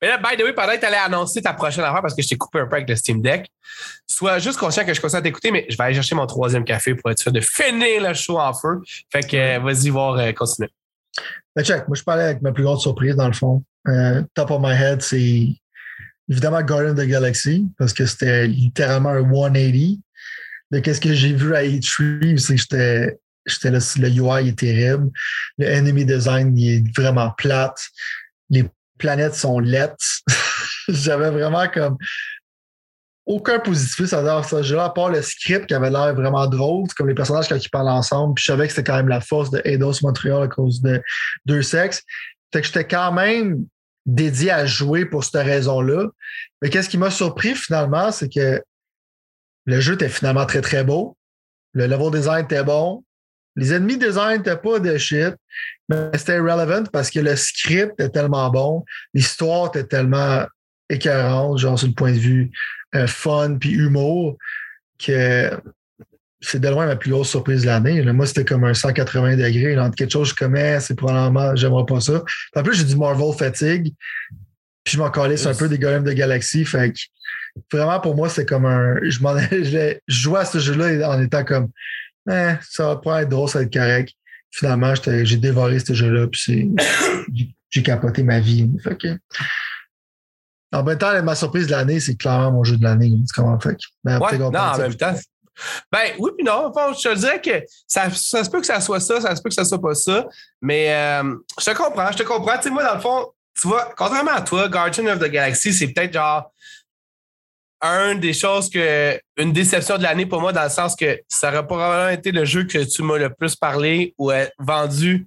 Mais 0.00 0.08
là, 0.08 0.18
by 0.18 0.36
the 0.36 0.44
way, 0.44 0.52
pendant 0.52 0.72
que 0.74 0.80
tu 0.80 0.86
allais 0.86 0.96
annoncer 0.96 1.42
ta 1.42 1.54
prochaine 1.54 1.84
affaire 1.84 2.02
parce 2.02 2.14
que 2.14 2.22
je 2.22 2.28
t'ai 2.28 2.36
coupé 2.36 2.60
un 2.60 2.66
peu 2.66 2.76
avec 2.76 2.88
le 2.88 2.94
Steam 2.94 3.20
Deck, 3.20 3.50
sois 4.06 4.38
juste 4.38 4.58
conscient 4.58 4.84
que 4.84 4.94
je 4.94 5.00
continue 5.00 5.18
à 5.18 5.22
t'écouter, 5.22 5.50
mais 5.50 5.66
je 5.68 5.76
vais 5.76 5.84
aller 5.84 5.94
chercher 5.94 6.14
mon 6.14 6.26
troisième 6.26 6.64
café 6.64 6.94
pour 6.94 7.10
être 7.10 7.18
sûr 7.18 7.32
de 7.32 7.40
finir 7.40 8.02
le 8.02 8.14
show 8.14 8.38
en 8.38 8.52
feu. 8.52 8.80
Fait 9.10 9.26
que 9.26 9.36
euh, 9.36 9.58
vas-y 9.58 9.90
voir, 9.90 10.18
euh, 10.18 10.32
continue. 10.32 10.68
Check, 11.62 11.86
moi 11.88 11.96
je 11.96 12.02
parlais 12.02 12.24
avec 12.24 12.42
ma 12.42 12.52
plus 12.52 12.64
grande 12.64 12.80
surprise 12.80 13.16
dans 13.16 13.26
le 13.26 13.34
fond. 13.34 13.62
Euh, 13.88 14.22
top 14.34 14.50
of 14.50 14.60
my 14.62 14.72
head, 14.72 15.02
c'est 15.02 15.48
évidemment 16.28 16.62
Guardian 16.62 16.94
the 16.94 17.06
Galaxy, 17.06 17.68
parce 17.78 17.92
que 17.92 18.06
c'était 18.06 18.46
littéralement 18.46 19.10
un 19.10 19.22
180 19.22 19.96
de 20.72 20.78
qu'est-ce 20.78 21.00
que 21.00 21.12
j'ai 21.12 21.34
vu 21.34 21.54
à 21.54 21.62
E3, 21.62 22.38
c'est 22.38 22.56
j'étais. 22.56 23.18
J'étais 23.44 23.72
là, 23.72 23.80
le 23.98 24.08
UI 24.08 24.48
est 24.50 24.58
terrible. 24.58 25.10
Le 25.58 25.66
enemy 25.66 26.04
design 26.04 26.56
est 26.56 26.84
vraiment 26.96 27.32
plate. 27.36 27.76
Les 28.50 28.64
planètes 28.98 29.34
sont 29.34 29.58
lettres. 29.58 29.96
J'avais 30.88 31.30
vraiment 31.30 31.66
comme 31.68 31.98
aucun 33.26 33.60
positif 33.60 34.12
à 34.12 34.42
ça 34.42 34.62
jeu-là, 34.62 34.84
à 34.84 34.90
part 34.90 35.10
le 35.10 35.22
script 35.22 35.66
qui 35.66 35.74
avait 35.74 35.90
l'air 35.90 36.14
vraiment 36.14 36.46
drôle, 36.46 36.88
comme 36.96 37.08
les 37.08 37.14
personnages 37.14 37.48
quand 37.48 37.56
ils 37.56 37.70
parlent 37.70 37.88
ensemble. 37.88 38.34
Puis 38.34 38.42
je 38.44 38.52
savais 38.52 38.66
que 38.66 38.72
c'était 38.72 38.90
quand 38.90 38.96
même 38.96 39.08
la 39.08 39.20
force 39.20 39.50
de 39.50 39.60
Eidos 39.64 40.00
Montreal 40.02 40.42
à 40.42 40.48
cause 40.48 40.82
de 40.82 41.00
deux 41.46 41.62
sexes. 41.62 42.02
Fait 42.52 42.60
que 42.60 42.66
j'étais 42.66 42.86
quand 42.86 43.12
même 43.12 43.64
dédié 44.06 44.50
à 44.50 44.66
jouer 44.66 45.04
pour 45.04 45.22
cette 45.22 45.44
raison-là. 45.44 46.08
Mais 46.60 46.70
qu'est-ce 46.70 46.88
qui 46.88 46.98
m'a 46.98 47.10
surpris 47.10 47.54
finalement, 47.54 48.10
c'est 48.10 48.28
que 48.28 48.60
le 49.64 49.80
jeu 49.80 49.94
était 49.94 50.08
finalement 50.08 50.46
très 50.46 50.60
très 50.60 50.82
beau. 50.82 51.16
Le 51.72 51.86
level 51.86 52.10
design 52.10 52.44
était 52.44 52.64
bon. 52.64 53.04
Les 53.54 53.72
ennemis 53.72 53.98
design 53.98 54.38
n'étaient 54.38 54.56
pas 54.56 54.78
de 54.78 54.96
shit, 54.96 55.34
mais 55.88 56.10
c'était 56.14 56.38
relevant 56.38 56.84
parce 56.90 57.10
que 57.10 57.20
le 57.20 57.36
script 57.36 57.92
était 58.00 58.08
tellement 58.08 58.48
bon, 58.50 58.84
l'histoire 59.12 59.68
était 59.68 59.84
tellement 59.84 60.46
écœurante, 60.92 61.58
genre 61.58 61.78
sur 61.78 61.88
le 61.88 61.94
point 61.94 62.12
de 62.12 62.18
vue 62.18 62.50
euh, 62.94 63.06
fun 63.06 63.56
puis 63.58 63.70
humour, 63.70 64.36
que 64.98 65.50
c'est 66.40 66.60
de 66.60 66.68
loin 66.68 66.86
ma 66.86 66.96
plus 66.96 67.10
grosse 67.10 67.30
surprise 67.30 67.62
de 67.62 67.66
l'année. 67.66 68.02
Moi, 68.12 68.26
c'était 68.26 68.44
comme 68.44 68.64
un 68.64 68.74
180 68.74 69.36
degrés. 69.36 69.74
là, 69.74 69.84
entre 69.84 69.94
quelque 69.94 70.10
chose 70.10 70.32
que 70.32 70.40
je 70.40 70.44
commets, 70.44 70.80
c'est 70.80 70.96
probablement, 70.96 71.54
j'aimerais 71.54 71.86
pas 71.86 72.00
ça. 72.00 72.22
Puis 72.24 72.60
en 72.60 72.62
plus, 72.62 72.74
j'ai 72.74 72.84
du 72.84 72.96
Marvel 72.96 73.32
fatigue. 73.38 73.94
Puis 74.84 74.94
je 74.94 74.98
m'en 74.98 75.10
calisse 75.10 75.46
un 75.46 75.50
Yes. 75.50 75.58
peu 75.58 75.68
des 75.68 75.78
Golems 75.78 76.02
de 76.02 76.12
Galaxy. 76.12 76.64
Fait 76.64 76.92
que 76.92 76.98
vraiment, 77.72 78.00
pour 78.00 78.16
moi, 78.16 78.28
c'est 78.28 78.44
comme 78.44 78.66
un. 78.66 78.96
Je, 79.08 79.20
m'en, 79.20 79.38
je, 79.50 79.98
jouais 80.08 80.40
à 80.40 80.44
ce 80.44 80.58
jeu-là 80.58 81.08
en 81.10 81.22
étant 81.22 81.44
comme. 81.44 81.68
Eh, 82.28 82.54
ça 82.68 82.86
va 82.86 82.96
pas 82.96 83.22
être 83.22 83.28
drôle, 83.28 83.48
ça 83.48 83.60
va 83.60 83.64
être 83.64 83.72
correct. 83.72 84.12
Finalement, 84.50 84.92
j'ai 85.06 85.36
dévoré 85.36 85.78
ce 85.78 85.94
jeu-là, 85.94 86.26
puis 86.26 86.70
j'ai 87.70 87.82
capoté 87.82 88.22
ma 88.22 88.38
vie. 88.38 88.68
Fait 88.84 88.96
que, 88.98 89.08
en 90.72 90.82
même 90.82 90.98
temps, 90.98 91.22
ma 91.22 91.34
surprise 91.34 91.66
de 91.66 91.72
l'année, 91.72 92.00
c'est 92.00 92.16
clairement 92.16 92.52
mon 92.52 92.64
jeu 92.64 92.76
de 92.76 92.82
l'année. 92.82 93.12
Comment 93.34 93.58
fait? 93.60 93.76
Ben, 94.04 94.18
ouais, 94.18 94.38
non, 94.38 94.54
en 94.54 94.78
même 94.78 94.94
temps. 94.94 95.14
Ben 95.92 96.12
oui, 96.18 96.30
puis 96.36 96.46
non. 96.46 96.72
je 96.74 97.08
te 97.08 97.14
dirais 97.14 97.40
que 97.40 97.64
ça, 97.86 98.10
ça, 98.10 98.42
se 98.42 98.50
peut 98.50 98.60
que 98.60 98.66
ça 98.66 98.80
soit 98.80 99.00
ça, 99.00 99.20
ça 99.20 99.36
se 99.36 99.42
peut 99.42 99.50
que 99.50 99.54
ça 99.54 99.64
soit 99.64 99.80
pas 99.80 99.94
ça. 99.94 100.26
Mais 100.62 100.92
euh, 100.94 101.34
je 101.60 101.64
te 101.64 101.76
comprends, 101.76 102.10
je 102.10 102.18
te 102.18 102.22
comprends. 102.22 102.56
Tu 102.56 102.64
sais, 102.64 102.70
moi, 102.70 102.82
dans 102.82 102.94
le 102.94 103.00
fond, 103.00 103.26
tu 103.60 103.68
vois, 103.68 103.92
contrairement 103.96 104.32
à 104.32 104.40
toi, 104.40 104.68
Guardian 104.68 105.06
of 105.06 105.18
the 105.18 105.30
Galaxy, 105.30 105.74
c'est 105.74 105.88
peut-être 105.88 106.14
genre 106.14 106.50
un 107.82 108.14
des 108.14 108.32
choses 108.32 108.70
que 108.70 109.20
une 109.36 109.52
déception 109.52 109.98
de 109.98 110.04
l'année 110.04 110.24
pour 110.24 110.40
moi 110.40 110.52
dans 110.52 110.62
le 110.62 110.70
sens 110.70 110.94
que 110.94 111.20
ça 111.28 111.48
aurait 111.48 111.66
probablement 111.66 112.10
été 112.10 112.30
le 112.30 112.44
jeu 112.44 112.64
que 112.64 112.78
tu 112.78 113.02
m'as 113.02 113.18
le 113.18 113.30
plus 113.30 113.56
parlé 113.56 114.14
ou 114.18 114.30
vendu 114.58 115.26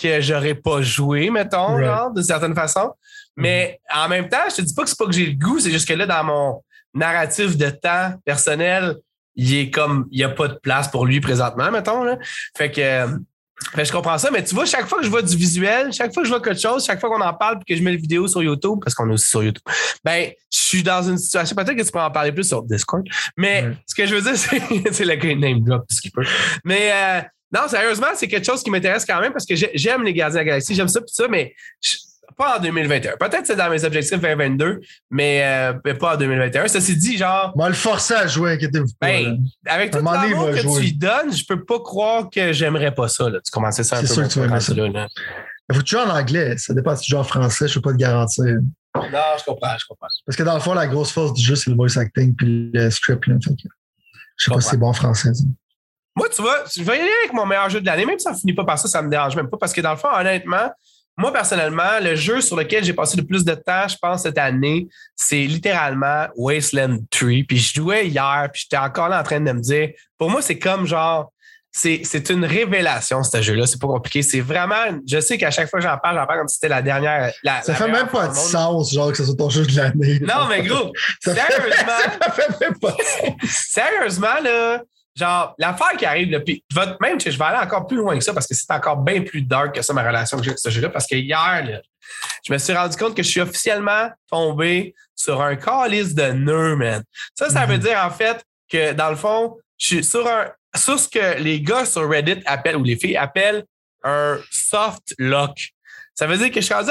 que 0.00 0.20
j'aurais 0.20 0.54
pas 0.54 0.82
joué 0.82 1.30
mettons 1.30 2.10
de 2.12 2.22
certaine 2.22 2.54
façon 2.54 2.92
mais 3.36 3.80
mm-hmm. 3.90 4.04
en 4.04 4.08
même 4.08 4.28
temps 4.28 4.48
je 4.50 4.56
te 4.56 4.62
dis 4.62 4.74
pas 4.74 4.82
que 4.82 4.88
c'est 4.88 4.98
pas 4.98 5.06
que 5.06 5.12
j'ai 5.12 5.26
le 5.26 5.34
goût 5.34 5.58
c'est 5.58 5.70
juste 5.70 5.88
que 5.88 5.94
là 5.94 6.06
dans 6.06 6.24
mon 6.24 6.64
narratif 6.94 7.56
de 7.56 7.70
temps 7.70 8.14
personnel 8.24 8.96
il 9.34 9.54
est 9.54 9.70
comme 9.70 10.06
il 10.10 10.20
y 10.20 10.24
a 10.24 10.28
pas 10.28 10.48
de 10.48 10.54
place 10.54 10.88
pour 10.88 11.06
lui 11.06 11.20
présentement 11.20 11.70
mettons 11.70 12.02
là. 12.04 12.18
fait 12.56 12.70
que 12.70 13.06
ben, 13.74 13.84
je 13.84 13.92
comprends 13.92 14.18
ça, 14.18 14.30
mais 14.30 14.44
tu 14.44 14.54
vois, 14.54 14.66
chaque 14.66 14.86
fois 14.86 14.98
que 14.98 15.04
je 15.04 15.10
vois 15.10 15.22
du 15.22 15.34
visuel, 15.34 15.90
chaque 15.92 16.12
fois 16.12 16.22
que 16.22 16.28
je 16.28 16.32
vois 16.32 16.42
quelque 16.42 16.60
chose, 16.60 16.84
chaque 16.84 17.00
fois 17.00 17.08
qu'on 17.08 17.22
en 17.22 17.32
parle 17.32 17.58
et 17.58 17.72
que 17.72 17.76
je 17.78 17.82
mets 17.82 17.92
les 17.92 17.96
vidéos 17.96 18.28
sur 18.28 18.42
YouTube, 18.42 18.78
parce 18.82 18.94
qu'on 18.94 19.08
est 19.08 19.14
aussi 19.14 19.28
sur 19.28 19.42
YouTube, 19.42 19.62
ben, 20.04 20.30
je 20.52 20.58
suis 20.58 20.82
dans 20.82 21.02
une 21.02 21.16
situation, 21.16 21.56
peut-être 21.56 21.74
que 21.74 21.82
tu 21.82 21.90
peux 21.90 22.00
en 22.00 22.10
parler 22.10 22.32
plus 22.32 22.46
sur 22.46 22.62
Discord, 22.62 23.02
mais 23.36 23.70
ce 23.86 23.94
que 23.94 24.06
je 24.06 24.14
veux 24.14 24.20
dire, 24.20 24.36
c'est 24.92 25.04
le 25.04 25.34
name 25.34 25.60
drop, 25.64 25.84
ce 25.90 26.02
qu'il 26.02 26.12
peut. 26.12 26.24
Mais 26.64 26.92
euh, 26.92 27.22
non, 27.52 27.66
sérieusement, 27.66 28.08
c'est 28.14 28.28
quelque 28.28 28.44
chose 28.44 28.62
qui 28.62 28.70
m'intéresse 28.70 29.06
quand 29.06 29.20
même 29.20 29.32
parce 29.32 29.46
que 29.46 29.54
j'aime 29.56 30.02
les 30.02 30.12
Gardiens 30.12 30.34
de 30.34 30.40
la 30.40 30.44
Galaxie, 30.44 30.74
j'aime 30.74 30.88
ça, 30.88 31.00
tout 31.00 31.06
ça, 31.08 31.26
mais 31.26 31.54
pas 32.36 32.58
en 32.58 32.62
2021. 32.62 33.16
Peut-être 33.16 33.46
c'est 33.46 33.56
dans 33.56 33.70
mes 33.70 33.84
objectifs 33.84 34.20
2022, 34.20 34.80
mais, 35.10 35.42
euh, 35.44 35.78
mais 35.84 35.94
pas 35.94 36.14
en 36.14 36.16
2021. 36.16 36.68
Ça 36.68 36.80
s'est 36.80 36.94
dit, 36.94 37.16
genre. 37.16 37.52
On 37.54 37.62
va 37.62 37.68
le 37.68 37.74
forcer 37.74 38.14
à 38.14 38.26
jouer, 38.26 38.52
inquiétez-vous 38.52 38.86
pas. 39.00 39.06
Ben, 39.06 39.38
avec 39.66 39.90
tout 39.90 39.98
l'amour 40.02 40.50
que 40.50 40.56
jouer. 40.56 40.74
tu 40.74 40.80
lui 40.80 40.92
donnes, 40.92 41.32
je 41.32 41.44
peux 41.46 41.64
pas 41.64 41.80
croire 41.80 42.28
que 42.30 42.52
j'aimerais 42.52 42.94
pas 42.94 43.08
ça. 43.08 43.28
Là. 43.28 43.38
Tu 43.44 43.50
commençais 43.50 43.84
ça 43.84 43.96
un 43.96 44.00
peu. 44.00 44.06
C'est 44.06 44.14
sûr 44.14 44.22
que 44.24 44.32
tu 44.32 44.38
vas 44.38 44.46
aimer 44.46 44.60
ça. 44.60 44.74
Là, 44.74 45.08
faut 45.72 45.80
que 45.80 45.84
tu 45.84 45.96
joues 45.96 46.02
en 46.02 46.10
anglais. 46.10 46.56
Ça 46.58 46.74
dépend 46.74 46.94
si 46.94 47.04
tu 47.04 47.10
joues 47.10 47.18
en 47.18 47.24
français, 47.24 47.66
je 47.68 47.74
peux 47.74 47.80
pas 47.80 47.92
te 47.92 47.98
garantir. 47.98 48.44
Non, 48.44 49.20
je 49.38 49.44
comprends, 49.44 49.76
je 49.78 49.86
comprends. 49.86 50.06
Parce 50.24 50.36
que 50.36 50.42
dans 50.42 50.54
le 50.54 50.60
fond, 50.60 50.74
la 50.74 50.86
grosse 50.86 51.12
force 51.12 51.32
du 51.32 51.42
jeu, 51.42 51.56
c'est 51.56 51.70
le 51.70 51.76
voice 51.76 51.98
acting 51.98 52.34
puis 52.34 52.70
le 52.72 52.90
script. 52.90 53.26
Là, 53.26 53.34
fait 53.42 53.50
que 53.50 53.68
je 54.36 54.44
sais 54.44 54.50
pas 54.50 54.60
si 54.60 54.68
c'est 54.70 54.76
bon 54.76 54.88
en 54.88 54.92
français. 54.92 55.30
Moi, 56.14 56.28
tu 56.34 56.40
vois, 56.40 56.64
je 56.74 56.82
vais 56.82 56.96
y 56.96 57.00
aller 57.00 57.10
avec 57.24 57.34
mon 57.34 57.44
meilleur 57.44 57.68
jeu 57.68 57.80
de 57.80 57.86
l'année, 57.86 58.06
même 58.06 58.18
si 58.18 58.24
ça 58.24 58.34
finit 58.34 58.54
pas 58.54 58.64
par 58.64 58.78
ça, 58.78 58.88
ça 58.88 59.02
me 59.02 59.10
dérange 59.10 59.36
même 59.36 59.50
pas. 59.50 59.58
Parce 59.58 59.72
que 59.72 59.82
dans 59.82 59.90
le 59.90 59.96
fond, 59.96 60.08
honnêtement, 60.14 60.70
moi, 61.16 61.32
personnellement, 61.32 61.98
le 62.02 62.14
jeu 62.14 62.40
sur 62.40 62.56
lequel 62.56 62.84
j'ai 62.84 62.92
passé 62.92 63.16
le 63.16 63.24
plus 63.24 63.44
de 63.44 63.54
temps, 63.54 63.88
je 63.88 63.96
pense, 64.00 64.22
cette 64.22 64.36
année, 64.36 64.86
c'est 65.14 65.44
littéralement 65.44 66.26
Wasteland 66.36 66.98
3. 67.10 67.28
Puis 67.48 67.56
je 67.56 67.74
jouais 67.74 68.08
hier, 68.08 68.48
puis 68.52 68.62
j'étais 68.62 68.76
encore 68.76 69.08
là 69.08 69.20
en 69.20 69.22
train 69.22 69.40
de 69.40 69.50
me 69.50 69.60
dire, 69.60 69.90
pour 70.18 70.28
moi, 70.28 70.42
c'est 70.42 70.58
comme 70.58 70.86
genre, 70.86 71.32
c'est 71.72 72.30
une 72.30 72.44
révélation, 72.44 73.22
ce 73.22 73.42
jeu-là. 73.42 73.66
C'est 73.66 73.80
pas 73.80 73.86
compliqué. 73.86 74.22
C'est 74.22 74.40
vraiment, 74.40 74.98
je 75.06 75.20
sais 75.20 75.36
qu'à 75.36 75.50
chaque 75.50 75.68
fois 75.68 75.78
que 75.78 75.86
j'en 75.86 75.98
parle, 75.98 76.16
j'en 76.16 76.26
parle 76.26 76.38
comme 76.40 76.48
si 76.48 76.54
c'était 76.54 76.68
la 76.68 76.82
dernière. 76.82 77.32
ça 77.62 77.74
fait 77.74 77.88
même 77.88 78.08
pas 78.08 78.28
de 78.28 78.34
sens, 78.34 78.92
genre, 78.92 79.10
que 79.10 79.16
ce 79.18 79.24
soit 79.24 79.36
ton 79.36 79.50
jeu 79.50 79.66
de 79.66 79.76
l'année. 79.76 80.18
Non, 80.20 80.46
mais 80.48 80.62
gros, 80.62 80.92
sérieusement. 81.22 81.76
ça 82.22 82.30
fait 82.30 82.60
même 82.60 82.78
pas 82.78 82.96
sérieusement, 83.44 84.40
là, 84.42 84.82
genre, 85.16 85.54
l'affaire 85.58 85.96
qui 85.98 86.04
arrive, 86.04 86.30
là, 86.30 86.40
puis 86.40 86.64
même 87.00 87.20
je 87.20 87.30
vais 87.30 87.44
aller 87.44 87.64
encore 87.64 87.86
plus 87.86 87.96
loin 87.96 88.16
que 88.16 88.24
ça 88.24 88.32
parce 88.32 88.46
que 88.46 88.54
c'est 88.54 88.70
encore 88.70 88.98
bien 88.98 89.22
plus 89.22 89.42
dark 89.42 89.74
que 89.74 89.82
ça, 89.82 89.92
ma 89.92 90.06
relation 90.06 90.36
que 90.36 90.44
j'ai 90.44 90.50
avec 90.50 90.58
ce 90.58 90.70
jeu-là. 90.70 90.90
Parce 90.90 91.06
que 91.06 91.16
hier, 91.16 91.82
je 92.44 92.52
me 92.52 92.58
suis 92.58 92.72
rendu 92.72 92.96
compte 92.96 93.16
que 93.16 93.22
je 93.22 93.28
suis 93.28 93.40
officiellement 93.40 94.10
tombé 94.30 94.94
sur 95.14 95.40
un 95.40 95.56
calice 95.56 96.14
de 96.14 96.30
nœuds, 96.32 96.76
man. 96.76 97.02
Ça, 97.34 97.48
ça 97.50 97.66
veut 97.66 97.76
mhm. 97.76 97.82
dire 97.82 98.02
en 98.04 98.10
fait 98.10 98.44
que 98.70 98.92
dans 98.92 99.10
le 99.10 99.16
fond, 99.16 99.56
je 99.78 99.86
suis 99.86 100.04
sur 100.04 100.26
un 100.26 100.50
sur 100.76 100.98
ce 100.98 101.08
que 101.08 101.40
les 101.40 101.60
gars 101.62 101.86
sur 101.86 102.08
Reddit 102.08 102.42
appellent 102.44 102.76
ou 102.76 102.84
les 102.84 102.96
filles 102.96 103.16
appellent 103.16 103.64
un 104.04 104.38
soft 104.50 105.14
lock. 105.18 105.70
Ça 106.14 106.26
veut 106.26 106.38
dire 106.38 106.50
que 106.50 106.60
je 106.60 106.66
suis 106.66 106.74
rendu 106.74 106.90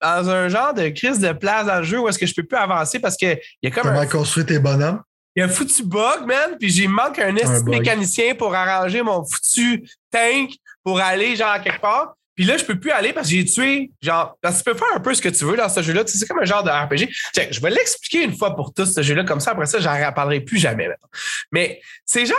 dans, 0.00 0.30
un 0.30 0.48
genre 0.48 0.74
de 0.74 0.88
crise 0.90 1.18
de 1.18 1.32
place 1.32 1.66
dans 1.66 1.78
le 1.78 1.84
jeu 1.84 2.00
où 2.00 2.08
est-ce 2.08 2.18
que 2.18 2.26
je 2.26 2.34
peux 2.34 2.44
plus 2.44 2.58
avancer 2.58 2.98
parce 3.00 3.16
qu'il 3.16 3.38
y 3.62 3.66
a 3.66 3.70
comme. 3.70 3.84
Comment 3.84 4.06
construire 4.06 4.46
tes 4.46 4.58
bonhommes? 4.58 5.02
Il 5.36 5.40
y 5.40 5.42
a 5.42 5.46
un 5.46 5.48
foutu 5.48 5.84
bug, 5.84 6.26
man, 6.26 6.56
puis 6.58 6.70
j'ai 6.70 6.88
manque 6.88 7.18
un, 7.18 7.36
un 7.36 7.62
mécanicien 7.64 8.34
pour 8.34 8.54
arranger 8.54 9.02
mon 9.02 9.24
foutu 9.24 9.88
tank 10.10 10.50
pour 10.82 11.00
aller 11.00 11.36
genre 11.36 11.60
quelque 11.62 11.80
part. 11.80 12.14
Puis 12.34 12.44
là, 12.44 12.56
je 12.56 12.64
peux 12.64 12.78
plus 12.78 12.90
aller 12.90 13.12
parce 13.12 13.28
que 13.28 13.34
j'ai 13.34 13.44
tué, 13.44 13.90
genre, 14.00 14.36
parce 14.40 14.58
que 14.58 14.64
tu 14.64 14.72
peux 14.72 14.78
faire 14.78 14.96
un 14.96 15.00
peu 15.00 15.14
ce 15.14 15.20
que 15.20 15.28
tu 15.28 15.44
veux 15.44 15.56
dans 15.56 15.68
ce 15.68 15.82
jeu-là. 15.82 16.04
Tu 16.04 16.12
sais, 16.12 16.18
c'est 16.18 16.26
comme 16.26 16.40
un 16.40 16.44
genre 16.44 16.62
de 16.62 16.70
RPG. 16.70 17.08
je 17.50 17.60
vais 17.60 17.70
l'expliquer 17.70 18.24
une 18.24 18.36
fois 18.36 18.56
pour 18.56 18.72
tous, 18.72 18.92
ce 18.92 19.02
jeu-là, 19.02 19.24
comme 19.24 19.40
ça. 19.40 19.52
Après 19.52 19.66
ça, 19.66 19.78
j'en 19.80 19.94
reparlerai 19.94 20.40
plus 20.40 20.58
jamais. 20.58 20.88
Mais 21.52 21.80
c'est 22.06 22.26
genre, 22.26 22.36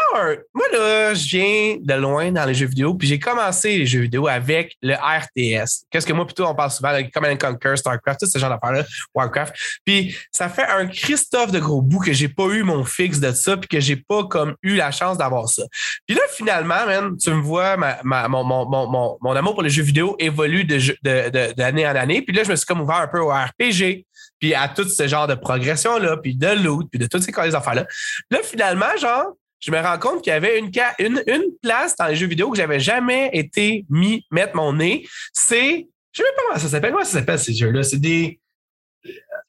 moi, 0.54 0.66
là, 0.74 1.14
je 1.14 1.28
viens 1.28 1.78
de 1.80 1.94
loin 1.94 2.32
dans 2.32 2.46
les 2.46 2.54
jeux 2.54 2.66
vidéo, 2.66 2.96
puis 2.96 3.08
j'ai 3.08 3.20
commencé 3.20 3.78
les 3.78 3.86
jeux 3.86 4.02
vidéo 4.02 4.28
avec 4.28 4.76
le 4.82 4.96
RTS. 4.96 5.86
Qu'est-ce 5.90 6.06
que 6.06 6.14
moi, 6.14 6.26
plutôt, 6.26 6.46
on 6.46 6.56
parle 6.56 6.72
souvent, 6.72 6.90
avec 6.90 7.12
Command 7.14 7.38
Conquer, 7.40 7.76
StarCraft, 7.76 8.22
tout 8.22 8.26
ce 8.26 8.38
genre 8.38 8.50
d'affaires-là, 8.50 8.86
Warcraft. 9.14 9.54
Puis 9.86 10.16
ça 10.32 10.50
fait 10.50 10.66
un 10.66 10.88
Christophe 10.88 11.52
de 11.52 11.60
gros 11.60 11.82
bout 11.82 12.00
que 12.00 12.14
j'ai 12.14 12.30
pas 12.30 12.48
eu 12.48 12.64
mon 12.64 12.84
fixe 12.84 13.20
de 13.20 13.32
ça, 13.32 13.58
puis 13.58 13.68
que 13.68 13.80
j'ai 13.80 13.96
pas 13.96 14.24
comme 14.26 14.56
eu 14.64 14.76
la 14.76 14.92
chance 14.92 15.18
d'avoir 15.18 15.50
ça. 15.50 15.64
Puis 16.08 16.16
là, 16.16 16.22
finalement, 16.32 16.80
tu 17.22 17.30
me 17.32 17.42
vois, 17.42 17.78
ma, 17.78 18.28
mon, 18.28 18.44
mon, 18.44 18.66
mon, 18.66 19.18
mon 19.22 19.36
amour 19.36 19.54
pour 19.54 19.64
les 19.64 19.70
jeux 19.70 19.81
vidéo 19.82 20.16
vidéo 20.16 20.16
évolue 20.20 20.66
d'année 20.66 21.88
en 21.88 21.96
année. 21.96 22.22
Puis 22.22 22.36
là, 22.36 22.44
je 22.44 22.50
me 22.50 22.56
suis 22.56 22.66
comme 22.66 22.82
ouvert 22.82 22.98
un 22.98 23.08
peu 23.08 23.20
au 23.20 23.30
RPG, 23.30 24.06
puis 24.40 24.54
à 24.54 24.68
tout 24.68 24.88
ce 24.88 25.08
genre 25.08 25.28
de 25.28 25.36
progression-là, 25.36 26.18
puis 26.18 26.36
de 26.36 26.48
loot, 26.64 26.88
puis 26.90 27.00
de 27.00 27.08
toutes 27.08 27.24
ces 27.24 27.56
affaires-là. 27.56 27.86
Là, 28.30 28.40
finalement, 28.44 28.96
genre, 29.00 29.36
je 29.60 29.72
me 29.72 29.80
rends 29.80 30.00
compte 30.00 30.24
qu'il 30.24 30.34
y 30.34 30.36
avait 30.36 30.60
une, 30.60 30.72
une, 31.00 31.24
une, 31.28 31.44
place 31.62 31.96
dans 31.96 32.08
les 32.08 32.16
jeux 32.16 32.28
vidéo 32.28 32.50
que 32.50 32.58
j'avais 32.58 32.80
jamais 32.80 33.30
été 33.34 33.86
mis 33.90 34.26
mettre 34.32 34.56
mon 34.56 34.74
nez. 34.74 35.08
C'est. 35.34 35.88
Je 36.14 36.18
sais 36.18 36.24
même 36.24 36.36
pas 36.36 36.42
comment 36.48 36.60
ça 36.60 36.68
s'appelle. 36.70 36.92
Comment 36.92 37.06
ça 37.06 37.20
s'appelle 37.20 37.40
ces 37.40 37.54
jeux-là? 37.54 37.84
C'est 37.84 38.00
des. 38.00 38.40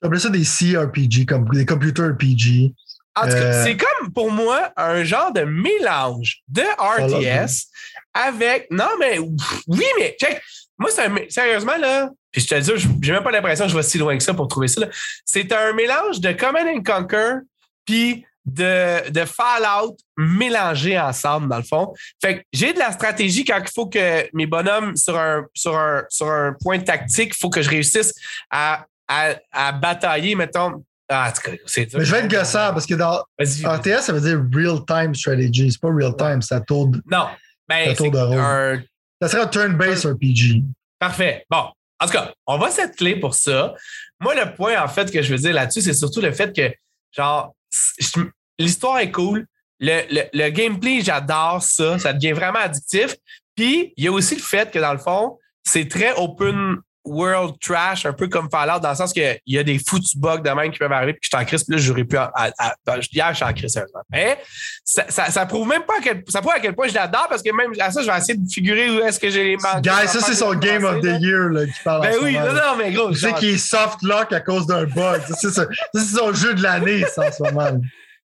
On 0.03 0.19
ça 0.19 0.29
des 0.29 0.43
CRPG, 0.43 1.27
comme 1.27 1.49
des 1.51 1.65
computer 1.65 2.03
RPG. 2.03 2.75
En 3.15 3.23
tout 3.23 3.29
cas, 3.29 3.37
euh, 3.37 3.65
c'est 3.65 3.77
comme 3.77 4.13
pour 4.13 4.31
moi 4.31 4.73
un 4.77 5.05
genre 5.05 5.33
de 5.33 5.43
mélange 5.43 6.43
de 6.49 6.63
RTS 6.63 7.69
avec. 8.15 8.71
Non, 8.71 8.91
mais 8.99 9.19
oui, 9.19 9.85
mais 9.99 10.17
check. 10.21 10.41
Moi, 10.79 10.91
c'est 10.91 11.07
un, 11.07 11.15
sérieusement, 11.29 11.77
là, 11.77 12.11
puis 12.31 12.41
je 12.41 12.49
te 12.49 12.59
dis, 12.59 12.89
j'ai 13.03 13.13
même 13.13 13.23
pas 13.23 13.31
l'impression 13.31 13.67
que 13.67 13.71
je 13.71 13.77
vais 13.77 13.83
si 13.83 13.99
loin 13.99 14.17
que 14.17 14.23
ça 14.23 14.35
pour 14.35 14.49
trouver 14.49 14.69
ça. 14.69 14.83
C'est 15.25 15.53
un 15.53 15.73
mélange 15.75 16.21
de 16.21 16.33
Command 16.33 16.67
and 16.67 16.83
Conquer 16.83 17.35
puis 17.85 18.25
de, 18.45 19.11
de 19.11 19.25
Fallout 19.25 19.97
mélangés 20.17 20.99
ensemble, 20.99 21.49
dans 21.49 21.59
le 21.59 21.63
fond. 21.63 21.93
Fait 22.21 22.39
que 22.39 22.43
j'ai 22.53 22.73
de 22.73 22.79
la 22.79 22.91
stratégie 22.91 23.45
quand 23.45 23.61
il 23.61 23.71
faut 23.73 23.87
que 23.87 24.29
mes 24.35 24.47
bonhommes, 24.47 24.97
sur 24.97 25.19
un, 25.19 25.45
sur 25.55 25.77
un, 25.77 26.05
sur 26.09 26.29
un 26.29 26.57
point 26.61 26.79
tactique, 26.81 27.35
il 27.37 27.39
faut 27.39 27.51
que 27.51 27.63
je 27.63 27.71
réussisse 27.71 28.15
à, 28.51 28.87
à, 29.07 29.35
à 29.53 29.73
batailler, 29.73 30.35
mettons, 30.35 30.83
ah, 31.09 31.33
c'est 31.67 31.87
dur. 31.87 31.99
Mais 31.99 32.05
je 32.05 32.13
vais 32.13 32.21
être 32.21 32.31
gossant 32.31 32.73
parce 32.73 32.87
que 32.87 32.95
dans 32.95 33.23
RTS, 33.39 34.03
ça 34.03 34.13
veut 34.13 34.21
dire 34.21 34.43
real-time 34.55 35.15
strategy. 35.15 35.71
C'est 35.71 35.81
pas 35.81 35.93
real-time, 35.93 36.41
ça 36.41 36.61
tourne. 36.61 37.03
Non. 37.11 37.27
Ben, 37.69 37.95
ça 37.95 38.05
Un... 38.05 38.83
Ça 39.21 39.29
serait 39.29 39.43
un 39.43 39.47
turn-based 39.47 40.07
RPG. 40.07 40.65
Parfait. 40.99 41.45
Bon. 41.49 41.71
En 42.01 42.07
tout 42.07 42.13
cas, 42.13 42.35
on 42.49 42.59
va 42.59 42.71
s'atteler 42.71 43.15
pour 43.17 43.35
ça. 43.35 43.75
Moi, 44.21 44.35
le 44.35 44.53
point, 44.55 44.83
en 44.83 44.89
fait, 44.89 45.13
que 45.13 45.23
je 45.23 45.33
veux 45.33 45.39
dire 45.39 45.55
là-dessus, 45.55 45.83
c'est 45.83 45.95
surtout 45.95 46.21
le 46.21 46.33
fait 46.33 46.53
que, 46.55 46.75
genre, 47.13 47.55
l'histoire 48.59 48.99
est 48.99 49.13
cool. 49.13 49.47
Le, 49.79 50.03
le, 50.11 50.23
le 50.33 50.51
gameplay, 50.51 51.01
j'adore 51.01 51.63
ça. 51.63 52.01
Ça 52.01 52.13
devient 52.13 52.33
vraiment 52.33 52.59
addictif. 52.59 53.15
Puis, 53.55 53.93
il 53.97 54.05
y 54.05 54.09
a 54.09 54.13
aussi 54.13 54.35
le 54.35 54.43
fait 54.43 54.73
que, 54.73 54.81
dans 54.81 54.93
le 54.93 54.99
fond, 54.99 55.39
c'est 55.63 55.89
très 55.89 56.13
open 56.17 56.79
world 57.05 57.55
trash, 57.61 58.07
un 58.07 58.13
peu 58.13 58.29
comme 58.29 58.49
Fallout, 58.51 58.81
dans 58.81 58.91
le 58.91 58.95
sens 58.95 59.13
qu'il 59.13 59.39
y 59.47 59.59
a 59.59 59.63
des 59.63 59.79
foutus 59.79 60.17
bugs 60.17 60.39
de 60.39 60.51
même 60.51 60.71
qui 60.71 60.79
peuvent 60.79 60.93
arriver, 60.93 61.15
puis 61.15 61.21
que 61.21 61.27
je 61.27 61.37
suis 61.37 61.43
en 61.43 61.47
crise, 61.47 61.65
puis 61.65 61.77
là, 61.77 61.83
j'aurais 61.83 62.05
pu. 62.05 62.17
À, 62.17 62.31
à, 62.35 62.75
hier, 63.13 63.29
je 63.31 63.35
suis 63.35 63.45
en 63.45 63.53
crise, 63.53 63.73
sérieusement. 63.73 64.03
Mais 64.11 64.39
ça, 64.85 65.05
ça, 65.09 65.31
ça, 65.31 65.47
prouve 65.47 65.67
même 65.67 65.83
pas 65.83 65.95
à 65.99 66.03
quel, 66.03 66.23
ça 66.29 66.41
prouve 66.41 66.53
à 66.55 66.61
quel 66.61 66.75
point 66.75 66.89
je 66.89 66.95
l'adore, 66.95 67.27
parce 67.29 67.43
que 67.43 67.51
même 67.55 67.73
à 67.81 67.91
ça, 67.91 68.03
je 68.03 68.11
vais 68.11 68.17
essayer 68.17 68.39
de 68.39 68.49
figurer 68.49 68.91
où 68.91 69.01
est-ce 69.01 69.19
que 69.19 69.31
j'ai 69.31 69.45
les 69.45 69.57
manques. 69.57 69.83
Guys, 69.83 70.09
ça, 70.09 70.21
c'est 70.21 70.35
son 70.35 70.55
Game 70.55 70.85
of 70.85 71.01
the 71.01 71.21
Year 71.21 71.49
là, 71.49 71.67
qui 71.67 71.83
parle 71.85 72.03
Ben 72.03 72.17
oui, 72.23 72.35
non, 72.35 72.53
non, 72.53 72.77
mais 72.79 72.93
gros. 72.93 73.11
Tu 73.11 73.19
sais 73.19 73.33
qu'il 73.35 73.51
est 73.51 73.59
soft 73.59 74.03
lock 74.03 74.33
à 74.33 74.41
cause 74.41 74.67
d'un 74.67 74.85
bug. 74.85 75.23
c'est 75.29 76.01
son 76.01 76.33
jeu 76.33 76.55
de 76.55 76.63
l'année, 76.63 77.05
ça, 77.15 77.29
en 77.29 77.33
ce 77.33 77.43
moment. 77.43 77.71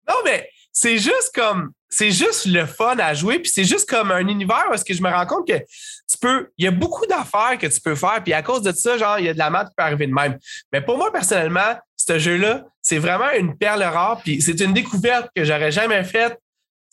Non, 0.09 0.17
mais 0.25 0.49
c'est 0.75 0.99
juste 0.99 1.31
comme 1.35 1.71
c'est 1.89 2.11
juste 2.11 2.45
le 2.45 2.67
fun 2.67 2.99
à 2.99 3.15
jouer 3.15 3.39
puis 3.39 3.51
c'est 3.51 3.65
juste 3.65 3.89
comme 3.89 4.11
un 4.11 4.27
univers 4.27 4.67
où 4.71 4.77
que 4.77 4.93
je 4.93 5.03
me 5.03 5.09
rends 5.09 5.25
compte 5.25 5.49
que 5.49 5.57
tu 5.57 6.19
peux 6.21 6.51
il 6.59 6.67
y 6.67 6.69
a 6.69 6.71
beaucoup 6.71 7.07
d'affaires 7.07 7.57
que 7.59 7.67
tu 7.67 7.81
peux 7.81 7.95
faire 7.95 8.23
puis 8.23 8.35
à 8.35 8.43
cause 8.43 8.61
de 8.61 8.73
ça 8.73 8.99
genre 8.99 9.19
il 9.19 9.25
y 9.25 9.29
a 9.31 9.33
de 9.33 9.39
la 9.39 9.49
maths 9.49 9.69
qui 9.69 9.75
peut 9.77 9.85
arriver 9.85 10.07
de 10.07 10.13
même 10.13 10.39
mais 10.73 10.83
pour 10.83 10.99
moi 10.99 11.11
personnellement 11.11 11.77
ce 12.05 12.19
jeu-là, 12.19 12.65
c'est 12.83 12.99
vraiment 12.99 13.31
une 13.31 13.57
perle 13.57 13.83
rare. 13.83 14.21
Puis 14.23 14.43
c'est 14.43 14.61
une 14.61 14.73
découverte 14.73 15.29
que 15.35 15.45
j'aurais 15.45 15.73
jamais 15.73 16.05
faite 16.05 16.39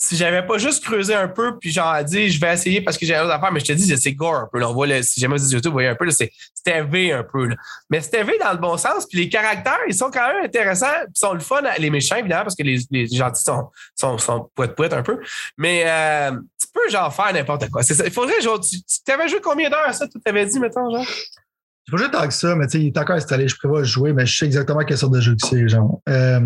si 0.03 0.17
j'avais 0.17 0.43
pas 0.43 0.57
juste 0.57 0.83
creusé 0.83 1.13
un 1.13 1.27
peu, 1.27 1.59
puis 1.59 1.71
genre 1.71 2.03
dit, 2.03 2.31
je 2.31 2.41
vais 2.41 2.53
essayer 2.53 2.81
parce 2.81 2.97
que 2.97 3.05
j'ai 3.05 3.13
d'autres 3.13 3.29
affaires, 3.29 3.51
mais 3.51 3.59
je 3.59 3.65
te 3.65 3.73
dis, 3.73 3.95
c'est 3.95 4.13
gore 4.13 4.33
un 4.33 4.49
peu. 4.51 4.59
Là. 4.59 4.67
On 4.67 4.73
voit 4.73 4.87
si 5.03 5.19
jamais 5.19 5.37
vous 5.37 5.43
dites 5.43 5.51
YouTube, 5.51 5.69
vous 5.69 5.73
voyez 5.75 5.89
un 5.89 5.95
peu, 5.95 6.09
c'est 6.09 6.31
V 6.65 7.13
un 7.13 7.23
peu. 7.23 7.45
Là. 7.45 7.55
Mais 7.91 7.99
V 7.99 8.33
dans 8.39 8.51
le 8.51 8.57
bon 8.57 8.77
sens, 8.77 9.05
puis 9.05 9.19
les 9.19 9.29
caractères, 9.29 9.77
ils 9.87 9.93
sont 9.93 10.09
quand 10.09 10.27
même 10.27 10.43
intéressants, 10.43 10.87
puis 11.05 11.13
sont 11.13 11.33
le 11.33 11.39
fun, 11.39 11.61
les 11.77 11.91
méchants, 11.91 12.15
évidemment, 12.15 12.41
parce 12.41 12.55
que 12.55 12.63
les, 12.63 12.79
les 12.89 13.05
gentils 13.05 13.43
sont, 13.43 13.69
sont, 13.95 14.17
sont 14.17 14.49
un 14.57 15.03
peu. 15.03 15.19
Mais 15.59 15.83
euh, 15.85 16.31
tu 16.59 16.67
peux 16.73 16.89
genre 16.89 17.13
faire 17.13 17.31
n'importe 17.31 17.69
quoi. 17.69 17.83
Il 17.87 18.11
faudrait, 18.11 18.41
genre, 18.41 18.59
tu, 18.59 18.77
tu 18.81 19.11
avais 19.11 19.27
joué 19.27 19.39
combien 19.39 19.69
d'heures 19.69 19.93
ça, 19.93 20.07
tu 20.07 20.19
t'avais 20.19 20.47
dit, 20.47 20.59
mettons, 20.59 20.89
genre? 20.89 21.05
C'est 21.05 21.91
pas 21.91 21.97
juste 21.97 22.11
tant 22.11 22.27
que 22.27 22.33
ça, 22.33 22.55
mais 22.55 22.65
tu 22.65 22.71
sais, 22.71 22.83
il 22.85 22.87
est 22.87 22.97
encore 22.97 23.17
installé. 23.17 23.47
Je 23.47 23.55
prévois 23.55 23.83
jouer, 23.83 24.13
mais 24.13 24.25
je 24.25 24.35
sais 24.35 24.45
exactement 24.45 24.83
quelle 24.83 24.97
sorte 24.97 25.13
de 25.13 25.21
jeu 25.21 25.35
que 25.39 25.47
c'est, 25.47 25.69
genre. 25.69 26.01
Euh, 26.09 26.39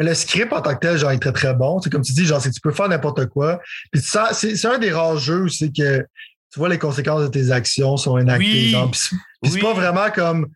le 0.00 0.14
script 0.14 0.52
en 0.52 0.60
tant 0.60 0.74
que 0.74 0.80
tel, 0.80 0.98
genre, 0.98 1.12
est 1.12 1.18
très, 1.18 1.32
très 1.32 1.54
bon. 1.54 1.80
C'est 1.80 1.90
comme 1.90 2.02
tu 2.02 2.12
dis, 2.12 2.24
genre, 2.24 2.40
c'est 2.40 2.50
tu 2.50 2.60
peux 2.60 2.72
faire 2.72 2.88
n'importe 2.88 3.26
quoi. 3.26 3.60
Puis 3.92 4.02
ça, 4.02 4.30
c'est 4.32 4.64
un 4.66 4.78
des 4.78 4.90
rares 4.90 5.18
jeux 5.18 5.42
où 5.42 5.48
c'est 5.48 5.70
que 5.70 6.04
tu 6.52 6.58
vois 6.58 6.68
les 6.68 6.78
conséquences 6.78 7.22
de 7.22 7.28
tes 7.28 7.50
actions 7.50 7.96
sont 7.96 8.12
enactées. 8.12 8.74
Oui. 8.74 8.76
Puis 8.92 9.50
c'est 9.50 9.60
pas 9.60 9.74
vraiment 9.74 10.10
comme 10.10 10.48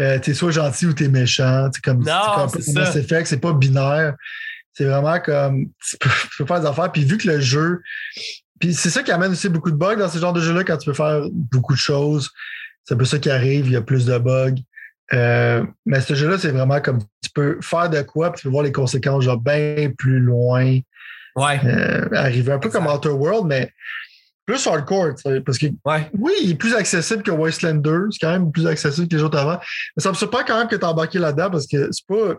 euh, 0.00 0.18
t'es 0.18 0.34
soit 0.34 0.50
gentil 0.50 0.86
ou 0.86 0.92
t'es 0.92 1.08
méchant. 1.08 1.68
C'est 1.72 1.82
comme, 1.82 2.04
non, 2.04 2.48
c'est 2.48 2.62
ça. 2.62 2.92
c'est 2.92 3.40
pas 3.40 3.52
binaire. 3.52 4.14
C'est 4.72 4.84
vraiment 4.84 5.18
comme 5.20 5.68
tu 5.82 5.96
peux, 5.98 6.10
tu 6.10 6.36
peux, 6.38 6.46
faire 6.46 6.60
des 6.60 6.66
affaires. 6.66 6.92
Puis 6.92 7.04
vu 7.04 7.16
que 7.16 7.28
le 7.28 7.40
jeu. 7.40 7.80
Puis 8.60 8.74
c'est 8.74 8.90
ça 8.90 9.02
qui 9.02 9.12
amène 9.12 9.32
aussi 9.32 9.48
beaucoup 9.48 9.70
de 9.70 9.76
bugs 9.76 9.96
dans 9.96 10.08
ce 10.08 10.18
genre 10.18 10.32
de 10.32 10.40
jeu-là 10.40 10.64
quand 10.64 10.76
tu 10.76 10.86
peux 10.86 10.94
faire 10.94 11.22
beaucoup 11.32 11.74
de 11.74 11.78
choses. 11.78 12.30
C'est 12.84 12.94
un 12.94 12.96
peu 12.98 13.04
ça 13.04 13.18
qui 13.18 13.30
arrive, 13.30 13.66
il 13.66 13.72
y 13.72 13.76
a 13.76 13.82
plus 13.82 14.06
de 14.06 14.16
bugs. 14.18 14.54
Euh, 15.12 15.64
mais 15.84 16.00
ce 16.00 16.14
jeu-là, 16.14 16.38
c'est 16.38 16.50
vraiment 16.50 16.80
comme 16.80 17.00
tu 17.22 17.30
peux 17.34 17.58
faire 17.60 17.88
de 17.90 18.02
quoi, 18.02 18.32
puis 18.32 18.40
tu 18.40 18.48
peux 18.48 18.52
voir 18.52 18.64
les 18.64 18.72
conséquences 18.72 19.24
genre 19.24 19.40
bien 19.40 19.90
plus 19.96 20.18
loin. 20.18 20.78
Ouais. 21.36 21.60
Euh, 21.64 22.08
arriver 22.12 22.52
un 22.52 22.58
peu 22.58 22.70
comme 22.70 22.86
Outer 22.86 23.10
World, 23.10 23.46
mais 23.46 23.70
plus 24.46 24.64
hardcore, 24.66 25.14
parce 25.44 25.58
que 25.58 25.66
ouais. 25.84 26.08
oui, 26.16 26.32
il 26.42 26.52
est 26.52 26.54
plus 26.54 26.74
accessible 26.74 27.22
que 27.22 27.32
Wasteland 27.32 27.76
2, 27.76 28.08
c'est 28.12 28.18
quand 28.24 28.30
même 28.30 28.52
plus 28.52 28.66
accessible 28.66 29.08
que 29.08 29.16
les 29.16 29.22
autres 29.22 29.38
avant. 29.38 29.58
Mais 29.96 30.02
ça 30.02 30.10
me 30.10 30.14
surprend 30.14 30.44
quand 30.46 30.56
même 30.56 30.68
que 30.68 30.76
tu 30.76 30.84
as 30.84 30.90
embarqué 30.90 31.18
là-dedans 31.18 31.50
parce 31.50 31.66
que 31.66 31.90
c'est 31.90 32.06
pas. 32.06 32.34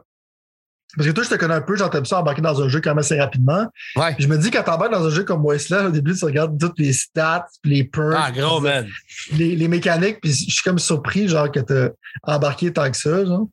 Parce 0.96 1.08
que 1.08 1.14
toi, 1.14 1.24
je 1.24 1.30
te 1.30 1.36
connais 1.36 1.54
un 1.54 1.62
peu, 1.62 1.76
j'entends 1.76 2.04
ça 2.06 2.20
embarquer 2.20 2.42
dans 2.42 2.62
un 2.62 2.70
jeu 2.70 2.80
quand 2.80 2.92
même 2.92 3.00
assez 3.00 3.20
rapidement. 3.20 3.68
Ouais. 3.96 4.16
je 4.18 4.28
me 4.28 4.38
dis, 4.38 4.52
quand 4.52 4.64
t'embarques 4.64 4.94
dans 4.94 5.06
un 5.06 5.10
jeu 5.10 5.24
comme 5.24 5.44
Wasteland, 5.44 5.88
au 5.88 5.92
début, 5.92 6.16
tu 6.16 6.24
regardes 6.24 6.58
toutes 6.58 6.80
les 6.80 6.94
stats, 6.94 7.46
les 7.66 7.84
perks. 7.84 8.16
Ah, 8.16 8.32
gros, 8.32 8.62
man. 8.62 8.88
Les, 9.34 9.56
les, 9.56 9.68
mécaniques, 9.68 10.22
puis 10.22 10.32
je 10.32 10.52
suis 10.52 10.64
comme 10.64 10.80
surpris, 10.80 11.28
genre, 11.28 11.52
que 11.52 11.60
t'as 11.60 11.90
embarqué 12.24 12.72
tant 12.72 12.90
que 12.90 12.96
ça, 12.98 13.26
genre. 13.26 13.48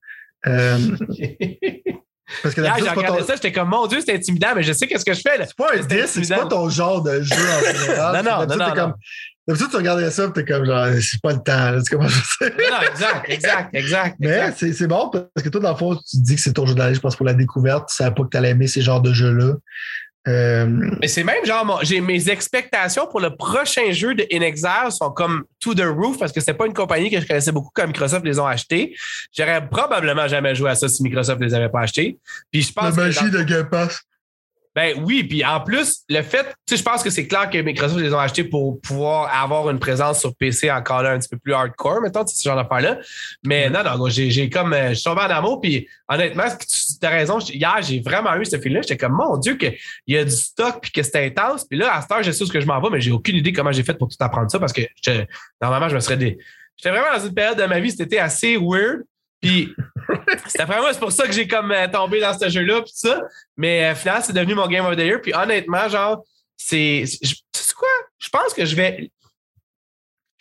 Euh, 0.47 0.79
parce 2.43 2.55
que 2.55 2.61
Là, 2.61 2.75
j'ai 2.79 2.89
regardé 2.89 3.21
ton... 3.21 3.27
ça, 3.27 3.35
j'étais 3.35 3.53
comme, 3.53 3.69
mon 3.69 3.87
Dieu, 3.89 4.01
c'est 4.05 4.15
intimidant, 4.15 4.53
mais 4.55 4.63
je 4.63 4.73
sais 4.73 4.87
qu'est-ce 4.87 5.05
que 5.05 5.15
je 5.15 5.21
fais, 5.21 5.37
là. 5.37 5.47
C'est 5.47 5.57
pas 5.57 5.77
un 5.77 5.83
10, 5.83 6.07
c'est 6.07 6.35
pas 6.35 6.47
ton 6.47 6.69
genre 6.69 7.03
de 7.03 7.21
jeu 7.21 7.35
en 7.35 7.73
général. 7.81 8.25
non, 8.25 8.31
non, 8.31 8.47
non, 8.47 8.57
non, 8.57 8.75
comme, 8.75 8.95
D'habitude, 9.47 9.69
tu 9.71 9.77
regardais 9.77 10.11
ça, 10.11 10.29
t'es 10.31 10.45
comme 10.45 10.65
genre, 10.65 10.87
c'est 11.03 11.21
pas 11.21 11.33
le 11.33 11.43
temps, 11.43 11.71
là, 11.71 11.83
tu 11.83 11.95
commences 11.95 12.13
à 12.41 12.45
Non, 12.47 12.91
exact, 12.91 13.25
exact, 13.29 13.75
exact. 13.75 14.17
Mais 14.19 14.53
c'est 14.73 14.87
bon 14.87 15.11
parce 15.11 15.29
que 15.43 15.49
toi, 15.51 15.61
dans 15.61 15.73
le 15.73 15.77
fond, 15.77 15.97
tu 15.97 16.19
te 16.19 16.23
dis 16.23 16.37
que 16.37 16.41
c'est 16.41 16.55
ton 16.55 16.65
jeu 16.65 16.75
d'aller, 16.75 16.95
je 16.95 17.01
pense, 17.01 17.15
pour 17.15 17.27
la 17.27 17.35
découverte. 17.35 17.89
Tu 17.91 17.97
savais 17.97 18.15
pas 18.15 18.23
que 18.23 18.29
tu 18.31 18.37
allais 18.39 18.51
aimer 18.51 18.67
ces 18.67 18.81
genres 18.81 19.03
de 19.03 19.13
jeux-là. 19.13 19.55
Euh... 20.27 20.67
Mais 21.01 21.09
c'est 21.09 21.25
même 21.25 21.45
genre, 21.45 21.81
j'ai 21.83 22.01
mes 22.01 22.31
expectations 22.31 23.07
pour 23.07 23.21
le 23.21 23.37
prochain 23.37 23.93
jeu 23.93 24.15
de 24.15 24.27
In 24.33 24.41
Exile 24.41 24.91
sont 24.91 25.11
comme 25.11 25.45
to 25.61 25.75
the 25.75 25.85
roof 25.85 26.19
parce 26.19 26.33
que 26.33 26.41
c'est 26.41 26.55
pas 26.55 26.65
une 26.65 26.73
compagnie 26.73 27.11
que 27.11 27.21
je 27.21 27.27
connaissais 27.27 27.53
beaucoup 27.53 27.71
comme 27.75 27.89
Microsoft 27.89 28.25
les 28.25 28.39
ont 28.39 28.47
achetés. 28.47 28.97
J'aurais 29.37 29.69
probablement 29.69 30.27
jamais 30.27 30.55
joué 30.55 30.71
à 30.71 30.75
ça 30.75 30.89
si 30.89 31.03
Microsoft 31.03 31.43
les 31.43 31.53
avait 31.53 31.69
pas 31.69 31.81
achetés. 31.81 32.19
Puis 32.51 32.63
je 32.63 32.73
pense 32.73 32.97
La 32.97 33.05
magie 33.05 33.31
de 33.31 33.43
Game 33.43 33.69
Pass. 33.69 34.01
Ben 34.75 35.01
oui, 35.05 35.23
puis 35.23 35.45
en 35.45 35.61
plus, 35.61 36.03
le 36.09 36.23
fait, 36.23 36.43
tu 36.67 36.75
sais, 36.75 36.77
je 36.77 36.83
pense 36.83 37.03
que 37.03 37.11
c'est 37.11 37.29
clair 37.29 37.49
que 37.49 37.59
Microsoft 37.59 38.01
les 38.01 38.13
ont 38.13 38.19
achetés 38.19 38.43
pour 38.43 38.81
pouvoir 38.81 39.33
avoir 39.33 39.71
une 39.71 39.79
présence 39.79 40.19
sur 40.19 40.35
PC 40.35 40.69
encore 40.71 41.03
là 41.03 41.13
un 41.13 41.19
petit 41.19 41.29
peu 41.29 41.39
plus 41.39 41.55
hardcore, 41.55 42.01
mettons, 42.01 42.27
ce 42.27 42.43
genre 42.43 42.57
d'affaire-là. 42.57 42.99
Mais 43.45 43.71
non, 43.71 43.85
non, 43.85 44.09
j'ai 44.09 44.51
comme, 44.51 44.73
euh, 44.73 44.89
je 44.89 44.95
suis 44.95 45.05
tombé 45.05 45.21
en 45.21 45.31
amour, 45.31 45.61
puis 45.61 45.87
honnêtement, 46.09 46.45
tu 46.49 47.07
as 47.07 47.11
raison, 47.11 47.39
hier, 47.39 47.77
j'ai 47.83 48.01
vraiment 48.01 48.35
eu 48.35 48.45
ce 48.45 48.59
film-là. 48.59 48.83
J'étais 48.83 48.97
comme, 48.97 49.13
mon 49.13 49.37
Dieu, 49.37 49.55
qu'il 49.55 49.77
y 50.09 50.17
a 50.17 50.25
du 50.25 50.33
stock, 50.33 50.81
puis 50.83 50.91
que 50.91 51.03
c'est 51.05 51.25
intense. 51.25 51.65
Puis 51.65 51.79
là, 51.79 51.95
à 51.95 52.01
cette 52.01 52.11
heure, 52.11 52.23
je 52.25 52.33
sais 52.33 52.45
où 52.45 52.49
que 52.49 52.61
je 52.61 52.67
m'en 52.67 52.81
vais, 52.81 52.91
mais 52.91 53.01
j'ai 53.01 53.13
aucune 53.13 53.37
idée 53.37 53.53
comment 53.53 53.71
j'ai 53.71 53.85
fait 53.85 53.95
pour 53.95 54.09
tout 54.09 54.17
apprendre 54.19 54.51
ça 54.51 54.59
parce 54.59 54.73
que 54.73 54.83
normalement, 55.63 55.89
je 55.89 55.95
me 55.95 56.01
serais 56.01 56.17
des. 56.17 56.39
J'étais 56.77 56.91
vraiment 56.91 57.17
dans 57.17 57.25
une 57.25 57.35
période 57.35 57.59
de 57.59 57.65
ma 57.65 57.79
vie, 57.79 57.93
c'était 57.93 58.19
assez 58.19 58.57
weird. 58.57 59.05
Puis 59.45 59.75
c'était 60.47 60.65
vraiment 60.65 60.89
c'est 60.91 60.99
pour 60.99 61.13
ça 61.13 61.27
que 61.27 61.33
j'ai 61.35 61.47
comme 61.47 61.71
euh, 61.71 61.87
tombé 61.87 62.19
dans 62.19 62.33
ce 62.33 62.49
jeu-là 62.49 62.81
puis 62.81 62.93
ça. 62.95 63.21
Mais 63.59 63.85
euh, 63.85 63.95
finalement, 63.95 64.23
c'est 64.25 64.33
devenu 64.33 64.55
mon 64.55 64.67
Game 64.67 64.87
of 64.87 64.97
the 64.97 65.01
Year. 65.01 65.21
Puis 65.21 65.35
honnêtement, 65.35 65.87
genre, 65.87 66.25
c'est. 66.57 67.05
Tu 67.21 67.29
sais 67.53 67.75
quoi? 67.77 67.89
Je 68.19 68.31
pense 68.31 68.55
que 68.55 68.65
je 68.65 68.75
vais. 68.75 69.11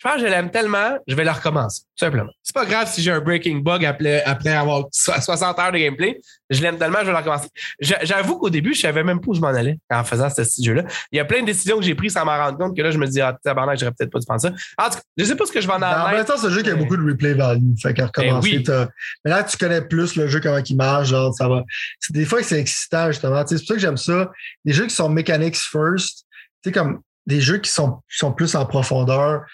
Je 0.04 0.10
pense 0.10 0.20
que 0.20 0.26
je 0.26 0.30
l'aime 0.30 0.50
tellement, 0.50 0.98
je 1.06 1.14
vais 1.14 1.24
le 1.24 1.30
recommencer, 1.30 1.80
tout 1.80 2.04
simplement. 2.04 2.30
C'est 2.42 2.54
pas 2.54 2.66
grave 2.66 2.92
si 2.92 3.00
j'ai 3.00 3.10
un 3.10 3.20
breaking 3.20 3.62
bug 3.62 3.86
après, 3.86 4.22
après 4.24 4.50
avoir 4.50 4.84
60 4.92 5.58
heures 5.58 5.72
de 5.72 5.78
gameplay. 5.78 6.20
Je 6.50 6.60
l'aime 6.60 6.76
tellement, 6.76 6.98
je 7.00 7.06
vais 7.06 7.12
le 7.12 7.16
recommencer. 7.16 7.48
J'avoue 7.80 8.36
qu'au 8.36 8.50
début, 8.50 8.74
je 8.74 8.80
savais 8.80 9.02
même 9.02 9.18
pas 9.18 9.30
où 9.30 9.34
je 9.34 9.40
m'en 9.40 9.48
allais 9.48 9.78
en 9.90 10.04
faisant 10.04 10.28
ce 10.28 10.42
jeu-là. 10.62 10.82
Il 11.10 11.16
y 11.16 11.20
a 11.20 11.24
plein 11.24 11.40
de 11.40 11.46
décisions 11.46 11.78
que 11.78 11.84
j'ai 11.84 11.94
prises 11.94 12.12
sans 12.12 12.26
m'en 12.26 12.36
rendre 12.36 12.58
compte 12.58 12.76
que 12.76 12.82
là, 12.82 12.90
je 12.90 12.98
me 12.98 13.06
dis, 13.06 13.22
ah, 13.22 13.34
tabarnak, 13.42 13.78
j'aurais 13.78 13.92
peut-être 13.92 14.10
pas 14.10 14.18
dû 14.18 14.26
prendre 14.26 14.42
ça. 14.42 14.50
En 14.76 14.90
tout 14.90 14.96
cas, 14.96 15.02
je 15.16 15.24
sais 15.24 15.36
pas 15.36 15.46
ce 15.46 15.52
que 15.52 15.62
je 15.62 15.66
vais 15.66 15.72
en 15.72 15.80
avoir. 15.80 16.08
En 16.08 16.10
même 16.10 16.24
temps, 16.26 16.36
c'est 16.36 16.48
un 16.48 16.50
jeu 16.50 16.60
qui 16.60 16.68
a 16.70 16.76
beaucoup 16.76 16.98
de 16.98 17.10
replay 17.10 17.32
value. 17.32 17.72
Fait 17.80 17.94
qu'à 17.94 18.06
recommencer, 18.06 18.58
ben 18.58 18.82
oui. 18.82 18.86
mais 19.24 19.30
là, 19.30 19.42
tu 19.42 19.56
connais 19.56 19.80
plus 19.80 20.16
le 20.16 20.28
jeu, 20.28 20.38
comment 20.38 20.58
il 20.58 20.76
marche, 20.76 21.08
genre, 21.08 21.32
ça 21.32 21.48
va. 21.48 21.62
Des 22.10 22.26
fois, 22.26 22.42
c'est 22.42 22.60
excitant, 22.60 23.06
justement. 23.06 23.42
C'est 23.46 23.56
pour 23.56 23.66
ça 23.68 23.74
que 23.74 23.80
j'aime 23.80 23.96
ça. 23.96 24.30
Des 24.66 24.74
jeux 24.74 24.86
qui 24.86 24.94
sont 24.94 25.08
mechanics 25.08 25.56
first, 25.56 26.26
tu 26.62 26.68
sais, 26.68 26.72
comme 26.72 27.00
des 27.26 27.40
jeux 27.40 27.56
qui 27.56 27.70
sont, 27.70 28.02
qui 28.10 28.18
sont 28.18 28.32
plus 28.32 28.54
en 28.54 28.66
profondeur 28.66 29.44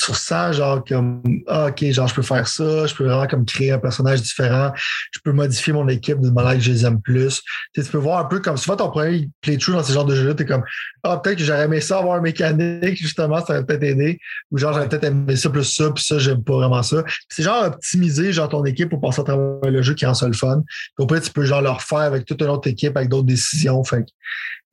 sur 0.00 0.16
ça, 0.16 0.52
genre 0.52 0.84
comme 0.84 1.22
ah, 1.46 1.66
OK, 1.66 1.84
genre 1.92 2.08
je 2.08 2.14
peux 2.14 2.22
faire 2.22 2.46
ça, 2.48 2.86
je 2.86 2.94
peux 2.94 3.04
vraiment 3.04 3.26
comme 3.26 3.44
créer 3.44 3.72
un 3.72 3.78
personnage 3.78 4.22
différent, 4.22 4.72
je 5.12 5.20
peux 5.22 5.32
modifier 5.32 5.72
mon 5.72 5.86
équipe 5.88 6.20
d'une 6.20 6.32
manière 6.32 6.54
que 6.54 6.60
je 6.60 6.70
les 6.70 6.86
aime 6.86 7.00
plus. 7.00 7.42
Tu, 7.74 7.80
sais, 7.80 7.86
tu 7.86 7.92
peux 7.92 7.98
voir 7.98 8.18
un 8.20 8.24
peu 8.24 8.40
comme 8.40 8.56
souvent 8.56 8.76
ton 8.76 8.90
premier 8.90 9.28
playthrough 9.40 9.74
dans 9.74 9.82
ce 9.82 9.92
genre 9.92 10.04
de 10.04 10.14
jeu-là, 10.14 10.34
t'es 10.34 10.46
comme 10.46 10.62
Ah, 11.02 11.18
peut-être 11.18 11.38
que 11.38 11.44
j'aurais 11.44 11.64
aimé 11.64 11.80
ça 11.80 11.98
avoir 11.98 12.16
un 12.16 12.20
mécanique, 12.20 12.96
justement, 12.96 13.44
ça 13.44 13.54
aurait 13.54 13.64
peut-être 13.64 13.82
aidé. 13.82 14.18
Ou 14.50 14.58
genre 14.58 14.72
j'aurais 14.72 14.88
peut-être 14.88 15.04
aimé 15.04 15.36
ça 15.36 15.50
plus 15.50 15.64
ça, 15.64 15.90
puis 15.90 16.02
ça, 16.02 16.18
j'aime 16.18 16.42
pas 16.42 16.54
vraiment 16.54 16.82
ça. 16.82 17.04
C'est 17.28 17.42
genre 17.42 17.64
optimiser 17.64 18.32
genre 18.32 18.48
ton 18.48 18.64
équipe 18.64 18.88
pour 18.88 19.00
passer 19.00 19.20
à 19.20 19.24
travers 19.24 19.70
le 19.70 19.82
jeu 19.82 19.94
qui 19.94 20.06
rend 20.06 20.14
ça 20.14 20.26
le 20.26 20.32
fun. 20.32 20.62
Puis 20.96 21.04
après, 21.04 21.20
tu 21.20 21.30
peux 21.30 21.44
genre 21.44 21.62
le 21.62 21.70
refaire 21.70 21.98
avec 21.98 22.24
toute 22.24 22.40
une 22.40 22.48
autre 22.48 22.68
équipe, 22.68 22.96
avec 22.96 23.08
d'autres 23.08 23.26
décisions. 23.26 23.82
Fait 23.84 24.04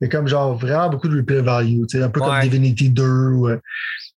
il 0.00 0.04
y 0.04 0.08
a 0.08 0.10
comme 0.10 0.28
genre 0.28 0.56
vraiment 0.56 0.88
beaucoup 0.88 1.08
de 1.08 1.16
replay 1.16 1.40
value, 1.40 1.84
tu 1.88 1.98
sais, 1.98 2.04
un 2.04 2.08
peu 2.08 2.20
comme 2.20 2.40
Divinity 2.40 2.90
2 2.90 3.02
ou 3.02 3.48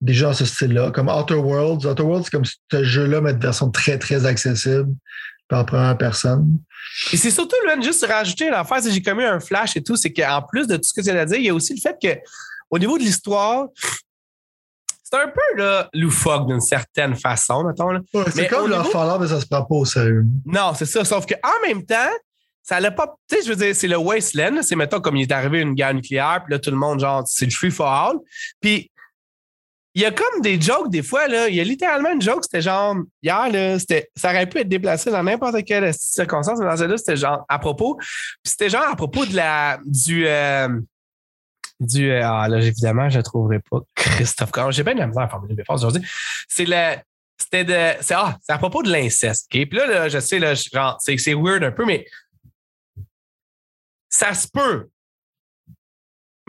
déjà 0.00 0.32
ce 0.32 0.44
style-là. 0.44 0.90
Comme 0.90 1.08
Outer 1.08 1.34
Worlds. 1.34 1.86
Outer 1.86 2.02
Worlds, 2.02 2.24
c'est 2.24 2.30
comme 2.30 2.44
ce 2.44 2.84
jeu-là, 2.84 3.20
mais 3.20 3.34
de 3.34 3.42
version 3.42 3.70
très, 3.70 3.98
très 3.98 4.26
accessible 4.26 4.94
par 5.48 5.66
première 5.66 5.98
personne. 5.98 6.58
Et 7.12 7.16
c'est 7.16 7.30
surtout, 7.30 7.56
là, 7.66 7.78
juste 7.80 8.06
rajouter 8.06 8.50
l'affaire, 8.50 8.82
si 8.82 8.92
j'ai 8.92 9.02
commis 9.02 9.24
un 9.24 9.40
flash 9.40 9.76
et 9.76 9.82
tout, 9.82 9.96
c'est 9.96 10.12
qu'en 10.12 10.42
plus 10.42 10.66
de 10.66 10.76
tout 10.76 10.84
ce 10.84 10.92
que 10.94 11.00
tu 11.02 11.10
as 11.10 11.26
dit, 11.26 11.36
il 11.36 11.44
y 11.44 11.48
a 11.50 11.54
aussi 11.54 11.74
le 11.74 11.80
fait 11.80 11.96
que 12.00 12.20
au 12.70 12.78
niveau 12.78 12.96
de 12.96 13.02
l'histoire, 13.02 13.66
c'est 15.02 15.18
un 15.18 15.28
peu 15.28 15.60
là, 15.60 15.88
loufoque 15.92 16.46
d'une 16.46 16.60
certaine 16.60 17.16
façon, 17.16 17.64
mettons. 17.64 17.90
Là. 17.90 18.00
c'est 18.32 18.46
comme 18.46 18.70
leur 18.70 18.86
niveau... 18.86 19.18
mais 19.18 19.26
ça 19.26 19.40
se 19.40 19.46
prend 19.46 19.64
pas 19.64 19.74
au 19.74 19.84
sérieux. 19.84 20.24
Non, 20.46 20.72
c'est 20.76 20.86
ça. 20.86 21.04
Sauf 21.04 21.26
qu'en 21.26 21.66
même 21.66 21.84
temps, 21.84 22.10
ça 22.62 22.76
allait 22.76 22.92
pas. 22.92 23.16
Tu 23.28 23.36
sais, 23.36 23.42
je 23.42 23.48
veux 23.48 23.56
dire, 23.56 23.74
c'est 23.74 23.88
le 23.88 23.96
wasteland. 23.96 24.62
C'est, 24.62 24.76
mettons, 24.76 25.00
comme 25.00 25.16
il 25.16 25.22
est 25.22 25.32
arrivé 25.32 25.60
une 25.60 25.74
guerre 25.74 25.94
nucléaire, 25.94 26.42
puis 26.44 26.52
là, 26.52 26.60
tout 26.60 26.70
le 26.70 26.76
monde, 26.76 27.00
genre, 27.00 27.24
c'est 27.26 27.44
le 27.44 27.50
free 27.50 27.70
for 27.70 27.88
all. 27.88 28.16
Puis, 28.60 28.89
il 29.94 30.02
y 30.02 30.04
a 30.04 30.12
comme 30.12 30.40
des 30.40 30.60
jokes 30.60 30.90
des 30.90 31.02
fois, 31.02 31.26
là. 31.26 31.48
Il 31.48 31.54
y 31.54 31.60
a 31.60 31.64
littéralement 31.64 32.12
une 32.12 32.22
joke, 32.22 32.44
c'était 32.44 32.62
genre, 32.62 32.96
hier, 33.22 33.48
là, 33.50 33.78
ça 33.78 34.30
aurait 34.30 34.48
pu 34.48 34.58
être 34.58 34.68
déplacé 34.68 35.10
dans 35.10 35.22
n'importe 35.22 35.64
quelle 35.64 35.92
circonstance, 35.94 36.60
mais 36.60 36.66
dans 36.66 36.76
celle-là, 36.76 36.96
c'était 36.96 37.16
genre 37.16 37.44
à 37.48 37.58
propos. 37.58 37.96
Puis 37.96 38.06
c'était 38.44 38.70
genre 38.70 38.88
à 38.88 38.94
propos 38.94 39.26
de 39.26 39.34
la, 39.34 39.80
du, 39.84 40.28
euh, 40.28 40.68
du, 41.80 42.10
euh, 42.10 42.20
ah, 42.22 42.46
là, 42.48 42.58
évidemment, 42.58 43.08
je 43.08 43.18
ne 43.18 43.22
trouverai 43.22 43.58
pas 43.58 43.78
Christophe 43.96 44.52
Caron. 44.52 44.70
J'ai 44.70 44.84
bien 44.84 44.94
de 44.94 45.00
la 45.00 45.08
misère 45.08 45.24
à 45.24 45.28
formuler 45.28 45.54
mes 45.54 45.64
forces 45.64 45.82
aujourd'hui. 45.82 46.08
C'est 46.48 46.66
le, 46.66 46.96
c'était 47.36 47.64
de, 47.64 48.02
c'est, 48.02 48.14
ah, 48.14 48.38
c'est 48.42 48.52
à 48.52 48.58
propos 48.58 48.82
de 48.82 48.92
l'inceste, 48.92 49.48
OK? 49.52 49.68
Puis 49.68 49.78
là, 49.78 49.86
là, 49.86 50.08
je 50.08 50.20
sais, 50.20 50.38
là, 50.38 50.54
genre, 50.54 50.98
c'est 51.00 51.34
weird 51.34 51.64
un 51.64 51.72
peu, 51.72 51.84
mais 51.84 52.06
ça 54.08 54.34
se 54.34 54.46
peut 54.46 54.89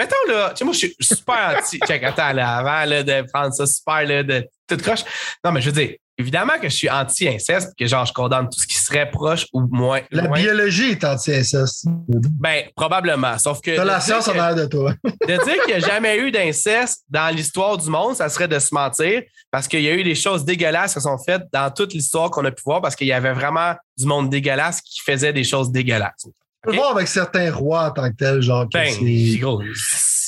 Mettons, 0.02 0.34
là, 0.34 0.49
tu 0.49 0.58
sais, 0.58 0.66
moi, 0.66 0.74
je 0.74 0.80
suis 0.80 0.95
super 0.99 1.56
anti. 1.60 1.80
Check, 1.88 2.04
attends, 2.04 2.34
là, 2.34 2.58
avant 2.58 2.89
là, 2.89 3.04
de 3.04 3.24
prendre 3.32 3.54
ça 3.54 3.68
super 3.68 4.04
là, 4.04 4.24
de 4.24 4.47
toute 4.68 4.82
croche. 4.82 5.04
Non, 5.45 5.52
mais 5.52 5.62
je 5.62 5.70
veux 5.70 5.80
dire, 5.80 5.95
évidemment 6.18 6.58
que 6.60 6.70
je 6.70 6.76
suis 6.76 6.89
anti-inceste, 6.89 7.74
que 7.78 7.86
genre 7.86 8.04
je 8.04 8.12
condamne 8.12 8.49
tout 8.49 8.60
ce 8.60 8.66
qui 8.66 8.78
serait 8.78 9.12
proche 9.12 9.45
ou 9.54 9.62
moins. 9.70 10.02
La 10.10 10.24
loin. 10.24 10.39
biologie 10.39 10.91
est 10.91 11.04
anti-inceste. 11.04 11.86
Ben, 12.08 12.64
probablement. 12.76 13.38
Sauf 13.38 13.62
que. 13.62 13.76
T'as 13.76 13.84
la 13.84 13.99
dire 13.99 14.04
science 14.04 14.28
en 14.28 14.32
arrière 14.39 14.56
de 14.56 14.66
toi. 14.66 14.95
de 15.04 15.43
dire 15.43 15.64
qu'il 15.66 15.76
n'y 15.78 15.84
a 15.84 15.88
jamais 15.88 16.18
eu 16.18 16.32
d'inceste 16.32 17.04
dans 17.08 17.36
l'histoire 17.36 17.78
du 17.78 17.88
monde, 17.88 18.16
ça 18.16 18.28
serait 18.30 18.47
de 18.47 18.58
se 18.58 18.74
mentir 18.74 19.22
parce 19.52 19.68
qu'il 19.68 19.82
y 19.82 19.88
a 19.88 19.93
eu 19.93 20.04
des 20.04 20.16
choses 20.16 20.45
dégueulasses 20.45 20.95
qui 20.95 21.02
sont 21.02 21.20
faites 21.20 21.43
dans 21.54 21.70
toute 21.70 21.93
l'histoire 21.93 22.32
qu'on 22.32 22.45
a 22.45 22.52
pu 22.52 22.64
voir 22.66 22.82
parce 22.82 22.95
qu'il 22.95 23.08
y 23.08 23.14
avait 23.14 23.34
vraiment 23.34 23.76
du 23.99 24.08
monde 24.08 24.32
dégueulasse 24.32 24.82
qui 24.82 24.99
faisait 25.02 25.32
des 25.32 25.43
choses 25.43 25.72
dégueulasses. 25.72 26.26
Ok. 26.68 26.76
voir 26.76 26.91
avec 26.91 27.07
certains 27.07 27.51
rois 27.51 27.86
en 27.88 27.91
tant 27.91 28.09
que 28.09 28.16
tels, 28.16 28.41
genre, 28.41 28.66
que 28.66 28.78
Ben, 28.78 28.88
c'est- 28.91 29.38
gros, 29.39 29.62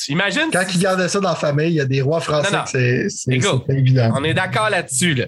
imagine. 0.08 0.50
quand 0.52 0.64
ils 0.74 0.80
gardaient 0.80 1.08
ça 1.08 1.20
dans 1.20 1.30
la 1.30 1.36
famille, 1.36 1.68
il 1.68 1.76
y 1.76 1.82
a 1.82 1.86
des 1.86 2.02
rois 2.02 2.20
français 2.22 2.50
c'est- 2.66 3.08
évident. 3.70 4.12
On 4.16 4.24
est 4.24 4.34
d'accord 4.34 4.70
là-dessus. 4.70 5.14
Là. 5.14 5.26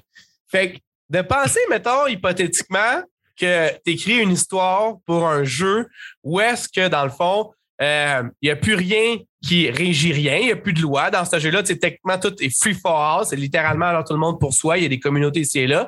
Fait 0.52 0.74
que 0.74 0.78
de 1.10 1.22
penser, 1.22 1.60
mettons, 1.70 2.08
hypothétiquement, 2.08 3.04
que 3.40 3.70
tu 3.86 3.92
écris 3.92 4.18
une 4.20 4.32
histoire 4.32 4.96
pour 5.06 5.28
un 5.28 5.44
jeu 5.44 5.88
où 6.24 6.40
est-ce 6.40 6.68
que, 6.70 6.88
dans 6.88 7.04
le 7.04 7.12
fond, 7.12 7.52
euh, 7.82 8.24
il 8.42 8.46
n'y 8.48 8.52
a 8.52 8.56
plus 8.56 8.76
rien 8.76 9.18
qui 9.46 9.70
régit 9.70 10.14
rien, 10.14 10.38
il 10.38 10.46
n'y 10.46 10.52
a 10.54 10.56
plus 10.56 10.72
de 10.74 10.82
loi 10.82 11.12
dans 11.12 11.26
ce 11.26 11.38
jeu-là. 11.40 11.62
Techniquement, 11.62 12.18
tout 12.18 12.34
est 12.42 12.50
free 12.58 12.74
for 12.74 12.98
all. 12.98 13.26
C'est 13.26 13.36
littéralement 13.36 13.88
alors 13.88 14.06
tout 14.06 14.14
le 14.14 14.20
monde 14.20 14.40
pour 14.40 14.54
soi. 14.54 14.78
Il 14.78 14.84
y 14.84 14.86
a 14.86 14.90
des 14.90 15.00
communautés 15.00 15.42
ici 15.42 15.60
et 15.60 15.68
là. 15.68 15.88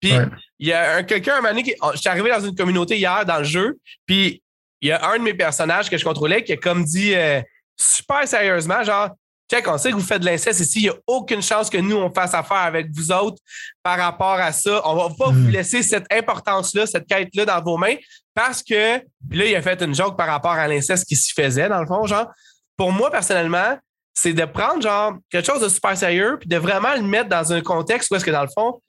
Puis, 0.00 0.12
Ouais. 0.12 0.26
il 0.58 0.66
y 0.68 0.72
a 0.72 0.96
un, 0.96 1.02
quelqu'un, 1.04 1.34
un 1.34 1.36
moment 1.36 1.50
donné, 1.50 1.62
qui- 1.62 1.74
oh, 1.80 1.90
je 1.94 1.98
suis 2.00 2.08
arrivé 2.10 2.28
dans 2.28 2.40
une 2.44 2.54
communauté 2.56 2.96
hier 2.98 3.24
dans 3.24 3.38
le 3.38 3.44
jeu, 3.44 3.78
puis 4.04 4.42
il 4.80 4.88
y 4.88 4.92
a 4.92 5.08
un 5.08 5.18
de 5.18 5.22
mes 5.22 5.34
personnages 5.34 5.90
que 5.90 5.98
je 5.98 6.04
contrôlais 6.04 6.44
qui 6.44 6.52
a 6.52 6.56
comme 6.56 6.84
dit 6.84 7.14
euh, 7.14 7.40
super 7.76 8.26
sérieusement, 8.26 8.82
genre, 8.82 9.10
check, 9.50 9.66
on 9.66 9.78
sait 9.78 9.90
que 9.90 9.96
vous 9.96 10.02
faites 10.02 10.20
de 10.20 10.26
l'inceste 10.26 10.60
ici, 10.60 10.80
il 10.80 10.82
n'y 10.82 10.88
a 10.90 10.94
aucune 11.06 11.42
chance 11.42 11.70
que 11.70 11.78
nous, 11.78 11.96
on 11.96 12.12
fasse 12.12 12.34
affaire 12.34 12.58
avec 12.58 12.88
vous 12.92 13.10
autres 13.10 13.38
par 13.82 13.98
rapport 13.98 14.34
à 14.34 14.52
ça. 14.52 14.82
On 14.84 14.94
va 14.94 15.08
pas 15.16 15.30
vous 15.30 15.48
laisser 15.48 15.82
cette 15.82 16.06
importance-là, 16.12 16.86
cette 16.86 17.06
quête-là 17.06 17.46
dans 17.46 17.62
vos 17.62 17.76
mains 17.76 17.96
parce 18.34 18.62
que, 18.62 18.98
puis 19.28 19.38
là, 19.38 19.46
il 19.46 19.56
a 19.56 19.62
fait 19.62 19.82
une 19.82 19.94
joke 19.94 20.16
par 20.16 20.28
rapport 20.28 20.52
à 20.52 20.68
l'inceste 20.68 21.06
qui 21.06 21.16
s'y 21.16 21.32
faisait, 21.32 21.68
dans 21.68 21.80
le 21.80 21.86
fond, 21.86 22.06
genre. 22.06 22.28
Pour 22.76 22.92
moi, 22.92 23.10
personnellement, 23.10 23.76
c'est 24.14 24.32
de 24.32 24.44
prendre, 24.44 24.80
genre, 24.80 25.14
quelque 25.30 25.46
chose 25.46 25.60
de 25.60 25.68
super 25.68 25.96
sérieux 25.96 26.36
puis 26.38 26.48
de 26.48 26.56
vraiment 26.56 26.94
le 26.94 27.02
mettre 27.02 27.28
dans 27.28 27.52
un 27.52 27.60
contexte 27.62 28.10
où 28.10 28.14
est-ce 28.14 28.24
que, 28.24 28.30
dans 28.30 28.42
le 28.42 28.50
fond, 28.54 28.80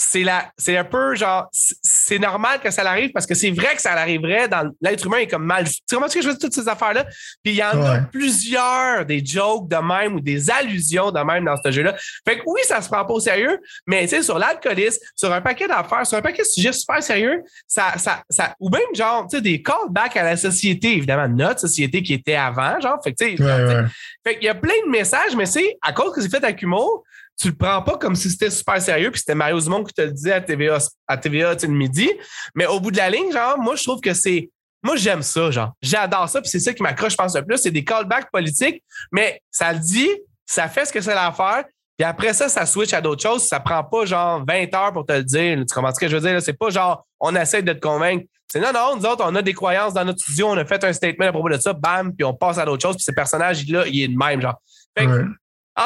c'est 0.00 0.22
la, 0.22 0.50
c'est 0.56 0.76
un 0.76 0.84
peu 0.84 1.16
genre, 1.16 1.48
c'est- 1.52 2.18
normal 2.20 2.60
que 2.60 2.70
ça 2.70 2.82
l'arrive 2.84 3.10
parce 3.12 3.26
que 3.26 3.34
c'est 3.34 3.50
vrai 3.50 3.74
que 3.74 3.82
ça 3.82 3.94
l'arriverait 3.94 4.48
dans 4.48 4.70
l'être 4.80 5.04
humain 5.06 5.18
est 5.18 5.26
comme 5.26 5.44
mal. 5.44 5.64
Tu 5.68 5.94
comprends 5.94 6.08
ce 6.08 6.14
que 6.14 6.22
je 6.22 6.28
veux 6.28 6.34
dire, 6.34 6.40
toutes 6.40 6.54
ces 6.54 6.66
affaires-là? 6.68 7.04
Puis 7.44 7.52
il 7.52 7.56
y 7.56 7.62
en 7.62 7.82
a 7.84 7.98
plusieurs 8.00 9.04
des 9.04 9.22
jokes 9.24 9.68
de 9.68 9.76
même 9.76 10.14
ou 10.14 10.20
des 10.20 10.50
allusions 10.50 11.10
de 11.10 11.20
même 11.20 11.44
dans 11.44 11.56
ce 11.62 11.70
jeu-là. 11.70 11.94
Fait 12.26 12.38
que 12.38 12.42
oui, 12.46 12.60
ça 12.64 12.80
se 12.80 12.88
prend 12.88 13.04
pas 13.04 13.12
au 13.12 13.20
sérieux, 13.20 13.58
mais 13.86 14.02
tu 14.02 14.08
sais, 14.16 14.22
sur 14.22 14.38
l'alcoolisme, 14.38 15.00
sur 15.16 15.32
un 15.32 15.40
paquet 15.40 15.66
d'affaires, 15.68 16.06
sur 16.06 16.16
un 16.16 16.22
paquet 16.22 16.42
de 16.42 16.48
sujets 16.48 16.72
super 16.72 17.02
sérieux, 17.02 17.42
ça, 17.66 17.98
ça, 17.98 18.22
ça, 18.30 18.54
ou 18.60 18.70
même 18.70 18.80
genre, 18.94 19.26
tu 19.28 19.36
sais, 19.36 19.42
des 19.42 19.60
callbacks 19.62 20.16
à 20.16 20.22
la 20.22 20.36
société, 20.36 20.96
évidemment, 20.96 21.28
notre 21.28 21.60
société 21.60 22.02
qui 22.02 22.14
était 22.14 22.36
avant, 22.36 22.80
genre, 22.80 22.98
fait 23.02 23.12
que 23.12 23.24
tu 23.24 23.36
sais, 23.36 23.42
Ouais, 23.42 23.64
ouais. 23.74 23.84
fait 24.24 24.34
qu'il 24.36 24.44
y 24.44 24.48
a 24.48 24.54
plein 24.54 24.74
de 24.86 24.90
messages, 24.90 25.34
mais 25.36 25.46
c'est 25.46 25.76
à 25.82 25.92
cause 25.92 26.14
que 26.14 26.20
c'est 26.22 26.30
fait 26.30 26.42
avec 26.44 26.62
humour, 26.62 27.04
tu 27.38 27.48
le 27.48 27.54
prends 27.54 27.82
pas 27.82 27.96
comme 27.96 28.16
si 28.16 28.30
c'était 28.30 28.50
super 28.50 28.80
sérieux, 28.82 29.10
puis 29.10 29.20
c'était 29.20 29.34
Mario 29.34 29.60
Dumont 29.60 29.84
qui 29.84 29.94
te 29.94 30.02
le 30.02 30.10
disait 30.12 30.32
à 30.32 30.40
TVA, 30.40 30.78
à 31.06 31.16
TVA 31.16 31.54
le 31.54 31.68
midi. 31.68 32.10
Mais 32.54 32.66
au 32.66 32.80
bout 32.80 32.90
de 32.90 32.96
la 32.96 33.10
ligne, 33.10 33.32
genre, 33.32 33.58
moi, 33.58 33.76
je 33.76 33.84
trouve 33.84 34.00
que 34.00 34.12
c'est. 34.12 34.50
Moi, 34.82 34.96
j'aime 34.96 35.22
ça, 35.22 35.50
genre. 35.50 35.72
J'adore 35.80 36.28
ça, 36.28 36.40
puis 36.40 36.50
c'est 36.50 36.60
ça 36.60 36.72
qui 36.72 36.82
m'accroche, 36.82 37.12
je 37.12 37.16
pense, 37.16 37.36
le 37.36 37.44
plus. 37.44 37.58
C'est 37.58 37.70
des 37.70 37.84
callbacks 37.84 38.30
politiques, 38.32 38.82
mais 39.12 39.40
ça 39.50 39.72
le 39.72 39.78
dit, 39.78 40.08
ça 40.46 40.68
fait 40.68 40.84
ce 40.84 40.92
que 40.92 41.00
c'est 41.00 41.12
à 41.12 41.32
faire. 41.32 41.64
Puis 41.96 42.04
après 42.04 42.32
ça, 42.32 42.48
ça 42.48 42.64
switch 42.64 42.92
à 42.92 43.00
d'autres 43.00 43.22
choses. 43.22 43.46
Ça 43.46 43.58
prend 43.58 43.82
pas 43.82 44.04
genre 44.04 44.44
20 44.46 44.74
heures 44.74 44.92
pour 44.92 45.04
te 45.04 45.12
le 45.12 45.24
dire. 45.24 45.58
Tu 45.58 45.74
comprends 45.74 45.92
ce 45.92 45.98
que 45.98 46.08
je 46.08 46.14
veux 46.14 46.22
dire? 46.22 46.32
là? 46.32 46.40
C'est 46.40 46.52
pas 46.52 46.70
genre 46.70 47.04
on 47.18 47.34
essaie 47.34 47.62
de 47.62 47.72
te 47.72 47.80
convaincre. 47.80 48.24
C'est 48.50 48.60
non, 48.60 48.72
non, 48.72 48.96
nous 48.96 49.04
autres, 49.04 49.24
on 49.26 49.34
a 49.34 49.42
des 49.42 49.52
croyances 49.52 49.92
dans 49.92 50.04
notre 50.04 50.20
studio, 50.20 50.46
on 50.48 50.56
a 50.56 50.64
fait 50.64 50.82
un 50.82 50.92
statement 50.92 51.26
à 51.26 51.32
propos 51.32 51.50
de 51.50 51.58
ça, 51.58 51.74
bam, 51.74 52.14
puis 52.14 52.24
on 52.24 52.32
passe 52.32 52.56
à 52.56 52.64
d'autres 52.64 52.80
choses, 52.80 52.96
puis 52.96 53.04
ce 53.04 53.12
personnage-là, 53.12 53.86
il 53.86 54.04
est 54.04 54.08
de 54.08 54.16
même, 54.16 54.40
genre. 54.40 54.58
Fait 54.96 55.06
que. 55.06 55.26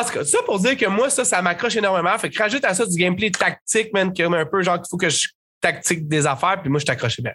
En 0.01 0.05
tout 0.05 0.13
cas, 0.13 0.25
ça 0.25 0.39
pour 0.45 0.59
dire 0.61 0.77
que 0.77 0.87
moi, 0.87 1.11
ça, 1.11 1.25
ça 1.25 1.43
m'accroche 1.43 1.77
énormément. 1.77 2.17
Fait 2.19 2.31
que 2.31 2.39
rajoute 2.43 2.65
à 2.65 2.75
ça 2.75 2.87
du 2.87 2.97
gameplay 2.97 3.31
tactique, 3.31 3.93
man, 3.93 4.13
comme 4.15 4.35
un 4.35 4.47
peu 4.47 4.63
genre 4.63 4.77
qu'il 4.77 4.87
faut 4.91 4.97
que 4.97 5.09
je 5.11 5.29
tactique 5.61 6.09
des 6.09 6.27
affaires, 6.27 6.61
puis 6.61 6.71
moi, 6.71 6.81
je 6.81 6.85
t'accroche 6.87 7.21
bien. 7.21 7.33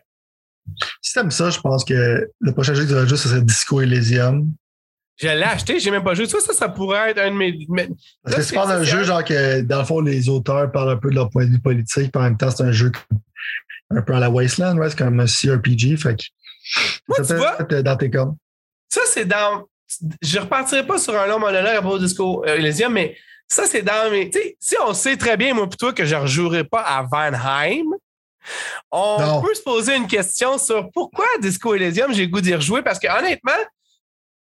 Si 1.02 1.14
t'aimes 1.14 1.32
ça, 1.32 1.50
je 1.50 1.60
pense 1.60 1.86
que 1.86 2.28
le 2.40 2.52
prochain 2.54 2.74
jeu 2.74 2.84
que 2.84 2.90
tu 2.90 2.94
vas 2.94 3.06
jouer, 3.06 3.18
ce 3.18 3.30
serait 3.30 3.42
Disco 3.42 3.80
Elysium. 3.82 4.52
Je 5.20 5.28
l'ai 5.30 5.44
acheté, 5.44 5.80
j'ai 5.80 5.90
même 5.92 6.04
pas 6.04 6.14
joué. 6.14 6.28
Ça, 6.28 6.40
ça, 6.42 6.54
ça 6.54 6.70
pourrait 6.70 7.12
être 7.12 7.20
un 7.20 7.32
de 7.32 7.36
mes. 7.36 7.52
mes- 7.70 7.90
Parce 8.24 8.36
que 8.36 8.42
c'est- 8.44 8.56
d'un 8.56 8.84
c'est- 8.84 8.92
jeu, 8.92 9.04
genre 9.04 9.24
que 9.24 9.62
dans 9.62 9.80
le 9.80 9.86
fond, 9.86 10.00
les 10.02 10.30
auteurs 10.30 10.72
parlent 10.72 10.92
un 10.92 10.98
peu 10.98 11.10
de 11.10 11.16
leur 11.16 11.30
point 11.30 11.46
de 11.46 11.52
vue 11.52 11.60
politique, 11.60 12.12
puis 12.12 12.22
en 12.22 12.24
même 12.26 12.38
temps, 12.38 12.52
c'est 12.52 12.64
un 12.64 12.72
jeu 12.72 12.92
un 13.90 14.02
peu 14.02 14.14
à 14.14 14.20
la 14.20 14.30
Wasteland, 14.30 14.78
ouais, 14.78 14.90
c'est 14.90 14.98
comme 14.98 15.20
un 15.20 15.26
CRPG. 15.26 15.98
Fait 15.98 16.16
que 16.16 16.24
Moi, 17.08 17.18
ça 17.24 17.34
tu 17.34 17.40
vois- 17.40 17.82
dans 17.82 17.96
tes 17.98 18.12
cordes. 18.12 18.36
Ça, 18.90 19.02
c'est 19.08 19.26
dans. 19.26 19.66
Je 20.22 20.40
repartirai 20.40 20.86
pas 20.86 20.98
sur 20.98 21.18
un 21.18 21.28
long 21.28 21.40
monologue 21.40 21.76
à 21.76 21.82
propos 21.82 21.98
de 22.00 22.06
Disco 22.06 22.44
euh, 22.46 22.56
Elysium, 22.56 22.92
mais 22.94 23.16
ça, 23.48 23.66
c'est 23.66 23.82
dans 23.82 24.12
mes. 24.12 24.30
Tu 24.30 24.40
sais, 24.40 24.58
si 24.60 24.76
on 24.86 24.94
sait 24.94 25.16
très 25.18 25.38
bien, 25.38 25.54
moi, 25.54 25.66
pour 25.68 25.78
toi, 25.78 25.94
que 25.94 26.06
je 26.06 26.16
ne 26.16 26.22
rejouerai 26.22 26.64
pas 26.66 26.82
à 26.82 27.04
Vanheim, 27.10 27.86
on 28.92 29.18
Non. 29.20 29.42
peut 29.42 29.54
se 29.54 29.62
poser 29.62 29.96
une 29.96 30.08
question 30.08 30.58
sur 30.58 30.90
pourquoi 30.92 31.26
Disco 31.40 31.74
Elysium, 31.76 32.14
j'ai 32.14 32.24
le 32.26 32.32
goût 32.32 32.42
d'y 32.42 32.54
rejouer, 32.56 32.82
parce 32.82 33.00
que 33.00 33.08
honnêtement, 33.08 33.52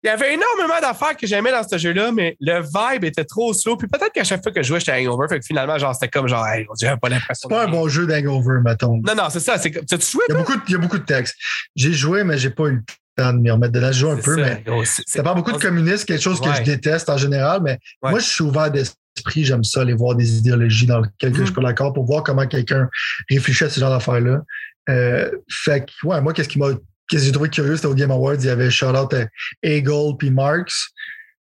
il 0.04 0.08
y 0.08 0.10
avait 0.10 0.36
énormément 0.36 0.80
d'affaires 0.82 1.18
que 1.18 1.26
j'aimais 1.26 1.52
dans 1.52 1.68
ce 1.68 1.80
jeu-là, 1.80 2.12
mais 2.12 2.38
le 2.40 2.62
vibe 2.62 3.04
était 3.06 3.26
trop 3.26 3.54
slow. 3.54 3.76
Puis 3.76 3.88
peut-être 3.88 4.12
qu'à 4.14 4.24
chaque 4.24 4.44
fois 4.44 4.52
que 4.52 4.62
je 4.62 4.68
jouais, 4.68 4.80
j'étais 4.80 4.92
hangover. 4.92 5.28
Fait 5.28 5.40
que 5.40 5.46
finalement, 5.46 5.80
genre, 5.80 5.96
c'était 5.96 6.10
comme 6.10 6.28
genre, 6.28 6.46
hey, 6.46 6.68
j'avais 6.80 6.98
pas 6.98 7.10
l'impression. 7.10 7.50
C'est 7.50 7.56
pas 7.56 7.64
un 7.64 7.68
bon 7.68 7.88
jeu 7.88 8.06
d'hangover, 8.06 8.60
mettons. 8.64 8.98
Non, 9.04 9.16
non, 9.16 9.30
c'est 9.32 9.40
ça. 9.40 9.58
C'est. 9.58 9.72
Tu 9.72 9.78
joué, 10.00 10.24
Il 10.30 10.34
y, 10.34 10.36
a 10.36 10.36
toi? 10.36 10.38
beaucoup 10.38 10.56
de, 10.56 10.62
il 10.68 10.72
y 10.74 10.76
a 10.76 10.78
beaucoup 10.78 11.00
de 11.00 11.06
textes. 11.06 11.36
J'ai 11.76 11.92
joué, 11.94 12.24
mais 12.24 12.38
j'ai 12.38 12.52
pas 12.52 12.66
eu 12.66 12.76
le 12.76 12.82
temps 13.16 13.34
de 13.34 13.40
m'y 13.40 13.50
remettre 13.52 13.74
dedans. 13.74 13.92
J'ai 13.92 14.00
joué 14.00 14.12
un 14.12 14.16
C'est 14.18 14.22
peu, 14.24 14.36
ça, 14.36 14.42
mais 14.44 14.64
gros, 14.66 14.84
ça 14.86 15.24
parle 15.24 15.38
beaucoup 15.38 15.52
de 15.52 15.58
communisme, 15.58 16.06
quelque 16.06 16.22
chose 16.22 16.40
que 16.40 16.50
Ouais. 16.50 16.56
je 16.58 16.64
déteste 16.64 17.10
en 17.10 17.18
général, 17.18 17.62
mais 17.64 17.80
Ouais. 18.02 18.12
moi, 18.12 18.20
je 18.20 18.26
suis 18.26 18.44
ouvert 18.44 18.70
d'esprit. 18.72 18.98
J'aime 19.46 19.64
ça, 19.64 19.82
aller 19.82 19.94
voir 19.94 20.16
des 20.16 20.38
idéologies 20.38 20.86
dans 20.86 21.00
lesquelles 21.02 21.32
que 21.32 21.40
Mhm. 21.42 21.48
je 21.48 21.52
peux 21.54 21.62
l'accord 21.62 21.94
pour 21.94 22.06
voir 22.06 22.24
comment 22.24 22.46
quelqu'un 22.48 22.90
réfléchit 23.30 23.64
à 23.64 23.70
ce 23.70 23.80
genre 23.80 23.90
d'affaires-là. 23.92 24.42
Euh, 24.90 25.32
fait 25.50 25.86
que, 25.86 26.08
ouais, 26.08 26.22
moi, 26.22 26.34
qu'est-ce 26.34 26.50
qui 26.50 26.60
m'a. 26.60 26.68
Qu'est-ce 27.08 27.22
que 27.22 27.26
j'ai 27.28 27.32
trouvé 27.32 27.50
curieux, 27.50 27.76
c'était 27.76 27.88
au 27.88 27.94
Game 27.94 28.10
Awards, 28.12 28.36
il 28.40 28.46
y 28.46 28.50
avait 28.50 28.70
shout-out 28.72 29.14
à 29.14 29.28
Hegel 29.62 30.14
puis 30.18 30.32
Marx, 30.32 30.88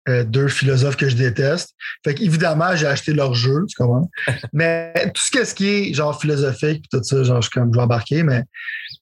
euh, 0.09 0.23
deux 0.23 0.49
philosophes 0.49 0.97
que 0.97 1.09
je 1.09 1.17
déteste. 1.17 1.71
Fait 2.05 2.15
qu'évidemment, 2.15 2.77
j'ai 2.77 2.87
acheté 2.87 3.13
leur 3.15 3.35
jeu, 3.35 3.65
tu 3.67 3.75
comprends? 3.77 4.09
mais 4.53 4.93
tout 5.15 5.23
ce, 5.25 5.31
que- 5.37 5.45
ce 5.47 5.55
qui 5.55 5.69
est 5.69 5.95
genre 5.95 6.21
philosophique 6.21 6.85
tout 6.93 7.03
ça, 7.03 7.23
genre, 7.25 7.41
je 7.41 7.49
suis 7.49 7.59
comme, 7.59 7.73
je 7.73 7.79
vais 7.79 7.83
embarquer, 7.85 8.23
mais 8.23 8.43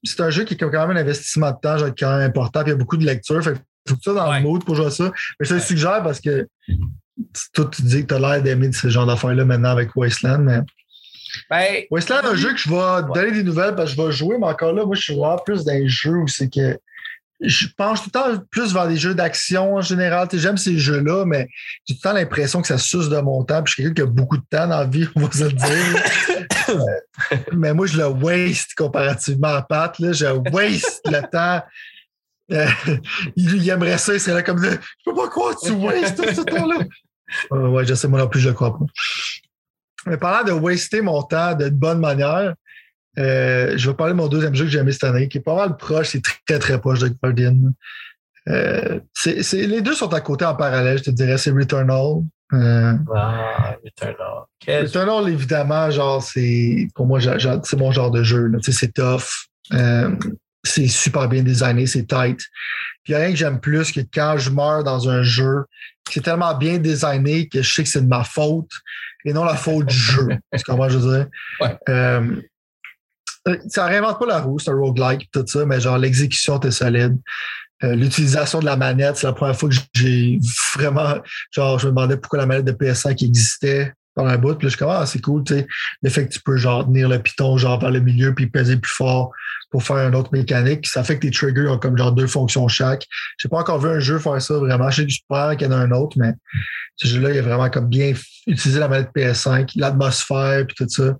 c'est 0.04 0.20
un 0.20 0.30
jeu 0.30 0.44
qui 0.44 0.54
est 0.54 0.56
quand 0.56 0.70
même 0.70 0.96
un 0.96 1.00
investissement 1.00 1.50
de 1.50 1.56
temps, 1.60 1.78
genre, 1.78 1.90
quand 1.98 2.16
même 2.18 2.28
important, 2.28 2.60
puis 2.62 2.70
il 2.70 2.74
y 2.74 2.76
a 2.76 2.78
beaucoup 2.78 2.96
de 2.96 3.04
lecture. 3.04 3.42
Fait 3.42 3.54
faut 3.86 3.94
que 3.96 4.00
tu 4.00 4.04
sois 4.04 4.14
dans 4.14 4.30
Ouais. 4.30 4.38
le 4.40 4.44
mood 4.46 4.64
pour 4.64 4.74
jouer 4.76 4.90
ça. 4.90 5.12
Mais 5.38 5.44
je 5.44 5.48
te 5.50 5.54
le 5.54 5.60
suggère 5.60 6.02
parce 6.02 6.20
que 6.20 6.46
toi, 7.52 7.68
tu 7.70 7.82
dis 7.82 8.02
que 8.02 8.06
tu 8.06 8.14
as 8.14 8.18
l'air 8.18 8.42
d'aimer 8.42 8.72
ce 8.72 8.88
genre 8.88 9.06
d'affaires-là 9.06 9.44
maintenant 9.44 9.70
avec 9.70 9.94
Wasteland, 9.96 10.38
mais 10.38 10.60
Ben, 11.50 11.82
Wasteland, 11.90 12.24
un 12.30 12.34
jeu 12.36 12.52
que 12.52 12.58
je 12.58 12.68
vais 12.70 13.12
donner 13.14 13.32
des 13.32 13.42
nouvelles 13.42 13.74
parce 13.74 13.90
que 13.94 13.96
je 14.00 14.02
vais 14.06 14.12
jouer, 14.12 14.36
mais 14.38 14.46
encore 14.46 14.72
là, 14.72 14.84
moi, 14.86 14.94
je 14.94 15.02
suis 15.02 15.14
vraiment 15.16 15.36
plus 15.44 15.64
dans 15.64 15.72
les 15.72 15.88
jeux 15.88 16.16
où 16.16 16.28
c'est 16.28 16.48
que 16.48 16.78
je 17.40 17.66
penche 17.76 18.00
tout 18.00 18.06
le 18.06 18.10
temps 18.12 18.44
plus 18.50 18.72
vers 18.72 18.88
des 18.88 18.96
jeux 18.96 19.14
d'action 19.14 19.74
en 19.74 19.80
général. 19.80 20.28
J'aime 20.32 20.56
ces 20.56 20.78
jeux-là, 20.78 21.24
mais 21.26 21.48
j'ai 21.84 21.94
tout 21.94 22.00
le 22.04 22.08
temps 22.08 22.14
l'impression 22.14 22.62
que 22.62 22.68
ça 22.68 22.78
suce 22.78 23.08
de 23.08 23.18
mon 23.20 23.44
temps. 23.44 23.62
Puis 23.62 23.70
je 23.70 23.74
suis 23.74 23.82
quelqu'un 23.82 24.04
qui 24.04 24.08
a 24.08 24.10
beaucoup 24.10 24.36
de 24.36 24.44
temps 24.48 24.66
dans 24.66 24.78
la 24.78 24.86
vie, 24.86 25.08
on 25.16 25.20
va 25.20 25.30
se 25.30 25.44
le 25.44 25.52
dire. 25.52 26.02
Euh, 26.70 27.36
mais 27.52 27.74
moi, 27.74 27.86
je 27.86 27.98
le 27.98 28.06
waste 28.06 28.74
comparativement 28.74 29.48
à 29.48 29.62
Pat. 29.62 29.98
Là. 29.98 30.12
Je 30.12 30.26
waste 30.52 31.02
le 31.06 31.20
temps. 31.30 31.62
Euh, 32.52 32.66
il, 33.36 33.68
aimerait 33.68 33.98
ça, 33.98 34.14
il 34.14 34.20
serait 34.20 34.34
là 34.34 34.42
comme 34.42 34.62
ça. 34.62 34.70
Je 34.72 34.76
peux 35.04 35.14
pas 35.14 35.28
croire 35.28 35.54
tu 35.58 35.72
wastes 35.72 36.16
tout 36.16 36.34
ce 36.34 36.42
temps-là. 36.42 36.84
Euh, 37.52 37.68
ouais, 37.68 37.84
je 37.84 37.94
sais, 37.94 38.06
moi 38.06 38.20
non 38.20 38.28
plus, 38.28 38.40
je 38.40 38.48
le 38.48 38.54
crois 38.54 38.78
pas. 38.78 38.84
Mais 40.06 40.18
parlant 40.18 40.44
de 40.44 40.52
waster 40.52 41.00
mon 41.00 41.22
temps 41.22 41.54
de 41.54 41.70
bonne 41.70 42.00
manière, 42.00 42.54
euh, 43.18 43.74
je 43.76 43.88
vais 43.90 43.96
parler 43.96 44.12
de 44.12 44.18
mon 44.18 44.28
deuxième 44.28 44.54
jeu 44.54 44.64
que 44.64 44.70
j'ai 44.70 44.78
aimé 44.78 44.92
cette 44.92 45.04
année, 45.04 45.28
qui 45.28 45.38
est 45.38 45.42
pas 45.42 45.54
mal 45.56 45.76
proche, 45.76 46.08
c'est 46.08 46.22
très 46.46 46.58
très 46.58 46.80
proche 46.80 46.98
de 47.00 47.08
Guardian. 47.08 47.56
Euh, 48.48 49.00
c'est, 49.14 49.42
c'est- 49.42 49.66
les 49.66 49.80
deux 49.80 49.94
sont 49.94 50.12
à 50.12 50.20
côté 50.20 50.44
en 50.44 50.54
parallèle, 50.54 50.98
je 50.98 51.04
te 51.04 51.10
dirais. 51.10 51.38
C'est 51.38 51.50
Returnal. 51.50 52.22
Euh, 52.52 52.92
Ah, 53.14 53.76
Returnal. 53.84 54.82
Returnal, 54.84 55.28
évidemment, 55.32 55.90
genre, 55.90 56.22
c'est 56.22 56.88
pour 56.94 57.06
moi, 57.06 57.20
c'est 57.20 57.76
mon 57.78 57.90
genre 57.92 58.10
de 58.10 58.22
jeu. 58.22 58.50
c'est 58.62 58.92
tough. 58.92 59.48
C'est 60.66 60.86
super 60.88 61.28
bien 61.28 61.42
designé, 61.42 61.86
c'est 61.86 62.06
tight. 62.06 62.38
Puis 63.02 63.12
il 63.12 63.16
n'y 63.16 63.16
a 63.16 63.24
rien 63.24 63.30
que 63.32 63.36
j'aime 63.36 63.60
plus 63.60 63.92
que 63.92 64.00
quand 64.00 64.36
je 64.38 64.48
meurs 64.50 64.82
dans 64.82 65.10
un 65.10 65.22
jeu, 65.22 65.64
c'est 66.10 66.22
tellement 66.22 66.54
bien 66.56 66.78
designé 66.78 67.48
que 67.48 67.60
je 67.60 67.70
sais 67.74 67.82
que 67.82 67.88
c'est 67.90 68.00
de 68.00 68.08
ma 68.08 68.24
faute 68.24 68.70
et 69.26 69.34
non 69.34 69.44
la 69.44 69.56
faute 69.56 69.86
du 69.86 69.94
jeu. 69.94 70.28
Tu 70.56 70.64
comprends, 70.64 70.88
je 70.88 70.96
veux 70.98 71.16
dire? 71.18 71.26
Ouais. 71.60 71.76
Euh, 71.90 72.36
ça 73.68 73.86
réinvente 73.86 74.18
pas 74.18 74.26
la 74.26 74.40
roue, 74.40 74.58
c'est 74.58 74.70
un 74.70 74.76
roguelike, 74.76 75.30
tout 75.32 75.44
ça, 75.46 75.66
mais 75.66 75.80
genre 75.80 75.98
l'exécution 75.98 76.56
était 76.56 76.70
solide. 76.70 77.18
Euh, 77.82 77.94
L'utilisation 77.94 78.60
de 78.60 78.64
la 78.64 78.76
manette, 78.76 79.16
c'est 79.16 79.26
la 79.26 79.32
première 79.32 79.56
fois 79.56 79.68
que 79.68 79.74
j'ai 79.94 80.38
vraiment, 80.76 81.16
genre, 81.50 81.78
je 81.78 81.86
me 81.86 81.90
demandais 81.90 82.16
pourquoi 82.16 82.38
la 82.38 82.46
manette 82.46 82.64
de 82.64 82.72
PS5 82.72 83.24
existait. 83.24 83.92
pendant 84.14 84.30
un 84.30 84.38
bout. 84.38 84.54
Puis 84.54 84.66
là, 84.66 84.68
je 84.68 84.76
suis 84.76 84.78
comme, 84.78 84.90
ah, 84.90 85.06
c'est 85.06 85.20
cool, 85.20 85.42
tu 85.42 85.54
sais. 85.54 85.66
Le 86.02 86.08
fait 86.08 86.26
que 86.26 86.32
tu 86.32 86.40
peux, 86.40 86.56
genre, 86.56 86.86
tenir 86.86 87.08
le 87.08 87.18
piton, 87.18 87.58
genre, 87.58 87.80
par 87.80 87.90
le 87.90 87.98
milieu, 87.98 88.32
puis 88.32 88.46
peser 88.46 88.76
plus 88.76 88.92
fort 88.92 89.32
pour 89.72 89.82
faire 89.82 90.08
une 90.08 90.14
autre 90.14 90.30
mécanique. 90.32 90.86
Ça 90.86 91.02
fait 91.02 91.16
que 91.16 91.22
tes 91.22 91.32
triggers 91.32 91.66
ont 91.66 91.78
comme, 91.78 91.98
genre, 91.98 92.12
deux 92.12 92.28
fonctions 92.28 92.68
chaque. 92.68 93.04
J'ai 93.38 93.48
pas 93.48 93.58
encore 93.58 93.80
vu 93.80 93.88
un 93.88 93.98
jeu 93.98 94.20
faire 94.20 94.40
ça 94.40 94.54
vraiment. 94.54 94.88
Je 94.88 95.02
sais 95.02 95.18
pense 95.28 95.56
qu'il 95.56 95.66
y 95.66 95.70
en 95.70 95.72
a 95.72 95.78
un 95.78 95.90
autre, 95.90 96.16
mais 96.16 96.32
ce 96.94 97.08
jeu-là, 97.08 97.32
il 97.32 97.38
a 97.38 97.42
vraiment 97.42 97.68
comme 97.70 97.88
bien 97.88 98.12
utilisé 98.46 98.78
la 98.78 98.86
manette 98.86 99.10
PS5, 99.16 99.72
l'atmosphère, 99.74 100.64
puis 100.64 100.76
tout 100.76 100.88
ça. 100.88 101.16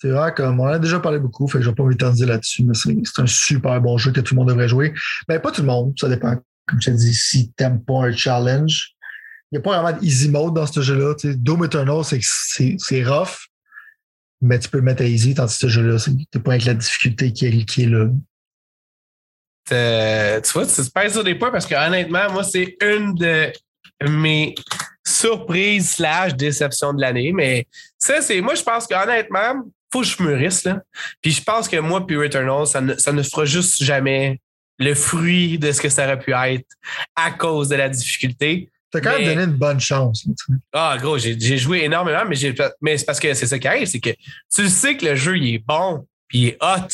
C'est 0.00 0.10
vrai 0.10 0.32
comme, 0.32 0.60
on 0.60 0.64
en 0.64 0.68
a 0.68 0.78
déjà 0.78 1.00
parlé 1.00 1.18
beaucoup, 1.18 1.48
fait 1.48 1.58
que 1.58 1.64
je 1.64 1.70
vais 1.70 1.74
pas 1.74 1.84
m'éterniser 1.84 2.26
là-dessus, 2.26 2.62
mais 2.62 2.74
c'est 2.74 3.20
un 3.22 3.26
super 3.26 3.80
bon 3.80 3.98
jeu 3.98 4.12
que 4.12 4.20
tout 4.20 4.34
le 4.34 4.38
monde 4.38 4.48
devrait 4.48 4.68
jouer. 4.68 4.94
Mais 5.28 5.40
pas 5.40 5.50
tout 5.50 5.62
le 5.62 5.66
monde, 5.66 5.94
ça 5.98 6.08
dépend. 6.08 6.36
Comme 6.66 6.80
je 6.80 6.90
te 6.90 6.96
dis, 6.96 7.14
si 7.14 7.52
t'aimes 7.52 7.82
pas 7.82 8.04
un 8.04 8.12
challenge, 8.12 8.92
il 9.50 9.54
n'y 9.54 9.58
a 9.58 9.62
pas 9.62 9.80
vraiment 9.80 9.98
d'easy 9.98 10.28
mode 10.28 10.54
dans 10.54 10.66
ce 10.66 10.82
jeu-là. 10.82 11.14
Doom 11.24 11.64
Eternal, 11.64 12.02
c'est 12.04 13.04
rough, 13.04 13.48
mais 14.40 14.58
tu 14.58 14.68
peux 14.68 14.78
le 14.78 14.84
mettre 14.84 15.02
à 15.02 15.06
easy, 15.06 15.34
tandis 15.34 15.54
que 15.54 15.60
ce 15.60 15.68
jeu-là, 15.68 15.98
c'est 15.98 16.42
pas 16.42 16.52
avec 16.52 16.64
la 16.64 16.74
difficulté 16.74 17.32
qui 17.32 17.46
est, 17.46 17.64
qui 17.64 17.84
est 17.84 17.86
là. 17.86 18.06
tu 20.40 20.52
vois, 20.52 20.66
tu 20.66 20.72
te 20.74 20.90
pèses 20.90 21.12
sur 21.12 21.24
des 21.24 21.34
points 21.34 21.50
parce 21.50 21.66
que 21.66 21.74
honnêtement, 21.74 22.30
moi, 22.30 22.44
c'est 22.44 22.76
une 22.82 23.14
de 23.14 23.52
mes 24.06 24.54
surprises 25.04 25.94
slash 25.94 26.34
déceptions 26.36 26.92
de 26.92 27.00
l'année. 27.00 27.32
Mais 27.32 27.66
ça, 27.98 28.20
c'est. 28.20 28.40
Moi, 28.40 28.54
je 28.54 28.62
pense 28.62 28.86
qu'honnêtement, 28.86 29.64
faut 29.92 30.00
que 30.00 30.06
je 30.06 30.22
mûrisse. 30.22 30.64
Là. 30.64 30.82
Puis 31.22 31.32
je 31.32 31.42
pense 31.42 31.68
que 31.68 31.76
moi 31.76 32.06
puis 32.06 32.16
Returnal, 32.16 32.66
ça 32.66 32.80
ne, 32.80 32.94
ça 32.94 33.12
ne 33.12 33.22
fera 33.22 33.44
juste 33.44 33.82
jamais 33.82 34.40
le 34.78 34.94
fruit 34.94 35.58
de 35.58 35.72
ce 35.72 35.80
que 35.80 35.88
ça 35.88 36.04
aurait 36.04 36.18
pu 36.18 36.32
être 36.32 36.68
à 37.16 37.30
cause 37.32 37.68
de 37.68 37.76
la 37.76 37.88
difficulté. 37.88 38.70
T'as 38.90 39.00
quand 39.00 39.18
même 39.18 39.24
donné 39.24 39.42
une 39.42 39.58
bonne 39.58 39.80
chance. 39.80 40.26
Ah, 40.72 40.96
gros, 40.98 41.18
j'ai 41.18 41.58
joué 41.58 41.84
énormément, 41.84 42.22
mais, 42.26 42.36
mais 42.80 42.96
c'est 42.96 43.04
parce 43.04 43.20
que 43.20 43.34
c'est 43.34 43.46
ça 43.46 43.58
qui 43.58 43.68
arrive, 43.68 43.86
c'est 43.86 44.00
que 44.00 44.10
tu 44.54 44.68
sais 44.68 44.96
que 44.96 45.04
le 45.04 45.14
jeu, 45.14 45.36
il 45.36 45.54
est 45.54 45.58
bon, 45.58 46.06
puis 46.26 46.38
il 46.38 46.46
est 46.48 46.58
hot 46.62 46.88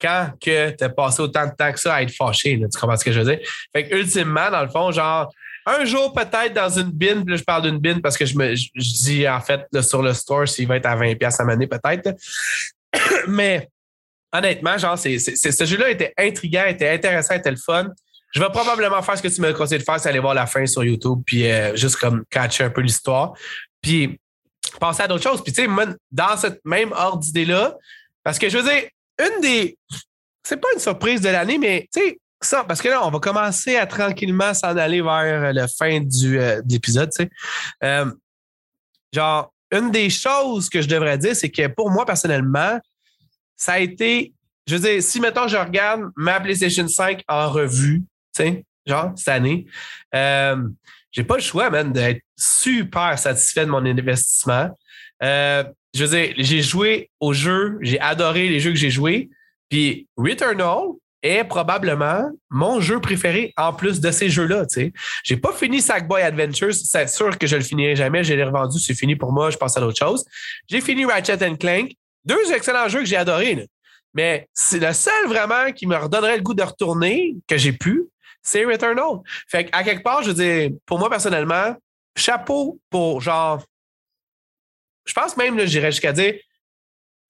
quand 0.00 0.32
que 0.40 0.70
t'as 0.70 0.88
passé 0.88 1.22
autant 1.22 1.46
de 1.46 1.52
temps 1.56 1.72
que 1.72 1.80
ça 1.80 1.94
à 1.94 2.02
être 2.02 2.14
fâché. 2.14 2.56
Là, 2.56 2.66
tu 2.72 2.78
comprends 2.78 2.96
ce 2.96 3.04
que 3.04 3.12
je 3.12 3.20
veux 3.20 3.36
dire? 3.36 3.46
Fait 3.72 3.88
que, 3.88 3.94
ultimement, 3.96 4.50
dans 4.50 4.62
le 4.62 4.68
fond, 4.68 4.90
genre, 4.90 5.32
un 5.78 5.84
jour 5.84 6.12
peut-être 6.12 6.52
dans 6.54 6.68
une 6.68 6.90
bin, 6.90 7.24
là, 7.26 7.36
je 7.36 7.42
parle 7.42 7.62
d'une 7.62 7.78
bin 7.78 8.00
parce 8.00 8.16
que 8.16 8.24
je 8.26 8.36
me 8.36 8.54
je, 8.54 8.68
dis 8.74 9.28
en 9.28 9.40
fait 9.40 9.66
sur 9.82 10.02
le 10.02 10.12
store 10.14 10.48
s'il 10.48 10.66
va 10.66 10.76
être 10.76 10.86
à 10.86 10.96
20$ 10.96 11.40
à 11.40 11.44
m'année 11.44 11.66
peut-être. 11.66 12.14
Mais 13.28 13.68
honnêtement, 14.32 14.78
genre, 14.78 14.98
c'est, 14.98 15.18
ce 15.18 15.64
jeu-là 15.64 15.90
était 15.90 16.12
intriguant, 16.18 16.64
était 16.66 16.88
intéressant, 16.88 17.34
était 17.34 17.50
le 17.50 17.56
fun. 17.56 17.88
Je 18.32 18.40
vais 18.40 18.50
probablement 18.50 19.02
faire 19.02 19.18
ce 19.18 19.22
que 19.22 19.28
tu 19.28 19.40
me 19.40 19.52
conseilles 19.52 19.78
de 19.78 19.84
faire, 19.84 19.98
c'est 19.98 20.08
aller 20.08 20.20
voir 20.20 20.34
la 20.34 20.46
fin 20.46 20.64
sur 20.66 20.84
YouTube, 20.84 21.20
puis 21.26 21.50
euh, 21.50 21.74
juste 21.74 21.96
comme 21.96 22.24
catcher 22.30 22.64
un 22.64 22.70
peu 22.70 22.80
l'histoire. 22.80 23.32
Puis 23.82 24.20
penser 24.78 25.02
à 25.02 25.08
d'autres 25.08 25.22
choses. 25.24 25.42
Puis 25.42 25.52
tu 25.52 25.64
sais, 25.64 25.68
dans 26.12 26.36
cette 26.36 26.60
même 26.64 26.92
ordre 26.92 27.18
d'idée-là, 27.18 27.76
parce 28.22 28.38
que 28.38 28.48
je 28.48 28.58
veux 28.58 28.64
dire, 28.64 28.84
une 29.18 29.40
des. 29.40 29.76
C'est 30.42 30.60
pas 30.60 30.68
une 30.74 30.80
surprise 30.80 31.20
de 31.20 31.28
l'année, 31.28 31.58
mais 31.58 31.88
tu 31.92 32.00
sais, 32.00 32.18
ça, 32.40 32.64
parce 32.64 32.80
que 32.80 32.88
là, 32.88 33.06
on 33.06 33.10
va 33.10 33.18
commencer 33.18 33.76
à 33.76 33.86
tranquillement 33.86 34.54
s'en 34.54 34.76
aller 34.76 35.02
vers 35.02 35.52
la 35.52 35.68
fin 35.68 36.00
du, 36.00 36.38
euh, 36.38 36.62
de 36.62 36.72
l'épisode. 36.72 37.10
Euh, 37.84 38.10
genre, 39.12 39.52
une 39.70 39.90
des 39.90 40.10
choses 40.10 40.68
que 40.68 40.80
je 40.80 40.88
devrais 40.88 41.18
dire, 41.18 41.36
c'est 41.36 41.50
que 41.50 41.66
pour 41.68 41.90
moi, 41.90 42.06
personnellement, 42.06 42.80
ça 43.56 43.74
a 43.74 43.78
été, 43.78 44.32
je 44.66 44.76
veux 44.76 44.80
dire, 44.80 45.02
si 45.02 45.20
mettons, 45.20 45.48
je 45.48 45.56
regarde 45.56 46.10
ma 46.16 46.40
PlayStation 46.40 46.88
5 46.88 47.22
en 47.28 47.50
revue, 47.50 48.02
tu 48.34 48.42
sais, 48.42 48.64
genre, 48.86 49.12
cette 49.16 49.28
année, 49.28 49.66
euh, 50.14 50.56
j'ai 51.12 51.24
pas 51.24 51.36
le 51.36 51.42
choix, 51.42 51.70
man, 51.70 51.92
d'être 51.92 52.22
super 52.36 53.18
satisfait 53.18 53.66
de 53.66 53.70
mon 53.70 53.84
investissement. 53.84 54.70
Euh, 55.22 55.64
je 55.92 56.04
veux 56.04 56.16
dire, 56.16 56.34
j'ai 56.38 56.62
joué 56.62 57.10
au 57.20 57.32
jeu, 57.32 57.78
j'ai 57.82 58.00
adoré 58.00 58.48
les 58.48 58.60
jeux 58.60 58.70
que 58.70 58.78
j'ai 58.78 58.90
joués, 58.90 59.28
puis 59.68 60.08
Returnal, 60.16 60.94
est 61.22 61.44
probablement 61.44 62.30
mon 62.48 62.80
jeu 62.80 63.00
préféré 63.00 63.52
en 63.56 63.72
plus 63.72 64.00
de 64.00 64.10
ces 64.10 64.28
jeux-là. 64.28 64.64
Je 64.74 64.88
J'ai 65.24 65.36
pas 65.36 65.52
fini 65.52 65.80
Sackboy 65.80 66.22
Adventures, 66.22 66.74
c'est 66.74 67.08
sûr 67.08 67.36
que 67.38 67.46
je 67.46 67.56
le 67.56 67.62
finirai 67.62 67.96
jamais. 67.96 68.24
Je 68.24 68.34
l'ai 68.34 68.44
revendu, 68.44 68.78
c'est 68.78 68.94
fini 68.94 69.16
pour 69.16 69.32
moi, 69.32 69.50
je 69.50 69.56
pense 69.56 69.76
à 69.76 69.80
d'autres 69.80 69.98
choses. 69.98 70.24
J'ai 70.68 70.80
fini 70.80 71.04
Ratchet 71.04 71.38
Clank. 71.58 71.92
Deux 72.24 72.52
excellents 72.52 72.88
jeux 72.88 73.00
que 73.00 73.06
j'ai 73.06 73.16
adorés. 73.16 73.66
Mais 74.14 74.48
c'est 74.52 74.80
le 74.80 74.92
seul 74.92 75.28
vraiment 75.28 75.72
qui 75.72 75.86
me 75.86 75.96
redonnerait 75.96 76.36
le 76.36 76.42
goût 76.42 76.54
de 76.54 76.62
retourner, 76.62 77.36
que 77.46 77.56
j'ai 77.56 77.72
pu, 77.72 78.08
c'est 78.42 78.64
Returnal. 78.64 79.20
Fait 79.48 79.68
à 79.72 79.82
quelque 79.82 80.02
part, 80.02 80.22
je 80.22 80.30
veux 80.30 80.34
dire, 80.34 80.70
pour 80.86 80.98
moi 80.98 81.08
personnellement, 81.10 81.76
chapeau 82.16 82.80
pour 82.90 83.20
genre. 83.20 83.62
Je 85.04 85.12
pense 85.12 85.36
même, 85.36 85.58
j'irais 85.66 85.90
jusqu'à 85.90 86.12
dire, 86.12 86.34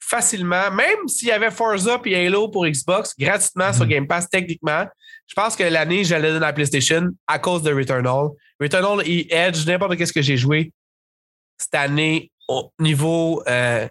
facilement, 0.01 0.71
même 0.71 1.07
s'il 1.07 1.29
y 1.29 1.33
avait 1.33 1.51
Forza 1.51 2.01
et 2.05 2.27
Halo 2.27 2.49
pour 2.49 2.67
Xbox 2.67 3.15
gratuitement 3.19 3.73
sur 3.73 3.85
mhm. 3.85 3.91
Game 3.91 4.07
Pass 4.09 4.29
techniquement, 4.29 4.87
je 5.27 5.35
pense 5.35 5.55
que 5.55 5.63
l'année, 5.63 6.03
j'allais 6.03 6.33
dans 6.33 6.41
la 6.41 6.53
PlayStation 6.53 7.09
à 7.27 7.39
cause 7.39 7.63
de 7.63 7.73
Returnal. 7.73 8.31
Returnal 8.61 9.07
et 9.07 9.33
Edge, 9.33 9.65
n'importe 9.67 9.97
qu'est-ce 9.97 10.13
que 10.13 10.23
j'ai 10.23 10.37
joué 10.37 10.73
cette 11.57 11.75
année 11.75 12.33
au 12.49 12.73
niveau 12.81 13.43
euh, 13.47 13.87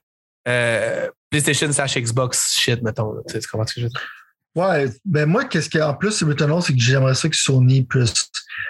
euh, 0.47 1.09
PlayStation 1.29 1.71
slash 1.71 1.97
Xbox 1.97 2.57
shit, 2.57 2.81
mettons. 2.81 3.13
Tu 3.29 3.39
sais 3.39 3.47
comment 3.49 3.65
ce 3.65 3.75
que 3.75 3.81
je 3.81 3.85
veux 3.85 3.91
dire? 3.91 4.01
Ouais, 4.55 4.89
ben 5.05 5.27
moi, 5.27 5.45
qu'est-ce 5.45 5.69
qui 5.69 5.81
en 5.81 5.93
plus, 5.93 6.23
Returnal, 6.23 6.61
c'est 6.61 6.73
que 6.73 6.81
j'aimerais 6.81 7.15
ça 7.15 7.29
que 7.29 7.35
Sony 7.35 7.85
puisse 7.85 8.13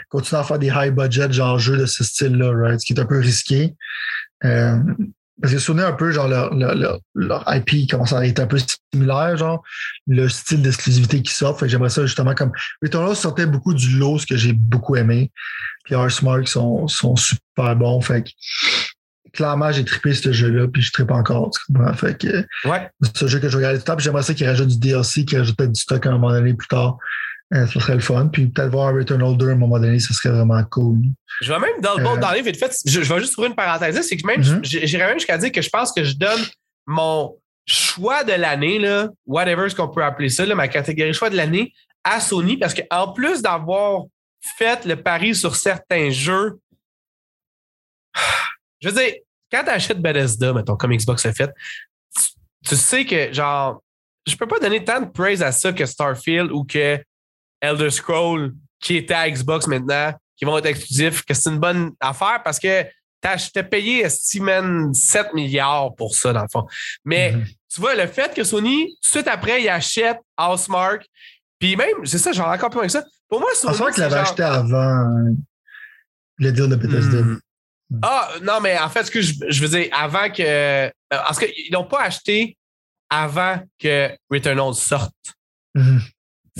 continuer 0.09 0.41
à 0.41 0.43
faire 0.43 0.59
des 0.59 0.67
high 0.67 0.93
budget 0.93 1.31
genre 1.31 1.57
jeux 1.57 1.77
de 1.77 1.85
ce 1.85 2.03
style-là, 2.03 2.51
right? 2.51 2.79
Ce 2.79 2.85
qui 2.85 2.93
est 2.93 2.99
un 2.99 3.05
peu 3.05 3.19
risqué. 3.19 3.73
Euh, 4.43 4.77
parce 5.41 5.53
que 5.53 5.59
Sony, 5.59 5.81
un 5.81 5.93
peu, 5.93 6.11
genre, 6.11 6.27
leur, 6.27 6.53
leur, 6.53 6.99
leur, 7.15 7.43
IP 7.47 7.89
commence 7.89 8.13
à 8.13 8.25
être 8.25 8.39
un 8.39 8.47
peu 8.47 8.57
similaire, 8.93 9.37
genre, 9.37 9.63
le 10.07 10.27
style 10.27 10.61
d'exclusivité 10.61 11.21
qui 11.21 11.33
sort. 11.33 11.57
Fait 11.57 11.65
que 11.65 11.71
j'aimerais 11.71 11.89
ça 11.89 12.05
justement 12.05 12.35
comme. 12.35 12.51
Returnal 12.81 13.15
sortait 13.15 13.45
beaucoup 13.45 13.73
du 13.73 13.97
lot, 13.97 14.19
ce 14.19 14.25
que 14.25 14.35
j'ai 14.35 14.53
beaucoup 14.53 14.95
aimé. 14.95 15.31
Puis 15.85 15.95
Arsmark 15.95 16.47
sont, 16.47 16.87
sont 16.87 17.15
super 17.15 17.75
bons. 17.75 18.01
Fait 18.01 18.23
que 18.23 18.29
clairement, 19.31 19.71
j'ai 19.71 19.85
trippé 19.85 20.13
ce 20.13 20.31
jeu-là, 20.31 20.67
puis 20.67 20.81
je 20.81 20.91
trippe 20.91 21.11
encore. 21.11 21.51
Tu 21.51 21.59
comprends? 21.67 21.93
Fait 21.93 22.17
que 22.17 22.45
ouais. 22.65 22.89
c'est 23.01 23.23
un 23.23 23.27
jeu 23.27 23.39
que 23.39 23.49
je 23.49 23.57
regarde 23.57 23.75
tout 23.75 23.81
le 23.81 23.85
temps, 23.85 23.95
puis 23.95 24.03
j'aimerais 24.03 24.23
ça 24.23 24.33
qu'ils 24.33 24.47
rajoutent 24.47 24.67
du 24.67 24.79
DLC, 24.79 25.25
qu'ils 25.25 25.37
rajoutent 25.37 25.57
peut-être 25.57 25.71
du 25.71 25.81
stock 25.81 26.05
à 26.05 26.09
un 26.09 26.13
moment 26.13 26.31
donné 26.31 26.53
plus 26.53 26.67
tard. 26.67 26.97
Euh, 27.53 27.65
ça 27.65 27.79
serait 27.79 27.95
le 27.95 27.99
fun. 27.99 28.27
Puis 28.27 28.47
peut-être 28.47 28.69
voir 28.69 28.93
Returnal 28.93 29.35
2 29.35 29.49
à 29.49 29.51
un 29.53 29.55
moment 29.55 29.79
donné, 29.79 29.99
ça 29.99 30.13
serait 30.13 30.35
vraiment 30.35 30.63
cool. 30.65 30.99
Je 31.41 31.51
vais 31.51 31.59
même 31.59 31.81
dans 31.81 31.95
le 31.95 32.03
bon 32.03 32.17
euh, 32.17 32.19
dans 32.19 32.31
les 32.31 32.41
vite 32.41 32.57
fait, 32.57 32.71
je, 32.85 32.99
vais 32.99 33.19
juste 33.19 33.33
trouver 33.33 33.47
une 33.47 33.55
parenthèse. 33.55 33.99
C'est 34.07 34.17
que 34.17 34.27
même, 34.27 34.41
mm-hmm. 34.41 34.85
j'irais 34.85 35.07
même 35.07 35.17
jusqu'à 35.17 35.37
dire 35.37 35.51
que 35.51 35.61
je 35.61 35.69
pense 35.69 35.91
que 35.91 36.03
je 36.03 36.15
donne 36.15 36.41
mon 36.85 37.35
choix 37.65 38.23
de 38.23 38.33
l'année, 38.33 38.77
là, 38.77 39.09
whatever 39.25 39.67
ce 39.69 39.75
qu'on 39.75 39.89
peut 39.89 40.03
appeler 40.03 40.29
ça, 40.29 40.45
là, 40.45 40.53
ma 40.53 40.67
catégorie 40.67 41.13
choix 41.13 41.29
de 41.29 41.37
l'année 41.37 41.73
à 42.03 42.19
Sony, 42.19 42.57
parce 42.57 42.73
qu'en 42.73 43.13
plus 43.13 43.41
d'avoir 43.41 44.03
fait 44.57 44.85
le 44.85 45.01
pari 45.01 45.35
sur 45.35 45.55
certains 45.55 46.09
jeux, 46.09 46.59
je 48.79 48.89
veux 48.89 48.95
dire, 48.95 49.13
quand 49.51 49.63
tu 49.63 49.69
achètes 49.69 50.01
Bethesda, 50.01 50.53
mettons, 50.53 50.75
comme 50.75 50.95
Xbox 50.95 51.25
a 51.25 51.33
fait, 51.33 51.51
tu, 52.15 52.23
tu 52.69 52.75
sais 52.75 53.05
que, 53.05 53.33
genre, 53.33 53.81
je 54.27 54.35
peux 54.35 54.47
pas 54.47 54.59
donner 54.59 54.83
tant 54.83 55.01
de 55.01 55.07
praise 55.07 55.41
à 55.41 55.51
ça 55.51 55.73
que 55.73 55.85
Starfield 55.85 56.51
ou 56.51 56.63
que 56.63 56.99
Elder 57.61 57.89
Scroll 57.89 58.53
qui 58.79 58.95
était 58.95 59.13
à 59.13 59.29
Xbox 59.29 59.67
maintenant, 59.67 60.13
qui 60.37 60.45
vont 60.45 60.57
être 60.57 60.65
exclusifs, 60.65 61.23
que 61.25 61.33
c'est 61.33 61.49
une 61.49 61.59
bonne 61.59 61.91
affaire 61.99 62.41
parce 62.43 62.59
que 62.59 62.85
t'as 63.21 63.63
payé 63.63 64.07
7 64.07 65.33
milliards 65.33 65.93
pour 65.95 66.15
ça, 66.15 66.31
dans 66.31 66.43
le 66.43 66.47
fond. 66.51 66.65
Mais 67.03 67.33
mm-hmm. 67.33 67.55
tu 67.73 67.81
vois, 67.81 67.95
le 67.95 68.07
fait 68.07 68.33
que 68.33 68.43
Sony, 68.43 68.95
tout 69.01 69.09
de 69.09 69.11
suite 69.11 69.27
après, 69.27 69.61
il 69.61 69.69
achète 69.69 70.17
Housemark, 70.37 71.05
puis 71.59 71.75
même, 71.75 72.05
c'est 72.05 72.17
ça, 72.17 72.31
j'en 72.31 72.49
ai 72.49 72.55
encore 72.55 72.69
plus 72.69 72.79
avec 72.79 72.91
ça. 72.91 73.03
Pour 73.27 73.41
moi, 73.41 73.49
Sony. 73.53 73.75
Je 73.77 73.93
qu'il 73.93 74.03
l'avait 74.03 74.15
acheté 74.15 74.43
avant 74.43 75.05
le 76.37 76.51
deal 76.51 76.69
de 76.69 76.75
Bethesda. 76.75 77.21
Hmm. 77.21 77.39
Ah, 78.01 78.29
non, 78.43 78.61
mais 78.61 78.77
en 78.77 78.87
fait, 78.89 79.03
ce 79.03 79.11
que 79.11 79.21
je, 79.21 79.61
veux 79.61 79.67
dire, 79.67 79.89
avant 79.91 80.29
que. 80.29 80.91
Parce 81.09 81.39
qu'ils 81.39 81.71
n'ont 81.73 81.85
pas 81.85 82.03
acheté 82.03 82.55
avant 83.09 83.59
que 83.79 84.15
Returnal 84.29 84.73
sorte. 84.75 85.13
Mm-hmm. 85.75 86.01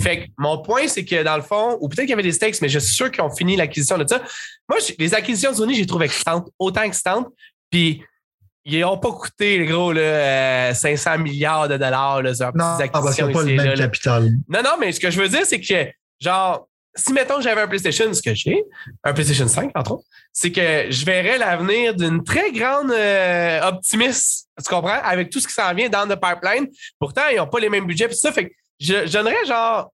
Fait 0.00 0.24
que 0.24 0.30
mon 0.38 0.62
point, 0.62 0.88
c'est 0.88 1.04
que 1.04 1.22
dans 1.22 1.36
le 1.36 1.42
fond, 1.42 1.76
ou 1.80 1.88
peut-être 1.88 2.02
qu'il 2.02 2.10
y 2.10 2.14
avait 2.14 2.22
des 2.22 2.32
stakes, 2.32 2.60
mais 2.62 2.68
je 2.68 2.78
suis 2.78 2.94
sûr 2.94 3.10
qu'ils 3.10 3.22
ont 3.22 3.34
fini 3.34 3.56
l'acquisition 3.56 3.98
de 3.98 4.06
ça. 4.06 4.22
Moi, 4.68 4.78
les 4.98 5.14
acquisitions 5.14 5.50
de 5.50 5.56
Sony, 5.56 5.74
j'ai 5.74 5.86
trouvé 5.86 6.06
excitantes, 6.06 6.48
autant 6.58 6.82
excitantes. 6.82 7.28
Puis, 7.70 8.02
ils 8.64 8.80
n'ont 8.80 8.98
pas 8.98 9.12
coûté, 9.12 9.58
le 9.58 9.66
gros, 9.66 9.92
là, 9.92 10.74
500 10.74 11.10
euh, 11.10 11.18
milliards 11.18 11.68
de 11.68 11.76
dollars, 11.76 12.22
là, 12.22 12.32
non, 12.54 12.64
acquisitions. 12.64 13.32
pas 13.32 13.42
le 13.42 13.54
même 13.56 13.76
capital. 13.76 14.30
Non, 14.48 14.62
non, 14.62 14.76
mais 14.78 14.92
ce 14.92 15.00
que 15.00 15.10
je 15.10 15.20
veux 15.20 15.28
dire, 15.28 15.44
c'est 15.44 15.60
que, 15.60 15.90
genre, 16.20 16.68
si, 16.94 17.12
mettons, 17.12 17.40
j'avais 17.40 17.60
un 17.60 17.68
PlayStation, 17.68 18.12
ce 18.12 18.22
que 18.22 18.34
j'ai, 18.34 18.64
un 19.04 19.12
PlayStation 19.12 19.48
5, 19.48 19.70
entre 19.74 19.92
autres, 19.92 20.04
c'est 20.32 20.50
que 20.50 20.90
je 20.90 21.04
verrais 21.04 21.38
l'avenir 21.38 21.94
d'une 21.94 22.22
très 22.22 22.52
grande 22.52 22.90
euh, 22.90 23.60
optimiste, 23.62 24.48
tu 24.62 24.68
comprends, 24.68 25.00
avec 25.02 25.30
tout 25.30 25.40
ce 25.40 25.46
qui 25.46 25.54
s'en 25.54 25.72
vient 25.74 25.88
dans 25.88 26.08
le 26.08 26.16
pipeline. 26.16 26.68
Pourtant, 26.98 27.22
ils 27.30 27.36
n'ont 27.36 27.46
pas 27.46 27.60
les 27.60 27.68
mêmes 27.68 27.86
budgets, 27.86 28.08
puis 28.08 28.16
ça, 28.16 28.32
fait 28.32 28.48
que 28.48 28.54
je, 28.80 29.12
donnerais 29.12 29.44
genre 29.46 29.92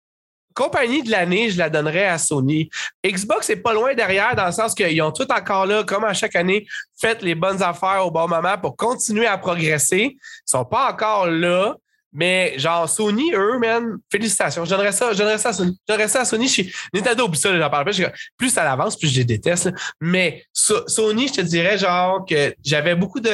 compagnie 0.56 1.02
de 1.02 1.10
l'année, 1.10 1.50
je 1.50 1.58
la 1.58 1.70
donnerais 1.70 2.06
à 2.06 2.18
Sony. 2.18 2.68
Xbox 3.04 3.50
est 3.50 3.56
pas 3.56 3.74
loin 3.74 3.94
derrière 3.94 4.34
dans 4.34 4.46
le 4.46 4.52
sens 4.52 4.74
qu'ils 4.74 5.00
ont 5.02 5.12
tout 5.12 5.30
encore 5.30 5.66
là, 5.66 5.84
comme 5.84 6.04
à 6.04 6.14
chaque 6.14 6.34
année, 6.34 6.66
fait 6.98 7.22
les 7.22 7.34
bonnes 7.34 7.62
affaires 7.62 8.04
au 8.04 8.10
bon 8.10 8.26
moment 8.26 8.56
pour 8.58 8.76
continuer 8.76 9.26
à 9.26 9.36
progresser. 9.38 10.16
Ils 10.16 10.50
sont 10.50 10.64
pas 10.64 10.90
encore 10.90 11.26
là. 11.26 11.76
Mais 12.18 12.58
genre, 12.58 12.88
Sony, 12.88 13.30
eux, 13.34 13.58
man, 13.58 13.98
félicitations. 14.10 14.64
Je 14.64 14.70
donnerais 14.70 14.92
ça, 14.92 15.12
je 15.12 15.18
donnerais 15.18 15.36
ça 15.36 15.50
à 15.50 15.52
Sony. 15.52 15.78
Je 15.86 15.92
donnerais 15.92 16.08
ça 16.08 16.22
à 16.22 16.24
Sony. 16.24 16.48
Chez 16.48 16.72
Nintendo, 16.94 17.26
oublie 17.26 17.38
ça, 17.38 17.54
j'en 17.54 17.68
parle 17.68 17.84
pas. 17.84 17.90
Plus 18.38 18.48
ça 18.48 18.72
avance, 18.72 18.96
plus 18.96 19.12
je 19.12 19.18
les 19.18 19.24
déteste. 19.24 19.70
Mais 20.00 20.42
Sony, 20.54 21.28
je 21.28 21.34
te 21.34 21.40
dirais, 21.42 21.76
genre, 21.76 22.24
que 22.24 22.54
j'avais 22.64 22.94
beaucoup 22.94 23.20
de. 23.20 23.30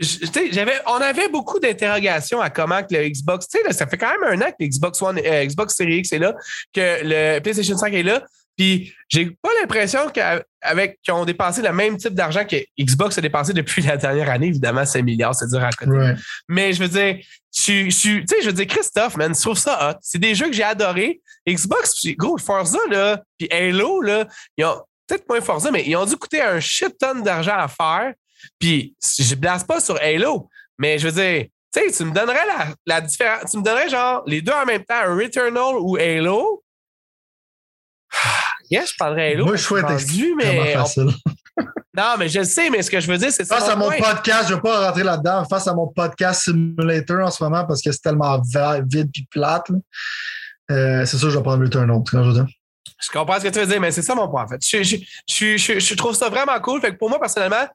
J'avais, 0.00 0.80
on 0.86 0.94
avait 0.94 1.28
beaucoup 1.28 1.58
d'interrogations 1.58 2.40
à 2.40 2.48
comment 2.48 2.82
que 2.82 2.94
le 2.94 3.08
Xbox, 3.08 3.46
tu 3.48 3.58
sais, 3.60 3.72
ça 3.72 3.86
fait 3.86 3.98
quand 3.98 4.10
même 4.18 4.40
un 4.40 4.46
an 4.46 4.50
que 4.50 4.56
le 4.60 4.66
Xbox 4.66 5.02
One, 5.02 5.18
euh, 5.18 5.44
Xbox 5.44 5.74
Series 5.74 5.98
X 5.98 6.12
est 6.12 6.18
là, 6.18 6.34
que 6.72 7.00
le 7.02 7.40
PlayStation 7.40 7.76
5 7.76 7.92
est 7.92 8.02
là. 8.02 8.22
Puis 8.56 8.94
j'ai 9.08 9.30
pas 9.42 9.50
l'impression 9.60 10.10
qu'avec 10.10 11.00
qu'ils 11.02 11.14
ont 11.14 11.24
dépensé 11.24 11.62
le 11.62 11.72
même 11.72 11.96
type 11.96 12.14
d'argent 12.14 12.44
que 12.44 12.56
Xbox 12.78 13.16
a 13.16 13.20
dépensé 13.20 13.52
depuis 13.52 13.82
la 13.86 13.96
dernière 13.96 14.30
année. 14.30 14.48
Évidemment, 14.48 14.84
5 14.84 15.02
milliards, 15.02 15.34
c'est 15.34 15.48
dur 15.48 15.62
à 15.62 15.70
côté. 15.70 16.14
Mais 16.48 16.72
je 16.72 16.82
veux 16.82 16.88
dire, 16.88 17.18
je, 17.54 17.88
tu 17.88 17.90
sais, 18.26 18.36
je 18.42 18.46
veux 18.46 18.52
dire, 18.52 18.66
Christophe, 18.66 19.16
man, 19.16 19.34
je 19.34 19.40
trouve 19.40 19.58
ça 19.58 19.90
hot. 19.90 19.98
C'est 20.02 20.18
des 20.18 20.34
jeux 20.34 20.46
que 20.46 20.52
j'ai 20.54 20.62
adorés. 20.62 21.20
Xbox, 21.48 22.06
gros, 22.16 22.38
Forza, 22.38 22.78
là, 22.90 23.22
puis 23.38 23.48
Halo, 23.50 24.00
là, 24.02 24.26
ils 24.56 24.64
ont 24.64 24.82
peut-être 25.06 25.28
moins 25.28 25.40
Forza, 25.40 25.70
mais 25.70 25.84
ils 25.86 25.96
ont 25.96 26.04
dû 26.04 26.16
coûter 26.16 26.40
un 26.40 26.60
shit 26.60 26.96
ton 26.98 27.20
d'argent 27.20 27.56
à 27.56 27.68
faire. 27.68 28.12
Puis 28.58 28.94
je 29.00 29.34
blase 29.34 29.64
pas 29.64 29.80
sur 29.80 29.96
Halo, 29.96 30.48
mais 30.78 30.98
je 30.98 31.08
veux 31.08 31.22
dire, 31.22 31.46
tu 31.72 31.80
sais, 31.80 31.92
tu 31.92 32.04
me 32.04 32.12
donnerais 32.12 32.46
la, 32.46 32.74
la 32.86 33.00
différence. 33.00 33.50
Tu 33.50 33.58
me 33.58 33.62
donnerais 33.62 33.88
genre 33.88 34.22
les 34.26 34.42
deux 34.42 34.52
en 34.52 34.66
même 34.66 34.84
temps, 34.84 35.02
Returnal 35.06 35.76
ou 35.78 35.96
Halo. 35.96 36.62
Yes, 38.70 38.92
je 38.92 38.96
parlerais 38.96 39.32
Halo. 39.32 39.46
Moi, 39.46 39.56
je 39.56 39.62
souhaite 39.62 39.86
mais 40.36 40.72
facile. 40.74 41.10
Non, 41.96 42.14
mais 42.18 42.28
je 42.28 42.38
le 42.38 42.44
sais, 42.44 42.70
mais 42.70 42.82
ce 42.82 42.90
que 42.90 43.00
je 43.00 43.10
veux 43.10 43.18
dire, 43.18 43.32
c'est 43.32 43.44
ça. 43.44 43.56
Face 43.56 43.68
à 43.68 43.74
mon 43.74 43.90
podcast, 43.90 44.44
je 44.44 44.50
ne 44.50 44.54
veux 44.54 44.62
pas 44.62 44.86
rentrer 44.86 45.02
là-dedans. 45.02 45.44
Face 45.44 45.66
à 45.66 45.74
mon 45.74 45.88
podcast 45.88 46.44
Simulator 46.44 47.26
en 47.26 47.30
ce 47.30 47.42
moment 47.42 47.64
parce 47.66 47.82
que 47.82 47.90
c'est 47.90 48.00
tellement 48.00 48.40
vide 48.40 49.10
et 49.12 49.26
plate. 49.28 49.66
Euh, 50.70 51.04
c'est 51.04 51.18
sûr, 51.18 51.30
je 51.30 51.36
vais 51.36 51.42
prendre 51.42 51.64
Returnal. 51.64 52.00
Quand 52.08 52.22
je, 52.22 52.28
veux 52.28 52.34
dire. 52.34 52.46
je 53.00 53.08
comprends 53.10 53.38
ce 53.40 53.44
que 53.44 53.48
tu 53.48 53.58
veux 53.58 53.66
dire, 53.66 53.80
mais 53.80 53.90
c'est 53.90 54.02
ça 54.02 54.14
mon 54.14 54.28
point, 54.28 54.44
en 54.44 54.48
fait. 54.48 54.64
Je, 54.64 54.82
je, 54.84 55.78
je, 55.80 55.94
trouve 55.94 56.14
ça 56.14 56.28
vraiment 56.28 56.58
cool. 56.60 56.80
Fait 56.80 56.92
que 56.92 56.96
pour 56.96 57.10
moi, 57.10 57.18
personnellement, 57.18 57.66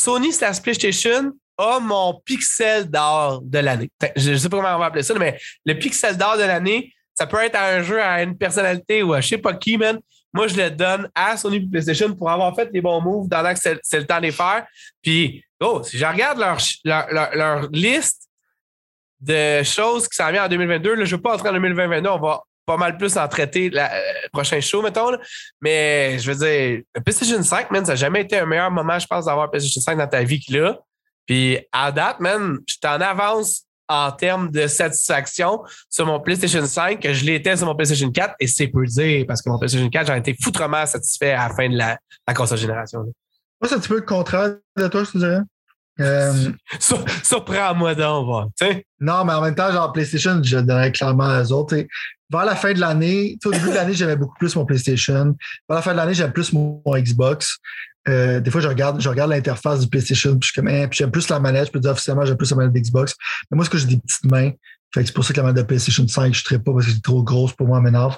Sony 0.00 0.32
slash 0.32 0.62
PlayStation 0.62 1.32
a 1.58 1.78
mon 1.78 2.20
pixel 2.24 2.90
d'or 2.90 3.42
de 3.42 3.58
l'année. 3.58 3.90
Je 4.16 4.30
ne 4.30 4.36
sais 4.36 4.48
pas 4.48 4.56
comment 4.56 4.74
on 4.76 4.78
va 4.78 4.86
appeler 4.86 5.02
ça, 5.02 5.14
mais 5.14 5.38
le 5.66 5.74
pixel 5.74 6.16
d'or 6.16 6.38
de 6.38 6.42
l'année, 6.42 6.92
ça 7.14 7.26
peut 7.26 7.42
être 7.44 7.56
un 7.56 7.82
jeu 7.82 8.00
à 8.00 8.22
une 8.22 8.36
personnalité 8.36 9.02
ou 9.02 9.12
à 9.12 9.20
je 9.20 9.28
sais 9.28 9.38
pas 9.38 9.52
qui, 9.52 9.76
man. 9.76 9.98
Moi, 10.32 10.46
je 10.46 10.56
le 10.56 10.70
donne 10.70 11.10
à 11.14 11.36
Sony 11.36 11.60
PlayStation 11.68 12.14
pour 12.14 12.30
avoir 12.30 12.54
fait 12.54 12.70
les 12.72 12.80
bons 12.80 13.00
moves 13.00 13.28
dans 13.28 13.42
que 13.52 13.60
c'est 13.82 13.98
le 13.98 14.06
temps 14.06 14.18
de 14.18 14.22
les 14.22 14.32
faire. 14.32 14.64
Puis, 15.02 15.44
oh, 15.60 15.82
si 15.82 15.98
je 15.98 16.06
regarde 16.06 16.38
leur, 16.38 16.58
leur, 17.34 17.68
liste 17.72 18.28
de 19.20 19.62
choses 19.64 20.08
qui 20.08 20.16
s'en 20.16 20.30
viennent 20.30 20.44
en 20.44 20.48
2022, 20.48 20.94
là, 20.94 21.04
je 21.04 21.10
ne 21.10 21.16
veux 21.16 21.22
pas 21.22 21.34
entrer 21.34 21.48
en 21.50 21.52
2022, 21.52 22.08
on 22.08 22.20
va 22.20 22.42
pas 22.66 22.76
mal 22.76 22.96
plus 22.96 23.16
en 23.16 23.26
traiter 23.28 23.70
le 23.70 23.80
euh, 23.80 23.88
prochain 24.32 24.60
show, 24.60 24.82
mettons. 24.82 25.16
Mais 25.60 26.18
je 26.18 26.30
veux 26.30 26.38
dire, 26.38 26.82
le 26.94 27.00
PlayStation 27.02 27.42
5, 27.42 27.70
man, 27.70 27.84
ça 27.84 27.92
n'a 27.92 27.96
jamais 27.96 28.22
été 28.22 28.38
un 28.38 28.46
meilleur 28.46 28.70
moment, 28.70 28.98
je 28.98 29.06
pense, 29.06 29.26
d'avoir 29.26 29.50
PlayStation 29.50 29.80
5 29.80 29.96
dans 29.96 30.06
ta 30.06 30.22
vie 30.22 30.44
que 30.44 30.52
là. 30.56 30.78
Puis 31.26 31.58
à 31.72 31.92
date, 31.92 32.20
man, 32.20 32.58
je 32.66 32.76
t'en 32.80 33.00
avance 33.00 33.64
en 33.88 34.12
termes 34.12 34.50
de 34.50 34.68
satisfaction 34.68 35.62
sur 35.88 36.06
mon 36.06 36.20
PlayStation 36.20 36.64
5 36.64 37.00
que 37.00 37.12
je 37.12 37.24
l'étais 37.24 37.56
sur 37.56 37.66
mon 37.66 37.74
PlayStation 37.74 38.10
4 38.10 38.36
et 38.38 38.46
c'est 38.46 38.68
peu 38.68 38.86
dire 38.86 39.24
parce 39.26 39.42
que 39.42 39.50
mon 39.50 39.58
PlayStation 39.58 39.88
4, 39.90 40.06
j'en 40.06 40.14
étais 40.14 40.36
foutrement 40.40 40.86
satisfait 40.86 41.32
à 41.32 41.48
la 41.48 41.54
fin 41.54 41.68
de 41.68 41.76
la, 41.76 41.98
la 42.26 42.34
console 42.34 42.58
génération. 42.58 43.00
Moi, 43.00 43.68
c'est 43.68 43.74
un 43.74 43.80
petit 43.80 43.88
peu 43.88 43.96
le 43.96 44.02
contraire 44.02 44.56
de 44.76 44.88
toi, 44.88 45.04
je 45.04 45.10
te 45.10 45.18
dirais. 45.18 45.40
Euh, 46.00 46.52
surprends-moi 47.22 47.94
donc, 47.94 48.28
va. 48.28 48.68
Non, 49.00 49.24
mais 49.24 49.32
en 49.32 49.42
même 49.42 49.54
temps, 49.54 49.70
genre 49.72 49.92
PlayStation, 49.92 50.40
je 50.42 50.58
donnerais 50.58 50.92
clairement 50.92 51.40
aux 51.40 51.52
autres. 51.52 51.76
Vers 52.30 52.44
la 52.44 52.54
fin 52.54 52.72
de 52.72 52.80
l'année, 52.80 53.38
au 53.44 53.50
début 53.50 53.70
de 53.70 53.74
l'année, 53.74 53.94
j'aimais 53.94 54.16
beaucoup 54.16 54.36
plus 54.38 54.54
mon 54.56 54.64
PlayStation. 54.64 55.36
Vers 55.68 55.76
la 55.76 55.82
fin 55.82 55.92
de 55.92 55.96
l'année, 55.96 56.14
j'aime 56.14 56.32
plus 56.32 56.52
mon, 56.52 56.82
Xbox. 56.86 57.58
Euh, 58.08 58.40
des 58.40 58.50
fois, 58.50 58.60
je 58.60 58.68
regarde, 58.68 59.00
je 59.00 59.08
regarde 59.08 59.30
l'interface 59.30 59.80
du 59.80 59.88
PlayStation, 59.88 60.38
puis 60.38 60.48
je 60.48 60.54
comme, 60.58 60.68
eh, 60.68 60.86
puis 60.88 60.98
j'aime 60.98 61.10
plus 61.10 61.28
la 61.28 61.40
manette. 61.40 61.66
Je 61.66 61.72
peux 61.72 61.80
dire 61.80 61.90
officiellement, 61.90 62.24
j'aime 62.24 62.36
plus 62.36 62.50
la 62.50 62.56
manette 62.56 62.72
d'Xbox. 62.72 63.14
Mais 63.50 63.56
moi, 63.56 63.64
c'est 63.64 63.70
que 63.72 63.78
j'ai 63.78 63.86
des 63.86 63.98
petites 63.98 64.30
mains. 64.30 64.52
Fait 64.92 65.02
que 65.02 65.06
c'est 65.06 65.14
pour 65.14 65.24
ça 65.24 65.32
que 65.32 65.38
la 65.38 65.44
manette 65.44 65.62
de 65.62 65.66
PlayStation 65.66 66.06
5, 66.06 66.34
je 66.34 66.54
ne 66.54 66.58
pas 66.58 66.72
parce 66.72 66.86
que 66.86 66.92
c'est 66.92 67.02
trop 67.02 67.22
grosse 67.22 67.52
pour 67.52 67.66
moi, 67.66 67.80
m'énerve. 67.80 68.16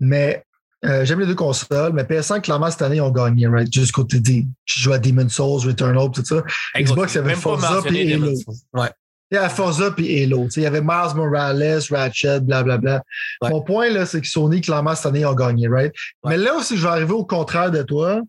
Mais 0.00 0.44
euh, 0.84 1.04
j'aime 1.04 1.20
les 1.20 1.26
deux 1.26 1.34
consoles, 1.34 1.92
mais 1.92 2.04
PS5, 2.04 2.42
clairement, 2.42 2.70
cette 2.70 2.82
année, 2.82 2.96
ils 2.96 3.00
ont 3.00 3.10
gagné, 3.10 3.48
right? 3.48 3.72
Juste 3.72 3.92
côté 3.92 4.20
des. 4.20 4.46
Je 4.64 4.80
joue 4.80 4.92
à 4.92 4.98
Demon's 4.98 5.32
Souls, 5.32 5.66
Returnal, 5.66 6.10
tout 6.12 6.24
ça. 6.24 6.42
Xbox, 6.76 7.14
il 7.14 7.16
y 7.16 7.20
avait 7.20 7.34
Forza 7.34 7.80
et 7.90 8.14
Halo. 8.14 8.32
Ouais. 8.74 8.90
Il 9.30 9.34
y 9.34 9.38
avait 9.38 9.48
Forza 9.48 9.90
puis 9.90 10.22
Halo. 10.22 10.46
Il 10.56 10.62
y 10.62 10.66
avait 10.66 10.80
Miles 10.80 11.14
Morales, 11.16 11.80
Ratchet, 11.90 12.40
blablabla. 12.40 12.78
Bla, 12.78 13.02
bla. 13.40 13.50
Mon 13.50 13.62
point, 13.62 13.90
là, 13.90 14.06
c'est 14.06 14.20
que 14.20 14.28
Sony, 14.28 14.60
clairement, 14.60 14.94
cette 14.94 15.06
année, 15.06 15.20
ils 15.20 15.26
ont 15.26 15.34
gagné, 15.34 15.66
right? 15.66 15.92
Mais 16.24 16.36
là 16.36 16.54
aussi, 16.54 16.76
je 16.76 16.82
vais 16.82 16.88
arriver 16.88 17.12
au 17.12 17.24
contraire 17.24 17.72
de 17.72 17.82
toi. 17.82 18.20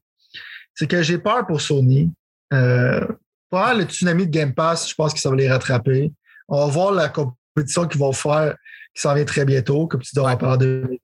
C'est 0.74 0.88
que 0.88 1.04
j'ai 1.04 1.20
peur 1.20 1.46
pour 1.46 1.62
Sony. 1.62 2.12
Euh, 2.52 3.06
pour 3.52 3.62
le 3.76 3.84
tsunami 3.84 4.26
de 4.26 4.32
Game 4.32 4.54
Pass, 4.54 4.90
je 4.90 4.96
pense 4.96 5.14
que 5.14 5.20
ça 5.20 5.30
va 5.30 5.36
les 5.36 5.50
rattraper. 5.50 6.12
On 6.48 6.66
va 6.66 6.72
voir 6.72 6.92
la 6.94 7.10
compétition 7.10 7.88
qu'ils 7.88 8.00
vont 8.00 8.12
faire, 8.12 8.56
qui 8.96 9.02
s'en 9.02 9.14
vient 9.14 9.26
très 9.26 9.46
bientôt, 9.46 9.88
comme 9.88 10.02
tu 10.02 10.16
dois 10.16 10.32
en 10.32 10.38
parler 10.38 11.00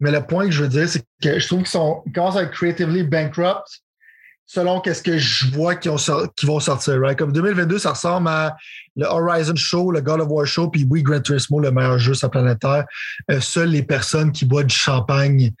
mais 0.00 0.10
le 0.10 0.20
point 0.22 0.46
que 0.46 0.52
je 0.52 0.62
veux 0.62 0.68
dire, 0.68 0.88
c'est 0.88 1.04
que 1.22 1.38
je 1.38 1.46
trouve 1.46 1.62
qu'ils 1.62 2.12
commencent 2.12 2.36
à 2.36 2.42
être 2.42 2.50
creatively 2.50 3.02
bankrupt 3.02 3.82
selon 4.48 4.80
qu'est-ce 4.80 5.02
que 5.02 5.18
je 5.18 5.46
vois 5.52 5.76
qui, 5.76 5.88
vont 5.88 5.98
sortir. 6.60 7.00
Right? 7.00 7.18
Comme 7.18 7.32
2022, 7.32 7.78
ça 7.78 7.90
ressemble 7.90 8.28
à 8.28 8.56
le 8.96 9.04
Horizon 9.04 9.54
Show, 9.54 9.92
le 9.92 10.00
God 10.00 10.22
of 10.22 10.28
War 10.30 10.46
Show, 10.46 10.68
puis 10.68 10.86
oui, 10.88 11.02
Gran 11.02 11.20
Turismo, 11.20 11.60
le 11.60 11.70
meilleur 11.70 11.98
jeu 11.98 12.14
sur 12.14 12.26
la 12.26 12.30
planète 12.30 12.58
Terre. 12.58 12.84
Euh, 13.30 13.40
seules 13.40 13.68
les 13.68 13.82
personnes 13.82 14.32
qui 14.32 14.46
boivent 14.46 14.64
du 14.64 14.74
champagne 14.74 15.52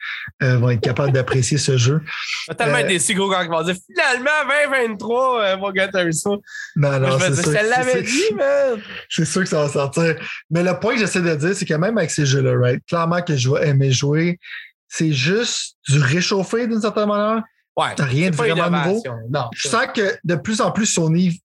euh, 0.42 0.56
vont 0.56 0.70
être 0.70 0.80
capables 0.80 1.12
d'apprécier 1.12 1.58
ce 1.58 1.76
jeu. 1.76 2.00
Va 2.48 2.54
tellement 2.54 2.78
être 2.78 2.88
déçu, 2.88 3.14
gros, 3.14 3.30
quand 3.30 3.42
ils 3.42 3.50
vont 3.50 3.62
dire 3.62 3.76
finalement 3.86 4.30
2023 4.72 5.42
euh, 5.42 5.56
pour 5.58 5.72
Gran 5.74 5.88
Turismo. 5.88 6.42
Non, 6.74 6.98
non, 6.98 7.18
c'est 7.20 7.34
sûr. 7.34 7.52
Je 7.52 7.68
l'avais 7.68 8.02
dit, 8.02 8.34
man. 8.34 8.80
C'est 9.10 9.26
sûr 9.26 9.42
que 9.42 9.48
ça 9.48 9.64
va 9.64 9.68
sortir. 9.68 10.16
Mais 10.50 10.62
le 10.62 10.80
point 10.80 10.94
que 10.94 11.00
j'essaie 11.00 11.20
de 11.20 11.34
dire, 11.34 11.54
c'est 11.54 11.66
que 11.66 11.74
même 11.74 11.98
avec 11.98 12.10
ces 12.10 12.24
jeux-là, 12.24 12.58
right, 12.58 12.82
clairement 12.88 13.20
que 13.20 13.36
je 13.36 13.50
vais 13.50 13.68
aimer 13.68 13.92
jouer, 13.92 14.40
c'est 14.88 15.12
juste 15.12 15.76
du 15.86 16.00
réchauffé 16.00 16.66
d'une 16.66 16.80
certaine 16.80 17.08
manière. 17.08 17.42
Ouais, 17.78 17.94
rien 17.96 18.30
de 18.30 18.34
vraiment 18.34 18.70
nouveau? 18.70 19.02
Non, 19.30 19.48
je 19.54 19.68
sens 19.68 19.86
que 19.94 20.16
de 20.24 20.34
plus 20.34 20.60
en 20.60 20.72
plus, 20.72 20.86
Sony 20.86 21.40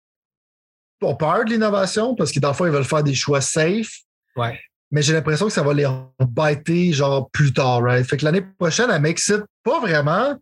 ont 1.01 1.15
peur 1.15 1.43
de 1.43 1.49
l'innovation 1.49 2.13
parce 2.13 2.31
que 2.31 2.39
fois, 2.53 2.67
ils 2.67 2.73
veulent 2.73 2.83
faire 2.83 3.03
des 3.03 3.15
choix 3.15 3.41
safe. 3.41 3.89
Ouais. 4.35 4.59
Mais 4.91 5.01
j'ai 5.01 5.13
l'impression 5.13 5.47
que 5.47 5.51
ça 5.51 5.63
va 5.63 5.73
les 5.73 5.87
embêter 5.87 6.93
genre 6.93 7.29
plus 7.31 7.51
tard, 7.51 7.81
right? 7.81 8.07
Fait 8.07 8.17
que 8.17 8.25
l'année 8.25 8.45
prochaine, 8.59 8.89
elle 8.91 9.01
m'excite 9.01 9.43
pas 9.63 9.79
vraiment 9.79 10.35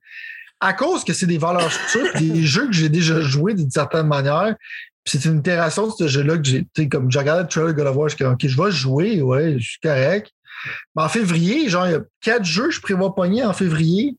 à 0.60 0.74
cause 0.74 1.06
que 1.06 1.14
c'est 1.14 1.26
des 1.26 1.38
valeurs 1.38 1.72
sûres, 1.90 2.14
des 2.20 2.44
jeux 2.44 2.68
que 2.68 2.74
j'ai 2.74 2.90
déjà 2.90 3.22
joués 3.22 3.54
d'une 3.54 3.72
certaine 3.72 4.08
manière. 4.08 4.56
C'est 5.06 5.24
une 5.24 5.40
itération 5.40 5.88
de 5.88 5.92
ce 5.92 6.08
jeu-là 6.10 6.38
que 6.38 6.44
j'ai, 6.44 6.90
comme 6.90 7.10
j'ai 7.10 7.20
regardé 7.20 7.44
le 7.44 7.48
trailer 7.48 7.74
God 7.74 7.88
of 7.88 7.96
War, 7.96 8.10
je 8.10 8.16
suis 8.16 8.26
OK, 8.26 8.46
je 8.46 8.62
vais 8.62 8.72
jouer, 8.72 9.22
ouais, 9.22 9.56
je 9.58 9.70
suis 9.70 9.80
correct. 9.82 10.32
Mais 10.96 11.04
en 11.04 11.10
février, 11.10 11.70
genre, 11.70 11.88
il 11.88 11.92
y 11.94 11.96
a 11.96 12.02
quatre 12.20 12.44
jeux 12.44 12.68
que 12.68 12.72
je 12.72 12.82
prévois 12.82 13.16
pogner 13.16 13.46
en 13.46 13.54
février. 13.54 14.18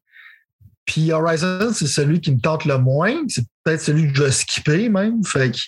Puis 0.89 1.13
Horizon, 1.13 1.71
c'est 1.75 1.87
celui 1.87 2.19
qui 2.19 2.33
me 2.33 2.41
tente 2.41 2.65
le 2.65 2.79
moins. 2.79 3.15
C'est 3.29 3.45
peut-être 3.63 3.83
celui 3.83 4.11
que 4.11 4.17
je 4.17 4.23
vais 4.23 4.33
skipper 4.33 4.89
même. 4.89 5.23
Fait 5.23 5.51
que 5.51 5.59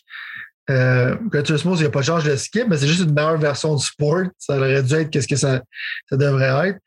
euh, 0.71 1.43
Turismo, 1.43 1.75
il 1.75 1.81
n'y 1.81 1.85
a 1.85 1.91
pas 1.91 2.01
de 2.01 2.07
chance 2.07 2.25
de 2.25 2.35
skip, 2.37 2.67
mais 2.67 2.79
c'est 2.79 2.87
juste 2.87 3.03
une 3.03 3.13
meilleure 3.13 3.37
version 3.37 3.77
du 3.77 3.85
sport. 3.85 4.23
Ça 4.39 4.57
aurait 4.57 4.83
dû 4.83 4.95
être 4.95 5.11
qu'est-ce 5.11 5.29
que 5.29 5.37
ça, 5.37 5.63
ça 6.09 6.17
devrait 6.17 6.69
être. 6.69 6.79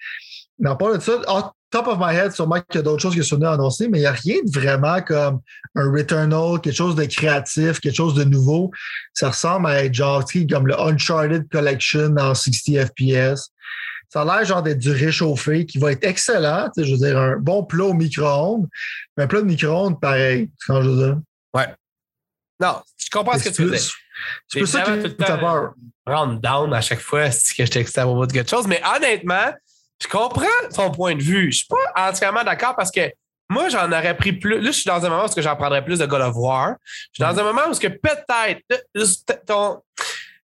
Mais 0.57 0.69
en 0.69 0.75
parlant 0.75 0.97
de 0.97 1.01
ça, 1.01 1.21
top 1.69 1.87
of 1.87 1.99
my 1.99 2.15
head, 2.15 2.31
sûrement 2.31 2.59
qu'il 2.61 2.75
y 2.75 2.77
a 2.79 2.81
d'autres 2.81 3.03
choses 3.03 3.15
que 3.15 3.21
Sony 3.21 3.45
a 3.45 3.51
annoncé, 3.51 3.87
mais 3.87 3.99
il 3.99 4.01
n'y 4.01 4.07
a 4.07 4.13
rien 4.13 4.37
de 4.43 4.59
vraiment 4.59 4.99
comme 5.01 5.41
un 5.75 5.91
Returnal, 5.91 6.59
quelque 6.59 6.75
chose 6.75 6.95
de 6.95 7.05
créatif, 7.05 7.79
quelque 7.81 7.95
chose 7.95 8.15
de 8.15 8.23
nouveau. 8.23 8.71
Ça 9.13 9.29
ressemble 9.29 9.67
à 9.67 9.83
être 9.83 9.93
genre 9.93 10.23
comme 10.49 10.65
le 10.65 10.79
Uncharted 10.79 11.47
Collection 11.51 12.15
en 12.17 12.33
60 12.33 12.87
FPS. 12.87 13.51
Ça 14.13 14.21
a 14.21 14.25
l'air 14.25 14.45
genre 14.45 14.61
d'être 14.61 14.77
du 14.77 14.91
réchauffé 14.91 15.65
qui 15.65 15.79
va 15.79 15.91
être 15.91 16.03
excellent. 16.03 16.69
Je 16.77 16.83
veux 16.83 16.97
dire, 16.97 17.17
un 17.17 17.37
bon 17.37 17.63
plat 17.63 17.85
au 17.85 17.93
micro-ondes. 17.93 18.67
Mais 19.17 19.23
un 19.23 19.27
plat 19.27 19.41
de 19.41 19.47
micro-ondes, 19.47 19.99
pareil. 19.99 20.51
C'est 20.59 20.67
quand 20.67 20.83
je 20.83 20.89
veux 20.89 21.03
dire? 21.03 21.17
Ouais. 21.51 21.73
Non, 22.59 22.79
je 22.95 23.09
comprends 23.11 23.39
ce 23.39 23.45
que 23.45 23.49
tu 23.49 23.63
veux 23.63 23.71
dire. 23.71 23.81
C'est 24.47 24.59
pour 24.59 24.67
ça 24.67 24.83
que 24.83 25.07
tu 25.07 25.23
as 25.23 25.37
peur. 25.37 25.73
Rendre 26.05 26.39
down 26.39 26.71
à 26.75 26.81
chaque 26.81 26.99
fois 26.99 27.31
si 27.31 27.55
je 27.57 27.71
t'excite 27.71 27.97
à 27.97 28.03
propos 28.03 28.27
de 28.27 28.33
quelque 28.33 28.51
chose. 28.51 28.67
Mais 28.67 28.83
honnêtement, 28.95 29.51
je 29.99 30.07
comprends 30.07 30.45
ton 30.71 30.91
point 30.91 31.15
de 31.15 31.23
vue. 31.23 31.51
Je 31.51 31.57
suis 31.57 31.67
pas 31.67 32.09
entièrement 32.09 32.43
d'accord 32.43 32.75
parce 32.75 32.91
que 32.91 33.11
moi, 33.49 33.69
j'en 33.69 33.91
aurais 33.91 34.15
pris 34.15 34.33
plus. 34.33 34.61
Là, 34.61 34.67
je 34.67 34.77
suis 34.77 34.87
dans 34.87 35.03
un 35.03 35.09
moment 35.09 35.25
où 35.25 35.41
j'en 35.41 35.55
prendrais 35.55 35.83
plus 35.83 35.97
de 35.97 36.05
God 36.05 36.21
of 36.21 36.35
War. 36.35 36.75
Je 36.85 37.23
suis 37.23 37.23
dans 37.23 37.39
un 37.39 37.43
moment 37.43 37.61
où 37.67 37.75
que 37.75 37.87
peut-être 37.87 38.61
ton, 39.47 39.81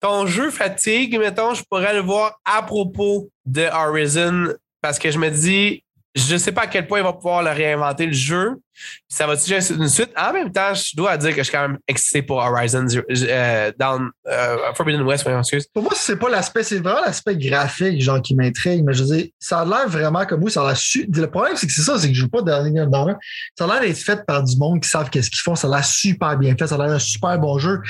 ton 0.01 0.27
jeu 0.27 0.51
fatigue, 0.51 1.17
mettons, 1.17 1.55
je 1.55 1.63
pourrais 1.63 1.95
le 1.95 2.01
voir 2.01 2.41
à 2.45 2.63
propos 2.65 3.31
de 3.47 3.63
Horizon 3.73 4.55
parce 4.81 4.99
que 4.99 5.11
je 5.11 5.19
me 5.19 5.31
dis, 5.31 5.83
je 6.15 6.35
ne 6.35 6.39
sais 6.39 6.53
pas 6.53 6.63
à 6.63 6.67
quel 6.67 6.87
point 6.87 6.99
il 6.99 7.05
va 7.05 7.13
pouvoir 7.13 7.43
le 7.43 7.51
réinventer 7.51 8.07
le 8.07 8.13
jeu. 8.13 8.61
Ça 9.09 9.27
va 9.27 9.37
déjà 9.37 9.59
une 9.73 9.89
suite? 9.89 10.11
En 10.17 10.33
même 10.33 10.53
temps, 10.53 10.75
je 10.75 10.95
dois 10.95 11.17
dire 11.17 11.31
que 11.31 11.39
je 11.39 11.43
suis 11.45 11.53
quand 11.53 11.69
même 11.69 11.79
excité 11.89 12.23
pour 12.23 12.39
Horizon 12.39 12.87
euh, 12.91 13.73
dans 13.79 14.09
euh, 14.27 14.57
Forbidden 14.75 15.03
West, 15.03 15.27
excuse. 15.27 15.67
Pour 15.73 15.83
moi, 15.83 15.93
c'est 15.95 16.17
pas 16.17 16.29
l'aspect, 16.29 16.65
c'est 16.65 16.81
vraiment 16.81 17.01
l'aspect 17.01 17.37
graphique, 17.37 18.03
genre, 18.03 18.21
qui 18.21 18.35
m'intrigue. 18.35 18.85
Mais 18.85 18.93
je 18.93 19.05
veux 19.05 19.17
dire, 19.17 19.27
ça 19.39 19.61
a 19.61 19.65
l'air 19.65 19.89
vraiment 19.89 20.27
comme 20.27 20.41
moi, 20.41 20.51
ça 20.51 20.63
a 20.63 20.73
l'air 20.73 21.07
Le 21.15 21.27
problème, 21.27 21.57
c'est 21.57 21.67
que 21.67 21.73
c'est 21.73 21.83
ça, 21.83 21.99
c'est 21.99 22.09
que 22.09 22.15
je 22.15 22.21
joue 22.21 22.29
pas 22.29 22.43
dans 22.43 22.91
dans 22.91 23.17
Ça 23.57 23.65
a 23.65 23.69
l'air 23.69 23.81
d'être 23.81 23.99
fait 23.99 24.25
par 24.27 24.43
du 24.43 24.57
monde 24.57 24.83
qui 24.83 24.89
savent 24.89 25.09
qu'est-ce 25.09 25.31
qu'ils 25.31 25.41
font. 25.41 25.55
Ça 25.55 25.69
a 25.69 25.71
l'air 25.71 25.85
super 25.85 26.37
bien 26.37 26.55
fait. 26.59 26.67
Ça 26.67 26.75
a 26.75 26.79
l'air 26.79 26.95
un 26.95 26.99
super 26.99 27.39
bon 27.39 27.59
jeu. 27.59 27.81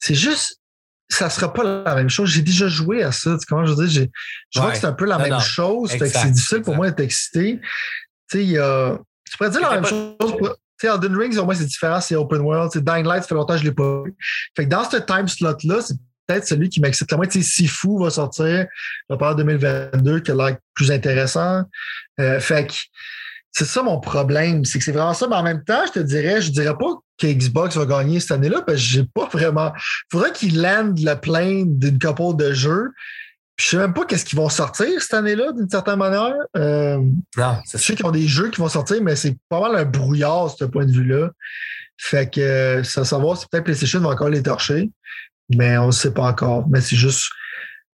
C'est 0.00 0.14
juste, 0.14 0.57
ça 1.08 1.30
sera 1.30 1.52
pas 1.52 1.64
la 1.84 1.94
même 1.94 2.10
chose. 2.10 2.28
J'ai 2.30 2.42
déjà 2.42 2.68
joué 2.68 3.02
à 3.02 3.12
ça. 3.12 3.36
Tu 3.38 3.46
comment 3.46 3.64
je 3.64 3.72
veux 3.72 3.86
dire? 3.86 4.06
Je 4.50 4.60
vois 4.60 4.72
que 4.72 4.78
c'est 4.78 4.86
un 4.86 4.92
peu 4.92 5.06
la 5.06 5.18
même 5.18 5.40
chose. 5.40 5.90
Fait 5.90 5.98
que 5.98 6.08
c'est 6.08 6.30
difficile 6.30 6.62
pour 6.62 6.76
moi 6.76 6.88
d'être 6.88 7.00
excité. 7.00 7.60
Tu 8.30 8.38
sais, 8.38 8.44
il 8.44 8.50
y 8.50 8.58
a. 8.58 8.98
Tu 9.24 9.36
pourrais 9.36 9.50
dire 9.50 9.60
la 9.62 9.80
même 9.80 9.86
chose. 9.86 10.14
Tu 10.20 10.86
sais, 10.86 10.94
Elden 10.94 11.16
Rings, 11.16 11.38
au 11.38 11.44
moins, 11.44 11.54
c'est 11.54 11.64
différent, 11.64 12.00
c'est 12.00 12.14
open 12.14 12.40
world. 12.40 12.70
T'sais, 12.70 12.80
Dying 12.80 13.04
Light, 13.04 13.22
ça 13.22 13.28
fait 13.28 13.34
longtemps 13.34 13.54
que 13.54 13.60
je 13.60 13.64
l'ai 13.64 13.72
pas 13.72 14.02
vu. 14.04 14.14
Fait 14.56 14.64
que 14.64 14.70
dans 14.70 14.88
ce 14.88 14.96
time 14.98 15.26
slot-là, 15.26 15.80
c'est 15.80 15.96
peut-être 16.26 16.46
celui 16.46 16.68
qui 16.68 16.80
m'excite 16.80 17.10
le 17.10 17.16
moins. 17.16 17.26
Tu 17.26 17.42
sais, 17.42 17.50
Sifu 17.64 17.98
va 17.98 18.10
sortir, 18.10 18.66
va 19.08 19.16
parler 19.16 19.42
2022, 19.42 20.20
qui 20.20 20.30
a 20.30 20.34
l'air 20.34 20.56
plus 20.74 20.92
intéressant. 20.92 21.64
Euh, 22.20 22.38
fait 22.38 22.68
que 22.68 22.74
c'est 23.50 23.64
ça 23.64 23.82
mon 23.82 23.98
problème, 23.98 24.64
c'est 24.64 24.78
que 24.78 24.84
c'est 24.84 24.92
vraiment 24.92 25.14
ça, 25.14 25.26
mais 25.26 25.36
en 25.36 25.42
même 25.42 25.64
temps, 25.64 25.84
je 25.86 25.92
te 25.92 25.98
dirais, 25.98 26.40
je 26.40 26.52
dirais 26.52 26.76
pas 26.78 27.00
que 27.18 27.26
Xbox 27.26 27.76
va 27.76 27.84
gagner 27.84 28.20
cette 28.20 28.32
année-là, 28.32 28.62
parce 28.62 28.78
que 28.78 28.84
j'ai 28.84 29.04
pas 29.04 29.26
vraiment. 29.26 29.72
Il 29.76 30.12
faudrait 30.12 30.32
qu'ils 30.32 30.60
landent 30.60 30.98
le 30.98 31.14
plein 31.14 31.64
d'une 31.66 31.98
couple 31.98 32.36
de 32.36 32.52
jeux. 32.52 32.90
Puis 33.56 33.66
je 33.66 33.70
sais 33.70 33.76
même 33.76 33.92
pas 33.92 34.04
qu'est-ce 34.04 34.24
qu'ils 34.24 34.38
vont 34.38 34.48
sortir 34.48 34.86
cette 35.00 35.14
année-là, 35.14 35.52
d'une 35.52 35.68
certaine 35.68 35.98
manière. 35.98 36.36
Euh, 36.56 36.98
non, 37.36 37.56
c'est 37.66 37.78
sûr 37.78 37.96
qu'ils 37.96 38.06
ont 38.06 38.12
des 38.12 38.28
jeux 38.28 38.50
qui 38.50 38.60
vont 38.60 38.68
sortir, 38.68 39.02
mais 39.02 39.16
c'est 39.16 39.36
pas 39.48 39.60
mal 39.60 39.74
un 39.74 39.84
brouillard, 39.84 40.54
ce 40.56 40.64
point 40.64 40.86
de 40.86 40.92
vue-là. 40.92 41.30
Fait 41.96 42.32
que 42.32 42.82
ça 42.84 43.04
savoir 43.04 43.36
si 43.36 43.46
peut-être 43.48 43.64
PlayStation 43.64 43.98
va 43.98 44.10
encore 44.10 44.28
les 44.28 44.44
torcher, 44.44 44.88
mais 45.50 45.76
on 45.76 45.88
ne 45.88 45.92
sait 45.92 46.14
pas 46.14 46.22
encore. 46.22 46.68
Mais 46.68 46.80
c'est 46.80 46.94
juste 46.94 47.24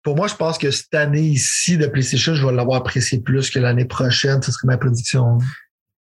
pour 0.05 0.15
moi, 0.17 0.29
je 0.29 0.35
pense 0.37 0.59
que 0.59 0.71
cette 0.71 0.95
année 0.95 1.21
ici 1.21 1.77
de 1.77 1.87
PlayStation, 1.87 2.35
je 2.35 2.47
vais 2.47 2.53
l'avoir 2.53 2.79
apprécié 2.79 3.21
plus 3.21 3.51
que 3.51 3.59
l'année 3.59 3.85
prochaine. 3.85 4.41
Ce 4.43 4.53
serait 4.53 4.69
ma 4.69 4.79
prédiction. 4.79 5.39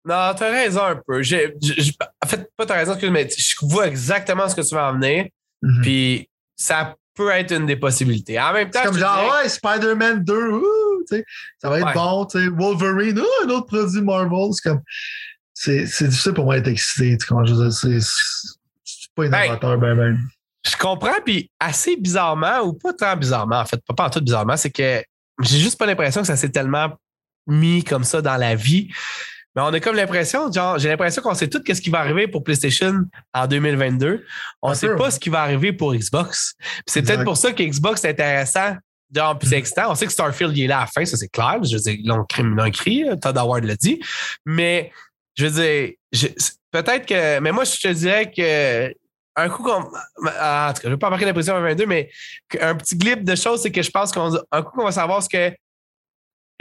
Non, 0.06 0.34
t'as 0.38 0.52
raison 0.52 0.84
un 0.84 0.96
peu. 0.96 1.22
en 1.22 2.28
fait, 2.28 2.50
pas 2.58 2.66
t'as 2.66 2.76
raison, 2.76 2.98
mais 3.10 3.30
je 3.30 3.56
vois 3.62 3.88
exactement 3.88 4.50
ce 4.50 4.56
que 4.56 4.62
tu 4.62 4.76
vas 4.76 4.88
amener. 4.88 5.32
Mhm. 5.62 5.82
Puis 5.82 6.30
ça 6.56 6.96
peut 7.16 7.30
être 7.30 7.54
une 7.54 7.66
des 7.66 7.78
possibilités. 7.78 8.40
En 8.40 8.54
même 8.54 8.70
temps, 8.70 8.84
comme 8.84 8.98
genre, 8.98 9.34
ouais, 9.34 9.48
Spider-Man 9.48 10.24
2, 10.24 10.62
ça 11.60 11.70
va 11.70 11.80
être 11.80 11.94
bon. 11.94 12.28
Wolverine, 12.58 13.22
un 13.44 13.50
autre 13.50 13.68
produit 13.68 14.02
Marvel. 14.02 14.54
C'est 14.54 14.70
comme. 14.70 14.82
C'est 15.54 16.08
difficile 16.08 16.34
pour 16.34 16.46
moi 16.46 16.56
d'être 16.60 16.68
excité. 16.68 17.18
C'est 17.20 19.14
pas 19.16 19.26
innovateur, 19.26 19.78
ben, 19.78 19.96
ben. 19.96 20.18
Je 20.66 20.78
comprends, 20.78 21.22
puis 21.26 21.52
assez 21.60 21.98
bizarrement, 21.98 22.62
ou 22.62 22.74
pas 22.74 22.94
tant 22.94 23.18
bizarrement, 23.18 23.60
en 23.60 23.66
fait, 23.66 23.82
pas, 23.86 23.94
pas 23.94 24.06
en 24.06 24.10
tout 24.10 24.22
bizarrement, 24.22 24.56
c'est 24.56 24.72
que 24.72 25.04
j'ai 25.42 25.60
juste 25.60 25.78
pas 25.78 25.86
l'impression 25.86 26.22
que 26.22 26.28
ça 26.28 26.38
s'est 26.38 26.50
tellement 26.50 26.98
mis 27.48 27.84
comme 27.84 28.06
ça 28.06 28.22
dans 28.22 28.38
la 28.38 28.56
vie. 28.56 28.90
Mais 29.56 29.62
on 29.62 29.68
a 29.68 29.80
comme 29.80 29.96
l'impression, 29.96 30.52
genre, 30.52 30.80
j'ai 30.80 30.90
l'impression 30.90 31.22
qu'on 31.22 31.36
sait 31.36 31.48
tout 31.48 31.62
ce 31.66 31.80
qui 31.80 31.90
va 31.90 32.00
arriver 32.00 32.28
pour 32.28 32.44
PlayStation 32.44 33.06
en 33.34 33.48
2022. 33.48 34.26
On 34.62 34.70
ne 34.72 34.76
sait 34.76 34.96
pas 34.96 35.12
ce 35.12 35.20
qui 35.20 35.30
va 35.30 35.42
arriver 35.42 35.74
pour 35.74 35.94
Xbox. 35.94 36.56
C'est 36.88 37.04
peut-être 37.04 37.24
pour 37.24 37.38
ça 37.38 37.52
que 37.52 37.64
Xbox 37.64 38.04
est 38.04 38.10
intéressant. 38.10 38.76
Genre, 39.16 39.38
plus 39.38 39.54
excitant. 39.54 39.92
On 39.92 39.96
sait 39.96 40.08
que 40.08 40.12
Starfield 40.12 40.58
il 40.58 40.64
est 40.64 40.68
là 40.68 40.78
à 40.78 40.82
la 40.82 40.88
fin, 40.88 41.06
ça 41.06 41.18
c'est 41.18 41.28
clair. 41.28 41.60
Je 41.64 41.76
veux 41.76 41.82
dire, 41.82 41.94
ils 41.94 42.08
l'ont 42.08 42.66
écrit, 42.66 43.06
Todd 43.22 43.38
Howard 43.38 43.64
l'a 43.64 43.76
dit. 43.76 44.02
Mais 44.44 44.92
je 45.36 45.46
veux 45.46 45.62
dire, 45.62 45.92
peut-être 46.72 47.06
que. 47.06 47.40
Mais 47.40 47.52
moi, 47.52 47.64
je 47.64 47.80
te 47.80 47.88
dirais 47.90 48.32
que 48.32 48.92
un 49.36 49.50
coup 49.50 49.64
qu'on. 49.64 49.86
Ah, 50.40 50.70
en 50.70 50.74
tout 50.74 50.82
cas, 50.82 50.84
je 50.84 50.88
ne 50.88 50.94
vais 50.94 51.00
pas 51.00 51.10
marquer 51.12 51.26
la 51.26 51.34
position 51.34 51.60
22, 51.60 51.86
mais 51.86 52.10
un 52.60 52.76
petit 52.76 52.98
glip 52.98 53.24
de 53.24 53.36
choses, 53.36 53.62
c'est 53.62 53.72
que 53.72 53.84
je 53.84 53.92
pense 53.92 54.12
qu'un 54.12 54.32
coup 54.32 54.78
qu'on 54.78 54.86
va 54.86 54.92
savoir 54.92 55.22
ce 55.22 55.30
que 55.30 55.56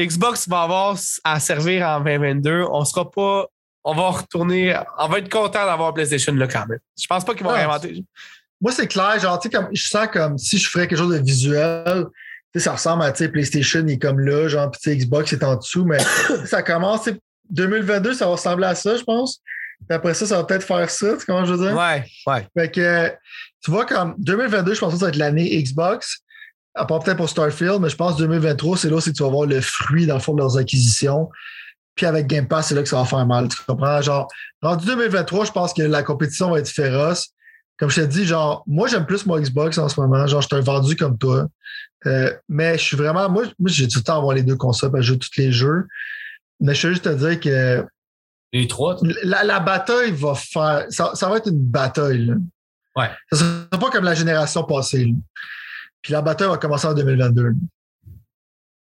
Xbox 0.07 0.49
va 0.49 0.63
avoir 0.63 0.97
à 1.25 1.41
servir 1.41 1.87
en 1.87 2.01
2022, 2.01 2.65
on 2.71 2.85
sera 2.85 3.11
pas. 3.11 3.47
On 3.85 3.95
va 3.95 4.11
retourner. 4.11 4.77
On 4.99 5.09
va 5.09 5.19
être 5.19 5.29
content 5.29 5.67
d'avoir 5.67 5.93
PlayStation 5.93 6.33
là 6.35 6.47
quand 6.47 6.67
même. 6.67 6.79
Je 7.01 7.07
pense 7.07 7.25
pas 7.25 7.35
qu'ils 7.35 7.45
vont 7.45 7.53
réinventer. 7.53 8.05
Moi, 8.61 8.71
c'est 8.71 8.87
clair, 8.87 9.19
genre, 9.19 9.41
tu 9.41 9.49
sais, 9.49 9.57
comme 9.57 9.69
je 9.73 9.83
sens 9.83 10.07
comme 10.13 10.39
si 10.39 10.57
je 10.57 10.71
ferais 10.71 10.87
quelque 10.87 10.99
chose 10.99 11.13
de 11.13 11.21
visuel, 11.21 12.05
tu 12.55 12.61
sais, 12.61 12.65
ça 12.67 12.73
ressemble 12.75 13.03
à 13.03 13.11
tu 13.11 13.25
sais, 13.25 13.29
PlayStation 13.29 13.83
il 13.85 13.95
est 13.95 13.99
comme 13.99 14.21
là, 14.21 14.47
genre, 14.47 14.71
puis 14.71 14.97
Xbox 14.97 15.33
est 15.33 15.43
en 15.43 15.57
dessous, 15.57 15.85
mais 15.85 15.99
ça 16.45 16.63
commence, 16.63 17.09
2022, 17.51 18.15
ça 18.15 18.27
va 18.27 18.33
ressembler 18.33 18.67
à 18.67 18.77
ça, 18.77 18.97
je 18.97 19.03
pense. 19.03 19.43
Puis 19.89 19.97
après 19.97 20.15
ça, 20.15 20.27
ça 20.27 20.37
va 20.37 20.45
peut-être 20.45 20.63
faire 20.63 20.89
ça, 20.89 21.15
tu 21.15 21.19
sais 21.19 21.27
comment 21.27 21.45
je 21.45 21.55
veux 21.55 21.67
dire? 21.67 21.77
Ouais, 21.77 22.05
ouais. 22.29 22.47
Fait 22.57 22.71
que, 22.71 23.13
tu 23.65 23.73
vois, 23.73 23.85
comme 23.85 24.15
2022, 24.19 24.75
je 24.75 24.81
pense 24.81 24.93
que 24.93 24.99
ça 25.01 25.07
va 25.07 25.09
être 25.09 25.17
l'année 25.17 25.61
Xbox. 25.61 26.19
À 26.75 26.87
part 26.87 27.01
peut-être 27.01 27.19
pour 27.19 27.29
Starfield, 27.29 27.81
mais 27.81 27.91
je 27.91 27.97
pense 27.97 28.15
que 28.15 28.19
2023, 28.21 28.79
c'est 28.79 28.89
là 28.89 28.97
où 28.97 29.01
tu 29.01 29.23
vas 29.23 29.29
voir 29.29 29.47
le 29.47 29.61
fruit, 29.61 30.07
dans 30.07 30.15
le 30.15 30.21
fond, 30.21 30.33
de 30.35 30.39
leurs 30.39 30.57
acquisitions. 30.57 31.29
Puis 31.95 32.07
avec 32.07 32.27
Game 32.27 32.49
Pass, 32.49 32.69
c'est 32.69 32.75
là 32.75 32.83
que 32.83 32.89
ça 32.89 32.97
va 32.97 33.05
faire 33.05 33.27
mal. 33.27 33.49
Tu 33.49 33.59
comprends? 33.67 34.01
Genre, 34.01 34.27
rendu 34.63 34.87
2023, 34.87 35.45
je 35.45 35.53
pense 35.53 35.75
que 35.75 35.83
la 35.83 36.03
compétition 36.03 36.51
va 36.51 36.61
être 36.61 36.69
féroce. 36.69 37.31
Comme 37.79 37.91
je 37.91 38.01
t'ai 38.01 38.07
dit, 38.07 38.25
genre, 38.25 38.63
moi, 38.67 38.89
j'aime 38.89 39.05
plus 39.05 39.27
mon 39.27 39.39
Xbox 39.39 39.77
en 39.77 39.89
ce 39.89 40.01
moment. 40.01 40.27
Genre, 40.27 40.41
je 40.41 40.47
suis 40.47 40.57
un 40.57 40.61
vendu 40.61 40.97
comme 40.97 41.19
toi. 41.19 41.47
Euh, 42.07 42.33
mais 42.49 42.79
je 42.79 42.83
suis 42.83 42.97
vraiment, 42.97 43.29
moi, 43.29 43.45
moi 43.59 43.71
j'ai 43.71 43.87
tout 43.87 43.99
le 43.99 44.05
temps 44.05 44.15
à 44.15 44.19
avoir 44.19 44.35
les 44.35 44.43
deux 44.43 44.57
consoles 44.57 44.91
parce 44.91 45.03
que 45.03 45.07
je 45.07 45.13
joue 45.13 45.19
tous 45.19 45.37
les 45.37 45.53
jeux. 45.53 45.87
Mais 46.61 46.75
je 46.75 46.87
veux 46.87 46.95
juste 46.95 47.05
te 47.05 47.11
dire 47.11 47.39
que 47.39 47.87
les 48.53 48.69
trois? 48.69 48.97
La, 49.23 49.61
bataille 49.61 50.13
va 50.13 50.35
faire. 50.35 50.87
Ça, 50.91 51.29
va 51.29 51.37
être 51.39 51.49
une 51.49 51.65
bataille. 51.65 52.27
Là. 52.27 52.35
Ouais. 52.97 53.11
Ça 53.31 53.39
sera 53.39 53.81
pas 53.81 53.91
comme 53.91 54.05
la 54.05 54.15
génération 54.15 54.63
passée. 54.65 55.15
Puis 56.03 56.13
la 56.13 56.23
bataille 56.23 56.49
va 56.49 56.59
commencer 56.59 56.87
en 56.87 56.95
2022. 56.95 57.55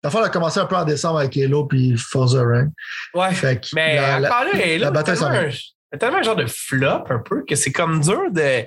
La 0.03 0.09
fois, 0.09 0.21
elle 0.21 0.27
a 0.27 0.29
commencé 0.29 0.59
un 0.59 0.65
peu 0.65 0.75
en 0.75 0.83
décembre 0.83 1.19
avec 1.19 1.37
Halo 1.37 1.65
puis 1.65 1.97
Forza 1.97 2.43
Rank. 2.43 2.69
Ouais. 3.13 3.29
mais 3.73 3.95
la, 3.95 4.27
encore 4.27 4.43
là, 4.45 4.51
Halo, 4.53 4.79
la 4.79 4.91
bataille, 4.91 5.17
c'est 5.17 5.97
tellement, 5.99 6.17
un 6.17 6.23
genre 6.23 6.35
de 6.35 6.45
flop 6.45 7.05
un 7.09 7.19
peu 7.19 7.43
que 7.45 7.55
c'est 7.55 7.71
comme 7.71 8.01
dur 8.01 8.31
de. 8.31 8.63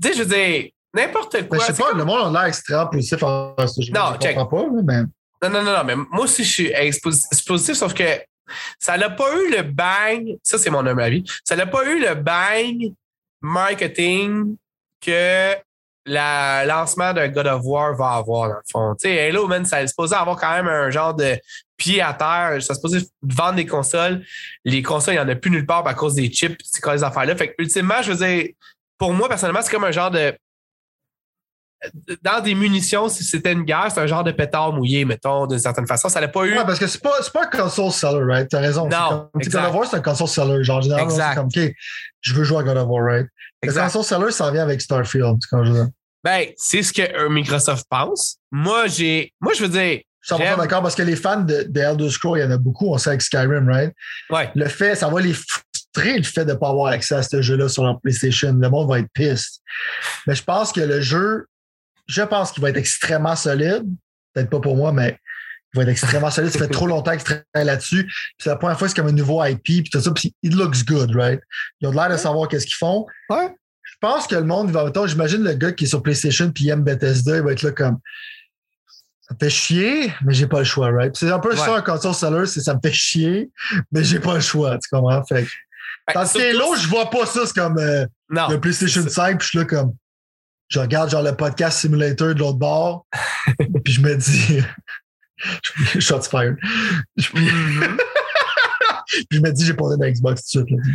Tu 0.00 0.08
sais, 0.08 0.14
je 0.14 0.22
veux 0.22 0.34
dire, 0.34 0.70
n'importe 0.94 1.48
quoi. 1.48 1.58
je 1.58 1.64
sais 1.64 1.72
pas, 1.74 1.92
le 1.92 2.04
monde 2.04 2.34
a 2.34 2.40
l'air 2.40 2.48
extrêmement 2.48 2.86
positif 2.86 3.22
en 3.22 3.54
ce 3.66 3.82
jeu. 3.82 3.92
Non, 3.92 4.14
je 4.20 4.28
comprends 4.28 4.46
pas, 4.46 4.82
mais. 4.84 5.02
Non, 5.42 5.50
non, 5.50 5.62
non, 5.62 5.72
non, 5.72 5.84
mais 5.84 5.94
moi 5.96 6.24
aussi, 6.24 6.44
je 6.44 6.50
suis 6.50 6.72
expositif, 6.72 7.74
sauf 7.74 7.94
que 7.94 8.04
ça 8.78 8.96
n'a 8.96 9.10
pas 9.10 9.36
eu 9.36 9.50
le 9.50 9.62
bang, 9.62 10.36
ça 10.42 10.58
c'est 10.58 10.70
mon 10.70 10.84
avis, 10.86 11.22
ça 11.44 11.54
n'a 11.54 11.66
pas 11.66 11.84
eu 11.84 12.00
le 12.00 12.14
bang 12.14 12.92
marketing 13.40 14.56
que 15.00 15.54
le 16.08 16.66
lancement 16.66 17.12
d'un 17.12 17.28
God 17.28 17.46
of 17.46 17.62
War 17.64 17.94
va 17.94 18.10
avoir, 18.12 18.48
dans 18.48 18.54
le 18.54 18.60
fond. 18.70 18.94
Tu 18.94 19.08
sais, 19.08 19.28
Halo, 19.28 19.46
man, 19.46 19.64
ça 19.64 19.82
est 19.82 19.86
supposé 19.86 20.14
avoir 20.14 20.36
quand 20.36 20.50
même 20.50 20.68
un 20.68 20.90
genre 20.90 21.14
de 21.14 21.38
pied 21.76 22.00
à 22.00 22.14
terre. 22.14 22.62
Ça 22.62 22.72
est 22.72 22.74
supposé 22.74 23.00
vendre 23.22 23.54
des 23.54 23.66
consoles. 23.66 24.24
Les 24.64 24.82
consoles, 24.82 25.14
il 25.14 25.18
n'y 25.18 25.22
en 25.22 25.28
a 25.28 25.34
plus 25.34 25.50
nulle 25.50 25.66
part 25.66 25.86
à 25.86 25.94
cause 25.94 26.14
des 26.14 26.30
chips, 26.30 26.58
c'est 26.64 26.80
quoi 26.80 26.94
les 26.94 27.04
affaires-là. 27.04 27.36
Fait 27.36 27.48
que, 27.48 27.62
ultimement, 27.62 28.02
je 28.02 28.12
veux 28.12 28.26
dire, 28.26 28.48
pour 28.98 29.12
moi, 29.12 29.28
personnellement, 29.28 29.62
c'est 29.62 29.70
comme 29.70 29.84
un 29.84 29.92
genre 29.92 30.10
de 30.10 30.34
dans 32.22 32.40
des 32.40 32.54
munitions, 32.54 33.08
si 33.08 33.22
c'était 33.22 33.52
une 33.52 33.62
guerre, 33.62 33.86
c'est 33.90 34.00
un 34.00 34.06
genre 34.06 34.24
de 34.24 34.32
pétard 34.32 34.72
mouillé, 34.72 35.04
mettons, 35.04 35.46
d'une 35.46 35.58
certaine 35.58 35.86
façon. 35.86 36.08
Ça 36.08 36.20
n'a 36.20 36.28
pas 36.28 36.44
eu. 36.44 36.56
Ouais, 36.56 36.64
parce 36.64 36.78
que 36.78 36.86
c'est 36.86 37.00
pas, 37.00 37.12
pas 37.32 37.44
un 37.44 37.46
console 37.46 37.92
seller, 37.92 38.24
right? 38.24 38.48
T'as 38.48 38.60
raison. 38.60 38.88
Non. 38.88 39.30
God 39.34 39.54
of 39.54 39.74
War, 39.74 39.86
c'est 39.86 39.96
un 39.96 40.02
console 40.02 40.28
seller. 40.28 40.64
Genre, 40.64 40.82
généralement, 40.82 41.10
c'est 41.10 41.34
comme, 41.34 41.46
OK, 41.46 41.74
je 42.20 42.34
veux 42.34 42.44
jouer 42.44 42.58
à 42.58 42.62
God 42.64 42.76
of 42.78 42.88
War, 42.88 43.04
right? 43.04 43.26
Exact. 43.62 43.82
Le 43.82 43.92
console 43.92 44.04
seller, 44.04 44.32
ça 44.32 44.50
vient 44.50 44.62
avec 44.62 44.80
Starfield, 44.80 45.38
quand 45.50 45.64
je 45.64 45.72
dis. 45.72 45.92
Ben, 46.28 46.48
c'est 46.58 46.82
ce 46.82 46.92
que 46.92 47.28
Microsoft 47.28 47.86
pense. 47.88 48.36
Moi, 48.50 48.86
j'ai. 48.88 49.32
Moi, 49.40 49.54
je 49.54 49.62
veux 49.62 49.70
dire. 49.70 50.02
Je 50.20 50.34
suis 50.34 50.44
d'accord 50.44 50.82
parce 50.82 50.94
que 50.94 51.02
les 51.02 51.16
fans 51.16 51.40
de, 51.40 51.62
de 51.62 51.80
Elder 51.80 52.10
Scrolls, 52.10 52.38
il 52.38 52.42
y 52.42 52.44
en 52.44 52.50
a 52.50 52.58
beaucoup, 52.58 52.92
on 52.92 52.98
sait 52.98 53.10
avec 53.10 53.22
Skyrim, 53.22 53.66
right? 53.66 53.94
Ouais. 54.28 54.50
Le 54.54 54.68
fait, 54.68 54.94
ça 54.94 55.08
va 55.08 55.22
les 55.22 55.32
frustrer 55.32 56.18
le 56.18 56.22
fait 56.24 56.44
de 56.44 56.52
ne 56.52 56.58
pas 56.58 56.68
avoir 56.68 56.92
accès 56.92 57.14
à 57.14 57.22
ce 57.22 57.40
jeu-là 57.40 57.70
sur 57.70 57.84
leur 57.84 57.98
PlayStation. 58.02 58.52
Le 58.52 58.68
monde 58.68 58.90
va 58.90 58.98
être 58.98 59.08
piste. 59.14 59.62
Mais 60.26 60.34
je 60.34 60.42
pense 60.42 60.70
que 60.70 60.82
le 60.82 61.00
jeu, 61.00 61.46
je 62.08 62.20
pense 62.20 62.52
qu'il 62.52 62.62
va 62.62 62.68
être 62.68 62.76
extrêmement 62.76 63.36
solide. 63.36 63.84
Peut-être 64.34 64.50
pas 64.50 64.60
pour 64.60 64.76
moi, 64.76 64.92
mais 64.92 65.16
il 65.72 65.78
va 65.78 65.84
être 65.84 65.88
extrêmement 65.88 66.30
solide. 66.30 66.50
Ça 66.50 66.58
fait 66.58 66.68
trop 66.68 66.86
longtemps 66.86 67.12
qu'il 67.12 67.22
travaille 67.22 67.44
là-dessus. 67.54 68.12
c'est 68.38 68.50
la 68.50 68.56
première 68.56 68.78
fois, 68.78 68.86
c'est 68.86 68.96
comme 68.96 69.08
un 69.08 69.12
nouveau 69.12 69.42
IP, 69.42 69.62
puis 69.62 69.84
tout 69.90 70.00
ça. 70.00 70.10
Puis 70.10 70.34
it 70.42 70.52
looks 70.52 70.84
good, 70.84 71.10
right? 71.16 71.40
Ils 71.80 71.88
ont 71.88 71.92
l'air 71.92 72.10
de 72.10 72.18
savoir 72.18 72.48
qu'est-ce 72.48 72.66
qu'ils 72.66 72.76
font. 72.76 73.06
Ouais. 73.30 73.48
Je 74.00 74.06
pense 74.06 74.26
que 74.28 74.36
le 74.36 74.44
monde 74.44 74.70
va. 74.70 74.92
J'imagine 75.06 75.42
le 75.42 75.54
gars 75.54 75.72
qui 75.72 75.84
est 75.84 75.88
sur 75.88 76.02
PlayStation 76.02 76.50
puis 76.52 76.64
il 76.64 76.70
aime 76.70 76.84
Bethesda, 76.84 77.36
il 77.36 77.42
va 77.42 77.52
être 77.52 77.62
là 77.62 77.72
comme. 77.72 77.98
Ça 79.22 79.34
me 79.34 79.38
fait 79.40 79.50
chier, 79.50 80.12
mais 80.24 80.32
j'ai 80.32 80.46
pas 80.46 80.60
le 80.60 80.64
choix, 80.64 80.90
right? 80.90 81.14
C'est 81.16 81.30
un 81.30 81.38
peu 81.38 81.54
ça 81.54 81.76
un 81.76 81.82
console 81.82 82.14
seller, 82.14 82.46
c'est 82.46 82.60
ça 82.60 82.74
me 82.74 82.80
fait 82.82 82.92
chier, 82.92 83.50
mais 83.92 84.02
j'ai 84.04 84.20
pas 84.20 84.34
le 84.34 84.40
choix, 84.40 84.78
tu 84.78 84.88
comprends? 84.90 85.22
Fait 85.24 85.44
que. 85.44 85.50
Ben, 86.14 86.24
ce 86.24 86.56
là 86.56 86.76
je 86.80 86.88
vois 86.88 87.10
pas 87.10 87.26
ça, 87.26 87.44
c'est 87.44 87.54
comme 87.54 87.78
euh, 87.78 88.06
le 88.30 88.56
PlayStation 88.56 89.06
5, 89.06 89.38
puis 89.38 89.44
je 89.44 89.48
suis 89.50 89.58
là 89.58 89.64
comme. 89.64 89.94
je 90.68 90.78
regarde 90.78 91.10
genre 91.10 91.22
le 91.22 91.34
podcast 91.34 91.80
simulator 91.80 92.34
de 92.34 92.38
l'autre 92.38 92.58
bord, 92.58 93.04
puis 93.84 93.92
je 93.92 94.00
me 94.00 94.14
dis, 94.14 94.62
shots 96.00 96.28
fired. 96.30 96.56
Mhm. 97.34 97.98
Puis 99.30 99.38
je 99.38 99.40
me 99.40 99.50
dis, 99.50 99.64
j'ai 99.64 99.74
posé 99.74 99.96
ma 99.96 100.10
Xbox 100.10 100.46
tout 100.46 100.60
de 100.60 100.66
suite. 100.66 100.78
là. 100.78 100.92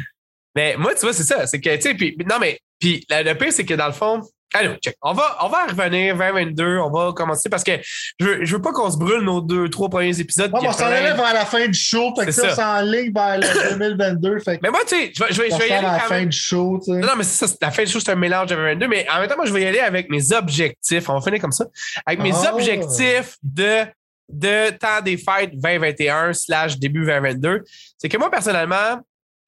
Mais 0.55 0.75
moi, 0.77 0.93
tu 0.93 1.01
vois, 1.01 1.13
c'est 1.13 1.23
ça. 1.23 1.47
C'est 1.47 1.59
que, 1.59 1.75
tu 1.75 1.81
sais, 1.81 1.95
puis, 1.95 2.15
non, 2.29 2.37
mais, 2.39 2.59
puis 2.83 3.05
la- 3.09 3.23
le 3.23 3.35
pire, 3.37 3.51
c'est 3.53 3.65
que 3.65 3.73
dans 3.73 3.85
le 3.87 3.93
fond, 3.93 4.21
allez, 4.53 4.75
check. 4.83 4.95
On 5.01 5.13
va, 5.13 5.37
on 5.41 5.47
va 5.47 5.65
revenir 5.65 6.15
2022. 6.17 6.77
On 6.79 6.91
va 6.91 7.11
commencer 7.13 7.49
parce 7.49 7.63
que 7.63 7.71
je 8.19 8.25
veux, 8.25 8.45
je 8.45 8.55
veux 8.55 8.61
pas 8.61 8.71
qu'on 8.71 8.91
se 8.91 8.97
brûle 8.97 9.21
nos 9.21 9.41
deux, 9.41 9.69
trois 9.69 9.89
premiers 9.89 10.19
épisodes. 10.19 10.51
Ouais, 10.53 10.59
on 10.67 10.71
s'en 10.73 10.85
allait 10.85 11.13
vers 11.13 11.33
la 11.33 11.45
fin 11.45 11.65
du 11.67 11.73
show, 11.79 12.13
fait 12.19 12.25
que 12.27 12.31
ça, 12.31 12.49
ça. 12.49 12.55
s'enligne 12.81 13.11
vers 13.13 13.39
le 13.39 13.69
2022. 13.79 14.39
Fait 14.39 14.57
que 14.57 14.59
Mais 14.63 14.69
moi, 14.69 14.81
tu 14.87 14.95
sais, 14.95 15.11
je 15.15 15.23
vais, 15.23 15.33
je 15.33 15.41
vais, 15.41 15.49
je 15.49 15.55
on 15.55 15.57
vais 15.57 15.69
y 15.69 15.71
aller 15.71 15.87
à 15.87 15.93
la 15.93 15.99
fin 15.99 16.15
même. 16.19 16.29
du 16.29 16.37
show, 16.37 16.79
tu 16.85 16.91
sais. 16.93 16.99
Non, 16.99 17.13
mais 17.17 17.23
ça, 17.23 17.45
la 17.61 17.71
fin 17.71 17.83
du 17.83 17.89
show, 17.91 17.99
c'est 17.99 18.11
un 18.11 18.15
mélange 18.15 18.47
de 18.49 18.55
2022. 18.55 18.87
Mais 18.87 19.07
en 19.09 19.19
même 19.21 19.29
temps, 19.29 19.37
moi, 19.37 19.45
je 19.45 19.53
vais 19.53 19.61
y 19.61 19.65
aller 19.65 19.79
avec 19.79 20.09
mes 20.09 20.33
objectifs. 20.33 21.09
On 21.09 21.13
va 21.17 21.21
finir 21.21 21.39
comme 21.41 21.51
ça. 21.53 21.65
Avec 22.05 22.19
mes 22.19 22.33
Ah. 22.33 22.53
objectifs 22.53 23.37
de, 23.41 23.85
de 24.29 24.69
temps 24.77 25.01
des 25.03 25.17
fêtes 25.17 25.51
2021 25.53 26.33
slash 26.33 26.77
début 26.77 27.05
2022. 27.05 27.63
C'est 27.97 28.09
que 28.09 28.17
moi, 28.17 28.29
personnellement, 28.29 28.99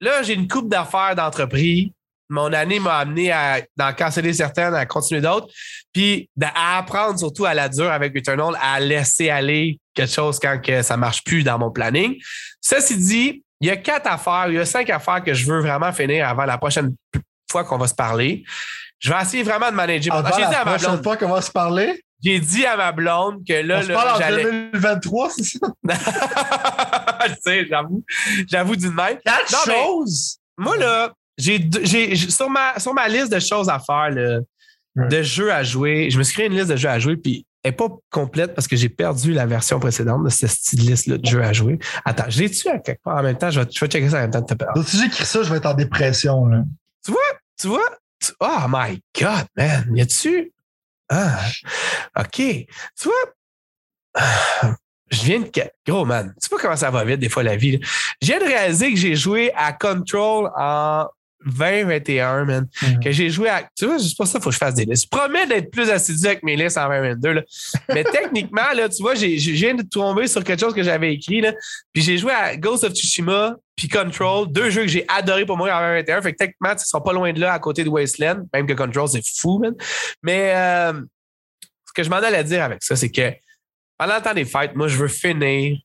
là, 0.01 0.23
j'ai 0.23 0.33
une 0.33 0.47
coupe 0.47 0.69
d'affaires 0.69 1.15
d'entreprise. 1.15 1.89
Mon 2.29 2.51
année 2.53 2.79
m'a 2.79 2.97
amené 2.97 3.31
à 3.31 3.61
d'en 3.77 3.93
canceller 3.93 4.33
certaines, 4.33 4.73
à 4.73 4.85
continuer 4.85 5.21
d'autres, 5.21 5.47
puis 5.93 6.29
d'a- 6.35 6.51
à 6.55 6.77
apprendre 6.79 7.19
surtout 7.19 7.45
à 7.45 7.53
la 7.53 7.69
dure 7.69 7.91
avec 7.91 8.15
Eternal, 8.15 8.57
à 8.61 8.79
laisser 8.79 9.29
aller 9.29 9.79
quelque 9.93 10.11
chose 10.11 10.39
quand 10.39 10.59
que 10.61 10.81
ça 10.81 10.97
marche 10.97 11.23
plus 11.23 11.43
dans 11.43 11.57
mon 11.59 11.71
planning. 11.71 12.15
Ceci 12.61 12.97
dit, 12.97 13.43
il 13.61 13.67
y 13.67 13.71
a 13.71 13.77
quatre 13.77 14.07
affaires, 14.07 14.45
il 14.49 14.55
y 14.55 14.59
a 14.59 14.65
cinq 14.65 14.89
affaires 14.89 15.23
que 15.23 15.33
je 15.33 15.45
veux 15.45 15.59
vraiment 15.61 15.93
finir 15.93 16.27
avant 16.27 16.45
la 16.45 16.57
prochaine 16.57 16.95
fois 17.51 17.63
qu'on 17.63 17.77
va 17.77 17.87
se 17.87 17.93
parler. 17.95 18.43
Je 18.99 19.11
vais 19.13 19.21
essayer 19.21 19.43
vraiment 19.43 19.69
de 19.69 19.75
manager. 19.75 20.15
Avant 20.15 20.35
dit 20.35 20.41
la 20.41 20.47
à 20.61 20.65
ma 20.65 20.71
prochaine 20.71 20.89
blonde, 20.91 21.03
fois 21.03 21.17
qu'on 21.17 21.29
va 21.29 21.41
se 21.41 21.51
parler, 21.51 22.03
j'ai 22.23 22.39
dit 22.39 22.65
à 22.65 22.75
ma 22.75 22.91
blonde 22.91 23.45
que 23.47 23.53
là, 23.53 23.79
on 23.79 23.83
se 23.83 23.87
là, 23.89 23.93
parle 23.93 24.09
en 24.15 24.17
j'allais. 24.19 24.43
2023, 24.43 25.29
c'est 25.29 25.43
ça? 25.43 25.67
je 27.27 27.33
sais, 27.43 27.65
j'avoue. 27.69 28.03
J'avoue 28.47 28.75
d'une 28.75 28.93
même. 28.93 29.17
Quatre 29.23 29.67
mais- 29.67 29.73
choses! 29.75 30.37
Moi, 30.57 30.77
là, 30.77 31.11
j'ai, 31.37 32.15
sur, 32.15 32.49
ma, 32.49 32.79
sur 32.79 32.93
ma 32.93 33.07
liste 33.07 33.31
de 33.31 33.39
choses 33.39 33.69
à 33.69 33.79
faire, 33.79 34.09
là, 34.11 34.39
Ouais. 34.97 35.09
de 35.09 35.21
jeux 35.23 35.51
à 35.51 35.61
jouer, 35.61 36.09
je 36.09 36.17
me 36.17 36.23
suis 36.23 36.33
créé 36.35 36.45
une 36.47 36.53
liste 36.55 36.69
de 36.69 36.77
jeux 36.77 36.87
à 36.87 36.97
jouer, 36.99 37.17
puis 37.17 37.45
elle 37.63 37.71
n'est 37.71 37.75
pas 37.75 37.89
complète 38.09 38.55
parce 38.55 38.65
que 38.65 38.77
j'ai 38.77 38.87
perdu 38.87 39.33
la 39.33 39.45
version 39.45 39.77
précédente 39.77 40.23
de 40.23 40.29
cette 40.29 40.51
style 40.51 40.87
liste-là 40.89 41.17
de 41.17 41.25
jeux 41.25 41.43
à 41.43 41.51
jouer. 41.51 41.79
Attends, 42.05 42.23
j'ai 42.29 42.49
tu 42.49 42.69
à 42.69 42.79
quelque 42.79 43.01
part? 43.01 43.17
En 43.17 43.21
même 43.23 43.37
temps? 43.37 43.49
Je 43.51 43.59
vais, 43.59 43.67
je 43.69 43.77
vais 43.81 43.87
checker 43.91 44.09
ça 44.09 44.19
en 44.19 44.21
même 44.21 44.31
temps. 44.31 44.39
Donc, 44.73 44.87
si 44.87 44.97
j'écris 44.97 45.25
ça, 45.25 45.43
je 45.43 45.49
vais 45.51 45.57
être 45.57 45.65
en 45.65 45.73
dépression. 45.73 46.45
Là. 46.45 46.63
Tu 47.03 47.11
vois? 47.67 47.81
Tu- 48.21 48.31
Oh 48.39 48.57
my 48.69 49.01
God, 49.19 49.45
man! 49.57 49.85
Y 49.93 50.01
a-tu? 50.01 50.53
Ah, 51.09 51.39
OK. 52.17 52.31
Tu 52.37 52.65
vois? 53.03 53.13
Ah, 54.13 54.75
Je 55.11 55.23
viens 55.25 55.39
de. 55.41 55.49
Gros, 55.85 56.05
man. 56.05 56.33
Tu 56.41 56.47
vois 56.49 56.59
comment 56.59 56.75
ça 56.77 56.89
va 56.89 57.03
vite, 57.03 57.19
des 57.19 57.29
fois, 57.29 57.43
la 57.43 57.55
vie. 57.57 57.77
là. 57.77 57.87
Je 58.21 58.27
viens 58.27 58.39
de 58.39 58.45
réaliser 58.45 58.93
que 58.93 58.97
j'ai 58.97 59.15
joué 59.15 59.51
à 59.55 59.73
Control 59.73 60.49
en 60.57 61.07
2021, 61.45 62.45
man. 62.45 62.67
Mhm. 62.81 62.99
Que 63.03 63.11
j'ai 63.11 63.29
joué 63.29 63.49
à. 63.49 63.67
Tu 63.77 63.85
vois, 63.85 63.99
c'est 63.99 64.15
pour 64.17 64.27
ça 64.27 64.33
qu'il 64.33 64.43
faut 64.43 64.49
que 64.49 64.53
je 64.53 64.57
fasse 64.59 64.73
des 64.75 64.85
listes. 64.85 65.03
Je 65.11 65.17
promets 65.17 65.45
d'être 65.47 65.71
plus 65.71 65.89
assidu 65.89 66.25
avec 66.25 66.43
mes 66.43 66.55
listes 66.55 66.77
en 66.77 66.87
2022. 66.89 67.31
Là. 67.33 67.41
Mais 67.89 68.03
techniquement, 68.11 68.71
là, 68.75 68.89
tu 68.89 69.01
vois, 69.01 69.15
j'ai- 69.15 69.37
j'ai- 69.37 69.55
je 69.55 69.65
viens 69.65 69.75
de 69.75 69.83
tomber 69.83 70.27
sur 70.27 70.43
quelque 70.43 70.59
chose 70.59 70.73
que 70.73 70.83
j'avais 70.83 71.13
écrit. 71.13 71.41
Là. 71.41 71.53
Puis 71.93 72.03
j'ai 72.03 72.17
joué 72.17 72.31
à 72.33 72.55
Ghost 72.57 72.83
of 72.83 72.93
Tsushima 72.93 73.55
puis 73.75 73.87
Control, 73.89 74.51
deux 74.51 74.69
jeux 74.69 74.83
que 74.83 74.87
j'ai 74.87 75.05
adorés 75.07 75.45
pour 75.45 75.57
moi 75.57 75.69
en 75.73 75.79
2021. 75.79 76.21
Fait 76.21 76.31
que 76.31 76.37
techniquement, 76.37 76.71
ils 76.73 76.79
sont 76.85 77.01
pas 77.01 77.13
loin 77.13 77.31
de 77.33 77.39
là 77.39 77.53
à 77.53 77.59
côté 77.59 77.83
de 77.83 77.89
Wasteland, 77.89 78.47
même 78.53 78.65
que 78.65 78.73
Control, 78.73 79.07
c'est 79.09 79.21
fou, 79.37 79.59
man. 79.59 79.73
Mais 80.23 80.53
euh, 80.55 80.93
ce 81.87 81.93
que 81.93 82.03
je 82.03 82.09
m'en 82.09 82.17
allais 82.17 82.43
dire 82.43 82.63
avec 82.63 82.81
ça, 82.83 82.95
c'est 82.95 83.11
que 83.11 83.33
pendant 83.97 84.15
le 84.15 84.21
temps 84.21 84.33
des 84.33 84.45
fêtes, 84.45 84.75
moi, 84.75 84.87
je 84.87 84.97
veux 84.97 85.07
finir 85.07 85.77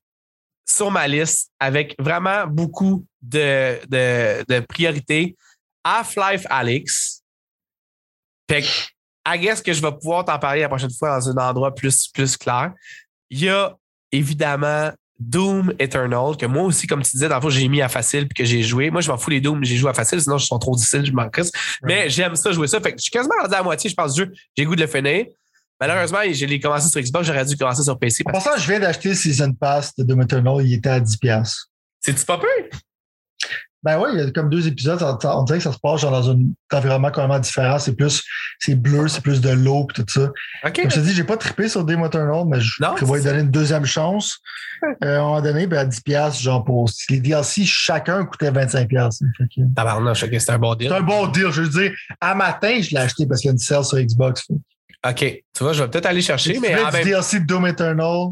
sur 0.69 0.91
ma 0.91 1.09
liste 1.09 1.51
avec 1.59 1.97
vraiment 1.99 2.47
beaucoup 2.47 3.05
de, 3.23 3.77
de, 3.89 4.45
de 4.49 4.61
priorités. 4.61 5.37
Half-Life 5.85 6.47
Alex. 6.51 7.23
Fait 8.51 8.63
que, 8.63 8.69
I 9.27 9.39
guess 9.39 9.63
que 9.63 9.73
je 9.73 9.81
vais 9.81 9.93
pouvoir 9.93 10.25
t'en 10.25 10.39
parler 10.39 10.61
la 10.63 10.69
prochaine 10.69 10.93
fois 10.93 11.19
dans 11.19 11.29
un 11.29 11.49
endroit 11.49 11.75
plus, 11.75 12.09
plus 12.09 12.37
clair. 12.37 12.73
Il 13.31 13.45
y 13.45 13.49
a 13.49 13.77
évidemment 14.13 14.91
Doom 15.21 15.75
Eternal, 15.79 16.37
que 16.37 16.47
moi 16.47 16.63
aussi, 16.63 16.87
comme 16.87 17.03
tu 17.03 17.11
disais, 17.13 17.29
dans 17.29 17.37
le 17.37 17.43
fond, 17.43 17.51
j'ai 17.51 17.69
mis 17.69 17.83
à 17.83 17.89
facile 17.89 18.27
puis 18.27 18.35
que 18.35 18.45
j'ai 18.45 18.63
joué. 18.63 18.91
Moi, 18.91 19.03
je 19.03 19.11
m'en 19.11 19.19
fous 19.19 19.31
les 19.31 19.41
Doom, 19.41 19.63
j'ai 19.63 19.77
joué 19.77 19.91
à 19.91 19.95
facile, 19.95 20.21
sinon, 20.21 20.39
ils 20.39 20.45
sont 20.45 20.59
trop 20.59 20.75
difficiles, 20.75 21.05
je 21.05 21.13
m'en 21.13 21.29
crisse. 21.29 21.53
Mais 21.83 22.09
j'aime 22.09 22.35
ça, 22.35 22.51
jouer 22.53 22.67
ça. 22.67 22.81
Fait 22.81 22.93
que 22.93 22.99
je 22.99 23.03
suis 23.03 23.11
quasiment 23.11 23.35
rendu 23.41 23.55
à 23.55 23.59
la 23.59 23.63
moitié, 23.63 23.91
je 23.91 23.95
pense, 23.95 24.15
du 24.15 24.23
jeu. 24.23 24.33
J'ai 24.57 24.65
goût 24.65 24.75
de 24.75 24.81
le 24.81 24.87
finir. 24.87 25.27
Malheureusement, 25.79 26.21
je 26.31 26.45
l'ai 26.47 26.59
commencé 26.59 26.89
sur 26.89 27.01
Xbox, 27.01 27.27
j'aurais 27.27 27.45
dû 27.45 27.57
commencer 27.57 27.83
sur 27.83 27.99
PC. 27.99 28.25
Parce... 28.25 28.45
passant, 28.45 28.59
je 28.59 28.67
viens 28.67 28.81
d'acheter 28.81 29.15
Season 29.15 29.53
Pass 29.53 29.95
de 29.95 30.05
Doom 30.05 30.23
Eternal, 30.23 30.67
il 30.67 30.75
était 30.75 30.91
à 30.91 31.01
10$. 31.01 31.67
C'est-tu 32.01 32.25
pas 32.25 32.39
peu? 32.39 32.47
Ben 33.83 33.99
oui, 33.99 34.11
il 34.13 34.21
y 34.21 34.23
a 34.23 34.31
comme 34.31 34.51
deux 34.51 34.67
épisodes, 34.69 35.01
on 35.25 35.43
dirait 35.45 35.59
que 35.59 35.65
ça 35.65 35.73
se 35.73 35.79
passe 35.79 36.03
genre 36.03 36.11
dans 36.11 36.31
un 36.31 36.39
environnement 36.73 37.09
complètement 37.09 37.39
différent. 37.39 37.79
C'est 37.79 37.95
plus, 37.97 38.23
c'est 38.59 38.75
bleu, 38.75 39.09
c'est 39.09 39.23
plus 39.23 39.41
de 39.41 39.49
l'eau 39.51 39.87
et 39.91 39.95
tout 39.95 40.05
ça. 40.07 40.31
OK. 40.67 40.81
Comme 40.83 40.91
je 40.91 40.97
te 40.97 41.01
dis, 41.01 41.15
j'ai 41.15 41.25
pas 41.25 41.39
trippé 41.39 41.67
sur 41.69 41.83
Doom 41.85 42.05
Eternal, 42.05 42.45
mais 42.47 42.61
je 42.61 42.83
Non, 42.83 42.93
prévois 42.95 43.21
donner 43.21 43.41
une 43.41 43.51
deuxième 43.51 43.87
chance. 43.87 44.39
Euh, 45.05 45.19
à 45.19 45.21
un 45.21 45.23
moment 45.23 45.43
donné, 45.43 45.67
ben, 45.67 45.77
à 45.81 45.85
10$, 45.85 46.41
genre 46.41 46.65
pour 46.65 46.89
les 47.11 47.21
DLC, 47.21 47.65
chacun 47.67 48.25
coûtait 48.25 48.51
25$. 48.51 49.19
Fait 49.37 49.45
que- 49.45 49.75
Tabarnouche, 49.77 50.23
OK, 50.23 50.31
c'est 50.39 50.51
un 50.53 50.59
bon 50.59 50.75
deal. 50.75 50.89
C'est 50.89 50.97
un 50.97 51.03
bon 51.03 51.27
deal. 51.27 51.49
Je 51.51 51.61
veux 51.61 51.69
dire, 51.69 51.93
à 52.19 52.35
matin, 52.35 52.81
je 52.81 52.89
l'ai 52.93 52.97
acheté 52.97 53.27
parce 53.27 53.43
qu'il 53.43 53.49
y 53.49 53.51
a 53.51 53.53
une 53.53 53.59
sale 53.59 53.85
sur 53.85 53.99
Xbox. 53.99 54.49
OK. 55.07 55.17
Tu 55.19 55.43
vois, 55.61 55.75
je 55.75 55.83
vais 55.83 55.91
peut-être 55.91 56.07
aller 56.07 56.23
chercher, 56.23 56.59
mais 56.61 56.69
tu 56.69 56.77
du 56.77 56.93
même 56.93 57.05
DLC 57.05 57.41
de 57.41 57.45
Doom 57.47 57.67
Eternal, 57.67 58.29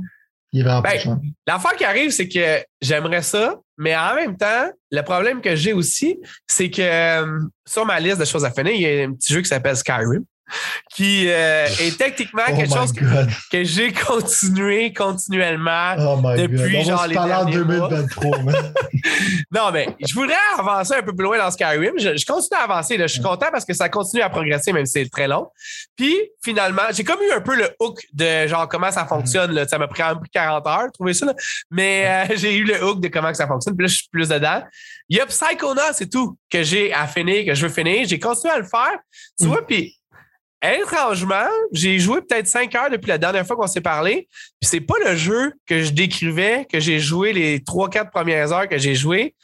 il 0.53 0.65
Ben. 0.65 1.21
L'affaire 1.47 1.77
qui 1.77 1.85
arrive, 1.85 2.11
c'est 2.11 2.29
que 2.29 2.65
j'aimerais 2.81 3.23
ça, 3.23 3.57
mais 3.77 3.97
en 3.97 4.15
même 4.15 4.37
temps, 4.37 4.71
le 4.91 5.03
problème 5.03 5.41
que 5.41 5.55
j'ai 5.55 5.73
aussi, 5.73 6.19
c'est 6.47 6.71
que 6.71 6.83
euh, 6.83 7.41
sur 7.67 7.85
ma 7.85 8.01
liste 8.01 8.19
de 8.19 8.25
choses 8.25 8.45
à 8.45 8.51
finir, 8.51 8.73
il 8.73 8.81
y 8.81 9.01
a 9.01 9.05
un 9.05 9.13
petit 9.13 9.33
jeu 9.33 9.41
qui 9.41 9.49
s'appelle 9.49 9.77
Skyrim, 9.77 10.25
qui 10.95 11.27
euh, 11.29 11.67
est 11.81 11.97
techniquement 11.99 12.43
Oh 12.51 12.57
quelque 12.57 12.75
chose 12.75 12.93
God. 12.93 13.29
que 13.51 13.65
j'ai 13.65 13.93
continué 13.93 14.93
continuellement. 14.93 15.95
Oh 15.99 16.21
depuis, 16.37 16.85
genre, 16.85 17.07
les 17.07 17.15
derniers 17.15 17.59
mois. 17.59 17.89
2023. 17.89 18.43
man. 18.43 18.73
Non, 19.51 19.71
mais 19.73 19.89
je 20.07 20.13
voudrais 20.15 20.35
avancer 20.59 20.95
un 20.95 21.03
peu 21.03 21.15
plus 21.15 21.25
loin 21.25 21.39
dans 21.39 21.51
Skyrim. 21.51 21.95
Je, 21.99 22.17
je 22.17 22.27
continue 22.27 22.59
à 22.61 22.65
avancer. 22.65 22.97
là. 22.97 23.07
Je 23.07 23.15
suis 23.15 23.23
content 23.23 23.47
parce 23.51 23.65
que 23.65 23.73
ça 23.73 23.89
continue 23.89 24.23
à 24.23 24.29
progresser, 24.29 24.73
même 24.73 24.85
si 24.87 24.93
c'est 24.93 25.09
très 25.09 25.27
long. 25.27 25.49
Puis, 25.97 26.15
finalement, 26.45 26.83
j'ai 26.93 27.05
comme 27.05 27.21
eu 27.23 27.33
un 27.33 27.41
peu 27.41 27.57
le 27.57 27.71
hook 27.81 28.01
de 28.13 28.47
genre 28.47 28.69
comment 28.69 28.91
ça 28.93 29.07
fonctionne. 29.07 29.53
Là. 29.53 29.67
Ça 29.67 29.79
m'a 29.79 29.89
pris 29.89 30.03
un 30.03 30.17
peu 30.17 30.27
40 30.33 30.67
heures 30.67 30.87
de 30.87 30.93
trouver 30.93 31.15
ça. 31.15 31.27
là. 31.27 31.35
Mais 31.71 32.27
euh, 32.31 32.35
j'ai 32.37 32.57
eu 32.57 32.65
le 32.65 32.83
hook 32.85 33.01
de 33.01 33.09
comment 33.09 33.33
ça 33.33 33.47
fonctionne. 33.47 33.77
Puis 33.77 33.87
là, 33.87 33.89
je 33.91 33.97
suis 33.97 34.09
plus 34.11 34.29
dedans. 34.29 34.63
Il 35.09 35.17
y 35.17 35.21
a 35.21 35.27
Psychonauts, 35.27 35.81
c'est 35.95 36.11
tout 36.11 36.37
que 36.51 36.63
j'ai 36.63 36.93
à 36.93 37.07
finir, 37.07 37.47
que 37.47 37.55
je 37.55 37.67
veux 37.67 37.73
finir. 37.73 38.07
J'ai 38.07 38.19
continué 38.19 38.53
à 38.55 38.59
le 38.59 38.65
faire. 38.67 38.99
Tu 39.41 39.47
Mm. 39.47 39.49
vois, 39.49 39.67
puis 39.67 39.98
étrangement, 40.63 41.49
j'ai 41.73 41.99
joué 41.99 42.21
peut-être 42.21 42.47
5 42.47 42.75
heures 42.75 42.91
depuis 42.91 43.09
la 43.09 43.19
dernière 43.19 43.47
fois 43.47 43.57
qu'on 43.57 43.67
s'est 43.67 43.81
parlé. 43.81 44.29
Puis 44.61 44.69
c'est 44.69 44.81
pas 44.81 44.95
le 45.05 45.17
jeu 45.17 45.53
que 45.67 45.83
je 45.83 45.91
décrivais, 45.91 46.67
que 46.71 46.81
j'ai 46.81 46.99
joué 46.99 47.33
les 47.33 47.61
3-4 47.61 48.11
premières 48.11 48.53
heures 48.53 48.69
que 48.69 48.79
j'ai 48.79 48.95
joué. 48.95 49.35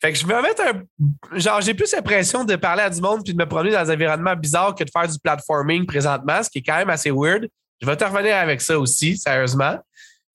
Fait 0.00 0.12
que 0.12 0.18
je 0.18 0.26
me 0.26 0.40
mettre 0.40 0.62
un. 0.62 1.38
Genre, 1.38 1.60
j'ai 1.60 1.74
plus 1.74 1.92
l'impression 1.92 2.44
de 2.44 2.56
parler 2.56 2.82
à 2.82 2.90
du 2.90 3.02
monde 3.02 3.22
puis 3.22 3.34
de 3.34 3.38
me 3.38 3.46
promener 3.46 3.72
dans 3.72 3.90
un 3.90 3.94
environnement 3.94 4.34
bizarre 4.34 4.74
que 4.74 4.82
de 4.82 4.90
faire 4.90 5.06
du 5.06 5.18
platforming 5.18 5.84
présentement, 5.84 6.42
ce 6.42 6.48
qui 6.48 6.58
est 6.58 6.62
quand 6.62 6.76
même 6.76 6.90
assez 6.90 7.10
weird. 7.10 7.48
Je 7.82 7.86
vais 7.86 7.96
te 7.96 8.04
revenir 8.04 8.36
avec 8.36 8.62
ça 8.62 8.78
aussi, 8.78 9.18
sérieusement. 9.18 9.78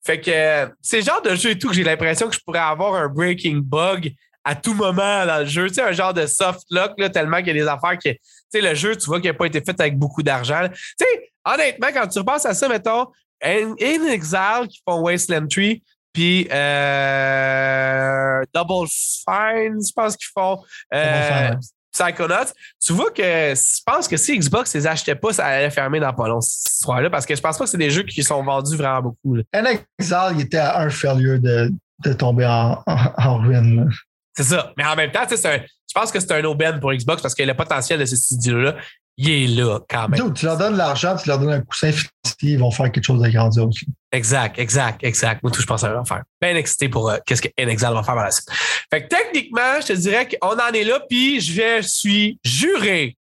Fait 0.04 0.20
que 0.20 0.72
c'est 0.80 0.98
le 0.98 1.04
genre 1.04 1.22
de 1.22 1.34
jeu 1.34 1.50
et 1.50 1.58
tout 1.58 1.68
que 1.68 1.74
j'ai 1.74 1.82
l'impression 1.82 2.28
que 2.28 2.34
je 2.34 2.40
pourrais 2.40 2.60
avoir 2.60 2.94
un 2.94 3.08
breaking 3.08 3.56
bug 3.56 4.14
à 4.44 4.54
tout 4.54 4.74
moment 4.74 5.26
dans 5.26 5.40
le 5.40 5.46
jeu. 5.46 5.66
Tu 5.66 5.74
sais, 5.74 5.82
un 5.82 5.90
genre 5.90 6.14
de 6.14 6.26
soft 6.26 6.62
lock, 6.70 6.92
là, 6.98 7.10
tellement 7.10 7.38
qu'il 7.38 7.48
y 7.48 7.50
a 7.50 7.54
des 7.54 7.66
affaires 7.66 7.98
qui. 7.98 8.16
Tu 8.52 8.60
sais, 8.60 8.68
le 8.68 8.74
jeu, 8.74 8.96
tu 8.96 9.06
vois 9.06 9.20
qu'il 9.20 9.30
n'a 9.30 9.36
pas 9.36 9.46
été 9.46 9.60
fait 9.60 9.78
avec 9.80 9.98
beaucoup 9.98 10.22
d'argent. 10.22 10.60
Tu 10.70 10.76
sais, 11.00 11.30
honnêtement, 11.44 11.88
quand 11.92 12.06
tu 12.08 12.18
repenses 12.18 12.46
à 12.46 12.54
ça, 12.54 12.68
mettons, 12.68 13.06
In, 13.42 13.74
In 13.80 14.06
Exile 14.08 14.66
qui 14.68 14.80
font 14.88 15.00
Wasteland 15.00 15.46
3, 15.48 15.64
puis 16.12 16.48
euh, 16.50 18.42
Double 18.54 18.86
Fine, 18.88 19.78
je 19.86 19.92
pense 19.94 20.16
qu'ils 20.16 20.28
font 20.34 20.62
euh, 20.94 21.50
Psychonauts. 21.92 22.52
Tu 22.84 22.92
vois 22.92 23.10
que 23.10 23.22
je 23.22 23.80
pense 23.84 24.08
que 24.08 24.16
si 24.16 24.38
Xbox 24.38 24.74
les 24.74 24.86
achetait 24.86 25.14
pas, 25.14 25.32
ça 25.32 25.46
allait 25.46 25.70
fermer 25.70 26.00
dans 26.00 26.12
pas 26.12 26.28
long 26.28 26.40
cette 26.40 26.72
histoire-là, 26.72 27.10
parce 27.10 27.26
que 27.26 27.34
je 27.34 27.40
pense 27.40 27.58
pas 27.58 27.64
que 27.64 27.70
c'est 27.70 27.78
des 27.78 27.90
jeux 27.90 28.02
qui 28.04 28.22
sont 28.22 28.42
vendus 28.42 28.76
vraiment 28.76 29.02
beaucoup. 29.02 29.36
Un 29.52 29.64
Exile, 29.64 30.32
il 30.34 30.40
était 30.42 30.58
à 30.58 30.80
un 30.80 30.90
failure 30.90 31.40
de, 31.40 31.70
de 32.04 32.12
tomber 32.12 32.46
en, 32.46 32.82
en, 32.86 33.12
en 33.18 33.38
ruine. 33.38 33.88
C'est 34.36 34.44
ça. 34.44 34.72
Mais 34.76 34.84
en 34.84 34.94
même 34.96 35.10
temps, 35.10 35.24
c'est 35.28 35.46
un- 35.46 35.60
pense 35.98 36.12
que 36.12 36.20
c'est 36.20 36.32
un 36.32 36.44
aubaine 36.44 36.78
pour 36.80 36.92
Xbox 36.92 37.22
parce 37.22 37.34
que 37.34 37.42
le 37.42 37.54
potentiel 37.54 37.98
de 37.98 38.04
ces 38.04 38.16
studios-là, 38.16 38.76
il 39.18 39.30
est 39.30 39.46
là 39.46 39.78
quand 39.88 40.08
même. 40.08 40.20
Dude, 40.20 40.34
tu 40.34 40.44
leur 40.44 40.58
donnes 40.58 40.74
de 40.74 40.78
l'argent, 40.78 41.16
tu 41.16 41.26
leur 41.28 41.38
donnes 41.38 41.52
un 41.52 41.60
coussin 41.62 41.88
Infinity, 41.88 42.12
ils 42.42 42.58
vont 42.58 42.70
faire 42.70 42.92
quelque 42.92 43.04
chose 43.04 43.20
de 43.22 43.28
grandiose. 43.30 43.74
Exact, 44.12 44.58
exact, 44.58 45.02
exact. 45.02 45.42
Moi, 45.42 45.50
tout, 45.50 45.62
je 45.62 45.66
pense 45.66 45.82
à 45.84 46.04
faire. 46.04 46.22
Bien 46.40 46.54
excité 46.54 46.88
pour 46.90 47.08
euh, 47.10 47.16
qu'est-ce 47.24 47.40
que 47.40 47.48
N-Exile 47.56 47.88
va 47.94 48.02
faire 48.02 48.14
par 48.14 48.24
la 48.24 48.30
suite. 48.30 48.48
Fait 48.92 49.02
que 49.04 49.08
techniquement, 49.08 49.80
je 49.80 49.86
te 49.86 49.92
dirais 49.94 50.28
qu'on 50.28 50.48
en 50.58 50.72
est 50.72 50.84
là, 50.84 51.00
puis 51.08 51.40
je 51.40 51.52
vais- 51.54 51.82
je 51.82 51.88
suis 51.88 52.38
juré 52.44 53.16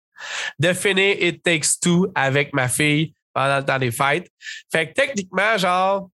de 0.59 0.73
finir 0.73 1.17
It 1.21 1.43
Takes 1.43 1.79
Two 1.83 2.11
avec 2.15 2.55
ma 2.55 2.69
fille 2.69 3.13
pendant 3.35 3.59
le 3.59 3.65
temps 3.65 3.79
des 3.79 3.91
fêtes. 3.91 4.29
Fait 4.73 4.89
que 4.89 4.95
techniquement, 4.95 5.59
genre, 5.59 6.09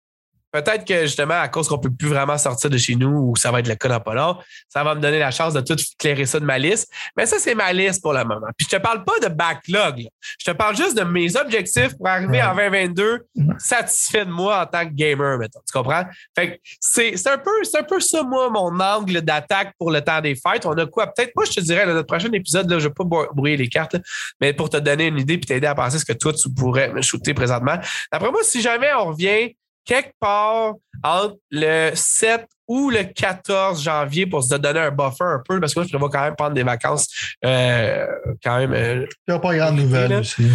peut-être 0.62 0.86
que 0.86 1.02
justement, 1.04 1.40
à 1.40 1.48
cause 1.48 1.68
qu'on 1.68 1.80
peut 1.80 1.90
plus 1.92 2.08
vraiment 2.10 2.38
sortir 2.38 2.70
de 2.70 2.78
chez 2.78 2.96
nous 2.96 3.10
ou 3.32 3.36
ça 3.36 3.52
va 3.52 3.60
être 3.60 3.68
le 3.68 3.76
cas 3.76 3.90
dans 3.90 4.00
pas 4.00 4.14
long, 4.14 4.38
ça 4.70 4.84
va 4.84 4.96
me 4.96 5.02
donner 5.02 5.20
la 5.20 5.32
chance 5.32 5.54
de 5.54 5.62
tout 5.62 5.76
clairer 5.98 6.26
ça 6.26 6.40
de 6.40 6.46
ma 6.46 6.58
liste. 6.58 6.92
Mais 7.16 7.26
ça, 7.26 7.38
c'est 7.40 7.56
ma 7.56 7.72
liste 7.74 8.02
pour 8.02 8.14
le 8.14 8.24
moment. 8.24 8.48
Puis 8.58 8.68
je 8.70 8.76
te 8.78 8.82
parle 8.82 9.04
pas 9.04 9.20
de 9.22 9.28
backlog. 9.34 10.00
là. 10.00 10.10
Je 10.40 10.52
te 10.52 10.56
parle 10.56 10.76
juste 10.76 10.98
de 10.98 11.04
mes 11.04 11.36
objectifs 11.36 11.96
pour 11.98 12.08
arriver 12.08 12.38
Ouais. 12.38 12.42
en 12.44 12.56
2022 12.56 13.26
satisfait 13.58 14.26
de 14.26 14.32
moi 14.32 14.62
en 14.62 14.66
tant 14.66 14.86
que 14.86 14.94
gamer, 14.94 15.38
mettons. 15.38 15.60
Tu 15.66 15.78
comprends? 15.78 16.04
Fait 16.36 16.52
que 16.52 16.58
c'est 16.80 17.16
c'est 17.18 17.30
un, 17.30 17.38
peu- 17.38 17.64
c'est 17.64 17.80
un 17.80 17.84
peu 17.84 18.00
ça, 18.00 18.24
moi, 18.24 18.50
mon 18.50 18.80
angle 18.80 19.22
d'attaque 19.22 19.74
pour 19.78 19.92
le 19.92 20.02
temps 20.02 20.22
des 20.22 20.36
fêtes. 20.36 20.66
On 20.66 20.74
a 20.78 20.86
quoi? 20.86 21.08
Peut-être, 21.08 21.32
moi, 21.36 21.46
je 21.46 21.52
te 21.54 21.60
dirais, 21.62 21.86
dans 21.86 21.94
notre 21.94 22.08
prochain 22.08 22.32
épisode, 22.32 22.70
là, 22.70 22.80
je 22.80 22.84
ne 22.86 22.90
vais 22.90 22.94
pas 22.94 23.04
bro- 23.04 23.28
brouiller 23.34 23.58
les 23.58 23.70
cartes, 23.70 23.94
là, 23.94 24.00
mais 24.42 24.54
pour 24.54 24.70
te 24.70 24.78
donner 24.78 25.08
une 25.08 25.20
idée 25.20 25.36
et 25.36 25.40
t'aider 25.40 25.68
à 25.68 25.76
penser 25.76 26.00
ce 26.00 26.06
que 26.06 26.14
toi, 26.14 26.34
tu 26.34 26.50
pourrais 26.54 26.92
me 26.94 27.02
shooter 27.02 27.34
présentement. 27.34 27.78
D'après 28.12 28.32
moi, 28.32 28.42
si 28.44 28.62
jamais 28.62 28.94
on 28.94 29.06
revient 29.08 29.56
quelque 29.88 30.12
part 30.20 30.76
entre 31.04 31.38
le 31.50 31.92
7 31.96 32.46
ou 32.68 32.90
le 32.90 33.04
14 33.04 33.82
janvier 33.82 34.26
pour 34.26 34.44
se 34.44 34.56
donner 34.56 34.82
un 34.82 34.92
buffer 34.92 35.24
un 35.24 35.42
peu, 35.48 35.60
parce 35.60 35.74
que 35.74 35.80
moi, 35.80 35.86
je 35.86 35.90
prévois 35.90 36.10
quand 36.10 36.22
même 36.22 36.36
prendre 36.36 36.54
des 36.54 36.64
vacances 36.64 37.08
euh, 37.46 38.06
quand 38.44 38.58
même 38.58 38.74
euh, 38.74 39.06
Il 39.28 39.32
n'y 39.32 39.36
a 39.36 39.40
pas 39.40 39.56
grande 39.56 39.78
nouvelle 39.78 40.14
aussi. 40.16 40.46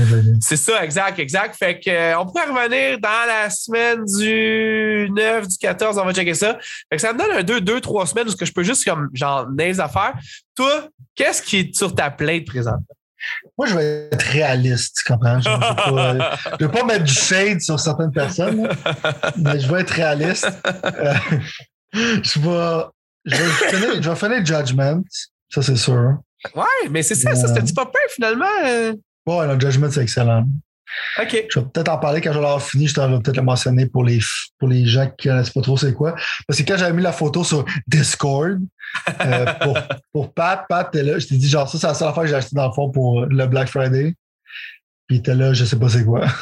c'est 0.41 0.59
ça, 0.59 0.85
exact, 0.85 1.19
exact. 1.19 1.57
Fait 1.57 1.81
que 1.81 1.89
euh, 1.89 2.19
on 2.19 2.27
pourrait 2.27 2.45
revenir 2.45 3.01
dans 3.01 3.27
la 3.27 3.49
semaine 3.49 4.05
du 4.05 5.11
9, 5.11 5.49
du 5.49 5.57
14, 5.57 5.99
on 5.99 6.05
va 6.05 6.13
checker 6.13 6.35
ça. 6.35 6.59
Fait 6.91 6.97
que 6.97 7.01
ça 7.01 7.15
me 7.15 7.19
donne 7.19 7.31
un 7.31 7.43
2, 7.43 7.63
2, 7.63 7.81
3 7.81 8.07
semaines 8.07 8.29
où 8.29 8.45
je 8.45 8.53
peux 8.53 8.63
juste 8.63 8.85
comme 8.85 9.09
genre 9.15 9.47
des 9.47 9.81
affaires. 9.81 10.13
Toi, 10.55 10.89
qu'est-ce 11.15 11.41
qui 11.41 11.59
est 11.59 11.75
sur 11.75 11.95
ta 11.95 12.11
plate 12.11 12.45
présente? 12.45 12.83
Moi, 13.59 13.67
je 13.69 13.75
vais 13.77 14.09
être 14.13 14.23
réaliste, 14.23 14.97
tu 14.97 15.13
comprends? 15.13 15.41
Je 15.41 15.49
ne 15.49 15.55
vais, 15.55 16.19
pas- 16.19 16.39
je 16.59 16.65
vais 16.67 16.73
pas 16.73 16.85
mettre 16.85 17.05
du 17.05 17.13
shade 17.13 17.61
sur 17.61 17.79
certaines 17.79 18.13
personnes, 18.13 18.69
mais 19.37 19.61
je 19.61 19.73
vais 19.73 19.81
être 19.81 19.91
réaliste. 19.91 20.49
Euh, 20.85 21.15
je, 21.93 22.39
vais, 22.41 22.85
je, 23.25 23.37
vais 23.37 23.71
finir, 23.71 24.03
je 24.03 24.11
vais 24.11 24.17
finir 24.17 24.45
Judgment, 24.45 25.03
ça 25.49 25.63
c'est 25.63 25.77
sûr. 25.77 26.19
Ouais, 26.57 26.89
mais 26.91 27.03
c'est 27.03 27.15
ça, 27.15 27.35
ça, 27.37 27.47
c'était 27.49 27.63
du 27.63 27.73
pas 27.73 27.87
pire 27.87 28.01
finalement. 28.15 28.47
euh. 28.67 28.95
Bon, 29.25 29.43
le 29.43 29.61
Judgment, 29.61 29.91
c'est 29.91 30.03
excellent. 30.03 30.45
OK. 31.21 31.45
Je 31.51 31.61
vais 31.61 31.67
peut-être 31.67 31.89
en 31.89 31.99
parler 31.99 32.21
quand 32.21 32.31
je 32.33 32.39
vais 32.39 32.43
l'avoir 32.43 32.63
fini. 32.63 32.87
Je 32.89 33.01
vais 33.01 33.19
peut-être 33.21 33.37
le 33.37 33.43
mentionner 33.43 33.87
pour 33.87 34.05
les, 34.05 34.21
pour 34.59 34.69
les 34.69 34.87
gens 34.87 35.07
qui 35.19 35.29
ne 35.29 35.33
connaissent 35.33 35.51
pas 35.51 35.61
trop 35.61 35.77
c'est 35.77 35.93
quoi. 35.95 36.15
Parce 36.47 36.59
que 36.61 36.65
quand 36.67 36.77
j'avais 36.77 36.93
mis 36.93 37.03
la 37.03 37.13
photo 37.13 37.45
sur 37.45 37.65
Discord 37.87 38.61
euh, 39.25 39.47
pour, 39.61 39.79
pour 40.13 40.33
Pat, 40.35 40.65
Pat, 40.69 40.91
t'es 40.91 41.03
là. 41.03 41.19
Je 41.19 41.27
t'ai 41.27 41.37
dit, 41.37 41.49
genre, 41.49 41.69
ça, 41.69 41.79
c'est 41.79 41.87
la 41.87 41.95
seule 41.95 42.09
affaire 42.09 42.23
que 42.23 42.29
j'ai 42.29 42.35
acheté 42.35 42.57
dans 42.57 42.69
le 42.69 42.73
fond 42.73 42.91
pour 42.91 43.27
le 43.27 43.47
Black 43.47 43.69
Friday. 43.69 44.15
Puis 45.07 45.23
t'es 45.23 45.35
là, 45.35 45.53
je 45.53 45.65
sais 45.65 45.79
pas 45.79 45.89
c'est 45.89 46.05
quoi. 46.05 46.27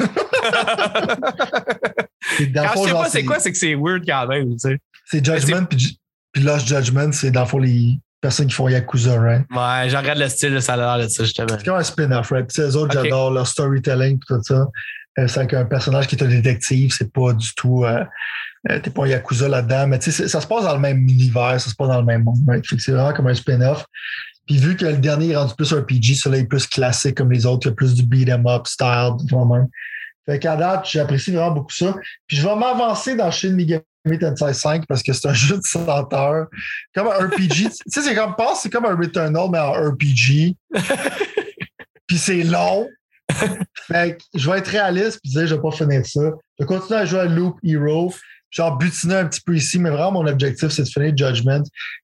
Dans 2.53 2.63
Quand 2.63 2.73
fond, 2.73 2.83
je 2.83 2.87
sais 2.87 2.91
genre, 2.91 3.03
pas 3.03 3.09
c'est 3.09 3.25
quoi, 3.25 3.39
c'est 3.39 3.53
que 3.53 3.59
c'est 3.59 3.75
weird 3.75 4.05
quand 4.07 4.27
même, 4.29 4.53
tu 4.53 4.59
sais. 4.59 4.79
C'est 5.07 5.25
Judgment, 5.25 5.65
puis, 5.65 5.99
puis 6.33 6.43
Lost 6.43 6.67
Judgment, 6.67 7.13
c'est 7.13 7.31
dans 7.31 7.41
le 7.41 7.47
fond 7.47 7.59
les 7.59 7.99
personnes 8.21 8.47
qui 8.49 8.55
font 8.55 8.69
Yakuza, 8.69 9.19
right? 9.19 9.45
Ouais, 9.51 9.89
je 9.89 9.97
regarde 9.97 10.19
le 10.19 10.29
style, 10.29 10.61
ça 10.61 10.75
a 10.75 10.77
l'air 10.77 11.05
de 11.05 11.09
ça, 11.11 11.25
justement. 11.25 11.49
C'est 11.59 11.65
comme 11.65 11.79
un 11.79 11.83
spin-off, 11.83 12.31
right? 12.31 12.47
Puis 12.47 12.57
ces 12.57 12.77
autres, 12.77 12.93
j'adore 12.93 13.31
leur 13.33 13.47
storytelling 13.47 14.17
et 14.17 14.21
tout 14.27 14.43
ça. 14.43 14.67
Euh, 15.19 15.27
c'est 15.27 15.41
avec 15.41 15.55
un 15.55 15.65
personnage 15.65 16.07
qui 16.07 16.17
est 16.17 16.23
un 16.23 16.29
détective, 16.29 16.93
c'est 16.97 17.13
pas 17.13 17.33
du 17.33 17.55
tout. 17.55 17.85
Euh, 17.85 18.05
euh, 18.71 18.79
T'es 18.81 18.91
pas 18.91 19.05
un 19.05 19.09
Yakuza 19.09 19.49
là-dedans, 19.49 19.87
mais 19.89 19.99
tu 19.99 20.13
sais, 20.13 20.29
ça 20.29 20.41
se 20.41 20.47
passe 20.47 20.65
dans 20.65 20.75
le 20.75 20.81
même 20.81 20.99
univers, 21.09 21.61
ça 21.61 21.71
se 21.71 21.75
passe 21.75 21.89
dans 21.89 22.01
le 22.01 22.07
même 22.07 22.25
monde. 22.25 22.39
right? 22.47 22.67
Fait 22.67 22.77
que 22.77 22.83
c'est 22.83 22.93
vraiment 22.93 23.13
comme 23.13 23.27
un 23.27 23.35
spin-off. 23.35 23.85
Puis 24.47 24.59
vu 24.59 24.77
que 24.77 24.85
le 24.85 24.97
dernier 24.99 25.31
est 25.31 25.37
rendu 25.37 25.55
plus 25.57 25.73
un 25.73 25.83
PG, 25.83 26.15
celui-là 26.15 26.43
est 26.43 26.47
plus 26.47 26.67
classique 26.67 27.17
comme 27.17 27.31
les 27.33 27.47
autres, 27.47 27.67
il 27.67 27.71
y 27.71 27.73
a 27.73 27.75
plus 27.75 27.95
du 27.95 28.03
beat 28.05 28.29
'em 28.29 28.47
up 28.47 28.67
style, 28.67 29.13
vraiment. 29.31 29.69
Fait 30.27 30.39
qu'à 30.39 30.57
date, 30.57 30.87
j'apprécie 30.91 31.33
vraiment 31.33 31.53
beaucoup 31.53 31.73
ça. 31.73 31.95
Puis 32.27 32.37
je 32.37 32.47
vais 32.47 32.55
m'avancer 32.55 33.17
dans 33.17 33.31
Shin 33.31 33.53
Megami 33.53 33.83
Tensei 34.19 34.55
5 34.55 34.87
parce 34.87 35.03
que 35.03 35.13
c'est 35.13 35.29
un 35.29 35.33
jeu 35.35 35.57
de 35.57 35.63
100 35.63 36.13
heures. 36.15 36.47
Comme 36.95 37.09
un 37.09 37.27
RPG. 37.27 37.49
tu 37.49 37.71
sais, 37.87 38.03
c'est 38.03 38.15
comme, 38.15 38.35
pense, 38.37 38.63
c'est 38.63 38.71
comme 38.71 38.87
un 38.87 38.97
Returnal, 38.97 39.49
mais 39.51 39.59
en 39.59 39.73
RPG. 39.73 40.57
puis 42.07 42.19
c'est 42.19 42.43
long. 42.43 42.89
fait 43.87 44.19
que 44.19 44.39
je 44.39 44.51
vais 44.51 44.59
être 44.59 44.69
réaliste 44.69 45.21
puis 45.23 45.31
dire 45.31 45.47
je 45.47 45.55
vais 45.55 45.61
pas 45.61 45.71
finir 45.71 46.05
ça. 46.05 46.21
Je 46.59 46.65
vais 46.65 46.67
continuer 46.67 46.99
à 47.01 47.05
jouer 47.05 47.21
à 47.21 47.25
Loop 47.27 47.59
Hero. 47.63 48.13
Genre 48.51 48.77
butiner 48.77 49.15
un 49.15 49.27
petit 49.27 49.43
peu 49.43 49.55
ici, 49.55 49.79
mais 49.79 49.91
vraiment 49.91 50.11
mon 50.11 50.27
objectif, 50.27 50.71
c'est 50.71 50.83
de 50.83 50.89
finir 50.89 51.17
Judgment. 51.17 51.63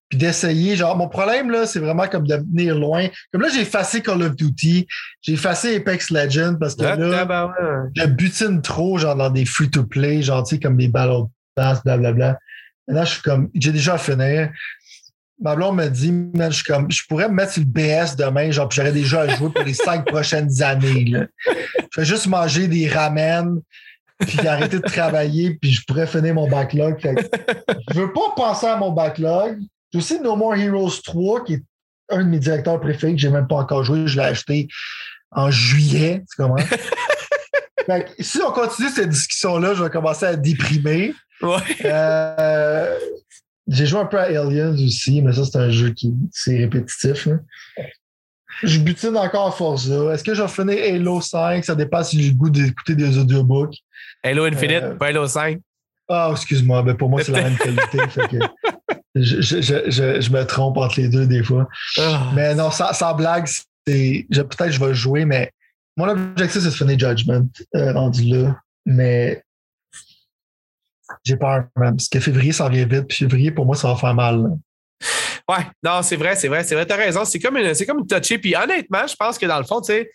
Puis 0.09 0.17
d'essayer. 0.17 0.77
Genre, 0.77 0.97
mon 0.97 1.09
problème, 1.09 1.51
là, 1.51 1.67
c'est 1.67 1.81
vraiment 1.81 2.07
comme 2.07 2.25
de 2.29 2.37
venir 2.37 2.79
loin. 2.79 3.09
Comme 3.33 3.43
là, 3.43 3.49
j'ai 3.53 3.63
effacé 3.63 4.01
Call 4.01 4.23
of 4.23 4.37
Duty, 4.37 4.87
j'ai 5.23 5.33
effacé 5.33 5.75
Apex 5.75 6.11
Legends 6.11 6.55
parce 6.61 6.77
que 6.77 6.85
Ah, 6.85 6.95
là, 6.95 7.53
je 7.97 8.07
butine 8.07 8.63
trop, 8.63 8.99
genre 8.99 9.17
dans 9.17 9.31
des 9.31 9.45
free-to-play, 9.45 10.23
genre, 10.23 10.45
tu 10.45 10.55
sais, 10.55 10.61
comme 10.61 10.77
des 10.77 10.87
Battle 10.87 11.25
Blablabla. 11.57 12.39
Maintenant, 12.87 13.05
je 13.05 13.11
suis 13.11 13.23
comme, 13.23 13.51
j'ai 13.55 13.73
déjà 13.73 13.95
à 13.95 13.99
finir. 13.99 14.51
Ma 15.41 15.55
blonde 15.55 15.77
me 15.77 15.89
dit, 15.89 16.13
man, 16.13 16.51
je 16.51 16.57
suis 16.57 16.65
comme, 16.65 16.91
je 16.91 17.03
pourrais 17.09 17.29
me 17.29 17.35
mettre 17.35 17.53
sur 17.53 17.63
le 17.63 17.69
BS 17.69 18.17
demain, 18.17 18.51
genre, 18.51 18.71
j'aurais 18.71 18.93
déjà 18.93 19.23
à 19.23 19.29
jouer 19.29 19.51
pour 19.51 19.65
les 19.65 19.75
cinq 19.75 20.07
prochaines 20.07 20.63
années, 20.63 21.05
là. 21.05 21.27
Je 21.93 22.01
vais 22.01 22.07
juste 22.07 22.27
manger 22.27 22.69
des 22.69 22.89
ramen, 22.89 23.61
puis 24.19 24.47
arrêter 24.47 24.79
de 24.79 24.87
travailler, 24.87 25.59
puis 25.61 25.73
je 25.73 25.85
pourrais 25.85 26.07
finir 26.07 26.35
mon 26.35 26.49
backlog. 26.49 27.01
Fait 27.01 27.15
je 27.91 28.01
veux 28.01 28.13
pas 28.13 28.33
penser 28.35 28.67
à 28.67 28.77
mon 28.77 28.93
backlog. 28.93 29.59
J'ai 29.93 29.99
aussi 29.99 30.21
No 30.21 30.37
More 30.37 30.55
Heroes 30.55 31.03
3, 31.05 31.45
qui 31.45 31.55
est 31.55 31.63
un 32.09 32.25
de 32.25 32.29
mes 32.29 32.39
directeurs 32.39 32.81
préférés 32.81 33.15
que 33.15 33.21
j'ai 33.21 33.31
même 33.31 33.47
pas 33.47 33.57
encore 33.57 33.85
joué. 33.85 34.07
Je 34.07 34.17
l'ai 34.17 34.27
acheté 34.27 34.69
en 35.33 35.51
juillet, 35.51 36.25
tu 36.31 36.43
comprends? 36.43 36.65
Fait 37.87 38.05
que 38.05 38.23
si 38.23 38.41
on 38.43 38.51
continue 38.51 38.89
cette 38.89 39.11
discussion-là, 39.11 39.75
je 39.75 39.85
vais 39.85 39.91
commencer 39.91 40.27
à 40.27 40.35
déprimer. 40.35 41.15
Ouais. 41.43 41.57
Euh, 41.85 42.99
j'ai 43.69 43.87
joué 43.87 44.01
un 44.01 44.07
peu 44.07 44.19
à 44.19 44.23
Aliens 44.25 44.75
aussi, 44.75 45.21
mais 45.23 45.33
ça, 45.33 45.45
c'est 45.45 45.59
un 45.59 45.71
jeu 45.71 45.91
qui 45.91 46.15
c'est 46.33 46.57
répétitif. 46.59 47.29
Je 48.63 48.79
butine 48.79 49.17
encore 49.19 49.49
à 49.49 49.51
Forza. 49.53 50.15
Est-ce 50.15 50.25
que 50.25 50.35
je 50.35 50.43
vais 50.43 50.49
finir 50.49 50.79
Halo 50.95 51.21
5? 51.21 51.63
Ça 51.65 51.77
j'ai 52.13 52.29
le 52.31 52.35
goût 52.35 52.49
d'écouter 52.49 52.95
des 52.95 53.19
audiobooks. 53.19 53.75
Halo 54.23 54.45
Infinite, 54.45 54.83
Euh, 54.83 54.95
pas 54.95 55.09
Halo 55.09 55.27
5. 55.27 55.59
Ah, 56.09 56.29
excuse-moi, 56.33 56.83
mais 56.85 56.95
pour 56.95 57.11
moi, 57.11 57.23
c'est 57.23 57.33
la 57.33 57.43
même 57.43 57.59
qualité. 57.59 57.99
fait 58.11 58.29
que 58.29 58.37
je, 59.17 59.41
je- 59.41 59.61
je- 59.61 60.21
je- 60.21 60.31
me 60.31 60.45
trompe 60.45 60.77
entre 60.79 61.01
les 61.01 61.09
deux 61.09 61.27
des 61.27 61.43
fois. 61.43 61.69
Ah. 61.99 62.31
Mais 62.35 62.55
non, 62.55 62.71
sans, 62.71 62.93
sans 62.93 63.15
blague, 63.15 63.47
peut-être 63.85 64.71
je 64.71 64.81
vais 64.85 64.95
jouer, 64.95 65.25
mais 65.25 65.51
mon 65.97 66.09
objectif, 66.09 66.63
c'est 66.63 66.69
de 66.69 66.75
finir 66.75 66.99
Judgment 66.99 67.47
euh, 67.75 67.93
rendu 67.93 68.23
là. 68.25 68.57
Mais 68.87 69.43
j'ai 71.25 71.37
peur. 71.37 71.65
Parce 71.75 72.09
que 72.09 72.21
février, 72.21 72.53
ça 72.53 72.69
vient 72.69 72.87
vite. 72.87 73.07
Puis 73.09 73.19
février, 73.19 73.51
pour 73.51 73.67
moi, 73.67 73.77
ça 73.77 73.89
va 73.89 73.97
faire 73.97 74.15
mal. 74.15 74.43
là. 74.43 74.49
Ouais, 75.49 75.65
non, 75.83 76.03
c'est 76.03 76.17
vrai, 76.17 76.35
c'est 76.35 76.49
vrai, 76.49 76.65
c'est 76.65 76.75
vrai, 76.75 76.87
t'as 76.87 76.97
raison. 76.97 77.25
C'est 77.25 77.39
comme 77.39 77.57
une, 77.57 77.75
c'est 77.75 77.87
comme 77.87 78.01
une 78.01 78.07
touchée. 78.07 78.39
Puis 78.39 78.57
honnêtement, 78.57 79.07
je 79.07 79.15
pense 79.15 79.39
que 79.39 79.47
dans 79.47 79.59
le 79.59 79.65
fond, 79.65 79.81
tu 79.81 79.93
sais, 79.93 80.11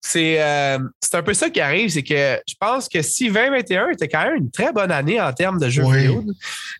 c'est, 0.00 0.40
euh, 0.42 0.78
c'est 1.00 1.16
un 1.16 1.22
peu 1.22 1.34
ça 1.34 1.50
qui 1.50 1.60
arrive. 1.60 1.88
C'est 1.90 2.02
que 2.02 2.40
je 2.46 2.54
pense 2.60 2.88
que 2.88 3.02
si 3.02 3.30
2021 3.30 3.88
était 3.90 4.06
quand 4.06 4.22
même 4.24 4.36
une 4.36 4.50
très 4.50 4.72
bonne 4.72 4.92
année 4.92 5.20
en 5.20 5.32
termes 5.32 5.58
de 5.58 5.68
jeux 5.68 5.82
Oui. 5.84 5.98
vidéo, 6.02 6.24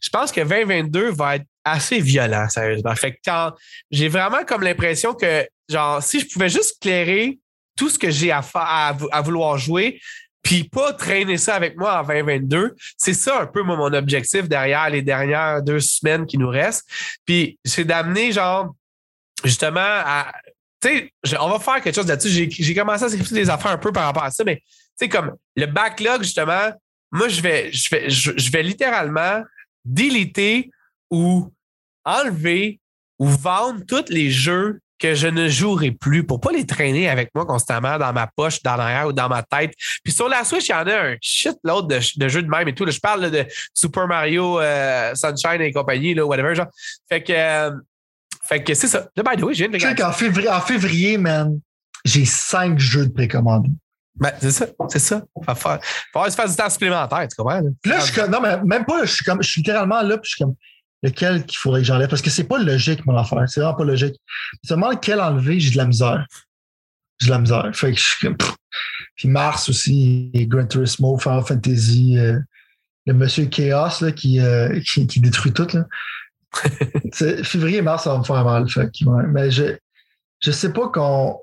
je 0.01 0.09
pense 0.11 0.31
que 0.31 0.41
2022 0.43 1.11
va 1.13 1.37
être 1.37 1.47
assez 1.65 1.99
violent, 2.01 2.49
sérieusement. 2.49 2.95
Fait 2.95 3.13
que 3.13 3.19
quand 3.25 3.53
j'ai 3.91 4.09
vraiment 4.09 4.45
comme 4.47 4.63
l'impression 4.63 5.15
que, 5.15 5.47
genre, 5.69 6.03
si 6.03 6.21
je 6.21 6.29
pouvais 6.29 6.51
juste 6.51 6.77
clairer 6.81 7.39
tout 7.77 7.89
ce 7.89 7.99
que 7.99 8.11
j'ai 8.11 8.31
à, 8.31 8.43
à 8.55 9.23
vouloir 9.23 9.57
jouer, 9.59 9.99
puis 10.45 10.65
pas 10.65 10.93
traîner 10.93 11.39
ça 11.39 11.57
avec 11.57 11.77
moi 11.77 12.01
en 12.01 12.07
2022, 12.07 12.77
c'est 12.99 13.15
ça 13.15 13.41
un 13.41 13.47
peu 13.47 13.63
mon 13.63 13.81
objectif 13.93 14.47
derrière 14.47 14.89
les 14.91 15.03
dernières 15.03 15.63
deux 15.63 15.81
semaines 15.81 16.27
qui 16.27 16.39
nous 16.39 16.49
restent. 16.49 16.87
Puis 17.25 17.59
c'est 17.65 17.85
d'amener, 17.85 18.31
genre, 18.31 18.75
justement, 19.43 19.81
à. 19.81 20.33
Tu 20.81 21.11
sais, 21.25 21.39
on 21.41 21.49
va 21.49 21.59
faire 21.59 21.83
quelque 21.83 21.95
chose 21.95 22.07
là-dessus. 22.07 22.51
J'ai, 22.51 22.75
commencé 22.75 23.05
à 23.05 23.09
scripter 23.09 23.35
des 23.35 23.49
affaires 23.49 23.73
un 23.73 23.79
peu 23.79 23.91
par 23.91 24.05
rapport 24.05 24.25
à 24.25 24.31
ça, 24.31 24.45
mais 24.45 24.57
tu 24.57 24.63
sais, 24.97 25.09
comme 25.09 25.35
le 25.57 25.65
backlog, 25.65 26.23
justement, 26.23 26.71
moi, 27.11 27.29
je 27.29 27.41
vais, 27.41 27.73
je 27.73 27.89
vais, 27.89 28.11
je, 28.11 28.33
je 28.37 28.51
vais 28.51 28.63
littéralement 28.63 29.43
déliter 29.83 30.71
ou 31.11 31.51
enlever 32.05 32.81
ou 33.19 33.29
vendre 33.29 33.83
tous 33.87 34.11
les 34.11 34.31
jeux 34.31 34.81
que 34.99 35.15
je 35.15 35.27
ne 35.27 35.49
jouerai 35.49 35.91
plus 35.91 36.25
pour 36.25 36.41
pas 36.41 36.53
les 36.53 36.67
traîner 36.67 37.09
avec 37.09 37.31
moi 37.35 37.45
constamment 37.45 37.99
dans 37.99 38.13
ma 38.13 38.27
poche, 38.27 38.63
dans 38.63 38.77
l'arrière 38.77 39.09
ou 39.09 39.13
dans 39.13 39.29
ma 39.29 39.43
tête. 39.43 39.73
Puis 40.03 40.13
sur 40.13 40.29
la 40.29 40.45
Switch, 40.45 40.69
il 40.69 40.73
y 40.73 40.75
en 40.75 40.87
a 40.87 40.95
un 40.95 41.17
shitload 41.21 41.89
de, 41.89 41.99
de 42.17 42.29
jeux 42.29 42.43
de 42.43 42.49
même 42.49 42.69
et 42.69 42.75
tout. 42.75 42.85
Là, 42.85 42.93
je 42.93 43.01
parle 43.01 43.23
là, 43.23 43.31
de 43.31 43.45
Super 43.73 44.07
Mario 44.07 44.61
euh, 44.61 45.15
Sunshine 45.15 45.61
et 45.61 45.73
compagnie, 45.73 46.15
là, 46.15 46.25
whatever. 46.25 46.55
Genre. 46.55 46.69
Fait 47.09 47.23
que, 47.23 47.33
euh, 47.33 47.71
fait 48.43 48.63
que 48.63 48.75
c'est 48.75 48.89
ça. 48.89 49.09
By 49.17 49.37
the 49.37 49.43
way, 49.43 49.55
de 49.55 49.79
Tu 49.79 49.81
sais 49.81 49.95
qu'en 49.95 50.13
février, 50.13 50.49
en 50.49 50.61
février, 50.61 51.19
man, 51.19 51.61
j'ai 52.05 52.25
cinq 52.25 52.79
jeux 52.79 53.07
de 53.07 53.13
précommandés. 53.13 53.71
Ben, 54.17 54.33
c'est 54.41 54.53
ça, 54.53 54.67
c'est 54.91 55.01
ça. 55.01 55.23
Faut 55.35 55.55
faire, 55.55 55.81
faut 56.13 56.31
faire 56.31 56.49
du 56.49 56.55
temps 56.55 56.71
supplémentaire, 56.71 57.27
tu 57.29 57.35
comprends? 57.37 57.61
Là, 57.85 57.99
je 57.99 58.05
suis 58.05 58.15
comme, 58.15 58.31
non, 58.31 58.41
mais 58.41 58.63
même 58.63 58.85
pas, 58.85 59.05
je 59.05 59.13
suis 59.13 59.25
comme, 59.25 59.43
je 59.43 59.49
suis 59.51 59.61
littéralement 59.61 60.03
là, 60.03 60.19
puis 60.19 60.31
je 60.31 60.37
suis 60.37 60.45
comme, 60.45 60.55
lequel 61.05 61.45
qu'il 61.45 61.59
faudrait 61.59 61.83
que 61.83 61.87
j'enlève? 61.87 62.09
Parce 62.09 62.23
que 62.23 62.31
c'est 62.31 62.45
pas 62.45 62.59
logique, 62.59 63.05
mon 63.07 63.17
affaire. 63.17 63.45
C'est 63.47 63.61
vraiment 63.61 63.77
pas 63.77 63.85
logique. 63.85 64.17
Seulement 64.65 64.91
lequel 64.91 65.21
enlever, 65.21 65.61
j'ai 65.61 65.71
de 65.71 65.77
la 65.77 65.87
misère. 65.87 66.27
j'ai 67.21 67.27
de 67.27 67.33
la 67.33 67.39
misère. 67.39 67.71
Fait 67.75 67.93
que 67.93 67.99
je 67.99 68.05
suis 68.05 68.27
comme. 68.27 68.37
Puis 69.15 69.29
Mars 69.29 69.69
aussi, 69.69 70.31
et 70.35 70.47
Gran 70.47 70.67
Turismo, 70.67 71.19
Final 71.19 71.45
Fantasy, 71.45 72.19
euh, 72.19 72.41
le 73.07 73.13
monsieur 73.13 73.47
Chaos 73.47 74.01
là, 74.01 74.11
qui, 74.11 74.41
euh, 74.41 74.81
qui, 74.95 75.07
qui 75.07 75.21
détruit 75.21 75.53
tout. 75.53 75.69
Là. 75.73 75.85
Février 77.43 77.79
et 77.79 77.83
mars, 77.83 78.05
ça 78.05 78.13
va 78.13 78.19
me 78.19 78.25
faire 78.25 78.45
mal. 78.45 78.69
Fait 78.69 78.91
que, 78.91 79.05
ouais. 79.05 79.25
Mais 79.29 79.51
je, 79.51 79.77
je 80.41 80.51
sais 80.51 80.73
pas 80.73 80.89
qu'on. 80.89 81.41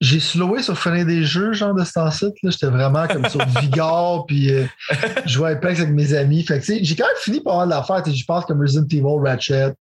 J'ai 0.00 0.18
slowé 0.18 0.62
sur 0.62 0.78
finir 0.78 1.04
des 1.04 1.24
jeux, 1.24 1.52
genre 1.52 1.74
de 1.74 1.84
ce 1.84 1.92
temps-ci. 1.92 2.24
là. 2.42 2.50
J'étais 2.50 2.66
vraiment 2.66 3.06
comme 3.06 3.28
sur 3.28 3.44
Vigor, 3.60 4.24
puis 4.26 4.50
euh, 4.50 4.64
je 5.26 5.30
jouais 5.32 5.50
à 5.50 5.52
Apex 5.52 5.80
avec 5.80 5.92
mes 5.92 6.14
amis. 6.14 6.42
Fait 6.44 6.58
que, 6.58 6.64
tu 6.64 6.74
sais, 6.78 6.84
j'ai 6.84 6.96
quand 6.96 7.06
même 7.06 7.16
fini 7.20 7.40
par 7.40 7.60
avoir 7.60 7.66
de 7.66 7.72
l'affaire. 7.72 8.02
Tu 8.02 8.10
sais, 8.10 8.16
Je 8.16 8.24
pense 8.24 8.46
comme 8.46 8.60
Resident 8.62 8.86
Evil, 8.90 9.22
Ratchet. 9.22 9.74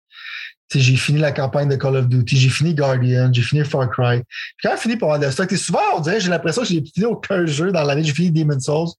Tu 0.69 0.77
sais, 0.77 0.83
J'ai 0.83 0.95
fini 0.97 1.19
la 1.19 1.31
campagne 1.31 1.69
de 1.69 1.77
Call 1.77 1.95
of 1.95 2.07
Duty, 2.09 2.37
j'ai 2.37 2.49
fini 2.49 2.75
Guardian, 2.75 3.31
j'ai 3.31 3.41
fini 3.41 3.63
Far 3.63 3.89
Cry. 3.89 4.17
J'ai 4.17 4.23
quand 4.63 4.69
même 4.69 4.77
fini 4.77 4.97
par 4.97 5.09
avoir 5.13 5.27
de 5.27 5.31
stock. 5.33 5.47
Tu 5.47 5.55
sais, 5.57 5.63
Souvent, 5.63 5.79
on 5.95 6.01
dirait, 6.01 6.19
j'ai 6.19 6.29
l'impression 6.29 6.63
que 6.63 6.67
j'ai 6.67 6.83
fini 6.93 7.05
aucun 7.05 7.45
jeu 7.45 7.71
dans 7.71 7.83
l'année. 7.83 8.03
J'ai 8.03 8.13
fini 8.13 8.31
Demon's 8.31 8.65
Souls. 8.65 8.89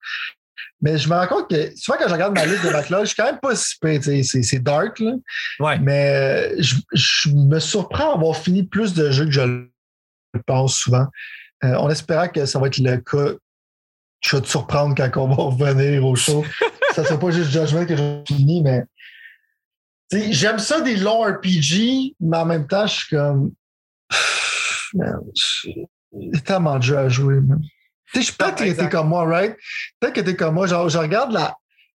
Mais 0.82 0.96
je 0.96 1.08
me 1.08 1.14
rends 1.14 1.26
compte 1.26 1.50
que 1.50 1.70
souvent, 1.76 1.98
quand 2.00 2.08
je 2.08 2.14
regarde 2.14 2.34
ma 2.34 2.46
liste 2.46 2.64
de 2.64 2.70
backlog, 2.70 3.02
je 3.02 3.08
suis 3.08 3.16
quand 3.16 3.26
même 3.26 3.38
pas 3.40 3.54
si 3.54 3.74
pire, 3.78 4.00
tu 4.00 4.04
sais, 4.04 4.22
C'est 4.22 4.42
c'est 4.42 4.58
dark, 4.60 4.98
là. 5.00 5.12
Ouais. 5.58 5.78
Mais 5.78 6.08
euh, 6.08 6.62
je, 6.62 6.76
je 6.94 7.28
me 7.30 7.58
surprends 7.58 8.12
à 8.12 8.14
avoir 8.14 8.36
fini 8.36 8.62
plus 8.62 8.94
de 8.94 9.10
jeux 9.10 9.26
que 9.26 9.30
je 9.30 9.66
le 10.34 10.42
pense 10.42 10.76
souvent. 10.76 11.06
Euh, 11.64 11.74
on 11.78 11.90
espéra 11.90 12.28
que 12.28 12.46
ça 12.46 12.58
va 12.58 12.68
être 12.68 12.78
le 12.78 12.96
cas. 12.98 13.34
Je 14.20 14.36
vais 14.36 14.42
te 14.42 14.48
surprendre 14.48 14.94
quand 14.94 15.10
on 15.16 15.28
va 15.28 15.34
revenir 15.34 16.04
au 16.04 16.14
show. 16.14 16.44
ça 16.94 17.02
ne 17.02 17.06
sera 17.06 17.18
pas 17.18 17.30
juste 17.30 17.50
Judgment 17.50 17.86
que 17.86 17.96
j'ai 17.96 18.22
fini, 18.26 18.62
mais 18.62 18.84
j'aime 20.30 20.58
ça 20.58 20.80
des 20.80 20.96
longs 20.96 21.22
RPG, 21.22 22.14
mais 22.20 22.36
en 22.36 22.46
même 22.46 22.66
temps, 22.66 22.86
je 22.86 22.94
suis 22.94 23.16
comme. 23.16 23.52
J'ai 25.32 26.42
tellement 26.44 26.78
de 26.78 26.82
jeux 26.82 26.98
à 26.98 27.08
jouer, 27.08 27.40
man. 27.40 27.62
Tu 28.12 28.22
sais, 28.22 28.32
je 28.32 28.36
peut-être 28.36 28.56
que 28.56 28.64
Exact. 28.64 28.84
t'es 28.84 28.88
comme 28.90 29.08
moi, 29.08 29.24
right? 29.24 29.56
Peut-être 30.00 30.14
que 30.14 30.20
t'es 30.20 30.34
comme 30.34 30.54
moi. 30.54 30.66
Genre, 30.66 30.88
je 30.88 30.98
regarde 30.98 31.32
la. 31.32 31.54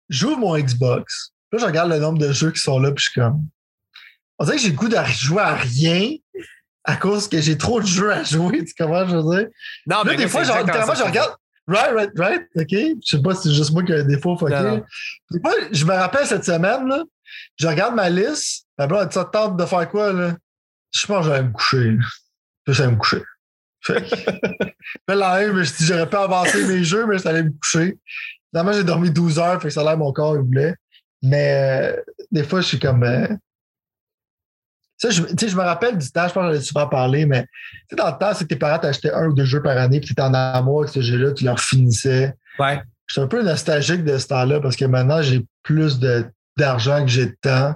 J'ouvre 0.09 0.39
mon 0.39 0.57
Xbox. 0.57 1.33
Là, 1.51 1.59
je 1.59 1.65
regarde 1.67 1.91
le 1.91 1.99
nombre 1.99 2.19
de 2.19 2.33
jeux 2.33 2.53
qui 2.53 2.61
sont 2.61 2.79
là, 2.79 2.93
puis 2.93 3.05
je 3.05 3.11
suis 3.11 3.21
comme. 3.21 3.47
On 4.39 4.45
dirait 4.45 4.57
que 4.57 4.63
j'ai 4.63 4.71
le 4.71 4.77
goût 4.77 4.89
de 4.89 4.97
jouer 5.07 5.43
à 5.43 5.55
rien 5.55 6.11
à 6.85 6.97
cause 6.97 7.29
que 7.29 7.41
j'ai 7.41 7.57
trop 7.59 7.81
de 7.81 7.87
jeux 7.87 8.13
à 8.13 8.23
jouer. 8.23 8.65
Tu 8.65 8.75
comprends, 8.79 9.07
je 9.09 9.17
veux 9.17 9.23
dire? 9.37 9.49
Non, 9.87 9.97
Là, 9.99 10.03
mais 10.05 10.17
des 10.17 10.29
fois, 10.29 10.43
genre, 10.45 10.57
je 10.95 11.03
regarde. 11.03 11.37
Right, 11.67 11.93
right, 11.95 12.11
right. 12.19 12.43
OK? 12.57 12.69
Je 12.71 13.17
sais 13.17 13.23
pas 13.23 13.35
si 13.35 13.49
c'est 13.49 13.55
juste 13.55 13.73
moi 13.73 13.83
qui 13.83 13.93
ai 13.93 14.01
un 14.01 14.05
défaut 14.05 14.37
non. 14.39 14.85
Des 15.31 15.41
fois, 15.41 15.53
je 15.73 15.85
me 15.87 15.93
rappelle 15.95 16.27
cette 16.27 16.45
semaine, 16.45 16.87
là, 16.87 17.03
je 17.57 17.67
regarde 17.67 17.95
ma 17.95 18.11
liste. 18.11 18.67
Ma 18.79 18.87
blonde, 18.87 19.11
ça 19.13 19.25
te 19.25 19.31
tente 19.31 19.57
de 19.57 19.65
faire 19.65 19.89
quoi, 19.89 20.13
là? 20.13 20.37
Je 20.93 21.07
pense 21.07 21.25
que 21.25 21.31
j'allais 21.33 21.45
me 21.45 21.53
coucher. 21.53 21.93
là. 21.93 22.05
Je 22.67 22.83
vais 22.83 22.91
me 22.91 22.97
coucher. 22.97 23.23
Fait 23.81 24.03
que- 24.03 24.65
même, 25.09 25.63
je 25.63 25.75
dis, 25.77 25.87
j'aurais 25.87 26.09
pas 26.09 26.25
avancé 26.25 26.67
mes 26.67 26.85
jeux, 26.85 27.07
mais 27.07 27.19
j'allais 27.19 27.43
me 27.45 27.51
coucher. 27.53 27.99
Finalement, 28.51 28.73
j'ai 28.73 28.85
dormi 28.85 29.11
12 29.11 29.39
heures, 29.39 29.61
fait 29.63 29.69
que 29.69 29.75
ça 29.75 29.81
a 29.81 29.85
l'air 29.85 29.97
mon 29.99 30.13
corps, 30.13 30.37
il 30.37 30.43
voulait. 30.43 30.75
Mais 31.23 31.95
euh, 31.97 32.03
des 32.31 32.45
fois, 32.45 32.61
je 32.61 32.67
suis 32.67 32.79
comme. 32.79 33.03
euh, 33.05 33.27
ça, 35.05 35.11
je, 35.11 35.23
tu 35.23 35.35
sais, 35.39 35.49
je 35.49 35.57
me 35.57 35.63
rappelle 35.63 35.99
du 35.99 36.11
temps, 36.11 36.27
je 36.27 36.33
pense 36.33 36.47
que 36.47 36.55
j'en 36.55 36.61
ai 36.61 36.63
souvent 36.63 36.89
parlé, 36.89 37.27
mais 37.27 37.43
tu 37.43 37.49
sais, 37.91 37.97
dans 37.97 38.07
le 38.07 38.19
temps, 38.19 38.33
c'est 38.33 38.45
que 38.45 38.49
tes 38.49 38.57
parents 38.57 38.79
t'achetaient 38.79 39.13
un 39.13 39.27
ou 39.27 39.35
deux 39.35 39.45
jeux 39.45 39.63
par 39.63 39.77
année, 39.77 40.01
puis 40.01 40.09
tu 40.09 40.13
étais 40.13 40.23
en 40.23 40.33
amour 40.33 40.83
avec 40.83 40.95
ce 40.95 41.03
jeu-là, 41.03 41.33
tu 41.33 41.45
leur 41.45 41.61
finissais. 41.61 42.35
Ouais. 42.59 42.83
Je 43.07 43.15
suis 43.15 43.21
un 43.21 43.27
peu 43.27 43.43
nostalgique 43.43 44.03
de 44.05 44.17
ce 44.17 44.29
temps-là 44.29 44.61
parce 44.61 44.77
que 44.77 44.87
maintenant, 44.87 45.21
j'ai 45.21 45.45
plus 45.63 46.01
d'argent 46.57 47.03
que 47.03 47.11
j'ai 47.11 47.27
de 47.27 47.37
temps. 47.43 47.75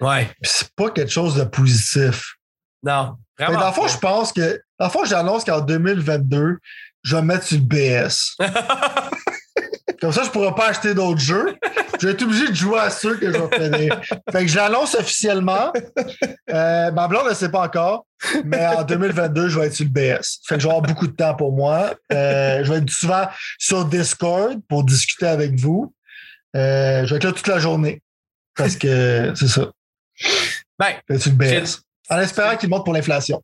Ouais. 0.00 0.24
Puis 0.40 0.52
c'est 0.54 0.74
pas 0.74 0.90
quelque 0.90 1.12
chose 1.12 1.36
de 1.36 1.44
positif. 1.44 2.36
Non. 2.82 3.16
Vraiment. 3.38 3.60
dans 3.60 3.66
le 3.68 3.72
fond, 3.72 3.88
je 3.88 3.98
pense 3.98 4.32
que. 4.32 4.60
Dans 4.78 4.86
le 4.86 4.90
fond, 4.90 5.04
j'annonce 5.04 5.44
qu'en 5.44 5.60
2022, 5.60 6.58
je 7.02 7.16
vais 7.16 7.22
me 7.22 7.26
mettre 7.26 7.44
sur 7.44 7.58
le 7.58 7.64
BS. 7.64 8.36
Comme 10.00 10.12
ça, 10.12 10.22
je 10.24 10.30
pourrai 10.30 10.54
pas 10.54 10.68
acheter 10.68 10.94
d'autres 10.94 11.20
jeux. 11.20 11.54
Je 12.00 12.06
vais 12.06 12.12
être 12.14 12.22
obligé 12.22 12.48
de 12.48 12.54
jouer 12.54 12.78
à 12.78 12.88
ceux 12.88 13.16
que 13.16 13.30
je 13.30 13.38
vais 13.38 13.70
finir. 13.70 14.00
Fait 14.32 14.40
que 14.40 14.46
je 14.46 14.56
l'annonce 14.56 14.94
officiellement. 14.94 15.70
Euh, 16.48 16.90
ma 16.92 17.08
blonde 17.08 17.28
ne 17.28 17.34
sait 17.34 17.50
pas 17.50 17.62
encore, 17.62 18.06
mais 18.44 18.66
en 18.66 18.84
2022, 18.84 19.48
je 19.48 19.60
vais 19.60 19.66
être 19.66 19.74
sur 19.74 19.84
le 19.84 19.90
BS. 19.90 20.40
Fait 20.46 20.54
que 20.54 20.60
je 20.60 20.66
vais 20.66 20.72
avoir 20.72 20.80
beaucoup 20.80 21.06
de 21.06 21.12
temps 21.12 21.34
pour 21.34 21.52
moi. 21.52 21.94
Euh, 22.12 22.64
je 22.64 22.72
vais 22.72 22.78
être 22.78 22.90
souvent 22.90 23.28
sur 23.58 23.84
Discord 23.84 24.60
pour 24.66 24.84
discuter 24.84 25.26
avec 25.26 25.58
vous. 25.60 25.94
Euh, 26.56 27.04
je 27.04 27.10
vais 27.10 27.16
être 27.16 27.24
là 27.24 27.32
toute 27.32 27.46
la 27.48 27.58
journée. 27.58 28.02
Parce 28.56 28.76
que 28.76 29.32
c'est 29.34 29.48
ça. 29.48 29.70
Ben, 30.78 30.94
Je 31.08 31.14
vais 31.14 31.16
être 31.16 31.22
sur 31.22 31.32
le 31.32 31.36
BS. 31.36 31.82
En 32.08 32.18
espérant 32.18 32.56
qu'il 32.56 32.70
monte 32.70 32.84
pour 32.84 32.94
l'inflation. 32.94 33.42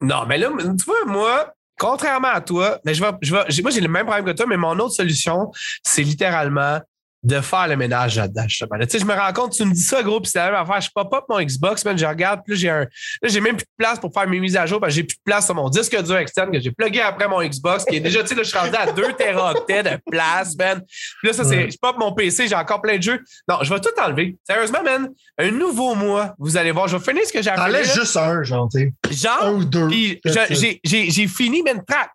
Non, 0.00 0.24
mais 0.26 0.38
là, 0.38 0.50
tu 0.56 0.84
vois, 0.84 1.04
moi, 1.06 1.52
contrairement 1.78 2.28
à 2.28 2.40
toi, 2.40 2.78
mais 2.84 2.94
je 2.94 3.02
vais, 3.02 3.10
je 3.20 3.34
vais, 3.34 3.62
moi, 3.62 3.70
j'ai 3.72 3.80
le 3.80 3.88
même 3.88 4.06
problème 4.06 4.24
que 4.24 4.30
toi, 4.30 4.46
mais 4.48 4.56
mon 4.56 4.78
autre 4.78 4.94
solution, 4.94 5.50
c'est 5.82 6.02
littéralement 6.02 6.80
de 7.22 7.40
faire 7.40 7.66
le 7.66 7.76
ménage 7.76 8.16
là-dedans, 8.16 8.44
justement. 8.46 8.76
Là, 8.76 8.86
Tu 8.86 8.92
sais, 8.92 8.98
je 9.00 9.04
me 9.04 9.12
rends 9.14 9.32
compte, 9.32 9.52
tu 9.52 9.64
me 9.64 9.72
dis 9.72 9.82
ça, 9.82 10.02
gros, 10.02 10.20
puis 10.20 10.30
c'est 10.30 10.38
la 10.38 10.52
même 10.52 10.60
affaire. 10.60 10.80
Je 10.80 10.88
pop-up 10.94 11.24
mon 11.28 11.40
Xbox, 11.40 11.84
man, 11.84 11.98
je 11.98 12.06
regarde, 12.06 12.40
puis 12.44 12.54
là, 12.54 12.60
j'ai 12.60 12.70
un. 12.70 12.80
Là, 12.80 13.28
j'ai 13.28 13.40
même 13.40 13.56
plus 13.56 13.64
de 13.64 13.70
place 13.76 13.98
pour 13.98 14.12
faire 14.12 14.28
mes 14.28 14.38
mises 14.38 14.56
à 14.56 14.66
jour, 14.66 14.80
parce 14.80 14.92
que 14.92 14.96
j'ai 14.96 15.02
plus 15.04 15.16
de 15.16 15.22
place 15.24 15.44
sur 15.46 15.54
mon 15.54 15.68
disque 15.68 16.00
dur 16.02 16.16
externe 16.16 16.52
que 16.52 16.60
j'ai 16.60 16.70
plugué 16.70 17.00
après 17.00 17.26
mon 17.28 17.42
Xbox, 17.42 17.84
qui 17.84 17.96
est 17.96 18.00
déjà, 18.00 18.22
tu 18.22 18.28
sais, 18.28 18.34
là, 18.36 18.42
je 18.44 18.48
suis 18.48 18.58
rendu 18.58 18.76
à 18.76 18.92
2 18.92 19.12
téraoctets 19.14 19.82
de 19.82 19.98
place, 20.10 20.56
man. 20.56 20.80
Puis 20.86 21.28
là, 21.28 21.32
ça, 21.32 21.44
c'est. 21.44 21.70
Je 21.70 21.76
pop 21.80 21.96
mon 21.98 22.12
PC, 22.12 22.46
j'ai 22.48 22.54
encore 22.54 22.80
plein 22.80 22.96
de 22.98 23.02
jeux. 23.02 23.20
Non, 23.48 23.56
je 23.62 23.72
vais 23.74 23.80
tout 23.80 23.90
enlever. 24.00 24.36
Sérieusement, 24.48 24.82
man, 24.84 25.08
un 25.38 25.50
nouveau 25.50 25.94
mois, 25.94 26.34
vous 26.38 26.56
allez 26.56 26.70
voir, 26.70 26.88
je 26.88 26.96
vais 26.96 27.04
finir 27.04 27.24
ce 27.26 27.32
que 27.32 27.42
j'ai 27.42 27.50
faire. 27.50 27.56
T'enlèves 27.56 27.92
juste 27.94 28.16
un, 28.16 28.42
genre, 28.44 28.68
tu. 28.72 28.92
Genre, 29.10 29.42
Un 29.44 29.52
ou 29.54 29.64
deux. 29.64 29.88
j'ai- 29.90 31.28
fini, 31.28 31.62
man, 31.62 31.82
trac, 31.86 32.10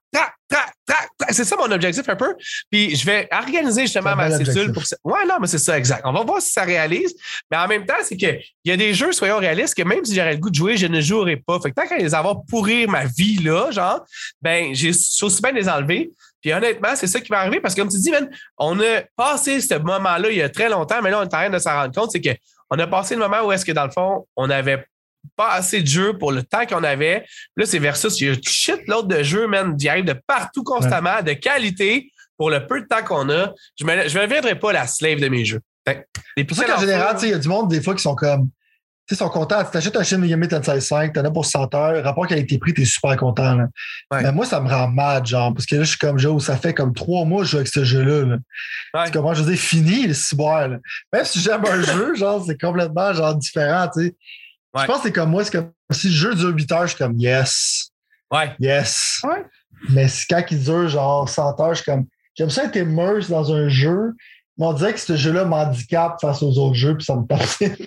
C'est 1.29 1.45
ça 1.45 1.55
mon 1.55 1.71
objectif 1.71 2.07
un 2.07 2.15
peu. 2.15 2.35
Puis 2.69 2.95
je 2.95 3.05
vais 3.05 3.27
organiser 3.31 3.83
justement 3.83 4.15
ma 4.15 4.29
objectif. 4.29 4.71
pour 4.71 4.85
ça. 4.85 4.95
Ouais, 5.03 5.25
non, 5.27 5.35
mais 5.41 5.47
c'est 5.47 5.57
ça, 5.57 5.77
exact. 5.77 6.01
On 6.05 6.13
va 6.13 6.23
voir 6.23 6.41
si 6.41 6.51
ça 6.51 6.63
réalise. 6.63 7.15
Mais 7.49 7.57
en 7.57 7.67
même 7.67 7.85
temps, 7.85 7.95
c'est 8.03 8.17
qu'il 8.17 8.39
y 8.65 8.71
a 8.71 8.77
des 8.77 8.93
jeux, 8.93 9.11
soyons 9.11 9.37
réalistes, 9.37 9.75
que 9.75 9.83
même 9.83 10.03
si 10.05 10.15
j'aurais 10.15 10.33
le 10.33 10.39
goût 10.39 10.49
de 10.49 10.55
jouer, 10.55 10.77
je 10.77 10.85
ne 10.85 11.01
jouerai 11.01 11.37
pas. 11.37 11.59
Fait 11.59 11.71
que 11.71 11.75
tant 11.75 11.87
qu'à 11.87 11.97
les 11.97 12.13
avoir 12.13 12.43
pourrir 12.45 12.89
ma 12.89 13.05
vie 13.05 13.37
là, 13.37 13.71
genre, 13.71 14.05
ben, 14.41 14.73
j'ai 14.73 14.89
aussi 14.89 15.41
bien 15.41 15.51
les 15.51 15.67
enlever. 15.67 16.11
Puis 16.41 16.53
honnêtement, 16.53 16.95
c'est 16.95 17.07
ça 17.07 17.21
qui 17.21 17.29
va 17.29 17.39
arriver 17.39 17.61
parce 17.61 17.73
que 17.73 17.81
comme 17.81 17.89
tu 17.89 17.97
dis, 17.97 18.11
man, 18.11 18.29
on 18.57 18.79
a 18.79 19.01
passé 19.15 19.61
ce 19.61 19.75
moment-là 19.75 20.29
il 20.29 20.37
y 20.37 20.41
a 20.41 20.49
très 20.49 20.69
longtemps, 20.69 21.01
mais 21.01 21.09
là, 21.09 21.19
on 21.19 21.21
est 21.21 21.25
en 21.25 21.29
train 21.29 21.49
de 21.49 21.57
s'en 21.57 21.71
rendre 21.71 21.95
compte, 21.95 22.11
c'est 22.11 22.21
qu'on 22.21 22.77
a 22.77 22.87
passé 22.87 23.15
le 23.15 23.21
moment 23.21 23.41
où 23.47 23.51
est-ce 23.53 23.65
que 23.65 23.71
dans 23.71 23.85
le 23.85 23.91
fond, 23.91 24.27
on 24.35 24.47
n'avait 24.47 24.85
pas 25.35 25.51
assez 25.51 25.81
de 25.81 25.87
jeux 25.87 26.17
pour 26.17 26.31
le 26.31 26.43
temps 26.43 26.65
qu'on 26.65 26.83
avait. 26.83 27.25
Là, 27.57 27.65
c'est 27.65 27.79
versus, 27.79 28.19
il 28.19 28.27
y 28.27 28.29
a 28.29 28.35
shit 28.45 28.81
l'autre 28.87 29.07
de 29.07 29.23
jeux, 29.23 29.47
man, 29.47 29.75
qui 29.75 29.89
arrivent 29.89 30.05
de 30.05 30.15
partout 30.27 30.63
constamment, 30.63 31.21
de 31.21 31.33
qualité, 31.33 32.11
pour 32.37 32.49
le 32.49 32.65
peu 32.65 32.81
de 32.81 32.87
temps 32.87 33.03
qu'on 33.03 33.29
a. 33.29 33.53
Je 33.79 33.85
ne 33.85 34.07
je 34.07 34.17
ne 34.19 34.25
deviendrai 34.25 34.59
pas 34.59 34.73
la 34.73 34.87
slave 34.87 35.19
de 35.19 35.27
mes 35.27 35.45
jeux. 35.45 35.61
C'est 35.85 36.43
pour 36.45 36.57
ça 36.57 36.65
qu'en 36.65 36.79
général, 36.79 37.17
tu 37.17 37.25
il 37.25 37.31
y 37.31 37.33
a 37.33 37.39
du 37.39 37.47
monde, 37.47 37.69
des 37.69 37.81
fois, 37.81 37.95
qui 37.95 38.01
sont 38.01 38.15
comme. 38.15 38.49
Tu 39.05 39.15
sais, 39.15 39.19
sont 39.19 39.29
contents. 39.29 39.61
Tu 39.65 39.71
t'achètes 39.71 39.97
un 39.97 40.03
Shin 40.03 40.17
Megami 40.17 40.47
Tensei 40.47 40.79
5, 40.79 41.11
t'en 41.11 41.25
as 41.25 41.31
pour 41.31 41.45
100 41.45 41.75
heures, 41.75 42.01
rapport 42.05 42.25
qualité-prix, 42.25 42.73
t'es 42.73 42.85
super 42.85 43.17
content. 43.17 43.55
Là. 43.55 43.67
Ouais. 44.11 44.23
Mais 44.23 44.31
moi, 44.31 44.45
ça 44.45 44.61
me 44.61 44.69
rend 44.69 44.87
mad, 44.87 45.25
genre, 45.25 45.53
parce 45.53 45.65
que 45.65 45.75
là, 45.75 45.83
je 45.83 45.89
suis 45.89 45.97
comme 45.97 46.17
Joe, 46.17 46.41
ça 46.41 46.55
fait 46.55 46.73
comme 46.73 46.93
trois 46.93 47.25
mois 47.25 47.41
que 47.41 47.47
je 47.47 47.51
joue 47.51 47.57
avec 47.57 47.67
ce 47.67 47.83
jeu-là. 47.83 48.21
là. 48.21 48.37
Ouais. 48.93 49.05
C'est 49.05 49.11
comment 49.11 49.33
je 49.33 49.43
veux 49.43 49.51
dire, 49.51 49.59
fini 49.59 50.07
le 50.07 50.13
ciboire. 50.13 50.69
là. 50.69 50.77
Même 51.11 51.25
si 51.25 51.41
j'aime 51.41 51.65
un 51.65 51.81
jeu, 51.93 52.15
genre, 52.15 52.45
c'est 52.45 52.59
complètement 52.59 53.13
genre 53.13 53.35
différent, 53.35 53.89
tu 53.93 54.05
sais. 54.05 54.15
Ouais. 54.73 54.81
Je 54.81 54.87
pense 54.87 54.97
que 54.97 55.03
c'est 55.03 55.11
comme 55.13 55.29
moi, 55.31 55.43
c'est 55.45 55.51
comme 55.51 55.71
si 55.91 56.07
le 56.07 56.13
jeu 56.13 56.35
dure 56.35 56.49
8 56.49 56.71
heures, 56.71 56.81
je 56.87 56.95
suis 56.95 56.97
comme 56.97 57.17
yes, 57.17 57.89
Ouais. 58.31 58.55
yes. 58.59 59.19
Ouais. 59.23 59.45
Mais 59.89 60.07
c'est 60.07 60.25
quand 60.29 60.43
il 60.49 60.63
dure 60.63 60.87
genre 60.87 61.27
100 61.29 61.59
heures, 61.59 61.73
je 61.75 61.81
suis 61.83 61.91
comme 61.91 62.05
j'aime 62.35 62.49
ça 62.49 62.65
être 62.65 62.75
immerse 62.75 63.29
dans 63.29 63.51
un 63.53 63.67
jeu. 63.69 64.13
Mais 64.57 64.65
on 64.67 64.73
dirait 64.73 64.93
que 64.93 64.99
ce 64.99 65.15
jeu-là 65.15 65.45
m'handicape 65.45 66.21
face 66.21 66.41
aux 66.43 66.57
autres 66.59 66.75
jeux, 66.75 66.95
puis 66.95 67.05
ça 67.05 67.15
me 67.15 67.25
passe. 67.25 67.57
c'est 67.59 67.77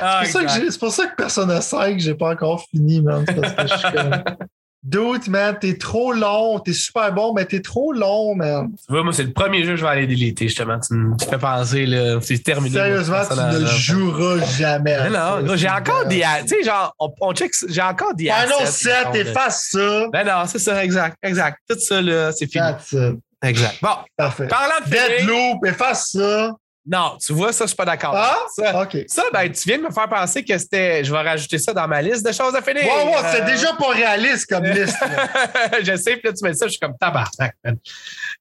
Ah, 0.00 0.20
pour, 0.22 0.28
ça 0.32 0.38
que 0.40 0.44
exact. 0.44 0.60
j'ai- 0.60 0.70
c'est 0.70 0.78
pour 0.78 0.92
ça 0.92 1.06
que 1.06 1.16
Persona 1.16 1.60
5, 1.60 1.98
j'ai 1.98 2.14
pas 2.14 2.30
encore 2.32 2.64
fini, 2.70 3.00
man. 3.00 3.24
C'est 3.26 3.40
parce 3.40 3.54
que 3.54 3.66
je 3.66 3.74
suis 3.76 3.92
comme. 3.92 4.10
Dude, 4.84 5.28
man, 5.28 5.56
t'es 5.58 5.78
trop 5.78 6.12
long, 6.12 6.58
t'es 6.58 6.74
super 6.74 7.10
bon, 7.10 7.32
mais 7.32 7.46
t'es 7.46 7.60
trop 7.60 7.94
long, 7.94 8.34
man. 8.34 8.70
Tu 8.86 8.92
vois, 8.92 9.02
moi, 9.02 9.14
c'est 9.14 9.22
le 9.22 9.32
premier 9.32 9.64
jeu 9.64 9.70
que 9.70 9.76
je 9.76 9.82
vais 9.82 9.88
aller 9.90 10.06
déliter, 10.06 10.46
justement. 10.46 10.78
Tu 10.78 10.92
me 10.92 11.14
fais 11.18 11.38
penser, 11.38 11.86
là, 11.86 12.18
c'est 12.20 12.42
terminé. 12.42 12.74
Sérieusement, 12.74 13.22
tu 13.26 13.34
ne 13.62 13.66
joueras 13.66 14.44
jamais. 14.58 14.96
Mais 15.04 15.10
non, 15.10 15.42
gros, 15.42 15.56
j'ai 15.56 15.70
encore 15.70 16.04
des. 16.06 16.22
Tu 16.42 16.48
sais, 16.48 16.62
genre, 16.64 16.94
on, 16.98 17.10
on 17.22 17.32
check, 17.32 17.52
j'ai 17.66 17.80
encore 17.80 18.14
des. 18.14 18.24
Final 18.24 18.52
assets, 18.60 18.90
7, 18.90 18.94
mettons, 18.94 19.12
là. 19.12 19.20
efface 19.20 19.68
ça. 19.70 20.08
Ben 20.12 20.26
non, 20.26 20.42
c'est 20.46 20.58
ça, 20.58 20.84
exact, 20.84 21.16
exact. 21.22 21.58
Tout 21.66 21.78
ça, 21.80 22.02
là, 22.02 22.30
c'est 22.32 22.46
fini. 22.46 22.62
That's 22.62 22.92
it. 22.92 23.20
Exact. 23.42 23.76
Bon, 23.82 23.88
Parfait. 24.16 24.46
parlant 24.48 24.84
de 24.84 24.90
Deadloop, 24.90 25.64
efface 25.66 26.10
ça. 26.12 26.50
Non, 26.86 27.16
tu 27.18 27.32
vois, 27.32 27.50
ça, 27.52 27.64
je 27.64 27.68
suis 27.68 27.76
pas 27.76 27.86
d'accord. 27.86 28.14
Ah? 28.14 28.36
Ça, 28.54 29.22
ben, 29.32 29.50
tu 29.50 29.62
viens 29.68 29.78
de 29.78 29.84
me 29.84 29.90
faire 29.90 30.06
penser 30.08 30.44
que 30.44 30.56
c'était. 30.58 31.02
Je 31.02 31.10
vais 31.10 31.22
rajouter 31.22 31.56
ça 31.58 31.72
dans 31.72 31.88
ma 31.88 32.02
liste 32.02 32.26
de 32.26 32.30
choses 32.32 32.54
à 32.54 32.60
finir. 32.60 32.84
Wow, 32.84 33.06
wow, 33.12 33.16
c'est 33.32 33.40
Euh, 33.40 33.46
déjà 33.46 33.72
pas 33.72 33.88
réaliste 33.88 34.46
comme 34.50 34.64
liste. 34.66 34.98
je 35.82 35.96
sais, 35.96 36.16
puis 36.16 36.22
là, 36.28 36.32
tu 36.34 36.44
mets 36.44 36.52
ça, 36.52 36.66
je 36.66 36.72
suis 36.72 36.80
comme 36.80 36.96
tabarnak. 36.98 37.56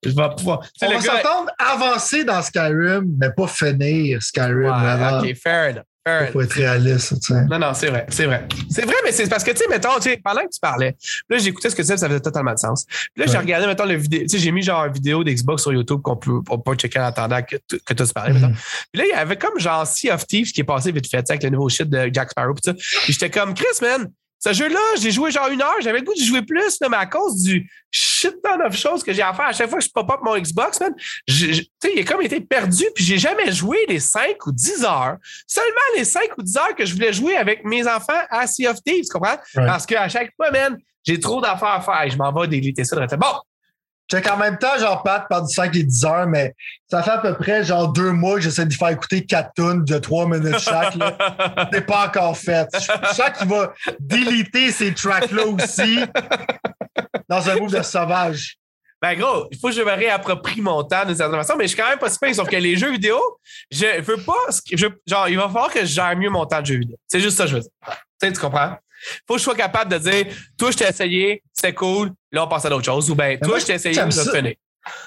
Je 0.03 0.10
vais 0.10 0.30
pouvoir. 0.36 0.60
On 0.82 0.88
va 0.88 0.94
gars- 0.98 1.02
s'entendre 1.02 1.52
avancer 1.57 2.26
dans 2.26 2.41
Skyrim, 2.41 3.06
mais 3.18 3.30
pas 3.32 3.48
finir 3.48 4.22
Skyrim 4.22 4.65
Ouais, 4.65 4.72
avant. 4.72 5.20
OK, 5.22 5.34
fair 5.36 5.70
enough. 5.72 5.84
Fair 6.05 6.31
Faut 6.31 6.41
être 6.41 6.51
réaliste, 6.53 7.13
tu 7.21 7.34
sais. 7.34 7.45
Non, 7.45 7.59
non, 7.59 7.73
c'est 7.73 7.88
vrai, 7.88 8.05
c'est 8.09 8.25
vrai. 8.25 8.45
C'est 8.69 8.84
vrai, 8.84 8.95
mais 9.05 9.11
c'est 9.13 9.30
parce 9.30 9.43
que, 9.43 9.51
tu 9.51 9.57
sais, 9.57 9.67
mettons, 9.69 9.95
tu 9.97 10.09
sais, 10.09 10.19
pendant 10.23 10.41
que 10.41 10.49
tu 10.53 10.59
parlais, 10.59 10.95
là, 11.30 11.38
j'écoutais 11.38 11.69
ce 11.69 11.75
que 11.75 11.81
tu 11.81 11.85
disais, 11.85 11.97
ça 11.97 12.07
faisait 12.07 12.19
totalement 12.19 12.53
de 12.53 12.59
sens. 12.59 12.85
Puis 12.85 13.23
là, 13.23 13.25
j'ai 13.31 13.38
regardé, 13.38 13.67
mettons, 13.67 13.85
le 13.85 13.95
vidéo, 13.95 14.21
tu 14.23 14.30
sais, 14.30 14.39
j'ai 14.39 14.51
mis 14.51 14.61
genre 14.63 14.85
une 14.85 14.93
vidéo 14.93 15.23
d'Xbox 15.23 15.61
sur 15.61 15.71
YouTube 15.71 16.01
qu'on 16.01 16.17
peut, 16.17 16.39
on 16.49 16.59
peut 16.59 16.75
checker 16.75 16.99
en 16.99 17.05
attendant 17.05 17.41
que, 17.41 17.55
tu- 17.69 17.80
que 17.80 17.93
tu 17.93 18.03
parlais, 18.13 18.34
mettons. 18.34 18.47
Mhm. 18.49 18.55
Puis 18.91 19.01
là, 19.01 19.05
il 19.07 19.09
y 19.09 19.13
avait 19.13 19.38
comme 19.38 19.57
genre 19.59 19.88
Sea 19.88 20.11
of 20.11 20.27
Thieves 20.27 20.51
qui 20.51 20.61
est 20.61 20.65
passé 20.65 20.91
vite 20.91 21.09
fait, 21.09 21.19
tu 21.19 21.27
sais, 21.27 21.34
avec 21.34 21.43
le 21.43 21.49
nouveau 21.51 21.69
shit 21.69 21.89
de 21.89 22.09
Jack 22.11 22.31
Sparrow, 22.31 22.53
pis 22.53 22.61
ça. 22.65 22.73
Puis 22.73 23.13
j'étais 23.13 23.30
comme, 23.30 23.53
Chris, 23.53 23.65
man, 23.81 24.09
ce 24.45 24.52
jeu-là, 24.53 24.80
j'ai 24.99 25.11
joué 25.11 25.32
genre 25.32 25.48
une 25.48 25.61
heure, 25.61 25.76
j'avais 25.80 25.99
le 25.99 26.06
goût 26.06 26.14
de 26.14 26.20
jouer 26.22 26.41
plus, 26.41 26.78
là, 26.82 26.90
mais 26.90 26.98
à 26.98 27.06
cause 27.06 27.41
du 27.44 27.70
shit 27.90 28.36
ton 28.44 28.60
of 28.65 28.76
choses 28.76 29.03
que 29.03 29.14
j'ai 29.14 29.22
à 29.22 29.34
faire 29.34 29.45
à 29.45 29.53
chaque 29.53 29.70
fois 29.70 29.80
que 29.80 29.86
je 29.86 29.90
pop 29.90 30.10
up 30.11 30.20
mon 30.24 30.38
Xbox, 30.38 30.80
man, 30.82 30.94
il 31.28 31.99
a 31.99 32.03
comme 32.03 32.22
été 32.22 32.41
perdu, 32.41 32.84
puis 32.95 33.03
j'ai 33.03 33.18
jamais 33.18 33.52
joué 33.52 33.78
les 33.88 33.99
5 33.99 34.45
ou 34.45 34.52
10 34.52 34.84
heures. 34.84 35.18
Seulement 35.48 35.70
les 35.95 36.03
5 36.06 36.24
ou 36.38 36.41
10 36.44 36.57
heures 36.57 36.76
que 36.76 36.86
je 36.86 36.94
voulais 36.94 37.14
jouer 37.14 37.38
avec 37.38 37.64
mes 37.64 37.88
enfants 37.88 38.22
à 38.30 38.45
Sea 38.48 38.68
of 38.68 38.84
Thieves, 38.84 39.06
tu 39.06 39.10
comprends? 39.14 39.38
Parce 39.65 39.86
qu'à 39.86 40.07
chaque 40.10 40.32
fois, 40.36 40.52
man, 40.52 40.78
j'ai 41.06 41.20
trop 41.20 41.40
d'affaires 41.41 41.68
à 41.70 41.82
faire. 41.82 42.10
Je 42.10 42.18
m'en 42.18 42.32
vais 42.34 42.48
déliter 42.48 42.84
ça. 42.84 42.95
de- 42.95 43.15
Bon, 43.15 43.28
Check 44.11 44.27
en 44.30 44.38
même 44.38 44.57
temps, 44.57 44.77
genre, 44.77 45.01
Pat 45.01 45.25
parle 45.30 45.47
du 45.47 45.53
5 45.53 45.75
et 45.75 45.84
10 45.84 46.05
heures, 46.05 46.27
mais 46.27 46.53
ça 46.89 47.01
fait 47.01 47.11
à 47.11 47.17
peu 47.19 47.34
près, 47.35 47.63
genre, 47.63 47.91
deux 47.91 48.11
mois 48.11 48.35
que 48.35 48.41
j'essaie 48.41 48.65
de 48.65 48.69
lui 48.69 48.77
faire 48.77 48.89
écouter 48.89 49.25
quatre 49.25 49.51
tunes 49.55 49.84
de 49.85 49.97
trois 49.97 50.27
minutes 50.27 50.59
chaque. 50.59 50.93
C'est 51.73 51.85
pas 51.85 52.07
encore 52.07 52.38
fait. 52.38 52.67
Je 52.73 52.80
sens 53.13 53.30
qu'il 53.38 53.47
va 53.47 53.73
déliter 53.99 54.71
ces 54.71 54.93
tracks-là 54.93 55.45
aussi 55.47 55.99
dans 57.30 57.49
un 57.49 57.55
move 57.55 57.71
de 57.75 57.81
sauvage. 57.81 58.57
Ben 59.01 59.17
gros, 59.17 59.47
il 59.51 59.57
faut 59.57 59.67
que 59.67 59.73
je 59.73 59.81
me 59.81 59.91
réapproprie 59.91 60.61
mon 60.61 60.81
temps 60.84 61.03
d'une 61.05 61.15
certaine 61.15 61.38
façon, 61.38 61.55
mais 61.57 61.65
je 61.65 61.73
suis 61.73 61.77
quand 61.81 61.89
même 61.89 61.99
pas 61.99 62.09
super. 62.09 62.34
Sauf 62.34 62.47
que 62.47 62.55
les 62.55 62.77
jeux 62.77 62.91
vidéo, 62.91 63.19
je 63.69 63.99
veux 64.01 64.17
pas. 64.17 64.34
je- 64.71 64.88
genre, 65.05 65.27
il 65.27 65.35
va 65.38 65.47
falloir 65.47 65.71
que 65.73 65.81
je 65.81 65.85
gère 65.93 66.15
mieux 66.15 66.30
mon 66.30 66.45
temps 66.45 66.61
de 66.61 66.65
jeux 66.67 66.77
vidéo. 66.80 66.95
C'est 67.07 67.19
juste 67.19 67.35
ça 67.38 67.43
que 67.43 67.49
je 67.49 67.55
veux 67.55 67.61
dire. 67.61 67.71
Tu 68.21 68.27
sais, 68.27 68.31
tu 68.34 68.39
comprends? 68.39 68.77
Faut 69.27 69.34
que 69.34 69.39
je 69.39 69.43
sois 69.43 69.55
capable 69.55 69.91
de 69.91 69.97
dire 69.97 70.25
Toi, 70.57 70.71
je 70.71 70.77
t'ai 70.77 70.88
essayé, 70.88 71.43
c'est 71.51 71.73
cool, 71.73 72.11
là, 72.34 72.43
on 72.43 72.47
passe 72.47 72.65
à 72.65 72.69
d'autres 72.69 72.85
choses. 72.85 73.10
Ou 73.10 73.15
bien, 73.15 73.38
toi, 73.38 73.47
moi, 73.47 73.60
je 73.60 73.65
t'ai 73.65 73.73
essayé, 73.73 73.95
ça. 73.95 74.31
finir. 74.31 74.55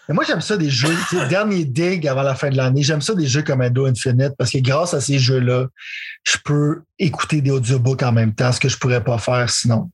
Mais 0.08 0.14
moi, 0.14 0.24
j'aime 0.26 0.40
ça 0.40 0.56
des 0.56 0.70
jeux, 0.70 0.96
dernier 1.28 1.64
dig 1.64 2.08
avant 2.08 2.22
la 2.22 2.34
fin 2.34 2.48
de 2.48 2.56
l'année. 2.56 2.82
J'aime 2.82 3.02
ça 3.02 3.14
des 3.14 3.26
jeux 3.26 3.42
comme 3.42 3.60
Halo 3.60 3.86
Infinite 3.86 4.32
parce 4.38 4.50
que 4.50 4.58
grâce 4.58 4.94
à 4.94 5.02
ces 5.02 5.18
jeux-là, 5.18 5.66
je 6.24 6.36
peux 6.44 6.82
écouter 6.98 7.42
des 7.42 7.50
audiobooks 7.50 8.02
en 8.02 8.12
même 8.12 8.34
temps, 8.34 8.52
ce 8.52 8.60
que 8.60 8.70
je 8.70 8.78
pourrais 8.78 9.04
pas 9.04 9.18
faire 9.18 9.50
sinon. 9.50 9.90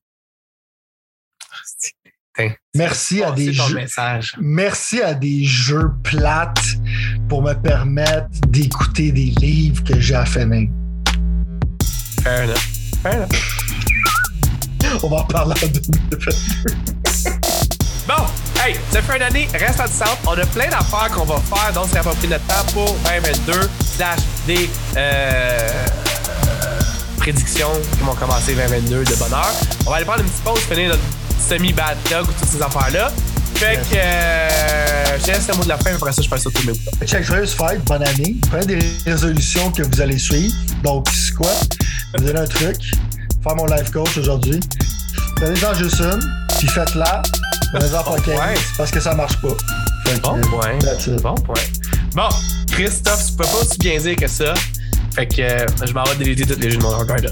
Merci 2.74 3.22
à 3.22 3.32
des 3.32 3.52
jeux. 3.52 3.74
message. 3.74 4.34
Merci 4.40 5.02
à 5.02 5.14
des 5.14 5.44
jeux 5.44 5.90
plates 6.02 6.76
pour 7.28 7.42
me 7.42 7.52
permettre 7.52 8.30
d'écouter 8.48 9.12
des 9.12 9.26
livres 9.40 9.82
que 9.84 10.00
j'ai 10.00 10.14
à 10.14 10.24
finir. 10.24 10.70
Fair 12.22 12.44
enough. 12.44 12.56
Fair 13.02 13.16
enough. 13.16 13.61
On 15.02 15.08
va 15.08 15.16
en 15.18 15.24
parler 15.24 15.54
en 15.62 15.66
2022. 15.66 16.18
Bon, 18.06 18.24
hey, 18.64 18.76
ça 18.90 19.00
fait 19.00 19.16
une 19.16 19.22
année, 19.22 19.48
reste 19.54 19.80
à 19.80 19.86
distance. 19.86 20.16
On 20.26 20.32
a 20.32 20.46
plein 20.46 20.68
d'affaires 20.68 21.08
qu'on 21.14 21.24
va 21.24 21.36
faire, 21.36 21.72
donc 21.72 21.86
c'est 21.90 21.98
approprié 21.98 22.28
notre 22.28 22.46
temps 22.46 22.72
pour 22.72 22.96
2022 23.04 23.70
slash 23.96 24.18
des 24.46 24.68
euh, 24.96 25.86
prédictions 27.16 27.70
qui 27.96 28.04
vont 28.04 28.14
commencer 28.14 28.54
2022 28.54 29.04
de 29.04 29.14
bonne 29.14 29.32
heure. 29.32 29.54
On 29.86 29.90
va 29.90 29.96
aller 29.96 30.04
prendre 30.04 30.20
une 30.20 30.28
petite 30.28 30.44
pause, 30.44 30.60
finir 30.60 30.88
notre 30.90 31.02
semi-bad 31.48 31.96
dog 32.10 32.28
ou 32.28 32.32
toutes 32.32 32.50
ces 32.50 32.62
affaires-là. 32.62 33.10
Fait 33.54 33.76
que 33.76 33.96
euh, 33.96 35.18
je 35.20 35.26
laisse 35.28 35.48
le 35.48 35.54
mot 35.54 35.64
de 35.64 35.68
la 35.68 35.78
fin, 35.78 35.94
après 35.94 36.12
ça, 36.12 36.22
je 36.22 36.28
passe 36.28 36.42
sur 36.42 36.52
tous 36.52 36.66
mes 36.66 36.72
boutons. 36.72 37.06
Check, 37.06 37.22
joyeuse 37.22 37.54
fête, 37.54 37.84
bonne 37.84 38.02
année. 38.02 38.36
Prenez 38.50 38.66
des 38.66 38.80
résolutions 39.06 39.70
que 39.70 39.82
vous 39.82 40.00
allez 40.00 40.18
suivre. 40.18 40.54
Donc, 40.82 41.06
c'est 41.12 41.34
quoi? 41.34 41.52
Vous 42.18 42.24
donner 42.24 42.40
un 42.40 42.46
truc. 42.46 42.76
Faire 43.42 43.56
mon 43.56 43.66
life 43.66 43.90
coach 43.90 44.16
aujourd'hui. 44.18 44.60
Prenez-en 45.36 45.74
juste 45.74 46.00
une, 46.00 46.20
puis 46.58 46.68
faites-la. 46.68 47.22
Prenez-en 47.74 48.02
pas 48.04 48.16
15, 48.20 48.38
Ouais. 48.38 48.54
parce 48.76 48.90
que 48.90 49.00
ça 49.00 49.14
marche 49.14 49.36
pas. 49.40 49.48
Fait 50.06 50.20
Bon 50.20 50.40
point. 50.42 50.78
Bon 51.22 51.34
point. 51.34 51.54
Bon, 52.14 52.28
Christophe, 52.70 53.26
tu 53.26 53.32
peux 53.32 53.44
pas 53.44 53.60
aussi 53.62 53.78
bien 53.78 53.98
dire 53.98 54.16
que 54.16 54.26
ça. 54.28 54.54
Fait 55.14 55.26
que 55.26 55.40
euh, 55.42 55.66
je 55.86 55.92
m'en 55.92 56.04
vais 56.04 56.16
déliter 56.16 56.46
tous 56.54 56.60
les 56.60 56.70
jeux 56.70 56.76
de 56.78 56.82
mon 56.82 57.04
Dodge. 57.04 57.26